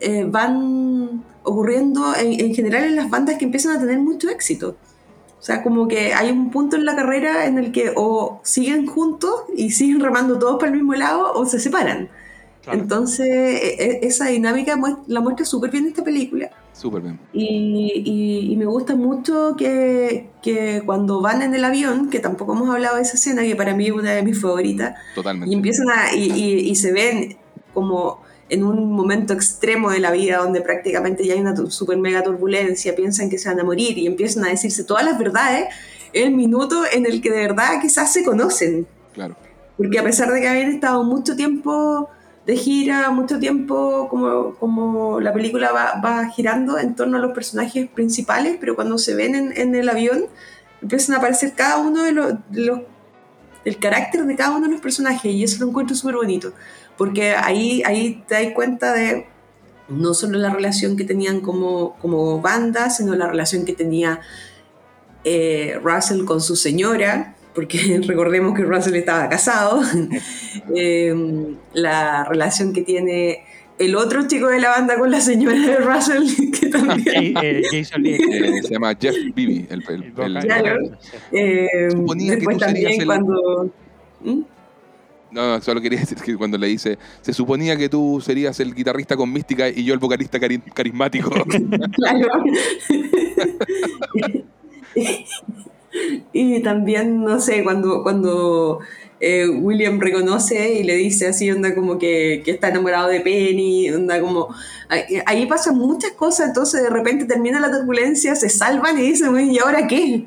eh, 0.00 0.24
van 0.28 1.22
ocurriendo 1.44 2.12
en, 2.16 2.40
en 2.40 2.52
general 2.56 2.82
en 2.82 2.96
las 2.96 3.08
bandas 3.08 3.38
que 3.38 3.44
empiezan 3.44 3.76
a 3.76 3.78
tener 3.78 4.00
mucho 4.00 4.30
éxito. 4.30 4.74
O 5.38 5.42
sea, 5.42 5.62
como 5.62 5.86
que 5.86 6.12
hay 6.12 6.32
un 6.32 6.50
punto 6.50 6.74
en 6.74 6.84
la 6.84 6.96
carrera 6.96 7.46
en 7.46 7.56
el 7.56 7.70
que 7.70 7.92
o 7.94 8.40
siguen 8.42 8.88
juntos 8.88 9.44
y 9.56 9.70
siguen 9.70 10.00
remando 10.00 10.40
todos 10.40 10.58
para 10.58 10.72
el 10.72 10.78
mismo 10.78 10.94
lado 10.94 11.32
o 11.34 11.46
se 11.46 11.60
separan. 11.60 12.08
Claro. 12.64 12.80
Entonces, 12.80 13.28
e- 13.28 13.76
e- 13.78 14.00
esa 14.08 14.26
dinámica 14.26 14.76
la 15.06 15.20
muestra 15.20 15.46
súper 15.46 15.70
bien 15.70 15.86
esta 15.86 16.02
película. 16.02 16.50
Súper 16.78 17.02
bien. 17.02 17.18
Y, 17.32 18.02
y- 18.06 18.52
y 18.52 18.56
me 18.56 18.64
gusta 18.66 18.94
mucho 18.94 19.56
que, 19.58 20.30
que 20.42 20.82
cuando 20.86 21.20
van 21.20 21.42
en 21.42 21.52
el 21.54 21.64
avión, 21.64 22.08
que 22.08 22.20
tampoco 22.20 22.52
hemos 22.54 22.70
hablado 22.70 22.96
de 22.96 23.02
esa 23.02 23.14
escena, 23.16 23.42
que 23.42 23.56
para 23.56 23.74
mí 23.74 23.86
es 23.86 23.92
una 23.92 24.12
de 24.12 24.22
mis 24.22 24.40
favoritas, 24.40 24.94
Totalmente. 25.14 25.52
y 25.52 25.56
empiezan 25.56 25.88
a. 25.90 26.14
y, 26.14 26.30
y- 26.30 26.70
y 26.70 26.74
se 26.76 26.92
ven 26.92 27.36
como 27.74 28.22
en 28.48 28.62
un 28.64 28.92
momento 28.92 29.34
extremo 29.34 29.90
de 29.90 29.98
la 29.98 30.10
vida 30.12 30.38
donde 30.38 30.60
prácticamente 30.60 31.26
ya 31.26 31.34
hay 31.34 31.40
una 31.40 31.54
super 31.68 31.98
mega 31.98 32.22
turbulencia, 32.22 32.94
piensan 32.94 33.28
que 33.28 33.38
se 33.38 33.48
van 33.48 33.60
a 33.60 33.64
morir 33.64 33.98
y 33.98 34.06
empiezan 34.06 34.44
a 34.44 34.48
decirse 34.48 34.84
todas 34.84 35.04
las 35.04 35.18
verdades, 35.18 35.66
es 36.12 36.24
el 36.24 36.34
minuto 36.34 36.84
en 36.90 37.04
el 37.06 37.20
que 37.20 37.30
de 37.30 37.38
verdad 37.38 37.80
quizás 37.82 38.10
se 38.12 38.24
conocen. 38.24 38.86
Claro. 39.12 39.36
Porque 39.76 39.98
a 39.98 40.02
pesar 40.04 40.32
de 40.32 40.40
que 40.40 40.48
habían 40.48 40.70
estado 40.70 41.02
mucho 41.04 41.36
tiempo 41.36 42.08
de 42.48 42.56
gira, 42.56 43.10
mucho 43.10 43.38
tiempo 43.38 44.08
como, 44.08 44.54
como 44.54 45.20
la 45.20 45.34
película 45.34 45.70
va, 45.70 46.00
va 46.00 46.28
girando 46.30 46.78
en 46.78 46.94
torno 46.94 47.18
a 47.18 47.20
los 47.20 47.32
personajes 47.32 47.90
principales, 47.90 48.56
pero 48.58 48.74
cuando 48.74 48.96
se 48.96 49.14
ven 49.14 49.34
en, 49.34 49.52
en 49.54 49.74
el 49.74 49.86
avión 49.86 50.24
empiezan 50.80 51.14
a 51.14 51.18
aparecer 51.18 51.52
cada 51.54 51.76
uno 51.76 52.02
de 52.02 52.12
los, 52.12 52.36
de 52.48 53.74
carácter 53.78 54.24
de 54.24 54.34
cada 54.34 54.56
uno 54.56 54.64
de 54.66 54.72
los 54.72 54.80
personajes 54.80 55.30
y 55.30 55.44
eso 55.44 55.62
lo 55.62 55.68
encuentro 55.68 55.94
súper 55.94 56.16
bonito, 56.16 56.54
porque 56.96 57.32
ahí, 57.32 57.82
ahí 57.84 58.24
te 58.26 58.42
das 58.42 58.54
cuenta 58.54 58.94
de 58.94 59.26
no 59.90 60.14
solo 60.14 60.38
la 60.38 60.48
relación 60.48 60.96
que 60.96 61.04
tenían 61.04 61.42
como, 61.42 61.96
como 61.96 62.40
banda, 62.40 62.88
sino 62.88 63.14
la 63.14 63.28
relación 63.28 63.66
que 63.66 63.74
tenía 63.74 64.20
eh, 65.22 65.78
Russell 65.82 66.24
con 66.24 66.40
su 66.40 66.56
señora, 66.56 67.36
porque 67.54 68.00
recordemos 68.06 68.54
que 68.56 68.62
Russell 68.64 68.94
estaba 68.96 69.28
casado, 69.28 69.82
eh, 70.76 71.14
la 71.74 72.24
relación 72.24 72.72
que 72.72 72.82
tiene 72.82 73.44
el 73.78 73.94
otro 73.94 74.26
chico 74.26 74.48
de 74.48 74.60
la 74.60 74.70
banda 74.70 74.98
con 74.98 75.10
la 75.10 75.20
señora 75.20 75.56
de 75.58 75.76
Russell, 75.76 76.24
que 76.60 76.66
también... 76.68 77.04
Jay- 77.04 77.34
eh, 77.42 77.62
Jason 77.70 78.02
Lee. 78.02 78.14
Eh, 78.14 78.62
se 78.62 78.74
llama 78.74 78.92
Jeff 79.00 79.14
Bibi. 79.34 79.66
El, 79.70 79.84
el- 79.88 80.02
el 80.04 80.12
Claro. 80.40 80.78
eh, 81.32 81.68
Suponía 81.92 82.30
que 82.32 82.36
después 82.36 82.58
tú 82.58 82.64
serías 82.64 82.82
también 82.96 83.00
el- 83.00 83.06
cuando... 83.06 83.70
¿Mm? 84.20 84.40
no, 85.30 85.60
solo 85.60 85.80
quería 85.80 86.00
decir 86.00 86.18
que 86.18 86.34
cuando 86.36 86.58
le 86.58 86.66
dice, 86.66 86.98
se 87.20 87.32
suponía 87.32 87.76
que 87.76 87.88
tú 87.88 88.20
serías 88.20 88.58
el 88.58 88.74
guitarrista 88.74 89.14
con 89.16 89.32
mística 89.32 89.68
y 89.68 89.84
yo 89.84 89.94
el 89.94 90.00
vocalista 90.00 90.38
cari- 90.40 90.60
carismático. 90.74 91.30
Claro. 91.30 92.28
Y 96.32 96.62
también, 96.62 97.22
no 97.22 97.40
sé, 97.40 97.62
cuando, 97.64 98.02
cuando 98.02 98.80
eh, 99.20 99.48
William 99.48 99.98
reconoce 100.00 100.74
y 100.74 100.84
le 100.84 100.94
dice 100.94 101.28
así, 101.28 101.50
onda 101.50 101.74
como 101.74 101.98
que, 101.98 102.42
que 102.44 102.52
está 102.52 102.68
enamorado 102.68 103.08
de 103.08 103.20
Penny, 103.20 103.90
onda 103.90 104.20
como... 104.20 104.48
Ahí, 105.26 105.46
pasan 105.46 105.76
muchas 105.76 106.12
cosas, 106.12 106.48
entonces 106.48 106.82
de 106.82 106.90
repente 106.90 107.26
termina 107.26 107.60
la 107.60 107.70
turbulencia, 107.70 108.34
se 108.34 108.48
salvan 108.48 108.98
y 108.98 109.02
dicen, 109.02 109.32
"Bueno, 109.32 109.52
¿y 109.52 109.58
ahora 109.58 109.86
qué? 109.86 110.24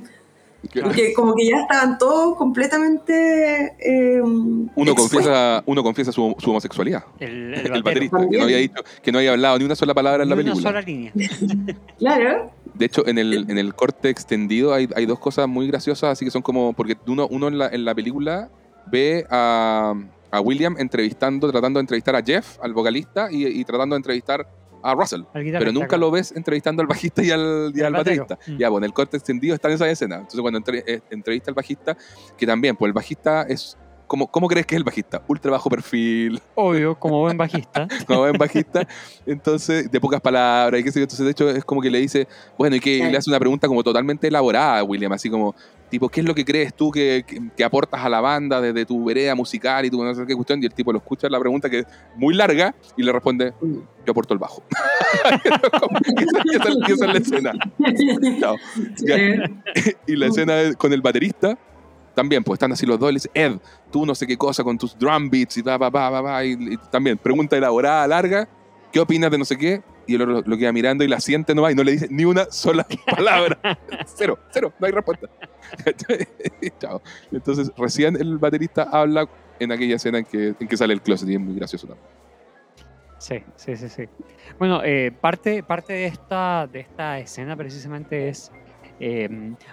Porque 0.84 1.14
como 1.14 1.34
que 1.36 1.48
ya 1.50 1.58
estaban 1.62 1.98
todos 1.98 2.38
completamente... 2.38 3.74
eh, 3.80 4.22
Uno 4.22 4.96
confiesa, 4.96 5.64
uno 5.66 5.84
confiesa 5.84 6.12
su, 6.12 6.36
su 6.38 6.50
homosexualidad. 6.52 7.04
El, 7.20 7.54
el 7.56 7.84
baterista, 7.84 8.18
que 8.30 8.38
no 8.38 8.44
había 8.44 8.58
dicho, 8.58 8.84
que 9.02 9.12
no 9.12 9.18
había 9.18 9.32
hablado 9.32 9.58
ni 9.58 9.66
una 9.66 9.76
sola 9.76 9.94
palabra 9.94 10.24
en 10.24 10.30
la 10.30 10.36
Ni 10.36 10.42
una 10.44 10.52
película. 10.54 10.70
sola 10.70 10.82
línea. 10.82 11.12
Claro, 12.00 12.52
De 12.76 12.86
hecho, 12.86 13.06
en 13.08 13.18
el, 13.18 13.50
en 13.50 13.58
el 13.58 13.74
corte 13.74 14.10
extendido 14.10 14.74
hay, 14.74 14.88
hay 14.96 15.06
dos 15.06 15.20
cosas 15.20 15.48
muy 15.48 15.68
graciosas, 15.68 16.12
así 16.12 16.26
que 16.26 16.32
son 16.32 16.42
como, 16.42 16.74
porque 16.74 16.96
uno, 17.08 17.28
uno 17.30 17.48
en, 17.48 17.58
la, 17.58 17.68
en 17.70 17.84
la 17.86 17.94
película 17.96 18.50
ve 18.88 19.26
a, 19.30 19.94
a 20.32 20.42
William 20.42 20.76
entrevistando, 20.78 21.52
tratando 21.52 21.80
de 21.80 21.82
entrevistar 21.82 22.16
a 22.16 22.22
Jeff, 22.24 22.58
al 22.62 22.74
vocalista, 22.74 23.30
y, 23.32 23.46
y 23.48 23.64
tratando 23.66 23.96
de 23.96 23.98
entrevistar 23.98 24.48
a 24.84 24.94
Russell. 24.96 25.24
Pero 25.34 25.72
nunca 25.72 25.88
claro. 25.88 26.02
lo 26.02 26.12
ves 26.12 26.32
entrevistando 26.36 26.82
al 26.82 26.88
bajista 26.88 27.24
y 27.24 27.32
al, 27.32 27.72
y 27.76 27.82
al 27.82 27.94
baterista. 27.94 28.38
Mm. 28.48 28.58
Ya, 28.58 28.70
bueno, 28.70 28.86
en 28.86 28.90
el 28.90 28.94
corte 28.94 29.18
extendido 29.18 29.56
está 29.56 29.68
en 29.68 29.76
esa 29.76 29.90
escena. 29.90 30.16
Entonces, 30.16 30.42
cuando 30.42 30.58
entre- 30.58 30.84
eh, 30.86 31.02
entrevista 31.10 31.52
al 31.52 31.56
bajista, 31.56 31.98
que 32.38 32.46
también, 32.46 32.76
pues 32.76 32.90
el 32.90 32.94
bajista 32.94 33.44
es. 33.44 33.78
¿Cómo, 34.12 34.28
¿Cómo 34.28 34.50
crees 34.50 34.66
que 34.66 34.76
es 34.76 34.78
el 34.78 34.84
bajista? 34.84 35.22
Ultra 35.26 35.52
bajo 35.52 35.70
perfil, 35.70 36.42
Obvio, 36.56 37.00
como 37.00 37.22
buen 37.22 37.38
bajista. 37.38 37.88
como 38.06 38.20
buen 38.20 38.34
bajista. 38.34 38.86
Entonces, 39.26 39.90
de 39.90 40.02
pocas 40.02 40.20
palabras 40.20 40.82
y 40.82 40.84
qué 40.84 40.92
sé 40.92 41.00
yo. 41.00 41.04
Entonces, 41.04 41.24
de 41.26 41.32
hecho, 41.32 41.50
es 41.50 41.64
como 41.64 41.80
que 41.82 41.90
le 41.90 42.00
dice, 42.00 42.28
bueno, 42.58 42.76
y 42.76 42.82
que 42.82 42.98
Claro. 42.98 43.12
le 43.14 43.18
hace 43.20 43.30
una 43.30 43.40
pregunta 43.40 43.70
como 43.70 43.82
totalmente 43.86 44.28
elaborada 44.28 44.80
a 44.80 44.84
William, 44.84 45.14
así 45.14 45.30
como, 45.30 45.56
tipo, 45.90 46.10
¿qué 46.10 46.20
es 46.20 46.26
lo 46.26 46.36
que 46.36 46.44
crees 46.44 46.74
tú 46.74 46.92
que, 46.92 47.24
que- 47.26 47.40
que 47.56 47.64
aportas 47.64 48.02
a 48.04 48.10
la 48.10 48.20
banda 48.20 48.60
desde 48.60 48.86
tu 48.86 49.06
vereda 49.06 49.34
musical 49.34 49.86
y 49.86 49.90
tu 49.90 50.04
no 50.04 50.14
sé 50.14 50.26
qué 50.28 50.36
cuestión? 50.36 50.62
Y 50.62 50.66
el 50.66 50.74
tipo 50.74 50.92
lo 50.92 50.98
escucha 50.98 51.30
la 51.30 51.40
pregunta 51.40 51.70
que 51.70 51.80
es 51.80 51.86
muy 52.18 52.34
larga 52.34 52.76
y 52.98 53.04
le 53.04 53.14
responde, 53.14 53.54
yo 53.62 54.12
aporto 54.12 54.34
el 54.34 54.40
bajo. 54.40 54.62
Esa, 56.54 56.70
esa- 56.70 56.94
esa 56.94 57.06
es 57.06 57.14
la 57.14 57.18
escena. 57.18 57.52
Eh, 59.08 59.96
Y 60.08 60.16
la 60.18 60.28
escena 60.28 60.54
de- 60.56 60.76
con 60.76 60.92
el 60.92 61.02
baterista, 61.02 61.58
también, 62.14 62.44
pues 62.44 62.58
están 62.58 62.72
así 62.72 62.86
los 62.86 63.00
dos, 63.00 63.30
Ed, 63.34 63.58
tú 63.92 64.06
no 64.06 64.16
sé 64.16 64.28
qué 64.28 64.38
cosa 64.38 64.64
con 64.64 64.78
tus 64.78 64.98
drum 64.98 65.30
beats 65.30 65.58
y 65.58 65.62
va, 65.62 65.78
va, 65.78 65.90
va, 65.90 66.10
va, 66.10 66.22
va, 66.22 66.46
y, 66.46 66.78
también, 66.92 67.18
pregunta 67.18 67.58
elaborada, 67.58 68.08
larga, 68.08 68.48
¿qué 68.92 69.00
opinas 69.00 69.32
de 69.32 69.38
no 69.38 69.46
sé 69.46 69.58
qué? 69.58 69.82
Y 70.08 70.16
el 70.16 70.24
otro 70.24 70.44
lo, 70.46 70.58
queda 70.58 70.72
mirando 70.72 71.04
y 71.04 71.08
la 71.08 71.20
siente 71.20 71.54
nomás 71.54 71.72
y 71.72 71.76
no 71.76 71.84
le 71.84 71.94
dice 71.94 72.08
ni 72.10 72.26
una 72.26 72.46
sola 72.46 72.86
palabra. 73.06 73.60
cero, 74.16 74.40
cero, 74.52 74.74
no 74.80 74.88
hay 74.88 74.92
respuesta. 74.92 75.28
Chao. 76.80 77.02
Entonces, 77.32 77.72
recién 77.78 78.16
el 78.16 78.38
baterista 78.38 78.84
habla 78.92 79.30
en 79.60 79.72
aquella 79.72 79.96
escena 79.96 80.18
en 80.20 80.26
que, 80.26 80.56
en 80.60 80.68
que 80.68 80.76
sale 80.76 80.94
el 80.94 81.02
closet 81.02 81.30
y 81.30 81.36
es 81.36 81.40
muy 81.40 81.56
gracioso 81.56 81.88
también. 81.88 82.08
Sí, 83.20 83.44
sí, 83.56 83.78
sí, 83.78 83.88
sí. 83.88 84.10
Bueno, 84.58 84.82
eh, 84.84 85.12
parte, 85.12 85.62
parte 85.62 85.94
de, 85.94 86.06
esta, 86.08 86.68
de 86.68 86.80
esta 86.80 87.20
escena 87.20 87.56
precisamente 87.56 88.30
es... 88.30 88.52
eh, 89.02 89.28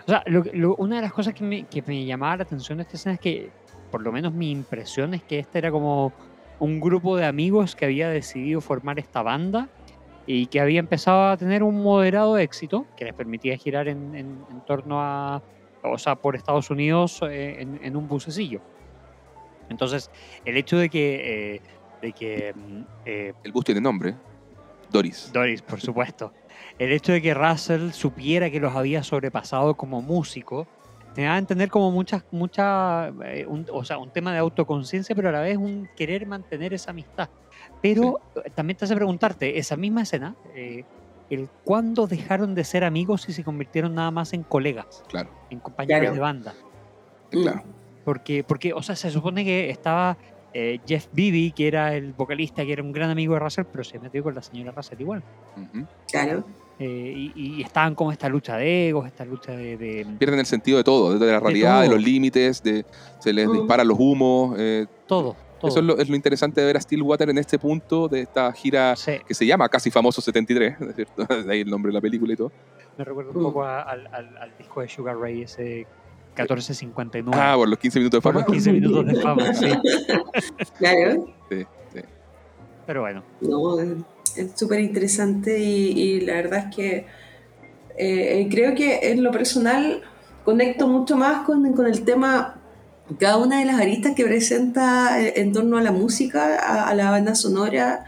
o 0.07 0.11
sea, 0.11 0.23
lo 0.27 0.43
lo- 0.53 0.77
una 0.77 0.97
de 0.97 1.03
las 1.03 1.13
cosas 1.13 1.35
que 1.35 1.45
me, 1.45 1.65
que 1.65 1.83
me 1.87 2.05
llamaba 2.05 2.39
la 2.39 2.43
atención 2.45 2.79
de 2.79 2.83
esta 2.83 2.97
escena 2.97 3.15
es 3.15 3.21
que, 3.21 3.51
por 3.91 4.03
lo 4.03 4.11
menos 4.13 4.33
mi 4.33 4.51
impresión 4.51 5.15
es 5.15 5.23
que 5.25 5.39
este 5.39 5.59
era 5.59 5.71
como 5.71 6.13
un 6.59 6.81
grupo 6.81 7.17
de 7.17 7.25
amigos 7.27 7.77
que 7.77 7.85
había 7.85 8.09
decidido 8.11 8.61
formar 8.61 8.99
esta 8.99 9.23
banda 9.23 9.69
y 10.27 10.47
que 10.47 10.61
había 10.61 10.81
empezado 10.81 11.29
a 11.29 11.37
tener 11.37 11.63
un 11.63 11.83
moderado 11.83 12.37
éxito 12.39 12.87
que 12.97 13.05
les 13.05 13.15
permitía 13.15 13.57
girar 13.57 13.89
en, 13.89 14.15
en- 14.15 14.45
en 14.51 14.61
torno 14.63 15.01
a, 15.01 15.43
o 15.83 15.99
sea, 15.99 16.17
por 16.17 16.35
Estados 16.35 16.71
Unidos 16.71 17.21
eh, 17.23 17.57
en, 17.61 17.79
en 17.83 17.97
un 17.97 18.09
bucecillo. 18.09 18.61
Entonces, 19.69 20.11
el 20.45 20.57
hecho 20.57 20.77
de 20.79 20.89
que, 20.91 21.55
eh, 21.57 21.63
de 22.03 22.13
que 22.13 22.53
mm, 22.55 22.83
eh, 23.05 23.33
El 23.43 23.53
bus 23.53 23.65
tiene 23.65 23.81
nombre, 23.81 24.15
Doris. 24.91 25.31
Doris, 25.33 25.63
por 25.63 25.81
supuesto. 25.81 26.33
El 26.79 26.93
hecho 26.93 27.13
de 27.13 27.23
que 27.23 27.35
Russell 27.35 27.91
supiera 27.91 28.51
que 28.51 28.61
los 28.61 28.75
había 28.75 29.03
sobrepasado 29.03 29.75
como 29.77 30.01
músico, 30.03 30.67
te 31.15 31.23
da 31.23 31.35
a 31.35 31.39
entender 31.39 31.69
como 31.69 31.91
muchas, 31.91 32.23
mucha, 32.31 33.09
eh, 33.25 33.45
un- 33.49 33.67
o 33.73 33.85
sea, 33.85 33.99
un 33.99 34.11
tema 34.11 34.33
de 34.33 34.39
autoconciencia, 34.39 35.17
pero 35.17 35.31
a 35.31 35.33
la 35.33 35.41
vez 35.41 35.57
un 35.57 35.89
querer 35.97 36.27
mantener 36.27 36.73
esa 36.75 36.91
amistad. 36.93 37.29
Pero 37.83 38.21
también 38.55 38.77
te 38.77 38.85
hace 38.85 38.95
preguntarte, 38.95 39.59
esa 39.59 39.77
misma 39.77 40.03
escena, 40.03 40.37
eh, 40.55 40.85
el 41.31 41.49
cuándo 41.65 42.07
dejaron 42.07 42.55
de 42.55 42.65
ser 42.65 42.85
amigos 42.85 43.29
y 43.29 43.33
se 43.33 43.43
convirtieron 43.45 43.95
nada 43.95 44.11
más 44.11 44.33
en 44.33 44.45
colegas, 44.45 45.03
Claro, 45.09 45.31
en 45.51 45.59
compañeros 45.61 46.01
Claro. 46.01 46.15
de 46.15 46.21
banda. 46.21 46.55
Claro. 47.31 47.63
Porque, 48.05 48.43
porque, 48.45 48.73
o 48.73 48.83
sea, 48.83 48.97
se 48.97 49.11
supone 49.11 49.45
que 49.45 49.69
estaba 49.71 50.17
eh, 50.61 50.81
Jeff 50.87 51.07
Beebe, 51.13 51.53
que 51.55 51.69
era 51.69 51.95
el 51.95 52.13
vocalista, 52.15 52.65
que 52.65 52.73
era 52.73 52.83
un 52.83 52.91
gran 52.93 53.11
amigo 53.11 53.35
de 53.35 53.41
Russell, 53.41 53.65
pero 53.71 53.85
se 53.85 53.99
metió 53.99 54.23
con 54.25 54.35
la 54.35 54.43
señora 54.43 54.73
Russell 54.73 55.01
igual. 55.01 55.23
Claro. 56.11 56.45
Eh, 56.81 57.31
y, 57.35 57.57
y 57.59 57.63
estaban 57.63 57.95
como 57.95 58.13
esta 58.13 58.29
lucha 58.29 58.57
de 58.57 58.89
egos, 58.89 59.07
esta 59.07 59.25
lucha 59.25 59.53
de... 59.53 59.77
de- 59.77 60.07
Pierden 60.19 60.39
el 60.39 60.47
sentido 60.47 60.79
de 60.79 60.85
todo, 60.85 61.19
de 61.19 61.33
la 61.33 61.41
realidad, 61.41 61.83
de, 61.83 61.89
los 61.89 62.01
límites, 62.03 62.63
de 62.63 62.85
se 63.19 63.33
les 63.33 63.51
disparan 63.51 63.87
los 63.89 63.99
humos. 63.99 64.55
eh, 64.59 64.87
todo, 65.07 65.35
todo. 65.61 65.71
eso 65.71 65.81
es 65.81 65.85
lo, 65.85 65.99
es 65.99 66.09
lo 66.09 66.15
interesante 66.17 66.61
de 66.61 66.67
ver 66.69 66.77
a 66.77 66.81
Stillwater 66.81 67.31
en 67.31 67.39
este 67.39 67.59
punto 67.59 68.07
de 68.09 68.21
esta 68.21 68.53
gira 68.53 68.95
Sí, 68.95 69.13
que 69.27 69.35
se 69.35 69.45
llama 69.45 69.69
Casi 69.69 69.91
Famoso 69.91 70.21
73, 70.21 70.81
¿no 70.81 70.91
es 70.91 70.95
cierto? 70.97 71.25
De 71.45 71.53
ahí 71.53 71.61
el 71.63 71.71
nombre 71.71 71.91
de 71.91 71.95
la 71.95 72.01
película 72.01 72.33
y 72.33 72.37
todo. 72.37 72.53
me 72.97 73.05
recuerda 73.05 73.31
un 73.35 73.43
poco 73.43 73.65
a- 73.65 73.83
al, 73.83 74.07
al- 74.13 74.37
al 74.39 74.53
disco 74.57 74.81
de 74.81 74.89
Sugar 74.89 75.17
Ray, 75.19 75.43
ese 75.43 75.85
1459. 76.43 77.41
Ah, 77.43 77.55
por 77.57 77.69
los 77.69 77.79
15 77.79 77.99
minutos 77.99 78.19
de 78.19 78.23
Por 78.23 78.33
fama. 78.33 78.45
los 78.45 78.53
15 78.55 78.73
minutos 78.73 79.07
de 79.07 79.15
fama, 79.21 79.55
sí. 79.55 79.67
Claro. 80.79 81.27
Sí, 81.51 81.67
sí. 81.93 82.01
Pero 82.87 83.01
bueno, 83.03 83.23
No, 83.41 83.81
es- 83.81 83.89
súper 84.55 84.81
interesante 84.81 85.59
y, 85.59 85.89
y 86.01 86.21
la 86.21 86.35
verdad 86.35 86.67
es 86.69 86.77
que 86.77 87.07
eh, 87.97 88.47
creo 88.51 88.75
que 88.75 89.11
en 89.11 89.23
lo 89.23 89.31
personal 89.33 90.03
conecto 90.45 90.87
mucho 90.87 91.17
más 91.17 91.45
con, 91.45 91.73
con 91.73 91.87
el 91.87 92.05
tema, 92.05 92.61
cada 93.19 93.37
una 93.39 93.59
de 93.59 93.65
las 93.65 93.81
aristas 93.81 94.15
que 94.15 94.25
presenta 94.25 95.21
eh, 95.21 95.35
en 95.37 95.53
torno 95.53 95.77
a 95.79 95.83
la 95.83 95.91
música, 95.93 96.57
a, 96.59 96.89
a 96.89 96.95
la 96.95 97.11
banda 97.11 97.35
sonora 97.35 98.05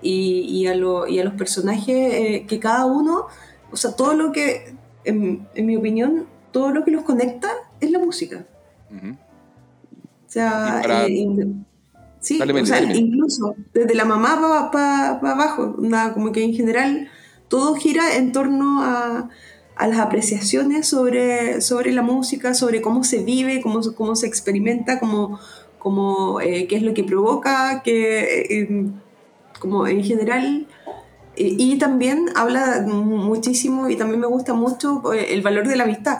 y, 0.00 0.40
y 0.48 0.66
a, 0.66 0.74
lo- 0.74 1.06
y 1.06 1.18
a 1.20 1.24
los 1.24 1.34
personajes, 1.34 1.88
eh, 2.14 2.46
que 2.48 2.58
cada 2.58 2.86
uno, 2.86 3.26
o 3.70 3.76
sea, 3.76 3.94
todo 3.94 4.14
lo 4.14 4.32
que, 4.32 4.74
en, 5.04 5.46
en 5.54 5.66
mi 5.66 5.76
opinión, 5.76 6.26
todo 6.52 6.70
lo 6.70 6.84
que 6.84 6.90
los 6.90 7.02
conecta 7.02 7.48
es 7.80 7.90
la 7.90 7.98
música. 7.98 8.46
O 8.90 10.30
sea, 10.30 10.80
para- 10.82 11.06
eh, 11.06 11.10
in- 11.10 11.64
sí, 12.20 12.38
Dale, 12.38 12.52
o 12.52 12.54
Meli, 12.54 12.66
sea, 12.66 12.76
dale, 12.76 12.88
Meli. 12.88 12.98
incluso 13.00 13.54
desde 13.72 13.94
la 13.94 14.04
mamá 14.04 14.70
para 14.70 15.10
abajo, 15.32 15.76
nada, 15.78 16.12
como 16.12 16.32
que 16.32 16.42
en 16.44 16.52
general 16.54 17.08
todo 17.48 17.74
gira 17.74 18.16
en 18.16 18.32
torno 18.32 18.82
a, 18.82 19.30
a 19.76 19.86
las 19.86 19.98
apreciaciones 19.98 20.86
sobre, 20.86 21.60
sobre 21.60 21.92
la 21.92 22.02
música, 22.02 22.52
sobre 22.54 22.82
cómo 22.82 23.04
se 23.04 23.22
vive, 23.24 23.62
cómo, 23.62 23.82
se- 23.82 23.94
cómo 23.94 24.16
se 24.16 24.26
experimenta, 24.26 24.98
cómo, 25.00 25.38
cómo, 25.78 26.40
eh, 26.40 26.66
qué 26.66 26.76
es 26.76 26.82
lo 26.82 26.92
que 26.94 27.04
provoca, 27.04 27.82
que, 27.82 28.42
eh, 28.50 28.86
como 29.60 29.86
en 29.86 30.02
general... 30.04 30.66
Y 31.40 31.78
también 31.78 32.30
habla 32.34 32.84
muchísimo 32.84 33.88
y 33.88 33.94
también 33.94 34.18
me 34.18 34.26
gusta 34.26 34.54
mucho 34.54 35.12
el 35.12 35.40
valor 35.40 35.68
de 35.68 35.76
la 35.76 35.84
amistad, 35.84 36.18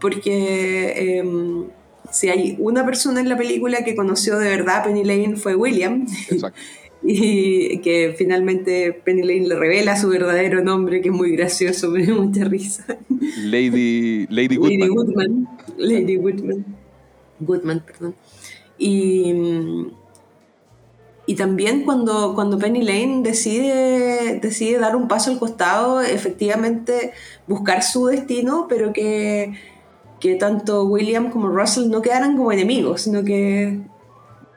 porque 0.00 1.18
em, 1.18 1.64
si 2.10 2.28
hay 2.28 2.56
una 2.58 2.84
persona 2.84 3.20
en 3.20 3.28
la 3.28 3.36
película 3.36 3.84
que 3.84 3.94
conoció 3.94 4.38
de 4.38 4.48
verdad 4.48 4.78
a 4.78 4.82
Penny 4.84 5.04
Lane 5.04 5.36
fue 5.36 5.54
William, 5.54 6.06
Exacto. 6.28 6.58
y 7.02 7.78
que 7.78 8.14
finalmente 8.16 8.92
Penny 8.92 9.22
Lane 9.22 9.48
le 9.48 9.56
revela 9.56 9.96
su 9.96 10.08
verdadero 10.08 10.62
nombre, 10.62 11.00
que 11.00 11.08
es 11.08 11.14
muy 11.14 11.32
gracioso, 11.32 11.90
me 11.90 12.02
dio 12.02 12.20
mucha 12.20 12.44
risa. 12.44 12.84
Lady, 13.44 14.26
Lady 14.28 14.56
Lady 14.56 14.88
Goodman. 14.88 15.48
Lady 15.78 16.16
Woodman. 16.16 16.64
Goodman, 17.40 17.82
perdón. 17.86 18.14
Y, 18.78 19.34
y 21.26 21.34
también 21.34 21.84
cuando, 21.84 22.34
cuando 22.34 22.58
Penny 22.58 22.82
Lane 22.82 23.20
decide, 23.22 24.38
decide 24.40 24.78
dar 24.78 24.96
un 24.96 25.06
paso 25.06 25.30
al 25.30 25.38
costado, 25.38 26.00
efectivamente 26.00 27.12
buscar 27.46 27.82
su 27.82 28.06
destino, 28.06 28.66
pero 28.68 28.92
que, 28.92 29.54
que 30.20 30.34
tanto 30.36 30.84
William 30.84 31.30
como 31.30 31.48
Russell 31.48 31.88
no 31.88 32.02
quedaran 32.02 32.36
como 32.36 32.52
enemigos, 32.52 33.02
sino 33.02 33.24
que 33.24 33.80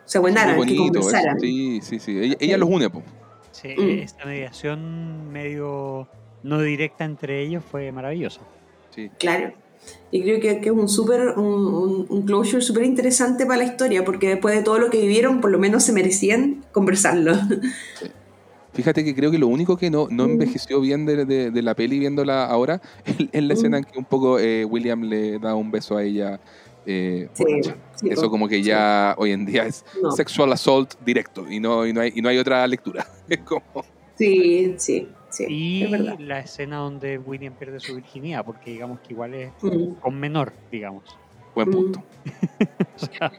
se 0.06 0.20
buenaran, 0.20 0.62
que 0.66 0.76
conversaran. 0.76 1.40
Sí, 1.40 1.80
sí, 1.82 2.00
sí. 2.00 2.18
Ella, 2.20 2.36
ella 2.40 2.58
los 2.58 2.70
une, 2.70 2.90
po. 2.90 3.02
sí, 3.52 3.70
Mm. 3.78 3.90
esta 4.00 4.26
mediación 4.26 5.32
medio 5.32 6.08
no 6.44 6.62
directa 6.62 7.06
entre 7.06 7.42
ellos 7.42 7.64
fue 7.70 7.92
maravillosa. 7.92 8.42
Sí. 8.94 9.10
Claro. 9.18 9.54
Y 10.12 10.22
creo 10.22 10.40
que, 10.40 10.60
que 10.62 10.70
es 10.70 10.76
un 10.76 10.88
súper 10.88 11.38
un, 11.38 11.46
un, 11.74 12.06
un 12.10 12.22
closure 12.24 12.62
súper 12.62 12.84
interesante 12.84 13.46
para 13.46 13.58
la 13.60 13.64
historia, 13.66 14.06
porque 14.06 14.30
después 14.30 14.56
de 14.56 14.64
todo 14.64 14.78
lo 14.80 14.90
que 14.90 15.00
vivieron, 15.02 15.42
por 15.42 15.52
lo 15.52 15.60
menos 15.60 15.84
se 15.84 15.92
merecían 15.94 16.64
conversarlo. 16.72 17.34
Fíjate 18.74 19.04
que 19.06 19.14
creo 19.16 19.30
que 19.32 19.38
lo 19.38 19.48
único 19.48 19.78
que 19.78 19.90
no, 19.90 20.08
no 20.10 20.28
Mm. 20.28 20.32
envejeció 20.32 20.82
bien 20.82 21.06
de, 21.06 21.26
de- 21.26 21.52
de 21.52 21.62
la 21.62 21.76
peli 21.76 22.00
viéndola 22.00 22.46
ahora 22.46 22.82
es, 23.06 23.20
la 23.34 23.42
Mm. 23.42 23.52
escena 23.52 23.78
en 23.78 23.84
que 23.84 23.98
un 24.00 24.06
poco 24.06 24.40
eh, 24.40 24.66
William 24.66 25.02
le 25.04 25.40
da 25.40 25.56
un 25.56 25.70
beso 25.72 25.96
a 25.98 26.04
ella. 26.04 26.40
eh, 26.86 27.30
Sí, 27.34 28.10
Eso 28.10 28.24
po. 28.24 28.30
como 28.32 28.48
que 28.50 28.62
ya 28.62 29.16
hoy 29.18 29.32
en 29.32 29.46
día 29.46 29.66
es 29.66 29.86
No. 30.02 30.12
sexual 30.12 30.52
assault 30.52 30.96
directo 31.06 31.50
y 31.50 31.60
no, 31.60 31.86
y 31.88 31.94
no, 31.94 32.02
hay, 32.02 32.12
y 32.16 32.22
no 32.22 32.28
hay 32.30 32.38
otra 32.38 32.66
lectura. 32.68 33.06
Es 33.30 33.40
como... 33.40 33.64
Sí, 34.18 34.76
sí, 34.78 35.08
sí, 35.30 35.46
Y 35.48 35.84
es 35.86 36.20
la 36.20 36.40
escena 36.40 36.78
donde 36.78 37.18
William 37.18 37.54
pierde 37.54 37.80
su 37.80 37.96
virginidad, 37.96 38.44
porque 38.46 38.72
digamos 38.72 39.00
que 39.00 39.14
igual 39.14 39.34
es 39.34 39.52
Mm, 39.62 39.94
con 40.02 40.20
menor, 40.20 40.52
digamos. 40.72 41.04
Buen 41.56 41.70
Mm. 41.70 41.72
punto. 41.72 42.04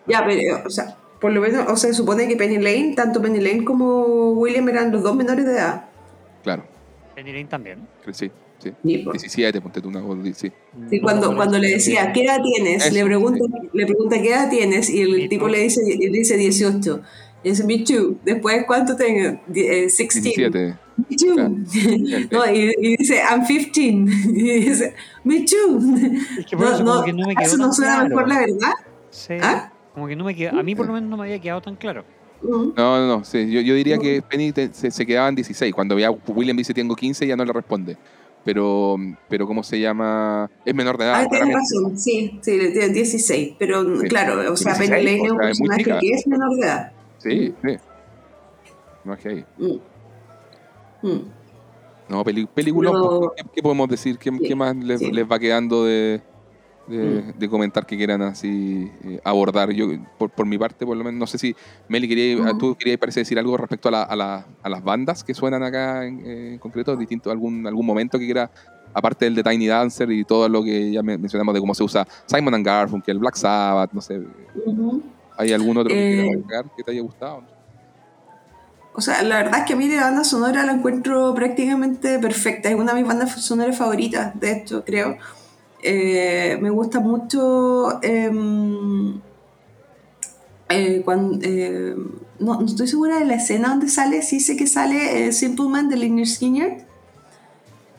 Ya, 0.08 0.24
pero, 0.26 0.62
o 0.66 0.70
sea, 0.70 0.96
por 1.24 1.32
lo 1.32 1.40
menos, 1.40 1.64
o 1.72 1.74
sea, 1.74 1.88
se 1.88 1.94
supone 1.94 2.28
que 2.28 2.36
Penny 2.36 2.58
Lane, 2.58 2.92
tanto 2.94 3.22
Penny 3.22 3.40
Lane 3.40 3.64
como 3.64 4.32
William 4.32 4.68
eran 4.68 4.92
los 4.92 5.02
dos 5.02 5.16
menores 5.16 5.46
de 5.46 5.52
edad. 5.52 5.86
Claro, 6.42 6.64
Penny 7.14 7.32
Lane 7.32 7.46
también. 7.46 7.78
sí, 8.12 8.30
sí. 8.58 8.72
Sí, 8.84 8.98
po. 8.98 9.12
17, 9.12 9.58
ponte 9.62 9.80
tú 9.80 9.88
una 9.88 10.02
voz, 10.02 10.18
sí. 10.36 10.52
Sí, 10.90 11.00
cuando, 11.00 11.34
cuando 11.34 11.58
le 11.58 11.68
decía, 11.68 12.12
¿qué 12.12 12.24
edad 12.24 12.42
tienes? 12.42 12.84
Eso, 12.84 12.92
le, 12.94 13.04
pregunta, 13.06 13.42
le 13.72 13.86
pregunta, 13.86 14.20
¿qué 14.20 14.28
edad 14.28 14.50
tienes? 14.50 14.90
Y 14.90 15.00
el 15.00 15.26
tipo 15.30 15.48
le 15.48 15.60
dice, 15.60 15.80
le 15.82 16.10
dice 16.10 16.36
18. 16.36 17.00
Y 17.42 17.48
dice, 17.48 17.64
me 17.64 17.78
too. 17.78 18.18
Después, 18.22 18.64
¿cuánto 18.66 18.94
tengo? 18.94 19.40
Die- 19.46 19.66
eh, 19.66 19.80
16. 19.88 20.24
17. 20.24 20.74
Me 21.08 21.16
too. 21.16 21.34
Claro. 21.36 21.54
No, 22.32 22.52
y, 22.54 22.74
y 22.82 22.96
dice, 22.98 23.22
I'm 23.22 23.46
15. 23.46 23.80
Y 24.28 24.60
dice, 24.60 24.94
me 25.24 25.40
too. 25.40 25.80
Es 26.38 26.44
que 26.44 26.54
por 26.54 26.66
No, 26.66 26.74
eso 26.74 26.84
no, 26.84 27.06
no 27.06 27.28
me 27.28 27.34
quedó 27.34 27.46
¿Eso 27.46 27.56
no 27.56 27.72
suena 27.72 27.94
claro. 28.00 28.08
mejor 28.10 28.28
la 28.28 28.38
verdad? 28.40 28.72
Sí, 29.10 29.34
¿Ah? 29.40 29.70
Como 29.94 30.06
que 30.08 30.16
no 30.16 30.24
me 30.24 30.34
quedó, 30.34 30.58
a 30.58 30.62
mí 30.62 30.74
por 30.74 30.86
lo 30.86 30.92
menos 30.92 31.08
no 31.08 31.16
me 31.16 31.24
había 31.24 31.38
quedado 31.40 31.60
tan 31.62 31.76
claro. 31.76 32.04
No, 32.42 32.72
no, 32.76 33.06
no. 33.06 33.24
sí, 33.24 33.50
yo, 33.50 33.60
yo 33.62 33.74
diría 33.74 33.96
que 33.96 34.20
Penny 34.20 34.52
te- 34.52 34.74
se, 34.74 34.90
se 34.90 35.06
quedaba 35.06 35.28
en 35.28 35.34
16. 35.36 35.72
Cuando 35.74 35.98
ya 35.98 36.10
William 36.10 36.56
dice 36.56 36.74
tengo 36.74 36.94
15, 36.94 37.26
ya 37.26 37.36
no 37.36 37.44
le 37.44 37.52
responde. 37.52 37.96
Pero, 38.44 38.96
pero 39.30 39.46
¿cómo 39.46 39.62
se 39.62 39.80
llama? 39.80 40.50
Es 40.66 40.74
menor 40.74 40.98
de 40.98 41.04
edad. 41.04 41.22
Ah, 41.24 41.26
tienes 41.30 41.54
razón, 41.54 41.98
sí, 41.98 42.38
sí, 42.42 42.58
le 42.58 42.70
tiene 42.72 42.88
16. 42.90 43.54
Pero 43.58 44.00
Sí. 44.00 44.08
claro, 44.08 44.52
o 44.52 44.56
sea, 44.56 44.74
16, 44.74 44.90
Penny 44.90 45.04
Lane 45.04 45.16
es 45.24 45.30
un 45.30 45.36
o 45.38 45.40
sea, 45.40 45.50
es 45.50 45.60
muy 45.60 45.68
personaje 45.68 45.84
chica. 45.84 46.00
que 46.00 46.10
es 46.10 46.26
menor 46.26 46.50
de 46.56 46.60
edad. 46.66 46.92
Sí, 47.18 47.54
sí. 47.64 47.76
No 49.04 49.14
es 49.14 49.20
que 49.20 49.28
ahí. 49.30 49.44
Mm. 49.56 51.08
Mm. 51.08 51.22
No, 52.10 52.22
peli, 52.24 52.44
película. 52.46 52.90
¿qué, 53.36 53.42
qué 53.54 53.62
podemos 53.62 53.88
decir? 53.88 54.18
¿Qué, 54.18 54.30
Sí, 54.30 54.38
qué 54.48 54.54
más 54.54 54.76
les, 54.76 54.98
sí. 55.00 55.10
les 55.10 55.24
va 55.30 55.38
quedando 55.38 55.86
de, 55.86 56.20
de, 56.86 57.22
Mm. 57.34 57.38
de 57.38 57.48
comentar 57.48 57.86
que 57.86 57.96
quieran 57.96 58.22
así 58.22 58.90
eh, 59.04 59.20
abordar? 59.24 59.70
Yo, 59.72 59.86
por, 60.18 60.30
por 60.30 60.46
mi 60.46 60.58
parte, 60.58 60.84
por 60.84 60.96
lo 60.96 61.04
menos, 61.04 61.18
no 61.18 61.26
sé 61.26 61.38
si 61.38 61.54
Meli 61.88 62.08
quería, 62.08 62.36
Mm. 62.52 62.58
tú 62.58 62.74
querías 62.76 62.98
parece 62.98 63.20
decir 63.20 63.38
algo 63.38 63.56
respecto 63.56 63.88
a, 63.88 63.92
la- 63.92 64.02
a, 64.02 64.16
la- 64.16 64.46
a 64.62 64.68
las 64.68 64.82
bandas 64.84 65.24
que 65.24 65.34
suenan 65.34 65.62
acá 65.62 66.04
en, 66.06 66.20
eh, 66.26 66.52
en 66.54 66.58
concreto, 66.58 66.96
distinto, 66.96 67.30
algún, 67.30 67.66
algún 67.66 67.86
momento 67.86 68.18
que 68.18 68.24
quiera, 68.26 68.50
aparte 68.92 69.24
del 69.24 69.34
de 69.34 69.42
Tiny 69.42 69.66
Dancer 69.66 70.10
y 70.12 70.24
todo 70.24 70.48
lo 70.48 70.62
que 70.62 70.92
ya 70.92 71.02
men- 71.02 71.20
mencionamos 71.20 71.54
de 71.54 71.60
cómo 71.60 71.74
se 71.74 71.82
usa 71.82 72.06
Simon 72.26 72.54
and 72.54 72.64
Garfunkel, 72.66 73.18
Black 73.18 73.36
Sabbath, 73.36 73.92
no 73.92 74.00
sé. 74.00 74.20
¿hay 75.36 75.52
algún 75.52 75.76
otro 75.76 75.88
que 75.92 76.20
Eh, 76.20 76.30
agregar 76.30 76.64
que 76.76 76.82
te 76.84 76.90
haya 76.92 77.00
gustado? 77.02 77.42
O 78.96 79.00
sea, 79.00 79.22
la 79.22 79.38
verdad 79.38 79.58
es 79.60 79.64
que 79.66 79.72
a 79.72 79.76
mí 79.76 79.88
la 79.88 80.02
banda 80.02 80.22
sonora 80.22 80.64
la 80.64 80.70
encuentro 80.72 81.34
prácticamente 81.34 82.20
perfecta. 82.20 82.68
Es 82.68 82.76
una 82.76 82.92
de 82.94 83.00
mis 83.00 83.08
bandas 83.08 83.32
sonoras 83.44 83.76
favoritas, 83.76 84.38
de 84.38 84.52
hecho, 84.52 84.84
creo. 84.84 85.16
Eh, 85.86 86.58
me 86.62 86.70
gusta 86.70 86.98
mucho. 87.00 88.00
em, 88.02 89.20
eh, 90.70 91.02
cuan- 91.04 91.40
eh, 91.42 91.94
no, 92.38 92.60
no 92.60 92.66
estoy 92.66 92.86
segura 92.88 93.18
de 93.18 93.26
la 93.26 93.34
escena 93.34 93.68
donde 93.68 93.88
sale. 93.88 94.22
Sí 94.22 94.40
sé 94.40 94.56
que 94.56 94.66
sale 94.66 95.26
eh, 95.28 95.32
Simple 95.32 95.68
Man 95.68 95.88
de 95.88 95.96
Lynyrd 95.96 96.26
Skynyrd. 96.28 96.78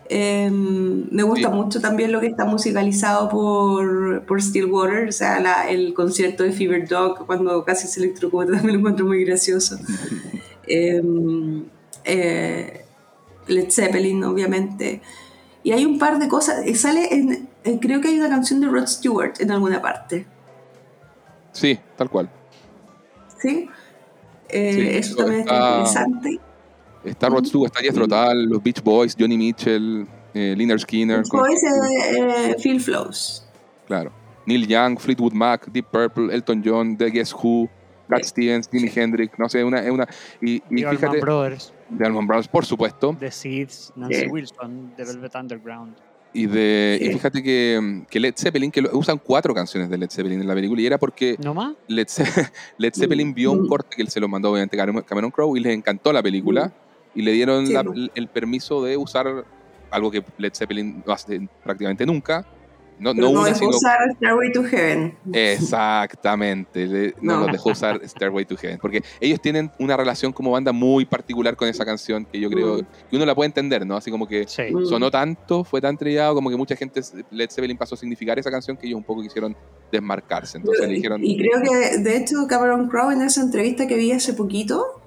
Em, 0.09 1.07
me 1.11 1.23
gusta 1.23 1.49
Sí. 1.49 1.55
mucho 1.55 1.81
también 1.81 2.11
lo 2.11 2.19
que 2.21 2.27
está 2.27 2.45
musicalizado 2.45 3.27
por, 3.29 4.23
por 4.27 4.39
Stillwater, 4.41 5.09
o 5.09 5.11
sea, 5.11 5.39
la- 5.39 5.69
el 5.69 5.93
concierto 5.95 6.43
de 6.43 6.51
Fever 6.51 6.87
Dog 6.87 7.25
cuando 7.25 7.63
casi 7.65 7.87
se 7.87 7.99
electrocuta, 8.01 8.51
también 8.51 8.73
lo 8.73 8.79
encuentro 8.79 9.05
muy 9.05 9.23
gracioso. 9.25 9.77
Em, 10.67 11.65
Led 13.47 13.69
Zeppelin, 13.71 14.23
obviamente. 14.23 15.01
Y 15.63 15.71
hay 15.71 15.85
un 15.85 15.97
par 15.99 16.19
de 16.19 16.27
cosas. 16.27 16.57
Sale 16.79 17.13
en. 17.13 17.47
Eh, 17.65 17.77
creo 17.81 17.99
que 18.01 18.07
hay 18.09 18.19
una 18.19 18.29
canción 18.29 18.61
de 18.61 18.67
Rod 18.67 18.87
Stewart 18.87 19.33
en 19.39 19.51
alguna 19.51 19.81
parte. 19.81 20.25
Sí, 21.51 21.79
tal 21.97 22.09
cual. 22.09 22.29
¿Sí? 23.41 23.69
Eh, 24.49 24.73
Sí, 24.73 24.87
eso 24.97 25.15
también 25.17 25.41
está 25.41 25.53
está- 25.55 25.69
interesante. 26.03 26.39
Está 27.03 27.29
Rod 27.29 27.45
Stewart, 27.45 27.71
está 27.71 27.81
Jethro 27.81 28.07
Tull, 28.07 28.45
los 28.49 28.63
Beach 28.63 28.81
Boys, 28.83 29.15
Johnny 29.19 29.37
Mitchell, 29.37 30.07
eh, 30.33 30.55
Lynyrd 30.57 30.79
Skinner. 30.79 31.23
con- 31.27 31.43
Después 31.43 31.63
eh, 31.63 32.49
eh, 32.51 32.55
Phil 32.61 32.81
Flows. 32.81 33.45
Claro. 33.87 34.11
Neil 34.47 34.67
Young, 34.67 34.99
Fleetwood 34.99 35.33
Mac, 35.33 35.67
Deep 35.71 35.85
Purple, 35.91 36.33
Elton 36.33 36.61
John, 36.65 36.97
The 36.97 37.09
Guess 37.11 37.33
Who, 37.33 37.69
Cat 38.09 38.23
Sí. 38.23 38.29
Stevens, 38.29 38.69
Jimi 38.71 38.91
Hendrix, 38.93 39.37
no 39.39 39.49
sé, 39.49 39.63
una, 39.63 39.79
es 39.79 39.89
una 39.91 40.07
y, 40.41 40.55
y 40.55 40.59
The 40.59 40.75
Allman 40.85 40.97
fíjate, 40.97 41.19
Brothers, 41.21 41.73
de 41.89 42.05
Allman 42.05 42.27
Brothers, 42.27 42.47
por 42.47 42.65
supuesto, 42.65 43.15
The 43.19 43.31
Seeds, 43.31 43.93
Nancy 43.95 44.21
Sí. 44.21 44.27
Wilson, 44.27 44.93
The 44.95 45.03
Velvet 45.05 45.35
Underground. 45.35 45.95
Y 46.35 46.45
de 46.47 46.99
y 47.01 47.05
Sí. 47.05 47.13
fíjate 47.13 47.41
que, 47.41 48.03
que 48.09 48.19
Led 48.19 48.33
Zeppelin, 48.37 48.69
que 48.69 48.81
lo- 48.81 48.95
usan 48.97 49.17
cuatro 49.17 49.53
canciones 49.53 49.89
de 49.89 49.97
Led 49.97 50.09
Zeppelin 50.11 50.41
en 50.41 50.47
la 50.47 50.53
película, 50.53 50.81
y 50.81 50.85
era 50.85 50.97
porque 50.97 51.37
¿No 51.43 51.53
más? 51.53 51.73
Led, 51.87 52.07
Ze- 52.09 52.23
Led 52.77 52.93
Zeppelin 52.93 53.33
vio 53.33 53.51
un 53.53 53.63
Mm. 53.63 53.67
corte 53.67 53.95
que 53.95 54.01
él 54.01 54.09
se 54.09 54.19
lo 54.19 54.27
mandó 54.27 54.51
obviamente 54.51 54.75
Cameron 54.77 55.31
Crowe 55.31 55.57
y 55.57 55.61
les 55.61 55.73
encantó 55.73 56.11
la 56.13 56.21
película 56.21 56.71
y 57.15 57.21
le 57.21 57.31
dieron 57.31 57.65
Sí, 57.65 57.73
la- 57.73 57.83
pues. 57.85 58.09
el 58.13 58.27
permiso 58.27 58.83
de 58.83 58.97
usar 58.97 59.45
algo 59.91 60.11
que 60.11 60.23
Led 60.37 60.51
Zeppelin 60.53 61.01
no 61.05 61.13
hace 61.13 61.47
prácticamente 61.63 62.05
nunca. 62.05 62.45
No, 62.97 63.13
no 63.13 63.23
no 63.23 63.29
una, 63.31 63.45
dejó 63.45 63.59
sino 63.59 63.69
usar 63.71 63.97
Stairway 64.15 64.51
to 64.53 64.63
Heaven. 64.63 65.17
Exactamente, 65.33 67.13
no, 67.21 67.33
No. 67.33 67.39
nos 67.41 67.51
dejó 67.51 67.69
usar 67.71 67.99
Stairway 68.07 68.45
to 68.45 68.55
Heaven, 68.57 68.77
porque 68.81 69.03
ellos 69.19 69.39
tienen 69.41 69.69
una 69.79 69.97
relación 69.97 70.31
como 70.31 70.51
banda 70.51 70.71
muy 70.71 71.05
particular 71.05 71.55
con 71.55 71.67
esa 71.67 71.85
canción 71.85 72.25
que 72.25 72.39
yo 72.39 72.49
creo 72.49 72.75
Mm. 72.77 72.85
que 73.09 73.15
uno 73.17 73.25
la 73.25 73.35
puede 73.35 73.47
entender, 73.47 73.85
¿no? 73.85 73.95
Así 73.97 74.09
como 74.11 74.27
que 74.27 74.45
Sí. 74.47 74.63
Mm. 74.71 74.85
sonó 74.85 75.11
tanto, 75.11 75.63
fue 75.63 75.81
tan 75.81 75.97
trillado, 75.97 76.33
como 76.35 76.49
que 76.49 76.57
mucha 76.57 76.75
gente, 76.75 77.01
Led 77.31 77.49
Zeppelin 77.49 77.77
pasó 77.77 77.95
a 77.95 77.97
significar 77.97 78.39
esa 78.39 78.49
canción 78.51 78.77
que 78.77 78.87
ellos 78.87 78.97
un 78.97 79.03
poco 79.03 79.21
quisieron 79.21 79.55
desmarcarse, 79.91 80.57
entonces 80.57 80.87
le 80.87 80.93
dijeron... 80.93 81.23
Y 81.23 81.37
creo 81.37 81.61
que, 81.61 81.97
de 81.99 82.17
hecho, 82.17 82.47
Cameron 82.47 82.87
Crowe 82.87 83.11
en 83.11 83.21
esa 83.21 83.41
entrevista 83.41 83.87
que 83.87 83.95
vi 83.97 84.11
hace 84.11 84.33
poquito 84.33 85.01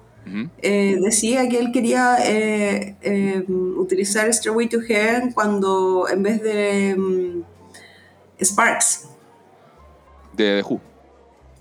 eh, 0.61 0.99
decía 1.01 1.49
que 1.49 1.57
él 1.57 1.71
quería 1.71 2.17
eh, 2.23 2.95
eh, 3.01 3.43
utilizar 3.47 4.31
Stairway 4.31 4.69
to 4.69 4.79
Heaven 4.79 5.31
cuando 5.31 6.07
en 6.07 6.21
vez 6.21 6.43
de 6.43 6.95
mm, 6.95 7.41
Sparks. 8.41 9.07
de 10.33 10.61
The 10.61 10.63
Who, 10.63 10.79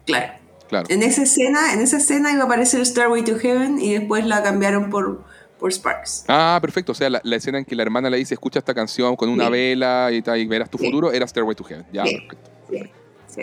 Claro. 0.06 0.32
claro. 0.68 0.86
En 0.88 1.02
esa 1.02 1.22
escena, 1.22 1.72
en 1.72 1.80
esa 1.80 1.96
escena 1.96 2.32
iba 2.32 2.42
a 2.42 2.44
aparecer 2.46 2.84
Stairway 2.86 3.24
to 3.24 3.38
Heaven 3.38 3.80
y 3.80 3.94
después 3.94 4.24
la 4.26 4.42
cambiaron 4.42 4.88
por, 4.90 5.24
por 5.58 5.72
Sparks. 5.72 6.24
Ah, 6.28 6.58
perfecto, 6.60 6.92
o 6.92 6.94
sea, 6.94 7.10
la, 7.10 7.20
la 7.24 7.36
escena 7.36 7.58
en 7.58 7.64
que 7.64 7.74
la 7.74 7.82
hermana 7.82 8.08
le 8.10 8.18
dice, 8.18 8.34
escucha 8.34 8.58
esta 8.60 8.74
canción 8.74 9.16
con 9.16 9.28
una 9.30 9.46
Sí. 9.46 9.50
vela 9.52 10.10
y, 10.12 10.22
tal, 10.22 10.38
y 10.38 10.46
verás 10.46 10.70
tu 10.70 10.78
Sí. 10.78 10.84
futuro, 10.86 11.10
era 11.12 11.26
Stairway 11.26 11.56
to 11.56 11.64
Heaven, 11.64 11.86
ya, 11.92 12.04
Sí. 12.06 12.14
perfecto. 12.16 12.50
Sí, 12.70 12.90
sí. 13.34 13.42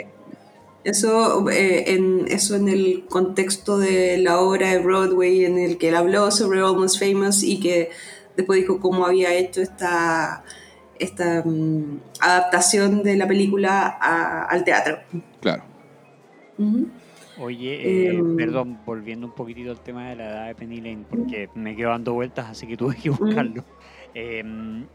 Eso, 0.86 1.50
eh, 1.50 1.94
en, 1.94 2.26
eso 2.30 2.56
en 2.56 2.70
el 2.70 3.06
contexto 3.10 3.78
de 3.80 4.18
la 4.20 4.40
obra 4.40 4.70
de 4.72 4.78
Broadway 4.80 5.44
en 5.44 5.58
el 5.58 5.78
que 5.80 5.90
él 5.90 5.96
habló 5.96 6.30
sobre 6.32 6.60
Almost 6.60 7.00
Famous 7.00 7.42
y 7.44 7.60
que 7.60 7.90
después 8.38 8.60
dijo 8.62 8.80
cómo 8.80 9.06
había 9.06 9.34
hecho 9.34 9.62
esta, 9.62 10.44
esta 11.00 11.44
mm, 11.46 12.00
adaptación 12.22 13.04
de 13.04 13.16
la 13.18 13.28
película 13.28 13.98
a- 14.02 14.44
al 14.46 14.64
teatro. 14.64 14.98
Claro. 15.42 15.64
Oye, 17.38 17.74
eh, 17.84 18.10
Em. 18.18 18.36
perdón, 18.38 18.80
volviendo 18.86 19.28
un 19.28 19.34
poquitito 19.34 19.72
al 19.72 19.80
tema 19.82 20.10
de 20.10 20.16
la 20.16 20.30
edad 20.30 20.48
de 20.48 20.56
Penny 20.56 20.78
Lane, 20.80 21.06
porque 21.10 21.50
me 21.54 21.76
quedo 21.76 21.90
dando 21.90 22.14
vueltas, 22.14 22.48
así 22.50 22.66
que 22.66 22.78
tuve 22.78 22.96
que 22.96 23.10
buscarlo. 23.46 23.64
Em, 24.14 24.86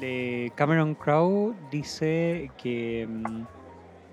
de 0.00 0.50
Cameron 0.56 0.94
Crowe 0.94 1.54
dice 1.70 2.50
que, 2.56 3.06
mm, 3.08 3.42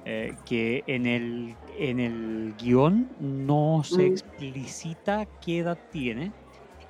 eh, 0.03 0.33
que 0.45 0.83
en 0.87 1.05
el, 1.05 1.55
en 1.79 1.99
el 2.01 2.53
guion 2.59 3.07
no 3.19 3.81
se 3.85 4.05
explicita 4.07 5.25
qué 5.39 5.59
edad 5.59 5.77
tiene 5.91 6.33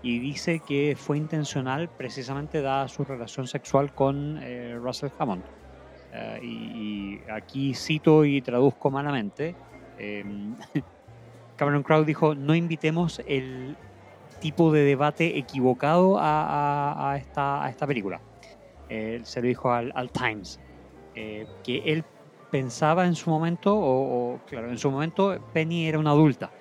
y 0.01 0.19
dice 0.19 0.61
que 0.63 0.95
fue 0.97 1.17
intencional 1.17 1.89
precisamente 1.91 2.61
dada 2.61 2.87
su 2.87 3.03
relación 3.05 3.47
sexual 3.47 3.93
con 3.93 4.39
eh, 4.41 4.75
Russell 4.77 5.09
Hammond. 5.17 5.45
Eh, 6.11 6.39
y, 6.43 7.23
y 7.25 7.29
aquí 7.29 7.73
cito 7.75 8.25
y 8.25 8.41
traduzco 8.41 8.91
malamente. 8.91 9.57
em, 9.95 10.57
Cameron 11.55 11.83
Crowe 11.83 12.05
dijo, 12.05 12.35
no 12.35 12.55
invitemos 12.55 13.21
el 13.25 13.79
tipo 14.39 14.71
de 14.73 14.81
debate 14.83 15.37
equivocado 15.37 16.17
a, 16.19 16.43
a- 16.93 17.11
a 17.13 17.17
esta, 17.17 17.63
a 17.65 17.69
esta 17.69 17.87
película. 17.87 18.23
Eh, 18.89 19.21
se 19.23 19.41
lo 19.41 19.47
dijo 19.47 19.71
al, 19.71 19.91
al 19.95 20.11
Times, 20.11 20.61
eh, 21.15 21.47
que 21.63 21.79
él 21.93 22.05
pensaba 22.49 23.07
en 23.07 23.15
su 23.15 23.29
momento, 23.29 23.75
o, 23.77 24.35
o, 24.35 24.41
claro, 24.41 24.69
en 24.71 24.77
su 24.77 24.91
momento 24.91 25.37
Penny 25.53 25.87
era 25.87 25.99
una 25.99 26.11
adulta. 26.11 26.55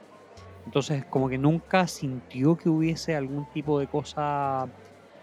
Entonces 0.71 1.05
como 1.09 1.29
que 1.29 1.39
nunca 1.39 1.89
sintió 1.89 2.57
que 2.57 2.69
hubiese 2.71 3.17
algún 3.17 3.47
tipo 3.47 3.81
de 3.81 3.89
cosa 3.89 4.67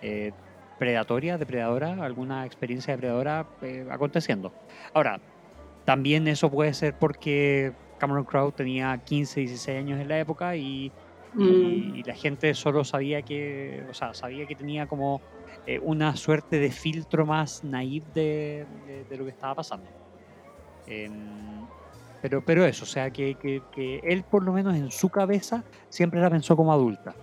eh, 0.01 0.33
predatoria, 0.77 1.37
depredadora, 1.37 2.03
alguna 2.05 2.45
experiencia 2.45 2.93
depredadora 2.93 3.49
eh, 3.61 3.85
aconteciendo. 3.89 4.55
Ahora, 4.93 5.23
también 5.85 6.27
eso 6.27 6.51
puede 6.51 6.73
ser 6.73 6.95
porque 6.97 7.73
Cameron 7.97 8.25
Crowe 8.25 8.51
tenía 8.53 9.01
15, 9.05 9.41
16 9.41 9.79
años 9.79 9.99
en 9.99 10.07
la 10.09 10.19
época 10.19 10.55
y, 10.57 10.93
y- 11.39 11.99
Mm. 11.99 11.99
y 11.99 12.03
la 12.03 12.15
gente 12.15 12.53
solo 12.55 12.83
sabía 12.85 13.23
que, 13.23 13.85
o 13.89 13.93
sea, 13.93 14.13
sabía 14.13 14.47
que 14.47 14.55
tenía 14.55 14.87
como 14.87 15.23
eh, 15.65 15.79
una 15.81 16.15
suerte 16.17 16.59
de 16.59 16.71
filtro 16.71 17.25
más 17.25 17.63
naive 17.63 18.05
de, 18.09 18.65
de- 18.69 19.05
de 19.05 19.17
lo 19.17 19.25
que 19.25 19.31
estaba 19.31 19.55
pasando. 19.55 19.91
Em, 20.85 21.69
pero, 22.21 22.43
pero 22.43 22.65
eso, 22.65 22.83
o 22.83 22.87
sea, 22.87 23.09
que, 23.11 23.35
que- 23.35 23.61
que 23.71 23.99
él 24.03 24.23
por 24.23 24.43
lo 24.43 24.51
menos 24.53 24.75
en 24.75 24.91
su 24.91 25.09
cabeza 25.09 25.63
siempre 25.89 26.19
la 26.21 26.29
pensó 26.29 26.55
como 26.55 26.71
adulta. 26.73 27.13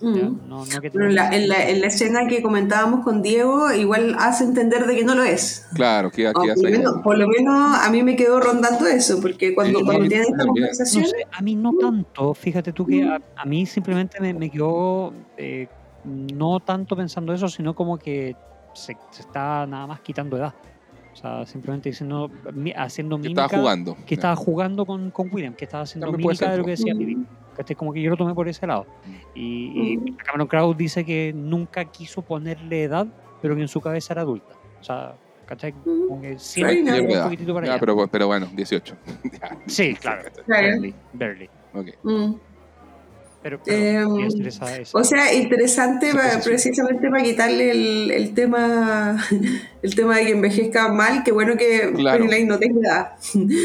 Mm. 0.00 0.48
No, 0.48 0.66
no 0.66 0.80
que 0.82 0.90
Pero 0.90 1.06
en 1.06 1.14
la, 1.14 1.30
en, 1.34 1.48
la, 1.48 1.68
en 1.68 1.80
la 1.80 1.86
escena 1.86 2.26
que 2.26 2.42
comentábamos 2.42 3.04
con 3.04 3.22
Diego, 3.22 3.72
igual 3.72 4.16
hace 4.18 4.44
entender 4.44 4.86
de 4.86 4.96
que 4.96 5.04
no 5.04 5.14
lo 5.14 5.22
es. 5.22 5.66
Claro, 5.74 6.08
O 6.08 6.10
queda 6.10 6.32
por, 6.32 6.46
lo 6.46 6.52
ahí. 6.66 6.72
menos, 6.72 6.94
por 7.02 7.16
lo 7.16 7.28
menos 7.28 7.78
a 7.78 7.88
mí 7.90 8.02
me 8.02 8.16
quedó 8.16 8.40
rondando 8.40 8.86
eso, 8.86 9.20
porque 9.22 9.54
cuando, 9.54 9.78
Sí, 9.78 9.84
cuando 9.84 10.02
sí, 10.02 10.08
tienen 10.08 10.28
esta 10.32 10.44
conversación, 10.46 11.02
No 11.04 11.08
sé, 11.08 11.16
a 11.30 11.40
mí 11.42 11.54
no 11.54 11.72
tanto. 11.80 12.34
Fíjate 12.34 12.72
tú 12.72 12.84
que 12.84 13.04
a, 13.04 13.20
a 13.36 13.44
mí 13.46 13.64
simplemente 13.66 14.20
me, 14.20 14.34
me 14.34 14.50
quedó 14.50 15.12
eh, 15.38 15.68
no 16.04 16.60
tanto 16.60 16.96
pensando 16.96 17.32
eso, 17.32 17.48
sino 17.48 17.74
como 17.74 17.96
que 17.96 18.36
se, 18.74 18.96
se 19.10 19.22
está 19.22 19.64
nada 19.66 19.86
más 19.86 20.00
quitando 20.00 20.36
edad. 20.36 20.52
O 21.14 21.16
sea, 21.16 21.46
simplemente 21.46 21.88
diciendo, 21.88 22.28
haciendo 22.76 23.16
Que 23.16 23.22
mímica. 23.22 23.44
estaba 23.46 23.62
jugando. 23.62 23.96
Que 24.04 24.14
estaba 24.14 24.36
jugando 24.36 24.84
con, 24.84 25.10
con 25.10 25.30
William, 25.32 25.54
que 25.54 25.64
estaba 25.64 25.84
haciendo 25.84 26.08
También 26.08 26.26
mímica 26.28 26.50
de 26.50 26.58
lo 26.58 26.64
que 26.64 26.70
decía 26.72 26.92
Mm. 26.94 26.98
Pibi. 26.98 27.26
¿Cachai? 27.56 27.76
Como 27.76 27.92
que 27.92 28.02
yo 28.02 28.10
lo 28.10 28.16
tomé 28.16 28.34
por 28.34 28.48
ese 28.48 28.66
lado. 28.66 28.84
Y, 29.34 29.92
y 29.92 29.96
Mm. 29.96 30.16
Cameron 30.16 30.48
Crowe 30.48 30.74
dice 30.74 31.04
que 31.04 31.32
nunca 31.34 31.84
quiso 31.84 32.20
ponerle 32.22 32.82
edad, 32.82 33.06
pero 33.40 33.54
que 33.54 33.62
en 33.62 33.68
su 33.68 33.80
cabeza 33.80 34.12
era 34.12 34.22
adulta. 34.22 34.54
O 34.80 34.82
sea, 34.84 35.14
¿cachai? 35.46 35.72
Mm. 35.72 36.08
Como 36.08 36.20
que 36.20 36.36
siempre 36.38 37.00
un 37.00 37.22
poquitito 37.22 37.54
para 37.54 37.66
ya, 37.66 37.72
allá. 37.74 37.80
pero, 37.80 38.08
pero 38.08 38.26
bueno, 38.26 38.48
18. 38.52 38.96
Ya, 39.40 39.56
Sí, 39.66 39.94
claro. 39.94 40.22
Barely, 40.48 40.94
barely. 41.12 41.48
ok. 41.74 41.86
Mm. 42.02 42.34
Pero, 43.44 43.60
pero 43.62 43.76
Em, 43.76 44.10
quería 44.14 44.26
hacer 44.28 44.46
esa- 44.48 44.78
esa- 44.78 44.98
O 44.98 45.04
sea, 45.04 45.34
interesante 45.34 46.08
Esa 46.08 46.16
pa- 46.16 46.22
posición. 46.22 46.42
precisamente 46.44 47.10
para 47.10 47.22
quitarle 47.22 47.70
el, 47.72 48.10
el 48.10 48.32
tema 48.32 49.22
el 49.82 49.94
tema 49.94 50.16
de 50.16 50.24
que 50.24 50.30
envejezca 50.32 50.88
mal, 50.88 51.22
que 51.22 51.30
bueno 51.30 51.54
que 51.58 51.92
Claro. 51.94 52.20
Penny 52.20 52.30
Lane 52.32 52.46
no 52.46 52.58
tenga 52.58 52.80
edad. 52.80 53.08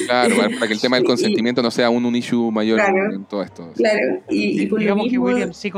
Claro, 0.06 0.36
para 0.36 0.50
para 0.50 0.68
que 0.68 0.74
el 0.74 0.82
tema 0.82 0.98
del 0.98 1.06
Y- 1.06 1.08
consentimiento 1.08 1.62
no 1.64 1.72
sea 1.72 1.90
un, 1.90 2.04
un 2.06 2.14
issue 2.14 2.52
mayor 2.52 2.78
Claro. 2.78 3.06
en, 3.06 3.14
en 3.14 3.24
todo 3.26 3.42
esto. 3.42 3.72
Claro, 3.78 4.22
y, 4.30 4.64
y 4.64 4.66
por 4.68 4.80
lo 4.80 4.82
digamos 4.84 5.06
que 5.06 5.12
mismo... 5.12 5.26
William 5.28 5.54
sí, 5.54 5.72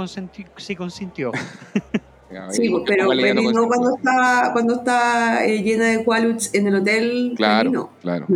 sí 0.58 0.76
consintió. 0.76 1.32
Sí, 2.52 2.68
ahí, 2.68 2.84
pero 2.86 3.04
no 3.52 3.68
cuando 3.68 3.96
está, 3.96 4.50
cuando 4.54 4.76
está 4.76 5.46
eh, 5.46 5.62
llena 5.62 5.86
de 5.86 6.04
qualuts 6.04 6.54
en 6.54 6.68
el 6.68 6.76
hotel, 6.76 7.34
Claro, 7.36 7.72
no. 7.72 7.90
claro. 8.02 8.28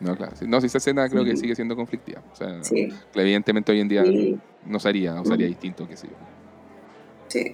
No, 0.00 0.16
claro. 0.16 0.32
No, 0.46 0.60
si 0.60 0.66
esa 0.66 0.78
escena 0.78 1.08
creo 1.10 1.24
que 1.24 1.36
sigue 1.36 1.54
siendo 1.54 1.76
conflictiva. 1.76 2.22
O 2.32 2.36
sea, 2.36 2.62
Sí, 2.64 2.88
evidentemente 3.14 3.70
hoy 3.70 3.80
en 3.80 3.88
día 3.88 4.04
sí, 4.04 4.38
no 4.64 4.80
sería, 4.80 5.20
o 5.20 5.24
sería 5.26 5.46
distinto, 5.46 5.86
que 5.86 5.96
sí. 5.96 6.08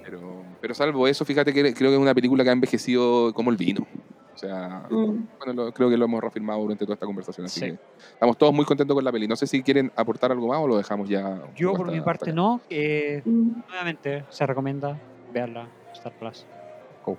Pero, 0.05 0.45
pero 0.61 0.75
salvo 0.75 1.07
eso, 1.09 1.25
fíjate 1.25 1.53
que 1.53 1.75
creo 1.75 1.91
que 1.91 1.97
es 1.97 2.01
una 2.01 2.15
película 2.15 2.45
que 2.45 2.51
ha 2.51 2.53
envejecido 2.53 3.33
como 3.35 3.51
el 3.51 3.57
vino. 3.57 3.87
O 4.37 4.39
sea, 4.39 4.87
Mm. 4.91 5.27
bueno, 5.39 5.65
lo- 5.65 5.73
creo 5.73 5.89
que 5.89 5.97
lo 5.97 6.05
hemos 6.05 6.21
reafirmado 6.21 6.61
durante 6.61 6.85
toda 6.85 6.93
esta 6.95 7.07
conversación. 7.07 7.47
Así 7.47 7.59
Sí. 7.61 7.67
que 7.67 7.79
estamos 8.13 8.37
todos 8.37 8.53
muy 8.53 8.67
contentos 8.67 8.95
con 8.95 9.03
la 9.03 9.11
peli. 9.11 9.27
No 9.27 9.35
sé 9.35 9.47
si 9.47 9.63
quieren 9.63 9.91
aportar 9.97 10.31
algo 10.31 10.47
más 10.49 10.59
o 10.59 10.69
lo 10.69 10.77
dejamos 10.77 11.09
ya. 11.09 11.43
Yo, 11.57 11.71
hasta- 11.71 11.79
por 11.85 11.91
mi 11.93 12.01
parte, 12.03 12.33
no. 12.35 12.61
Eh, 12.69 13.23
Mm. 13.25 13.63
nuevamente, 13.69 14.25
se 14.29 14.45
recomienda 14.47 15.01
verla, 15.33 15.69
Star 15.95 16.13
Plus. 16.19 16.45
Go. 17.05 17.17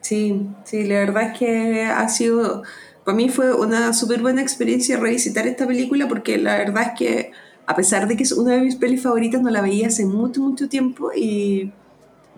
Sí, 0.00 0.46
sí, 0.64 0.84
la 0.84 0.96
verdad 1.00 1.22
es 1.32 1.38
que 1.38 1.82
ha 1.84 2.08
sido, 2.08 2.62
para 3.04 3.16
mí 3.16 3.28
fue 3.28 3.52
una 3.54 3.92
súper 3.92 4.20
buena 4.20 4.40
experiencia 4.42 4.98
revisitar 4.98 5.46
esta 5.46 5.66
película 5.66 6.06
porque 6.08 6.38
la 6.38 6.56
verdad 6.58 6.82
es 6.92 6.98
que 6.98 7.32
a 7.66 7.74
pesar 7.74 8.06
de 8.06 8.16
que 8.16 8.22
es 8.22 8.30
una 8.32 8.52
de 8.52 8.60
mis 8.60 8.76
pelis 8.76 9.02
favoritas, 9.02 9.42
no 9.42 9.50
la 9.50 9.62
veía 9.62 9.88
hace 9.88 10.04
mucho, 10.06 10.40
mucho 10.42 10.68
tiempo 10.68 11.10
y, 11.12 11.72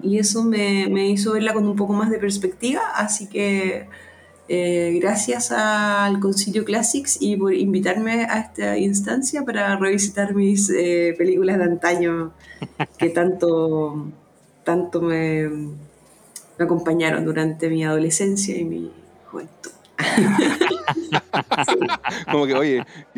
y 0.03 0.19
eso 0.19 0.45
me, 0.45 0.89
me, 0.89 1.09
hizo 1.09 1.33
verla 1.33 1.53
con 1.53 1.67
un 1.67 1.77
poco 1.77 1.93
más 1.93 2.11
de 2.11 2.19
perspectiva. 2.19 2.81
Así 2.95 3.29
que 3.29 3.87
eh, 4.49 4.99
gracias 5.01 5.53
al 5.53 6.21
Concilio 6.21 6.65
Classics 6.65 7.19
y 7.21 7.37
por 7.37 7.53
invitarme 7.53 8.25
a 8.25 8.41
esta 8.41 8.79
instancia 8.79 9.45
para 9.45 9.77
revisitar 9.77 10.35
mis 10.35 10.71
eh, 10.71 11.15
películas 11.19 11.59
de 11.59 11.65
antaño 11.65 12.33
que 12.97 13.11
tanto, 13.11 14.07
tanto 14.65 15.03
me, 15.03 15.49
me 15.49 16.65
acompañaron 16.65 17.27
durante 17.27 17.69
mi 17.69 17.85
adolescencia 17.85 18.57
y 18.57 18.65
mi 18.65 18.91
juventud. 19.31 19.78
Como 22.31 22.47
que, 22.47 22.55
oye, 22.55 22.85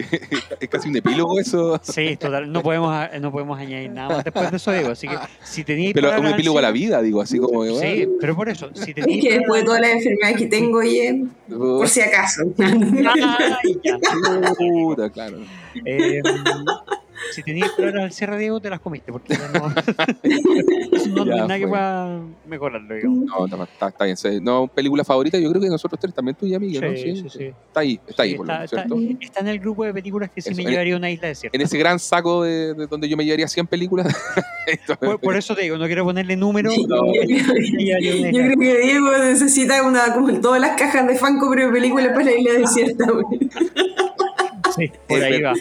es 0.61 0.69
casi 0.69 0.89
un 0.89 0.97
epílogo 0.97 1.39
eso. 1.39 1.81
Sí, 1.83 2.17
total. 2.17 2.51
No 2.51 2.63
podemos, 2.63 2.95
no 3.21 3.33
podemos 3.33 3.59
añadir 3.59 3.91
nada 3.91 4.17
más 4.17 4.25
después 4.25 4.51
de 4.51 4.57
eso, 4.57 4.73
digo. 4.73 4.91
Así 4.91 5.09
que 5.09 5.19
si 5.43 5.65
tenéis. 5.65 5.93
Pero 5.95 6.19
un 6.19 6.27
epílogo 6.27 6.59
a 6.59 6.63
la 6.63 6.71
vida, 6.71 7.03
digo, 7.03 7.21
así 7.21 7.39
como. 7.39 7.65
Que, 7.65 7.75
sí, 7.75 8.09
pero 8.21 8.35
por 8.35 8.49
eso. 8.49 8.71
Si 8.75 8.95
es 8.95 8.95
que 8.95 9.39
después 9.39 9.63
de 9.63 9.67
todas 9.67 9.81
las 9.81 9.91
enfermedades 9.91 10.39
que 10.39 10.47
tengo, 10.47 10.79
oye, 10.79 11.25
por 11.49 11.89
si 11.89 12.01
acaso. 12.01 12.45
Puta, 14.57 15.11
claro. 15.11 15.39
Eh, 15.85 16.23
si 17.33 17.43
tenías 17.43 17.71
que 17.73 17.85
al 17.85 18.13
cierre, 18.13 18.39
Diego, 18.39 18.61
te 18.61 18.71
las 18.71 18.81
comiste, 18.81 19.13
porque 19.13 19.37
no, 19.53 19.69
no, 21.25 21.33
hay 21.33 21.41
nada 21.41 21.59
que 21.59 21.69
pueda 21.69 22.21
mejorarlo, 22.47 22.95
digamos. 22.95 23.25
No, 23.51 23.65
está, 23.65 23.89
está, 23.89 24.05
bien. 24.05 24.45
No, 24.45 24.67
película 24.69 25.05
favorita, 25.05 25.39
yo 25.39 25.51
creo 25.51 25.63
que 25.63 25.69
nosotros 25.69 26.01
tres 26.01 26.15
también, 26.15 26.37
tú 26.37 26.47
y 26.47 26.59
Miguel, 26.59 26.91
¿no? 26.91 26.97
Sí, 26.97 27.17
sí, 27.17 27.29
sí. 27.29 27.45
Está 27.45 27.81
ahí, 27.81 28.01
está 28.07 28.23
ahí, 28.23 28.35
por 28.35 28.47
¿cierto? 28.69 28.97
Está, 29.21 29.41
en 29.41 29.49
el 29.49 29.59
grupo 29.59 29.85
de 29.85 29.93
películas 29.93 30.31
que 30.31 30.43
sí 30.43 30.55
me 30.55 30.65
llevaría 30.65 30.95
a 30.95 30.97
una 30.97 31.11
isla 31.11 31.29
desierta. 31.29 31.57
En 31.57 31.63
ese 31.63 31.79
gran 31.79 31.99
saco 31.99 32.43
de, 32.43 32.75
de 32.75 32.87
donde 32.87 33.09
yo 33.09 33.17
me 33.17 33.25
llevaría 33.25 33.49
100 33.49 33.67
películas. 33.67 34.07
por, 35.01 35.21
por, 35.21 35.37
eso 35.37 35.55
te 35.55 35.63
digo, 35.63 35.77
no 35.77 35.87
quiero 35.87 36.05
ponerle 36.05 36.37
número. 36.37 36.71
No. 36.89 37.07
yo, 37.15 37.23
creo 37.23 38.59
que 38.59 38.79
Diego 38.81 39.19
necesita 39.19 39.83
una, 39.83 40.13
como 40.13 40.41
todas 40.41 40.61
las 40.61 40.77
cajas 40.77 41.07
de 41.07 41.17
Funko, 41.17 41.51
pero 41.51 41.73
películas 41.73 42.09
para 42.09 42.25
la 42.25 42.33
isla 42.33 42.53
desierta. 42.55 43.07
Sí, 44.77 44.91
por 45.09 45.23
ahí 45.23 45.43
va. 45.43 45.55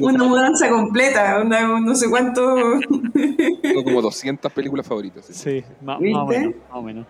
Una 0.00 0.24
mudanza 0.24 0.68
completa, 0.68 1.42
no 1.44 1.94
sé 1.94 2.08
cuánto. 2.08 2.56
Tengo 3.62 3.84
como 3.84 4.02
200 4.02 4.52
películas 4.52 4.86
favoritas. 4.86 5.26
Sí, 5.26 5.62
más, 5.82 5.98
o 5.98 6.26
menos. 6.26 6.54
Más 6.68 6.78
o 6.78 6.82
menos. 6.82 7.06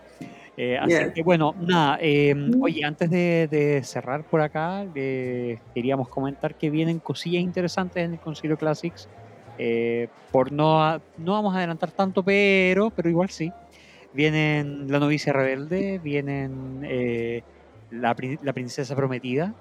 Eh, 0.60 0.76
así 0.76 1.12
que 1.14 1.22
bueno, 1.22 1.54
nada, 1.60 1.98
eh, 2.02 2.34
oye, 2.60 2.84
antes 2.84 3.08
de, 3.08 3.80
cerrar 3.84 4.24
por 4.24 4.40
acá, 4.40 4.84
queríamos 4.92 6.08
comentar 6.08 6.56
que 6.56 6.68
vienen 6.68 6.98
cosillas 6.98 7.44
interesantes 7.44 8.04
en 8.04 8.14
el 8.14 8.18
Concilio 8.18 8.56
Classics. 8.56 9.08
Eh, 9.56 10.08
por 10.32 10.50
no, 10.50 11.00
no 11.16 11.32
vamos 11.32 11.54
a 11.54 11.58
adelantar 11.58 11.92
tanto, 11.92 12.24
pero, 12.24 12.90
pero 12.90 13.08
igual 13.08 13.30
sí. 13.30 13.52
Vienen 14.12 14.90
La 14.90 14.98
novicia 14.98 15.32
rebelde, 15.32 16.00
vienen 16.02 16.82
la, 17.92 18.16
la 18.42 18.52
princesa 18.52 18.96
prometida, 18.96 19.54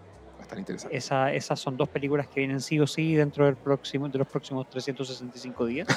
interesante. 0.56 0.96
Esa, 0.96 1.34
esas 1.34 1.60
son 1.60 1.76
dos 1.76 1.90
películas 1.90 2.28
que 2.28 2.40
vienen 2.40 2.62
sí 2.62 2.80
o 2.80 2.88
sí 2.88 3.16
dentro 3.16 3.46
del 3.46 3.56
próximo, 3.56 4.08
de 4.08 4.20
los 4.20 4.28
próximos 4.28 4.70
365 4.70 5.66
días. 5.66 5.88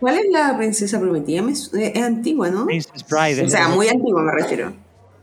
¿Cuál 0.00 0.18
es 0.18 0.26
la 0.30 0.56
princesa 0.56 0.98
prometida? 0.98 1.44
Es, 1.50 1.72
antigua, 2.02 2.50
¿no? 2.50 2.66
Princess 2.66 3.04
Bride. 3.08 3.44
O 3.44 3.48
sea, 3.48 3.68
muy 3.68 3.88
antigua 3.88 4.22
me 4.22 4.32
refiero. 4.32 4.72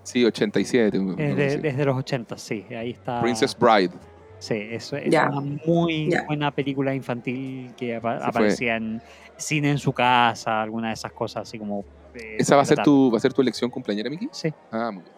Sí, 0.03 0.23
87. 0.23 0.99
Es 1.17 1.77
de, 1.77 1.85
los 1.85 1.97
80, 1.97 2.37
sí. 2.37 2.65
Ahí 2.69 2.91
está. 2.91 3.21
Princess 3.21 3.57
Bride. 3.57 3.91
Sí, 4.39 4.67
eso 4.69 4.97
es 4.97 5.07
una 5.07 5.41
muy 5.65 6.13
buena 6.27 6.51
película 6.51 6.93
infantil 6.93 7.73
que 7.75 7.95
aparecía 7.95 8.75
en 8.75 9.01
cine 9.37 9.71
en 9.71 9.77
su 9.79 9.91
casa, 9.91 10.61
alguna 10.61 10.89
de 10.89 10.93
esas 10.93 11.11
cosas 11.11 11.47
así 11.47 11.57
como... 11.57 11.83
Eh, 12.13 12.37
¿Esa 12.39 12.55
va 12.55 12.61
a, 12.61 12.65
ser 12.65 12.81
tu, 12.83 13.11
va 13.11 13.17
a 13.17 13.19
ser 13.19 13.33
tu 13.33 13.41
elección 13.41 13.69
cumpleañera, 13.69 14.09
Miki? 14.09 14.29
Sí. 14.31 14.53
Ah, 14.71 14.91
muy 14.91 15.03
bien. 15.03 15.15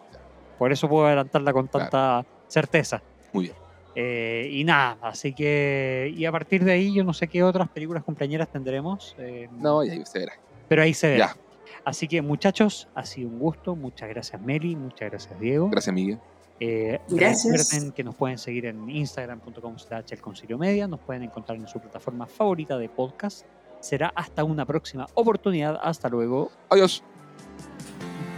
Por 0.57 0.71
eso 0.71 0.89
puedo 0.89 1.05
adelantarla 1.05 1.53
con 1.53 1.67
tanta 1.67 2.25
certeza. 2.47 3.01
Muy 3.33 3.45
bien. 3.45 3.55
Eh, 3.95 4.49
y 4.51 4.63
nada, 4.63 4.97
así 5.01 5.33
que. 5.33 6.13
Y 6.15 6.25
a 6.25 6.31
partir 6.31 6.63
de 6.63 6.71
ahí, 6.71 6.93
yo 6.93 7.03
no 7.03 7.13
sé 7.13 7.27
qué 7.27 7.43
otras 7.43 7.67
películas 7.69 8.03
compañeras 8.03 8.49
tendremos. 8.51 9.15
Eh, 9.17 9.49
no, 9.51 9.83
y 9.83 9.89
ahí 9.89 10.05
se 10.05 10.19
verá. 10.19 10.33
Pero 10.67 10.83
ahí 10.83 10.93
se 10.93 11.09
verá. 11.09 11.35
Así 11.83 12.07
que, 12.07 12.21
muchachos, 12.21 12.87
ha 12.93 13.05
sido 13.05 13.29
un 13.29 13.39
gusto. 13.39 13.75
Muchas 13.75 14.09
gracias, 14.09 14.39
Meli. 14.41 14.75
Muchas 14.75 15.09
gracias, 15.09 15.39
Diego. 15.39 15.69
Gracias, 15.69 15.95
Miguel. 15.95 16.19
Eh, 16.59 16.99
gracias. 17.09 17.71
Recuerden 17.71 17.91
que 17.91 18.03
nos 18.03 18.15
pueden 18.15 18.37
seguir 18.37 18.65
en 18.65 18.89
instagram.com 18.89 19.79
slash 19.79 20.11
el 20.11 20.21
concilio 20.21 20.57
media. 20.57 20.87
Nos 20.87 20.99
pueden 20.99 21.23
encontrar 21.23 21.57
en 21.57 21.67
su 21.67 21.79
plataforma 21.79 22.27
favorita 22.27 22.77
de 22.77 22.89
podcast. 22.89 23.45
Será 23.79 24.11
hasta 24.15 24.43
una 24.43 24.65
próxima 24.65 25.07
oportunidad. 25.13 25.79
Hasta 25.81 26.09
luego. 26.09 26.51
Adiós. 26.69 27.03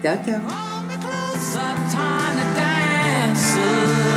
Chao, 0.04 0.18
chao. 0.26 0.42
answers. 3.30 4.09